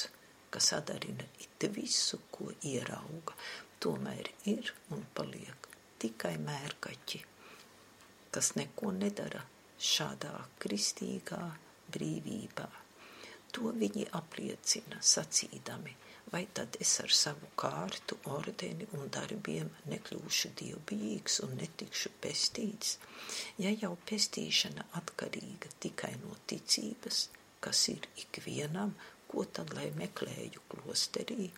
kas 0.50 0.72
adarina 0.80 1.30
it 1.46 1.70
visu, 1.78 2.24
ko 2.34 2.50
ierauga, 2.72 3.38
tomēr 3.86 4.34
ir 4.50 4.74
un 4.98 5.06
paliek 5.14 5.70
tikai 6.02 6.34
mērkaķi, 6.42 7.24
kas 8.34 8.56
neko 8.58 8.98
nedara 8.98 9.46
šādā 9.94 10.34
kristīgā 10.62 11.44
brīvībā. 11.94 12.68
To 13.56 13.72
viņi 13.82 14.06
apliecina 14.20 15.00
sacīdami, 15.02 15.94
vai 16.32 16.44
tad 16.54 16.76
es 16.84 16.92
ar 17.04 17.14
savu 17.16 17.50
kārtu, 17.60 18.18
ordeni 18.38 18.88
un 18.98 19.08
darbiem 19.14 19.70
nekļūšu 19.92 20.52
dievbijīgs 20.62 21.40
un 21.48 21.56
netikšu 21.62 22.12
pestīts, 22.24 22.98
ja 23.64 23.72
jau 23.72 23.94
pestīšana 24.10 24.90
atkarīga 25.00 25.72
tikai 25.86 26.14
no 26.24 26.36
ticības, 26.52 27.28
kas 27.64 27.88
ir 27.94 28.10
ikvienam, 28.24 28.94
ko 29.28 29.44
tad 29.58 29.74
lai 29.76 29.88
meklēju 29.96 30.64
klosterī, 30.72 31.50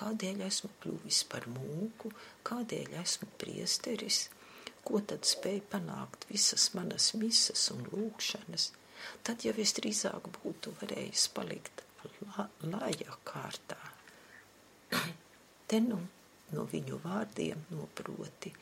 kādēļ 0.00 0.42
esmu 0.48 0.70
kļuvis 0.82 1.20
par 1.32 1.46
mūku, 1.48 2.10
kādēļ 2.48 2.96
esmu 3.02 3.28
priesteris, 3.40 4.26
ko 4.84 5.00
tad 5.12 5.24
spēj 5.28 5.62
panākt 5.72 6.26
visas 6.28 6.70
manas 6.76 7.12
misas 7.16 7.70
un 7.72 7.86
lūkšanas, 7.92 8.72
tad 9.26 9.44
jau 9.46 9.54
es 9.64 9.74
drīzāk 9.78 10.28
būtu 10.40 10.74
varējis 10.80 11.28
palikt 11.36 11.84
la, 12.26 12.48
lājā 12.74 13.16
kārtā. 13.28 13.80
Te 15.68 15.80
nu 15.80 16.00
no 16.54 16.64
viņu 16.70 16.98
vārdiem 17.02 17.64
noproti, 17.72 18.52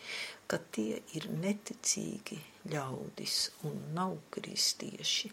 ka 0.48 0.58
tie 0.74 1.00
ir 1.18 1.28
neticīgi 1.32 2.38
ļaudis 2.72 3.38
un 3.68 3.80
nav 3.96 4.16
kristieši. 4.34 5.32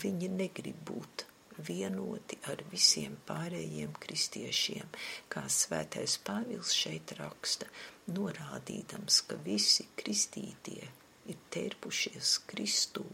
Viņi 0.00 0.30
negrib 0.32 0.80
būt 0.90 1.26
vienoti 1.66 2.38
ar 2.50 2.62
visiem 2.72 3.16
pārējiem 3.28 3.92
kristiešiem, 4.00 4.92
kā 5.32 5.44
svētais 5.50 6.16
Pāvils 6.24 6.72
šeit 6.76 7.14
raksta, 7.18 7.68
norādīdams, 8.14 9.22
ka 9.28 9.38
visi 9.44 9.88
kristītie 9.98 10.86
ir 11.30 11.42
tērpušies 11.54 12.38
Kristū 12.50 13.04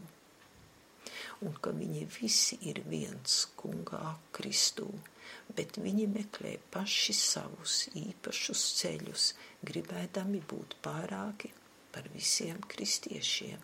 un 1.45 1.53
ka 1.61 1.73
viņi 1.75 2.07
visi 2.17 2.57
ir 2.69 2.81
viens 2.89 3.37
kungā 3.59 4.15
Kristū, 4.35 4.87
bet 5.57 5.77
viņi 5.81 6.07
meklē 6.11 6.55
paši 6.73 7.15
savus 7.17 7.77
īpašus 7.99 8.63
ceļus, 8.81 9.29
gribēdami 9.69 10.41
būt 10.51 10.77
pārāki 10.85 11.53
par 11.93 12.07
visiem 12.13 12.59
kristiešiem. 12.73 13.61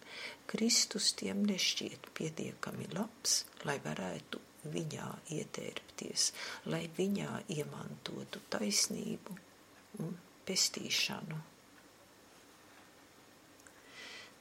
Kristus 0.49 1.11
tiem 1.19 1.43
nešķiet 1.49 2.09
pietiekami 2.17 2.89
labs, 2.97 3.43
lai 3.67 3.77
varētu 3.83 4.41
viņā 4.73 5.09
ietērpties, 5.37 6.29
lai 6.71 6.85
viņā 6.97 7.43
iemantotu 7.57 8.41
taisnību 8.53 9.39
un 10.03 10.15
pestīšanu. 10.47 11.52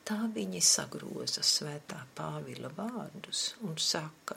Tā 0.02 0.16
viņi 0.34 0.60
sagroza 0.66 1.44
svētā 1.46 2.00
Pāvila 2.18 2.70
vārdus 2.74 3.42
un 3.62 3.76
saka, 3.78 4.34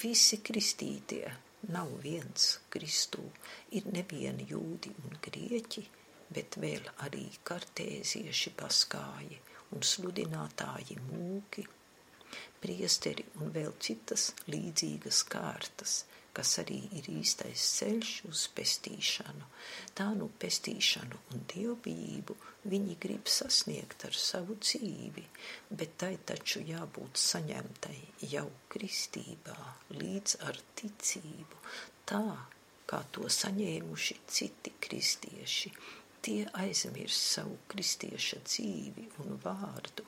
visi 0.00 0.38
kristītie 0.40 1.26
nav 1.74 1.90
viens 2.00 2.46
Kristū, 2.72 3.24
ir 3.76 3.90
nevieni 3.92 4.46
jūdi 4.48 4.94
un 5.04 5.18
grieķi, 5.26 5.84
bet 6.32 6.56
vēl 6.62 6.88
arī 7.06 7.26
kartēzieši 7.50 8.54
paskāji 8.56 9.40
un 9.76 9.84
sludinātāji 9.84 10.96
mūki, 11.10 11.66
priesteri 12.64 13.26
un 13.40 13.52
vēl 13.52 13.76
citas 13.84 14.30
līdzīgas 14.48 15.20
kārtas, 15.28 16.04
kas 16.36 16.52
arī 16.62 16.78
ir 16.98 17.08
īstais 17.12 17.64
ceļš 17.78 18.12
uz 18.30 18.44
pestīšanu. 18.56 19.48
Tā 19.98 20.06
nu 20.18 20.28
pestīšanu 20.42 21.18
un 21.34 21.44
dievbijību 21.52 22.36
viņi 22.70 22.96
grib 23.02 23.30
sasniegt 23.30 24.04
ar 24.08 24.16
savu 24.16 24.56
dzīvi, 24.60 25.24
bet 25.70 25.96
tai 26.02 26.14
taču 26.30 26.62
jābūt 26.66 27.20
saņemtai 27.20 27.98
jau 28.34 28.46
kristībā, 28.72 29.58
līdz 29.96 30.38
ar 30.48 30.60
ticību, 30.80 31.64
tā 32.10 32.24
kā 32.90 33.00
to 33.14 33.30
saņēmuši 33.30 34.20
citi 34.26 34.74
kristieši. 34.86 35.74
Tie 36.20 36.42
aizmirst 36.60 37.30
savu 37.38 37.54
kristieša 37.72 38.42
dzīvi 38.44 39.06
un 39.22 39.38
vārdu, 39.40 40.04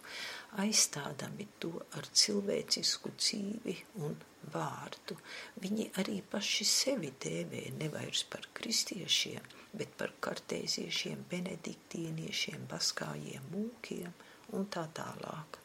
aizstādami 0.60 1.46
to 1.62 1.70
ar 1.96 2.06
cilvēcisku 2.12 3.12
dzīvi 3.16 3.74
un 4.04 4.16
vārdu. 4.52 5.16
Viņi 5.62 5.88
arī 6.02 6.18
paši 6.34 6.66
sevi 6.68 7.12
dēvē 7.24 7.62
nevairs 7.78 8.24
par 8.32 8.48
kristiešiem, 8.58 9.48
bet 9.72 9.94
par 9.96 10.12
kartēziešiem, 10.26 11.24
benediktīniešiem, 11.30 12.68
baskājiem, 12.68 13.48
mūkiem 13.54 14.12
un 14.58 14.68
tā 14.68 14.84
tālāk. 14.98 15.58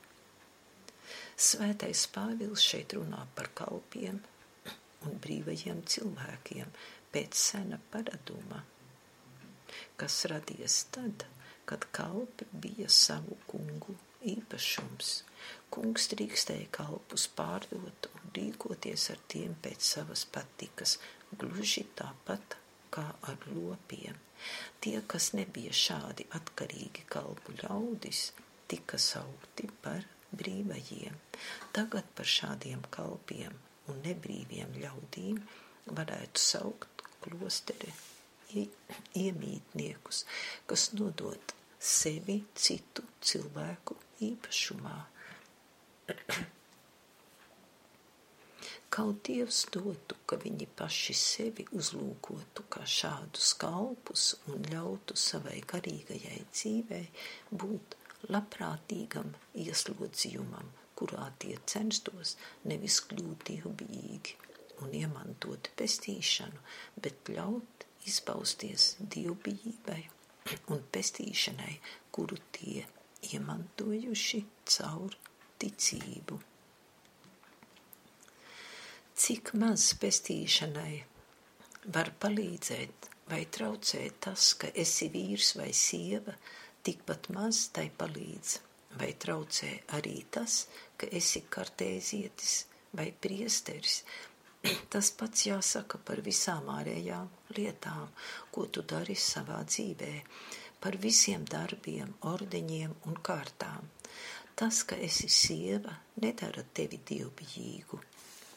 Svētais 1.37 2.07
Pāvils 2.13 2.63
šeit 2.63 2.95
runā 2.97 3.25
par 3.35 3.51
kalpiem 3.57 4.21
un 5.05 5.19
brīvajiem 5.23 5.83
cilvēkiem 5.85 6.71
pēc 7.13 7.37
sena 7.39 7.79
paraduma, 7.91 8.63
kas 9.99 10.23
radies 10.31 10.81
tad, 10.95 11.27
kad 11.67 11.87
kalpi 11.91 12.47
bija 12.51 12.89
savu 12.91 13.37
kungu 13.47 13.95
īpašums. 14.25 15.11
Kungs 15.73 16.07
drīkstēja 16.13 16.69
kalpus 16.77 17.27
pārdot 17.37 18.09
un 18.13 18.31
rīkoties 18.37 19.09
ar 19.13 19.19
tiem 19.31 19.55
pēc 19.63 19.83
savas 19.83 20.23
patikas, 20.31 20.97
gluži 21.37 21.85
tāpat 21.99 22.57
kā 22.93 23.05
ar 23.29 23.47
lopiem. 23.51 24.17
Tie, 24.81 24.97
kas 25.11 25.31
nebija 25.37 25.73
šādi 25.73 26.27
atkarīgi 26.37 27.05
kalpu 27.11 27.55
ļaudis, 27.61 28.31
tika 28.71 28.99
saukti 29.01 29.69
par 29.83 30.05
brīvajiem. 30.37 31.15
Tagad 31.75 32.07
par 32.15 32.29
šādiem 32.29 32.83
kalpiem 32.93 33.55
un 33.91 34.01
nebrīviem 34.05 34.77
ļaudīm 34.83 35.41
varētu 35.97 36.43
saukt 36.43 37.05
klosteri 37.23 37.93
iemītniekus, 39.17 40.23
kas 40.67 40.91
nodot 40.95 41.55
sevi 41.79 42.41
citu 42.55 43.05
cilvēku 43.21 43.97
īpašumā. 44.23 44.97
Kaut 48.97 49.19
Dievs 49.27 49.65
dotu, 49.73 50.15
ka 50.25 50.37
viņi 50.41 50.65
paši 50.79 51.13
sevi 51.19 51.65
uzlūkotu 51.75 52.63
kā 52.71 52.85
šādus 52.87 53.51
kalpus 53.61 54.29
un 54.47 54.63
ļautu 54.71 55.17
savai 55.19 55.59
garīgajai 55.73 56.39
dzīvei 56.53 57.03
būt 57.51 57.97
labprātīgam 58.33 59.33
ieslodzījumam, 59.65 60.71
kurā 60.97 61.27
tie 61.43 61.59
censtos 61.69 62.37
nevis 62.71 63.01
kļūt 63.11 63.45
dievbijīgi 63.51 64.37
un 64.85 64.95
iemantot 65.03 65.69
pestīšanu, 65.77 66.63
bet 67.03 67.33
ļaut 67.35 67.87
izpausties 68.07 68.93
dievbijībai 69.13 70.01
un 70.73 70.83
pestīšanai, 70.95 71.73
kuru 72.15 72.39
tie 72.55 72.85
iemantojuši 73.31 74.43
caur 74.75 75.17
ticību. 75.61 76.39
Cik 79.17 79.53
maz 79.57 79.89
pestīšanai 80.01 80.93
var 81.95 82.11
palīdzēt 82.21 83.09
vai 83.31 83.41
traucēt 83.57 84.21
tas, 84.27 84.53
ka 84.61 84.69
esi 84.85 85.09
vīrs 85.13 85.55
vai 85.57 85.71
sieva, 85.73 86.35
tikpat 86.85 87.31
maz 87.35 87.67
tai 87.75 87.89
palīdz 87.89 88.59
vai 88.99 89.11
traucē 89.19 89.71
arī 89.97 90.21
tas, 90.31 90.65
ka 90.97 91.09
esi 91.19 91.43
kartēzietis 91.49 92.53
vai 92.97 93.09
priesteris. 93.11 94.01
Tas 94.93 95.11
pats 95.17 95.45
jāsaka 95.47 95.99
par 96.05 96.21
visām 96.25 96.69
ārējām 96.73 97.27
lietām, 97.57 98.07
ko 98.51 98.65
tu 98.73 98.83
dari 98.93 99.15
savā 99.15 99.59
dzīvē, 99.67 100.13
par 100.81 100.97
visiem 101.03 101.45
darbiem, 101.49 102.13
ordeņiem 102.31 102.95
un 103.09 103.19
kārtām. 103.29 103.89
Tas, 104.57 104.81
ka 104.89 104.97
esi 105.07 105.29
sieva, 105.29 105.93
nedara 106.23 106.63
tevi 106.73 106.99
dievbijīgu, 107.11 107.99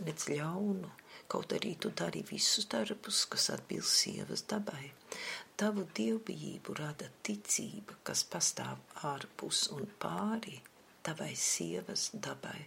nec 0.06 0.24
ļaunu, 0.30 0.90
kaut 1.30 1.52
arī 1.56 1.74
tu 1.82 1.92
dari 1.96 2.22
visus 2.30 2.66
darbus, 2.72 3.26
kas 3.30 3.50
atbilst 3.54 4.00
sievas 4.04 4.46
dabai. 4.48 4.90
Tavu 5.60 5.84
dievbijību 5.96 6.74
rada 6.78 7.10
ticība, 7.26 7.98
kas 8.02 8.24
pastāv 8.32 8.80
ārpus 9.12 9.66
un 9.76 9.84
pāri 10.00 10.56
tavai 11.04 11.34
sievas 11.36 12.10
dabai, 12.14 12.58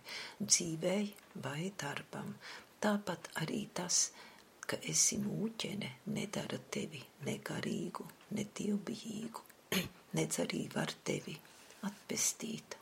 dzīvei 0.41 1.09
vai 1.45 1.71
darbam. 1.79 2.33
Tāpat 2.83 3.29
arī 3.41 3.65
tas, 3.77 4.11
ka 4.73 4.79
esi 4.89 5.19
mūķene, 5.21 5.89
nedara 6.15 6.57
tevi 6.73 6.99
negarīgu, 7.27 8.05
ne 8.33 8.45
dievbijīgu, 8.57 9.43
nedz 10.17 10.39
arī 10.41 10.61
var 10.73 10.89
tevi 11.05 11.35
atpestīt. 11.85 12.77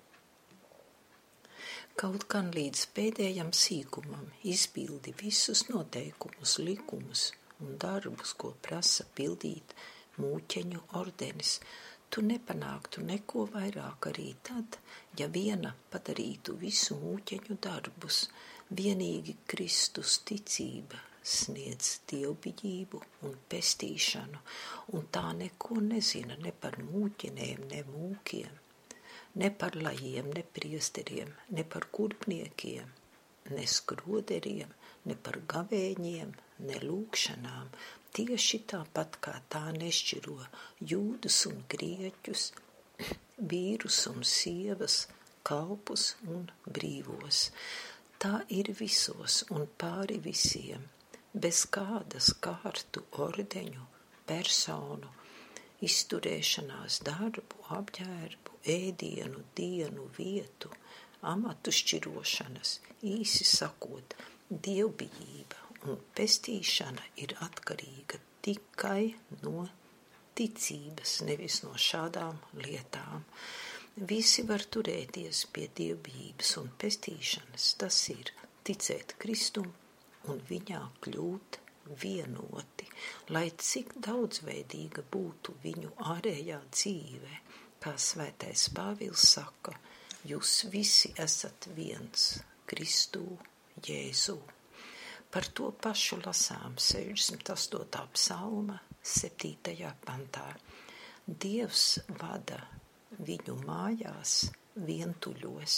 Kaut 1.99 2.23
gan 2.31 2.53
līdz 2.55 2.85
pēdējam 2.95 3.51
sīkumam 3.63 4.30
izpildi 4.53 5.11
visus 5.19 5.65
noteikumus, 5.68 6.55
likumus 6.63 7.26
un 7.59 7.76
darbus, 7.84 8.38
ko 8.39 8.53
prasa 8.63 9.03
pildīt 9.19 9.76
mūķeņu 10.23 10.88
ordenis, 11.01 11.57
tu 12.07 12.23
nepanāktu 12.23 13.03
neko 13.03 13.49
vairāk 13.51 14.13
arī 14.13 14.31
tad, 14.47 14.80
ja 15.19 15.27
viena 15.27 15.76
padarītu 15.91 16.55
visu 16.63 17.01
mūķeņu 17.03 17.59
darbus, 17.68 18.26
vienīgi 18.80 19.41
Kristus 19.51 20.22
ticība 20.23 21.11
sniedz 21.23 21.99
dievbijību 22.10 23.03
un 23.27 23.38
pestīšanu, 23.49 24.41
un 24.98 25.07
tā 25.14 25.27
neko 25.38 25.80
nezina 25.85 26.38
ne 26.41 26.52
par 26.52 26.80
mūķinēm, 26.81 27.69
ne 27.72 27.85
mūkiem 27.91 28.60
ne 29.35 29.49
par 29.49 29.76
lajiem, 29.76 30.31
ne 30.35 30.43
priesteriem, 30.43 31.31
ne 31.56 31.64
par 31.64 31.88
kurpniekiem, 31.95 32.89
ne 33.56 33.65
skroderiem, 33.68 34.73
ne 35.07 35.15
par 35.15 35.39
gavēņiem, 35.53 36.34
ne 36.68 36.81
lūkšanām, 36.84 37.72
tieši 38.15 38.61
tāpat 38.73 39.18
kā 39.23 39.38
tā 39.49 39.64
nešķiro 39.77 40.38
jūdus 40.93 41.39
un 41.52 41.64
grieķus, 41.72 42.52
vīrus 43.53 44.02
un 44.11 44.26
sievas, 44.27 45.06
kalpus 45.48 46.11
un 46.27 46.49
brīvos. 46.68 47.48
Tā 48.22 48.43
ir 48.53 48.69
visos 48.77 49.41
un 49.49 49.65
pāri 49.81 50.19
visiem, 50.22 50.84
bez 51.34 51.64
kādas 51.72 52.34
kārtu, 52.44 53.06
ordeņu, 53.24 53.86
personu, 54.28 55.10
izturēšanās 55.82 56.99
darbu, 57.08 57.64
apģērbu, 57.78 58.60
ēdienu, 58.76 59.44
dienu, 59.58 60.08
vietu, 60.18 60.72
amatu 61.22 61.74
šķirošanas, 61.74 62.80
īsi 63.08 63.48
sakot, 63.48 64.16
dievbijība 64.52 65.90
un 65.90 66.02
pestīšana 66.18 67.08
ir 67.24 67.34
atkarīga 67.41 68.20
tikai 68.45 69.14
no 69.41 69.66
ticības, 70.38 71.22
nevis 71.26 71.62
no 71.66 71.74
šādām 71.80 72.38
lietām. 72.60 73.26
Visi 74.12 74.45
var 74.48 74.64
turēties 74.72 75.45
pie 75.52 75.68
dievbijības 75.76 76.56
un 76.62 76.70
pestīšanas, 76.82 77.74
tas 77.82 77.98
ir 78.14 78.32
ticēt 78.68 79.18
Kristum 79.20 79.72
un 80.30 80.41
viņā 80.49 80.81
kļūt 81.03 81.60
vienoti, 82.02 82.88
lai 83.34 83.48
cik 83.57 83.95
daudzveidīga 84.06 85.03
būtu 85.11 85.56
viņu 85.64 85.91
ārējā 86.14 86.60
dzīve, 86.69 87.39
kā 87.81 87.95
svētais 87.98 88.68
Pāvils 88.76 89.26
saka, 89.34 89.73
jūs 90.27 90.65
visi 90.73 91.14
esat 91.19 91.68
viens 91.76 92.27
Kristū 92.69 93.26
Jēzū. 93.81 94.38
Par 95.31 95.48
to 95.56 95.72
pašu 95.72 96.19
lasām 96.26 96.76
68. 96.77 98.07
psalma 98.14 98.77
7. 99.02 99.91
pantā. 100.06 100.48
Dievs 101.26 102.02
vada 102.19 102.60
viņu 103.18 103.56
mājās 103.64 104.52
vientuļos, 104.76 105.77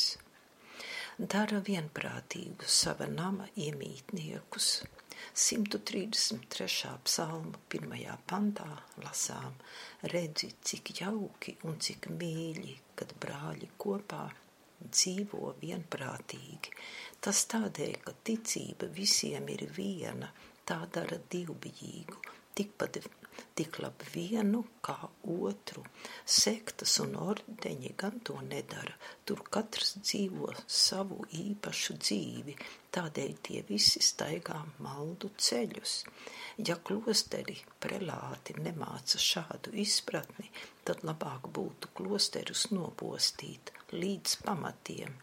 dara 1.18 1.60
vienprātīgu 1.62 2.66
sava 2.66 3.06
nama 3.06 3.46
iemītniekus, 3.56 4.70
133. 5.34 6.94
psalma 7.06 7.60
pirmajā 7.70 8.16
pantā 8.30 8.70
lasām: 9.04 9.54
Redzi, 10.14 10.50
cik 10.62 10.94
jauki 11.02 11.56
un 11.70 11.78
cik 11.80 12.10
mīļi, 12.18 12.78
kad 12.98 13.14
brāļi 13.22 13.70
kopā 13.78 14.26
dzīvo 14.84 15.54
vienprātīgi. 15.62 16.74
Tas 17.24 17.46
tādēļ, 17.54 17.94
ka 18.04 18.16
ticība 18.30 18.90
visiem 18.98 19.48
ir 19.54 19.68
viena, 19.78 20.32
tā 20.66 20.82
dara 20.98 21.22
divbijīgu, 21.30 22.20
tikpat 22.58 23.00
tik 23.58 23.80
labi 23.84 24.10
vienu 24.14 24.64
kā 24.84 24.96
otru. 25.34 25.84
Sektas 26.26 26.96
un 27.04 27.16
ordeņi 27.26 27.94
gan 27.98 28.20
to 28.28 28.38
nedara, 28.46 28.96
tur 29.26 29.44
katrs 29.54 29.96
dzīvo 30.02 30.52
savu 30.68 31.24
īpašu 31.40 31.98
dzīvi, 32.02 32.56
tādēļ 32.94 33.34
tie 33.48 33.62
visi 33.68 34.02
staigā 34.04 34.60
maldu 34.86 35.32
ceļus. 35.38 35.96
Ja 36.68 36.76
klosteri 36.90 37.58
prelāti 37.82 38.58
nemāca 38.60 39.22
šādu 39.22 39.74
izpratni, 39.86 40.52
tad 40.86 41.02
labāk 41.08 41.48
būtu 41.58 41.94
klosterus 41.98 42.68
nopostīt 42.76 43.74
līdz 43.94 44.38
pamatiem, 44.46 45.18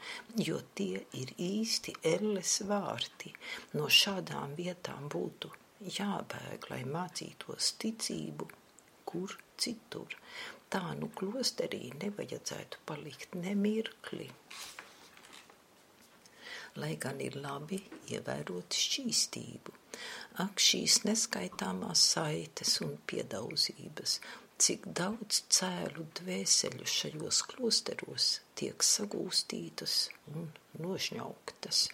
jo 0.49 0.61
tie 0.75 1.05
ir 1.23 1.35
īsti 1.39 1.97
elles 2.15 2.59
vārti. 2.67 3.35
No 3.79 3.91
šādām 4.01 4.57
vietām 4.59 5.09
būtu 5.13 5.53
jābēg, 5.81 6.67
lai 6.71 6.83
mācītos 6.85 7.75
ticību, 7.81 8.49
kur 9.09 9.37
citur. 9.61 10.17
Tā 10.71 10.83
nu 10.99 11.09
klosterī 11.17 11.91
nevajadzētu 12.03 12.83
palikt 12.87 13.35
nemirkli. 13.35 14.29
Lai 16.79 16.93
gan 17.03 17.19
ir 17.25 17.35
labi 17.43 17.81
ievērot 18.15 18.77
šķīstību, 18.79 19.75
ak 20.45 20.63
šīs 20.63 21.01
neskaitāmās 21.09 22.05
saites 22.13 22.77
un 22.87 22.95
piedauzības, 23.11 24.21
cik 24.61 24.87
daudz 25.01 25.43
cēlu 25.51 26.07
dvēseļu 26.21 26.87
šajos 26.95 27.43
klosteros 27.51 28.29
tiek 28.61 28.85
sagūstītas 28.87 29.97
un 30.35 30.53
nošņauktas 30.79 31.89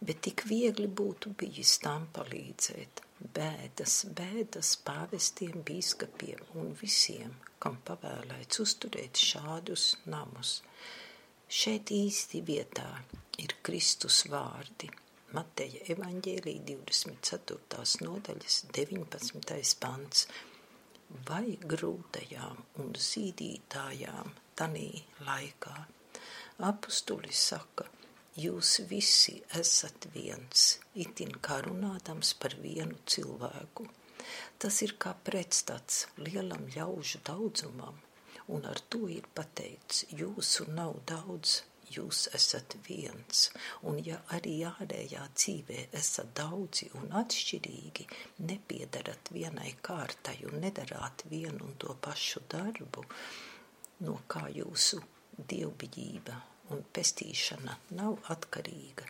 bet 0.00 0.20
tik 0.26 0.44
viegli 0.48 0.88
būtu 1.00 1.32
bijis 1.38 1.78
tam 1.84 2.08
palīdzēt. 2.14 3.02
Bēdas, 3.34 3.94
bēdas 4.18 4.74
pāvestiem, 4.84 5.62
bīskapiem 5.64 6.42
un 6.60 6.74
visiem, 6.80 7.32
kam 7.62 7.78
pavēlēts 7.88 8.60
uzturēt 8.64 9.20
šādus 9.30 9.86
namus. 10.10 10.58
Šeit 11.48 11.92
īsti 11.94 12.42
vietā 12.44 12.88
ir 13.40 13.56
Kristus 13.64 14.24
vārdi. 14.32 14.90
Mateja 15.34 15.80
evaņģēlī 15.94 16.54
24. 16.68 17.58
nodaļas 18.06 18.60
19. 18.76 19.74
pants. 19.82 20.28
Vai 21.28 21.56
grūtajām 21.72 22.62
un 22.82 22.94
zīdītājām 23.08 24.30
tanī 24.58 24.88
laikā? 25.26 25.76
Apustulis 26.70 27.48
saka– 27.50 27.88
jūs 28.34 28.80
visi 28.90 29.36
esat 29.54 30.08
viens, 30.14 30.78
itin 30.98 31.36
kā 31.42 31.60
runādams 31.62 32.32
par 32.42 32.56
vienu 32.58 32.96
cilvēku. 33.06 33.86
Tas 34.58 34.80
ir 34.82 34.96
kā 34.98 35.12
pretstats 35.26 36.06
lielam 36.18 36.64
ļaužu 36.74 37.20
daudzumam, 37.28 38.00
un 38.50 38.66
ar 38.66 38.80
to 38.90 39.06
ir 39.12 39.28
pateikts, 39.38 40.04
jūsu 40.10 40.66
nav 40.74 40.96
daudz, 41.06 41.60
jūs 41.94 42.24
esat 42.34 42.74
viens, 42.88 43.50
un 43.86 44.00
ja 44.02 44.16
arī 44.34 44.56
ārējā 44.66 45.26
dzīvē 45.36 45.84
esat 46.00 46.32
daudzi 46.34 46.88
un 46.98 47.12
atšķirīgi, 47.20 48.08
nepiedarat 48.48 49.30
vienai 49.36 49.76
kārtai 49.84 50.40
un 50.48 50.58
nedarāt 50.64 51.26
vienu 51.30 51.68
un 51.68 51.78
to 51.78 51.94
pašu 52.08 52.42
darbu, 52.50 53.04
no 54.08 54.16
kā 54.26 54.48
jūsu 54.50 55.04
dievbijība 55.38 56.40
un 56.72 56.84
pestīšana 56.96 57.76
nav 57.98 58.16
atkarīga, 58.32 59.06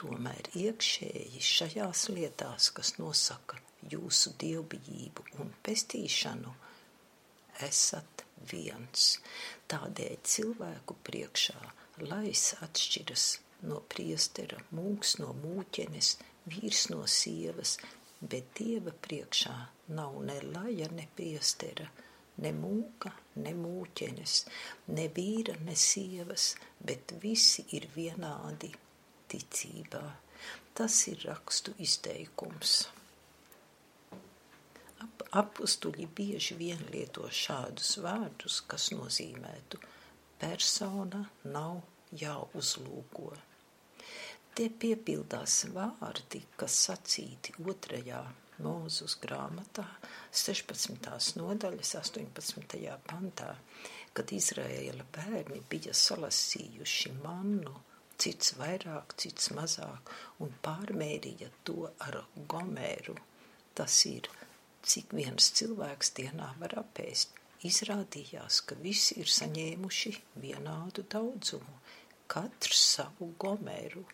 tomēr 0.00 0.50
iekšēji 0.56 1.42
šajās 1.44 2.08
lietās, 2.16 2.70
kas 2.76 2.96
nosaka 2.98 3.60
jūsu 3.92 4.34
dievbijību 4.40 5.26
un 5.42 5.52
pestīšanu, 5.66 6.52
esat 7.66 8.24
viens. 8.50 9.12
Tādēļ 9.70 10.16
cilvēku 10.34 10.96
priekšā 11.06 11.60
lais 12.08 12.44
atšķiras 12.64 13.26
no 13.68 13.80
priestera, 13.92 14.60
mūks 14.76 15.18
no 15.20 15.32
mūķenes, 15.36 16.14
vīrs 16.48 16.86
no 16.92 17.02
sievas, 17.08 17.76
bet 18.20 18.54
dieva 18.58 18.92
priekšā 19.06 19.56
nav 19.96 20.16
ne 20.24 20.38
laja, 20.46 20.88
ne 20.96 21.06
priestera, 21.16 21.88
ne 22.40 22.52
mūka, 22.56 23.12
ne 23.44 23.52
mūķenes, 23.56 24.36
ne 24.96 25.06
vīra, 25.16 25.56
ne 25.66 25.76
sievas, 25.78 26.54
bet 26.80 27.14
visi 27.22 27.66
ir 27.76 27.88
vienādi 27.96 28.72
ticībā. 29.30 30.04
Tas 30.74 30.96
ir 31.10 31.22
rakstu 31.26 31.74
izteikums. 31.84 32.74
Ap, 35.00 35.24
apustuļi 35.42 36.06
bieži 36.16 36.56
vien 36.60 36.82
lieto 36.92 37.28
šādus 37.42 37.96
vārdus, 38.04 38.60
kas 38.68 38.90
nozīmētu 38.94 39.80
persona 40.40 41.22
nav 41.44 41.80
jāuzlūko. 42.22 43.30
Tie 44.56 44.68
piepildās 44.82 45.62
vārdi, 45.74 46.42
kas 46.60 46.76
sacīti 46.88 47.54
otrajā 47.64 48.24
mūzus 48.60 49.16
grāmatā, 49.22 49.86
16. 50.32 51.36
nodaļas 51.40 51.94
18. 52.00 52.80
pantā, 53.08 53.54
kad 54.16 54.32
Izraēla 54.34 55.06
bērni 55.14 55.62
bija 55.70 55.94
salasījuši 55.96 57.14
mannu, 57.22 57.74
cits 58.20 58.54
vairāk, 58.58 59.14
cits 59.20 59.50
mazāk, 59.56 60.12
un 60.44 60.52
pārmērīja 60.64 61.50
to 61.64 61.88
ar 62.06 62.22
gomēru. 62.52 63.16
Tas 63.74 63.96
ir, 64.10 64.28
cik 64.82 65.14
viens 65.16 65.52
cilvēks 65.56 66.12
dienā 66.18 66.50
var 66.60 66.76
apēst 66.82 67.38
izrādījās, 67.68 68.62
ka 68.66 68.76
visi 68.82 69.18
ir 69.22 69.30
saņēmuši 69.30 70.14
vienādu 70.42 71.04
daudzumu, 71.12 71.80
katrs 72.30 72.82
savu 72.94 73.32
gomeru, 73.40 74.04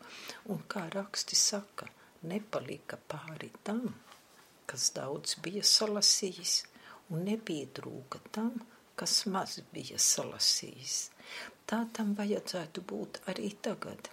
un, 0.53 0.63
kā 0.71 0.87
raksti 0.95 1.39
saka, 1.39 1.89
nepalika 2.27 2.99
pāri 3.11 3.51
tam, 3.67 3.89
kas 4.71 4.91
daudz 4.97 5.37
bija 5.43 5.63
salasījis, 5.67 6.55
un 7.11 7.27
nepiedrūka 7.29 8.21
tam, 8.35 8.53
kas 8.99 9.19
maz 9.33 9.59
bija 9.73 9.99
salasījis. 10.03 10.97
Tā 11.67 11.83
tam 11.97 12.15
vajadzētu 12.19 12.83
būt 12.93 13.23
arī 13.33 13.53
tagad. 13.63 14.11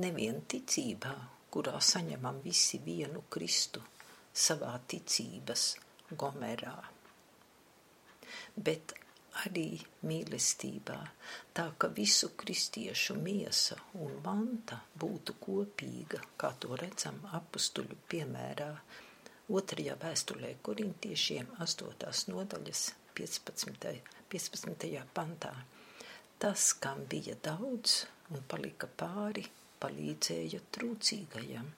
Nevien 0.00 0.42
ticībā, 0.52 1.14
kurā 1.52 1.78
saņemam 1.80 2.42
visi 2.44 2.80
vienu 2.84 3.24
Kristu 3.32 3.84
savā 4.46 4.74
ticības 4.92 5.70
gomerā 6.12 6.76
bet 8.56 8.94
arī 9.44 9.68
mīlestībā, 10.08 10.96
tā 11.56 11.66
ka 11.78 11.90
visu 11.98 12.30
kristiešu 12.40 13.16
miesa 13.20 13.76
un 14.00 14.14
manta 14.24 14.78
būtu 15.02 15.36
kopīga, 15.42 16.20
kā 16.40 16.52
to 16.62 16.78
redzam 16.80 17.18
apustuļu 17.38 17.98
piemērā, 18.10 18.70
otrajā 19.58 19.96
vēstulē 20.02 20.54
korintiešiem 20.68 21.52
8. 21.66 22.12
nodaļas 22.32 22.84
15. 23.18 23.92
15. 24.32 25.02
pantā. 25.14 25.52
Tas, 26.38 26.72
kam 26.82 27.04
bija 27.08 27.36
daudz 27.42 28.02
un 28.34 28.42
palika 28.50 28.88
pāri, 29.00 29.46
palīdzēja 29.80 30.60
trūcīgajam, 30.74 31.68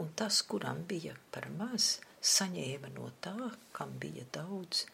un 0.00 0.08
tas, 0.18 0.40
kuram 0.48 0.82
bija 0.88 1.14
par 1.34 1.46
maz, 1.58 1.98
saņēma 2.22 2.92
no 2.94 3.08
tā, 3.24 3.34
kam 3.76 3.96
bija 4.02 4.24
daudz, 4.34 4.84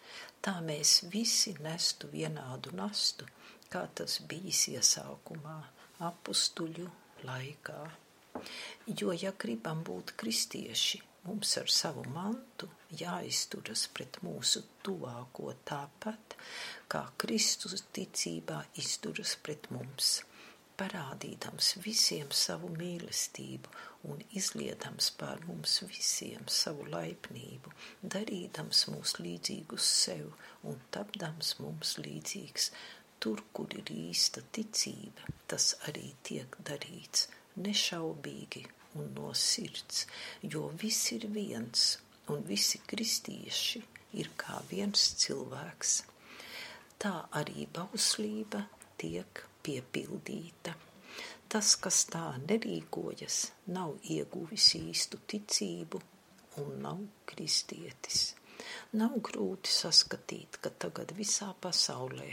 tā 0.45 0.59
mēs 0.65 1.03
visi 1.13 1.55
nestu 1.65 2.09
vienādu 2.13 2.73
nastu, 2.77 3.27
kā 3.73 3.85
tas 3.95 4.19
bijis 4.31 4.65
iesākumā, 4.73 5.59
apustuļu 6.09 6.89
laikā. 7.29 7.81
Jo, 8.89 9.13
ja 9.13 9.35
gribam 9.37 9.83
būt 9.85 10.15
kristieši, 10.21 11.03
mums 11.27 11.57
ar 11.61 11.69
savu 11.73 12.05
mantu 12.15 12.71
jāizturas 13.01 13.85
pret 13.93 14.21
mūsu 14.25 14.63
tuvāko 14.87 15.53
tāpat, 15.69 16.39
kā 16.89 17.05
Kristus 17.21 17.83
ticībā 17.93 18.63
izturas 18.81 19.35
pret 19.43 19.69
mums 19.75 20.21
parādīdams 20.79 21.73
visiem 21.85 22.31
savu 22.41 22.69
mīlestību 22.75 23.73
un 24.11 24.23
izliedams 24.41 25.11
pār 25.21 25.43
mums 25.49 25.79
visiem 25.91 26.47
savu 26.59 26.87
laipnību, 26.93 27.73
darīdams 28.15 28.85
mūs 28.93 29.17
līdzīgus 29.25 29.89
sev 30.05 30.31
un 30.71 30.79
tapdams 30.95 31.57
mums 31.63 31.97
līdzīgs. 32.05 32.71
Tur, 33.19 33.43
kur 33.53 33.73
ir 33.75 33.91
īsta 33.91 34.45
ticība, 34.55 35.27
tas 35.51 35.73
arī 35.91 36.13
tiek 36.29 36.55
darīts 36.69 37.27
nešaubīgi 37.59 38.63
un 39.01 39.11
no 39.17 39.33
sirds, 39.35 40.05
jo 40.43 40.69
viss 40.83 41.11
ir 41.17 41.27
viens 41.35 41.89
un 42.31 42.47
visi 42.47 42.79
kristieši 42.87 43.83
ir 44.23 44.31
kā 44.39 44.63
viens 44.71 45.11
cilvēks. 45.25 45.99
Tā 47.03 47.15
arī 47.43 47.67
bauslība 47.75 48.65
tiek 49.01 49.48
piepildīta. 49.69 50.74
Tas, 51.49 51.77
kas 51.81 52.03
tā 52.12 52.24
nerīkojas, 52.43 53.39
nav 53.77 53.95
ieguvis 54.16 54.66
īstu 54.81 55.20
ticību 55.32 56.01
un 56.62 56.74
nav 56.85 57.01
kristietis. 57.31 58.35
Nav 59.01 59.15
grūti 59.28 59.73
saskatīt, 59.73 60.59
ka 60.61 60.73
tagad 60.85 61.15
visā 61.16 61.49
pasaulē 61.62 62.28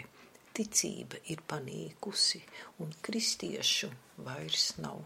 ticība 0.56 1.20
ir 1.32 1.44
panīkusi 1.52 2.42
un 2.84 2.96
kristiešu 3.08 3.92
vairs 4.28 4.72
nav. 4.84 5.04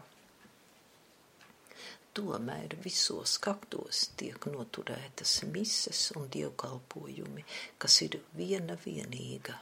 Tomēr 2.18 2.74
visos 2.84 3.36
kaktos 3.42 4.08
tiek 4.18 4.46
noturētas 4.50 5.36
mises 5.54 6.02
un 6.18 6.26
dievkalpojumi, 6.34 7.46
kas 7.78 8.00
ir 8.06 8.18
viena 8.34 8.74
vienīga 8.84 9.54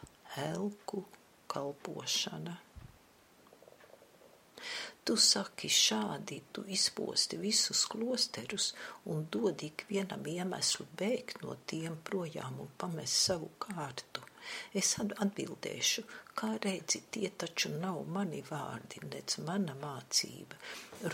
elku 0.48 1.04
kalpošana. 1.52 2.56
Tu 5.08 5.14
saki 5.16 5.68
šādi, 5.72 6.42
tu 6.52 6.64
izposti 6.68 7.38
visus 7.40 7.84
klosterus 7.88 8.72
un 9.08 9.22
dod 9.32 9.62
ikvienam 9.64 10.26
iemeslu 10.28 10.84
bēgt 11.00 11.44
no 11.44 11.54
tiem 11.72 11.96
projām 12.10 12.58
un 12.64 12.74
pamest 12.82 13.22
savu 13.28 13.48
kārtu. 13.64 14.26
Es 14.80 14.90
atbildēšu, 15.00 16.04
kā 16.40 16.50
redzi, 16.64 17.02
tie 17.14 17.30
taču 17.42 17.72
nav 17.72 18.02
mani 18.16 18.42
vārdi, 18.50 19.00
nec 19.12 19.38
mana 19.48 19.76
mācība. 19.80 20.60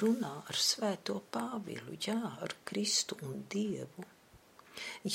Runā 0.01 0.35
ar 0.51 0.61
svēto 0.71 1.21
Pāvilu, 1.35 1.99
jā, 2.09 2.19
ar 2.47 2.59
Kristu 2.65 3.19
un 3.27 3.43
Dievu. 3.51 4.07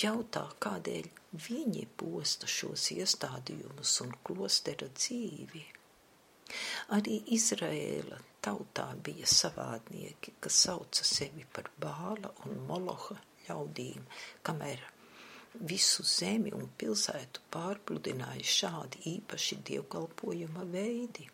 Jautā, 0.02 0.46
kādēļ 0.64 1.10
viņi 1.48 1.86
posta 2.00 2.48
šos 2.50 2.90
iestādījumus 2.96 3.96
un 4.06 4.14
klostera 4.24 4.88
dzīvi. 4.96 5.64
Arī 6.98 7.20
Izraēla 7.36 8.18
tautā 8.42 8.88
bija 9.06 9.28
savādnieki, 9.30 10.34
kas 10.42 10.62
sauca 10.66 11.06
sevi 11.06 11.46
par 11.54 11.70
bāla 11.84 12.32
un 12.48 12.64
moloha 12.70 13.20
ļaudīm, 13.48 14.08
kamēr 14.48 14.86
visu 15.70 16.06
zemi 16.06 16.54
un 16.56 16.68
pilsētu 16.82 17.44
pārpludināja 17.54 18.48
šādi 18.56 19.04
īpaši 19.16 19.60
dievkalpojuma 19.70 20.66
veidi. 20.74 21.28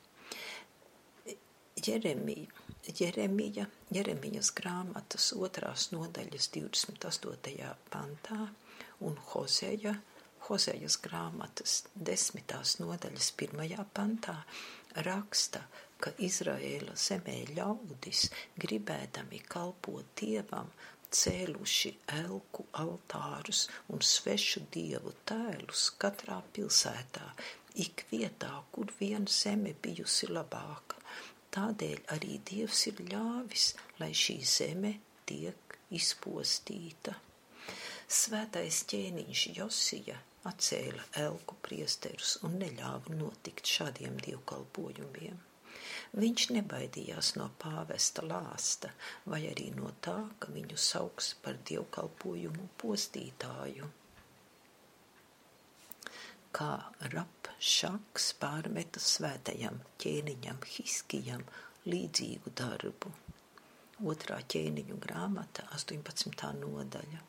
Jeremija 1.85 2.64
Jeremija, 2.85 3.65
Jeremijas 3.89 4.51
grāmatas 4.53 5.31
otrās 5.33 5.87
nodaļas 5.93 6.49
28. 6.53 7.69
pantā 7.89 8.41
un 9.07 9.17
Hozeja, 9.31 9.95
Hozejas 10.45 10.99
grāmatas 11.01 11.79
desmitās 11.95 12.75
nodaļas 12.77 13.31
pirmajā 13.39 13.85
pantā 13.97 14.35
raksta, 15.07 15.63
ka 15.97 16.13
Izraēla 16.27 16.93
zemē 16.99 17.39
ļaudis, 17.57 18.27
gribēdami 18.61 19.41
kalpot 19.49 20.11
dievam, 20.21 20.69
cēluši 21.09 21.93
elku 22.19 22.67
altārus 22.83 23.65
un 23.95 24.03
svešu 24.05 24.65
dievu 24.75 25.15
tēlus 25.25 25.87
katrā 26.01 26.37
pilsētā, 26.53 27.31
ik 27.81 28.05
vietā, 28.11 28.51
kur 28.71 28.93
vien 28.99 29.25
zeme 29.41 29.73
bijusi 29.81 30.29
labāka. 30.29 30.94
Tādēļ 31.55 31.99
arī 32.15 32.39
Dievs 32.49 32.81
ir 32.91 33.01
ļāvis, 33.09 33.69
lai 34.01 34.11
šī 34.11 34.37
zeme 34.43 34.91
tiek 35.29 35.77
izpostīta. 35.95 37.15
Svētais 38.11 38.81
ķēniņš 38.91 39.43
Josija 39.55 40.17
atcēla 40.49 41.05
elku 41.23 41.55
priesterus 41.65 42.35
un 42.45 42.59
neļāva 42.61 43.15
notikt 43.17 43.71
šādiem 43.77 44.19
dievkalpojumiem. 44.27 45.39
Viņš 46.15 46.43
nebaidījās 46.55 47.33
no 47.39 47.47
pāvesta 47.63 48.23
lāsta 48.27 48.91
vai 49.25 49.41
arī 49.49 49.71
no 49.79 49.89
tā, 50.05 50.17
ka 50.39 50.51
viņu 50.53 50.77
sauks 50.79 51.33
par 51.45 51.57
dievkalpojumu 51.71 52.67
postītāju. 52.83 53.89
Kā 56.55 56.73
rap 57.11 57.49
šaks 57.59 58.29
pārmeta 58.39 59.01
svētajam 59.03 59.81
ķēniņam 59.99 60.61
Hiskijam 60.71 61.41
līdzīgu 61.91 62.53
darbu. 62.55 63.11
Otrā 64.11 64.37
ķēniņu 64.53 64.99
grāmata, 65.03 65.65
18. 65.75 66.45
nodaļa. 66.61 67.19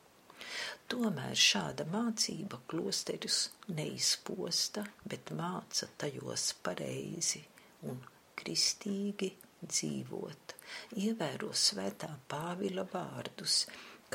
Tomēr 0.92 1.34
šāda 1.42 1.88
mācība 1.90 2.60
klosterus 2.70 3.40
neizposta, 3.74 4.84
bet 5.02 5.34
māca 5.34 5.88
tajos 5.98 6.46
pareizi 6.62 7.42
un 7.90 7.98
kristīgi 8.38 9.32
dzīvot, 9.66 10.54
ievēro 11.02 11.50
svētā 11.66 12.12
Pāvila 12.30 12.86
vārdus, 12.94 13.64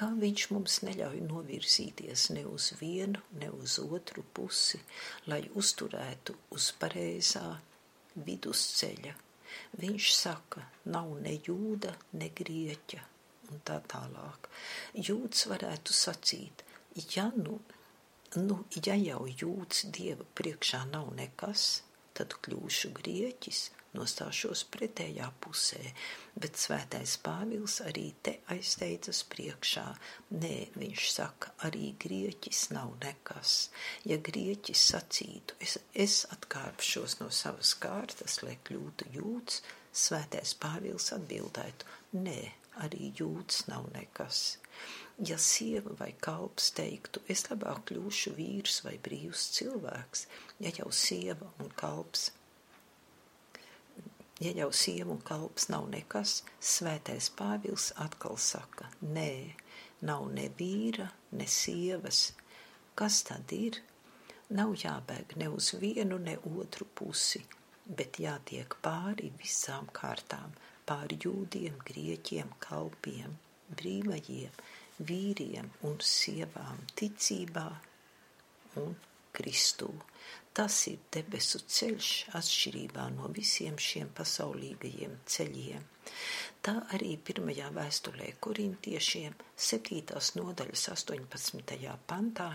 kā 0.02 0.08
viņš 0.18 0.44
mums 0.50 0.80
neļauj 0.82 1.20
novirzīties 1.28 2.22
ne 2.34 2.42
uz 2.50 2.72
vienu, 2.80 3.20
ne 3.38 3.52
uz 3.54 3.76
otru 3.84 4.24
pusi, 4.34 4.80
lai 5.30 5.44
uzturētu 5.62 6.34
uz 6.58 6.72
pareizā 6.82 7.44
vidusceļa. 8.16 9.12
Viņš 9.84 10.08
saka, 10.16 10.64
nav 10.96 11.12
ne 11.22 11.36
jūda, 11.46 11.92
ne 12.18 12.32
grieķa, 12.40 13.02
un 13.52 13.62
tā 13.68 13.78
tālāk. 13.94 14.50
Jūds 15.10 15.46
varētu 15.52 15.94
sacīt, 15.94 16.66
ja 17.14 17.28
nu, 17.36 17.60
nu 18.42 18.58
ja 18.82 18.98
jau 18.98 19.28
jūds 19.30 19.86
dieva 19.94 20.26
priekšā 20.40 20.82
nav 20.96 21.14
nekas, 21.20 21.84
tad 22.18 22.34
kļūšu 22.42 22.96
grieķis 22.98 23.68
nostāšos 23.98 24.64
pretējā 24.72 25.28
pusē, 25.44 25.82
bet 26.40 26.60
svētais 26.60 27.18
Pāvils 27.24 27.80
arī 27.88 28.08
te 28.24 28.38
aizsteidzas 28.54 29.24
priekšā. 29.32 29.86
Nē, 30.38 30.56
viņš 30.78 31.08
saka, 31.12 31.52
arī 31.68 31.92
grieķis 32.02 32.70
nav 32.76 32.96
nekas. 33.04 33.58
Ja 34.08 34.18
grieķis 34.30 34.86
sacītu, 34.94 35.60
es, 35.60 35.78
es 35.94 36.22
atkāpšos 36.38 37.20
no 37.22 37.30
savas 37.36 37.76
kārtas, 37.84 38.40
lai 38.46 38.58
kļūtu 38.68 39.12
jūts, 39.18 39.62
svētais 39.92 40.56
Pāvils 40.62 41.12
atbildētu, 41.18 41.88
nē, 42.24 42.40
arī 42.86 43.12
jūts 43.20 43.66
nav 43.68 43.92
nekas. 43.96 44.58
Ja 45.22 45.36
sieva 45.38 45.92
vai 46.00 46.14
kalps 46.24 46.72
teiktu, 46.74 47.22
es 47.30 47.44
labāk 47.52 47.84
kļūšu 47.92 48.32
vīrs 48.40 48.80
vai 48.88 48.96
brīvs 49.04 49.50
cilvēks, 49.58 50.28
ja 50.64 50.72
jau 50.80 50.88
sieva 50.96 51.52
un 51.62 51.70
kalps 51.78 52.32
Ja 54.42 54.52
jau 54.58 54.72
sieva 54.74 55.12
un 55.14 55.20
kalps 55.22 55.68
nav 55.70 55.84
nekas, 55.94 56.40
svētais 56.58 57.28
Pāvils 57.38 57.92
atkal 58.02 58.40
saka, 58.42 58.88
nē, 59.06 59.54
nav 60.10 60.24
ne 60.34 60.48
vīra, 60.58 61.06
ne 61.38 61.46
sievas. 61.46 62.32
Kas 62.98 63.20
tad 63.28 63.54
ir? 63.54 63.78
Nav 64.58 64.74
jābēg 64.82 65.38
ne 65.38 65.52
uz 65.54 65.70
vienu, 65.84 66.18
ne 66.18 66.40
otru 66.58 66.90
pusi, 66.90 67.44
bet 67.86 68.18
jātiek 68.24 68.74
pāri 68.82 69.30
visām 69.44 69.86
kārtām, 69.94 70.58
pāri 70.90 71.20
jūdiem, 71.22 71.78
grieķiem, 71.92 72.50
kalpiem, 72.66 73.38
brīvajiem, 73.78 74.58
vīriem 75.06 75.70
un 75.86 76.02
sievām, 76.02 76.82
ticībā 76.98 77.70
un 78.82 78.98
Kristū. 79.38 79.94
Tas 80.54 80.76
ir 80.92 81.00
debesu 81.16 81.62
ceļš 81.64 82.08
atšķirībā 82.38 83.06
no 83.16 83.30
visiem 83.36 83.78
šiem 83.80 84.10
pasaulīgajiem 84.18 85.14
ceļiem. 85.36 85.86
Tā 86.66 86.74
arī 86.98 87.14
pirmajā 87.30 87.70
vēstulē 87.78 88.34
korintiešiem 88.46 89.38
7. 89.68 90.02
nodaļas 90.40 90.84
18. 90.96 91.96
pantā 92.12 92.50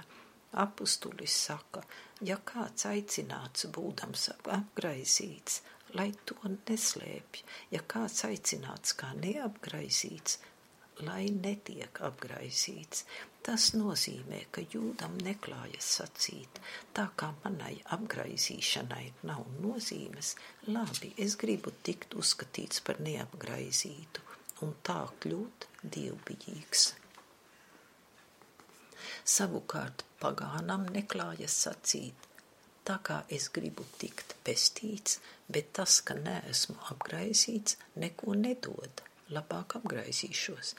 apustulis 0.64 1.38
saka, 1.46 1.82
ja 2.30 2.36
kāds 2.50 2.86
aicināts 2.90 3.66
būdams 3.78 4.28
apgraizīts, 4.58 5.62
lai 5.96 6.10
to 6.28 6.36
neslēpj, 6.52 7.42
ja 7.72 7.80
kāds 7.94 8.24
aicināts 8.28 8.96
kā 9.00 9.10
neapgraizīts, 9.22 10.38
lai 11.08 11.26
netiek 11.32 12.00
apgraizīts. 12.10 13.04
Tas 13.46 13.68
nozīmē, 13.78 14.40
ka 14.50 14.62
jūdam 14.72 15.12
neklājas 15.22 15.88
sacīt, 16.00 16.58
tā 16.98 17.04
kā 17.20 17.28
manai 17.44 17.76
apgraizīšanai 17.94 19.04
nav 19.28 19.44
nozīmes, 19.62 20.32
labi, 20.66 21.12
es 21.26 21.36
gribu 21.42 21.70
tikt 21.86 22.16
uzskatīts 22.22 22.82
par 22.88 22.98
neapgraizītu 23.06 24.26
un 24.66 24.74
tā 24.90 24.98
kļūt 25.22 25.68
dievbijīgs. 25.96 26.88
Savukārt 29.36 30.02
pagānam 30.18 30.90
neklājas 30.98 31.62
sacīt, 31.68 32.30
tā 32.82 32.98
kā 33.10 33.22
es 33.38 33.46
gribu 33.54 33.86
tikt 34.02 34.34
pestīts, 34.48 35.20
bet 35.46 35.70
tas, 35.78 36.00
ka 36.02 36.18
neesmu 36.18 36.80
apgraizīts, 36.90 37.78
neko 38.02 38.34
nedod 38.42 39.06
labāk 39.34 39.78
apgraizīšos. 39.80 40.74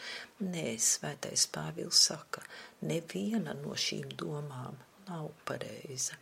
Nē, 0.48 0.68
svētais 0.80 1.48
Pāvils 1.52 2.00
saka, 2.10 2.44
neviena 2.88 3.56
no 3.62 3.76
šīm 3.76 4.14
domām 4.20 4.78
nav 5.08 5.30
pareiza. 5.48 6.18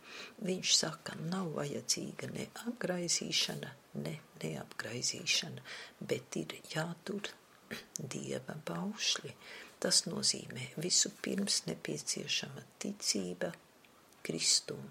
Viņš 0.46 0.74
saka, 0.78 1.16
nav 1.30 1.52
vajadzīga 1.56 2.30
ne 2.34 2.48
apgraizīšana, 2.66 3.72
ne 4.02 4.14
neapgraizīšana, 4.42 5.64
bet 6.00 6.38
ir 6.42 6.56
jātur 6.72 7.30
dieva 8.14 8.58
baušļi. 8.68 9.34
Tas 9.82 10.06
nozīmē 10.08 10.70
visu 10.80 11.12
pirms 11.22 11.64
nepieciešama 11.66 12.64
ticība 12.82 13.52
Kristum. 14.26 14.88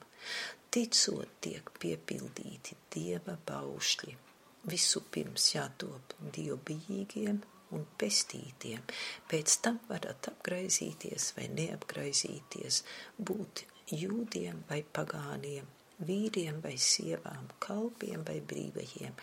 Ticot 0.71 1.39
tiek 1.43 1.71
piepildīti 1.79 2.77
dieva 2.93 3.37
baušļi 3.47 4.24
visu 4.71 5.01
pirms 5.13 5.51
jātop 5.53 6.15
dievbijīgiem 6.35 7.41
un 7.75 7.85
pestītiem, 7.99 8.83
pēc 9.29 9.55
tam 9.65 9.79
varat 9.89 10.29
apgraizīties 10.31 11.31
vai 11.37 11.47
neapgraizīties, 11.53 12.81
būt 13.29 13.65
jūdiem 13.93 14.63
vai 14.69 14.81
pagāniem, 14.97 15.67
vīriem 16.05 16.61
vai 16.63 16.75
sievām, 16.81 17.49
kalpiem 17.63 18.23
vai 18.27 18.39
brīvajiem, 18.41 19.17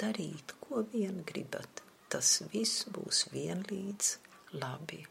darīt, 0.00 0.54
ko 0.62 0.84
vien 0.92 1.22
gribat, 1.26 1.82
tas 2.12 2.40
viss 2.52 2.86
būs 2.94 3.26
vienlīdz 3.34 4.16
labi. 4.62 5.02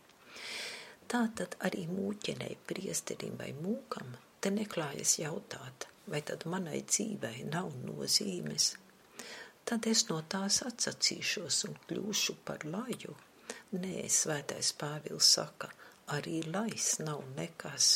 Tātad 1.09 1.55
arī 1.65 1.87
mūķenei, 1.89 2.57
priesterim 2.69 3.37
vai 3.39 3.49
mūkam 3.57 4.13
te 4.39 4.51
neklājas 4.53 5.17
jautāt, 5.19 5.87
vai 6.09 6.21
tad 6.25 6.45
manai 6.49 6.83
dzīvei 6.85 7.47
nav 7.49 7.71
nozīmes, 7.85 8.75
tad 9.69 9.85
es 9.85 10.01
no 10.09 10.15
tās 10.33 10.55
atsacīšos 10.65 11.57
un 11.67 11.75
kļūšu 11.89 12.33
par 12.45 12.63
laju. 12.65 13.11
Nē, 13.81 14.07
svētais 14.09 14.71
Pāvils 14.81 15.27
saka, 15.35 15.67
arī 16.15 16.39
lais 16.55 16.87
nav 17.03 17.19
nekas. 17.35 17.89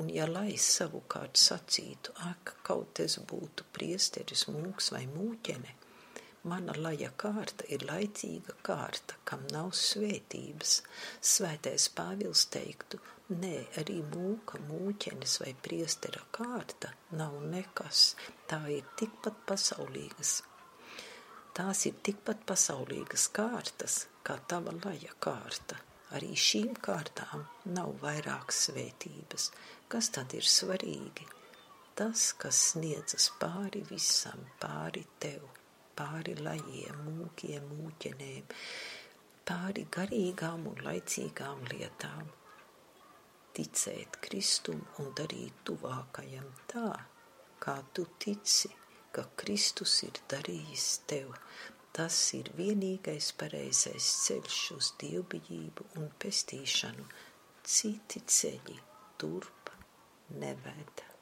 Un 0.00 0.10
ja 0.10 0.24
lais 0.26 0.64
savukārt 0.78 1.38
sacītu, 1.38 2.14
ak, 2.30 2.56
kaut 2.66 2.98
es 3.04 3.20
būtu 3.32 3.68
priesteris, 3.76 4.48
mūks 4.50 4.90
vai 4.96 5.04
mūķene, 5.12 5.76
mana 6.50 6.74
laja 6.74 7.12
kārta 7.22 7.68
ir 7.76 7.86
laicīga 7.86 8.58
kārta, 8.66 9.20
kam 9.30 9.46
nav 9.54 9.70
svētības. 9.78 10.74
Svētais 11.34 11.86
Pāvils 12.00 12.48
teiktu, 12.56 12.98
nē, 13.44 13.54
arī 13.84 14.00
mūka, 14.10 14.58
mūķenes 14.66 15.38
vai 15.44 15.54
priestera 15.68 16.26
kārta 16.40 16.90
nav 17.22 17.38
nekas, 17.54 18.08
tā 18.50 18.64
ir 18.80 18.94
tikpat 18.98 19.46
pasaulīgas 19.46 20.40
Tās 21.56 21.86
ir 21.88 21.94
tikpat 22.04 22.42
pasaulīgas 22.48 23.30
kārtas, 23.32 24.02
kā 24.26 24.36
tava 24.48 24.74
laja 24.84 25.14
kārta. 25.24 25.78
Arī 26.16 26.36
šīm 26.38 26.76
kārtām 26.84 27.46
nav 27.72 27.94
vairāk 28.02 28.52
svētības. 28.52 29.50
Kas 29.88 30.12
tad 30.14 30.36
ir 30.36 30.44
svarīgi? 30.46 31.24
Tas, 31.96 32.28
kas 32.36 32.58
sniedzas 32.74 33.30
pāri 33.40 33.80
visam, 33.88 34.44
pāri 34.60 35.06
tev. 35.18 35.46
pāri 35.96 36.34
lajiem, 36.44 36.96
mūkiem, 37.08 37.68
mūķenēm, 37.78 38.50
pāri 39.48 39.86
garīgām 39.96 40.66
un 40.68 40.82
laicīgām 40.84 41.62
lietām. 41.70 42.26
Ticēt 43.56 44.18
Kristum 44.26 44.82
un 45.00 45.08
darīt 45.16 45.62
tuvākajam 45.64 46.50
tā, 46.68 46.90
kā 47.64 47.78
tu 47.96 48.04
tici, 48.20 48.68
ka 49.16 49.24
Kristus 49.40 49.94
ir 50.06 50.20
darījis 50.32 50.86
tev. 51.10 51.32
Tas 51.96 52.18
ir 52.36 52.50
vienīgais 52.58 53.30
pareizais 53.40 54.10
ceļš 54.26 54.60
uz 54.76 54.92
dievbijību 55.02 55.88
un 56.00 56.10
pestīšanu. 56.24 57.08
Citi 57.76 58.20
ceļi 58.38 58.78
turp 59.22 59.72
neveda. 60.42 61.05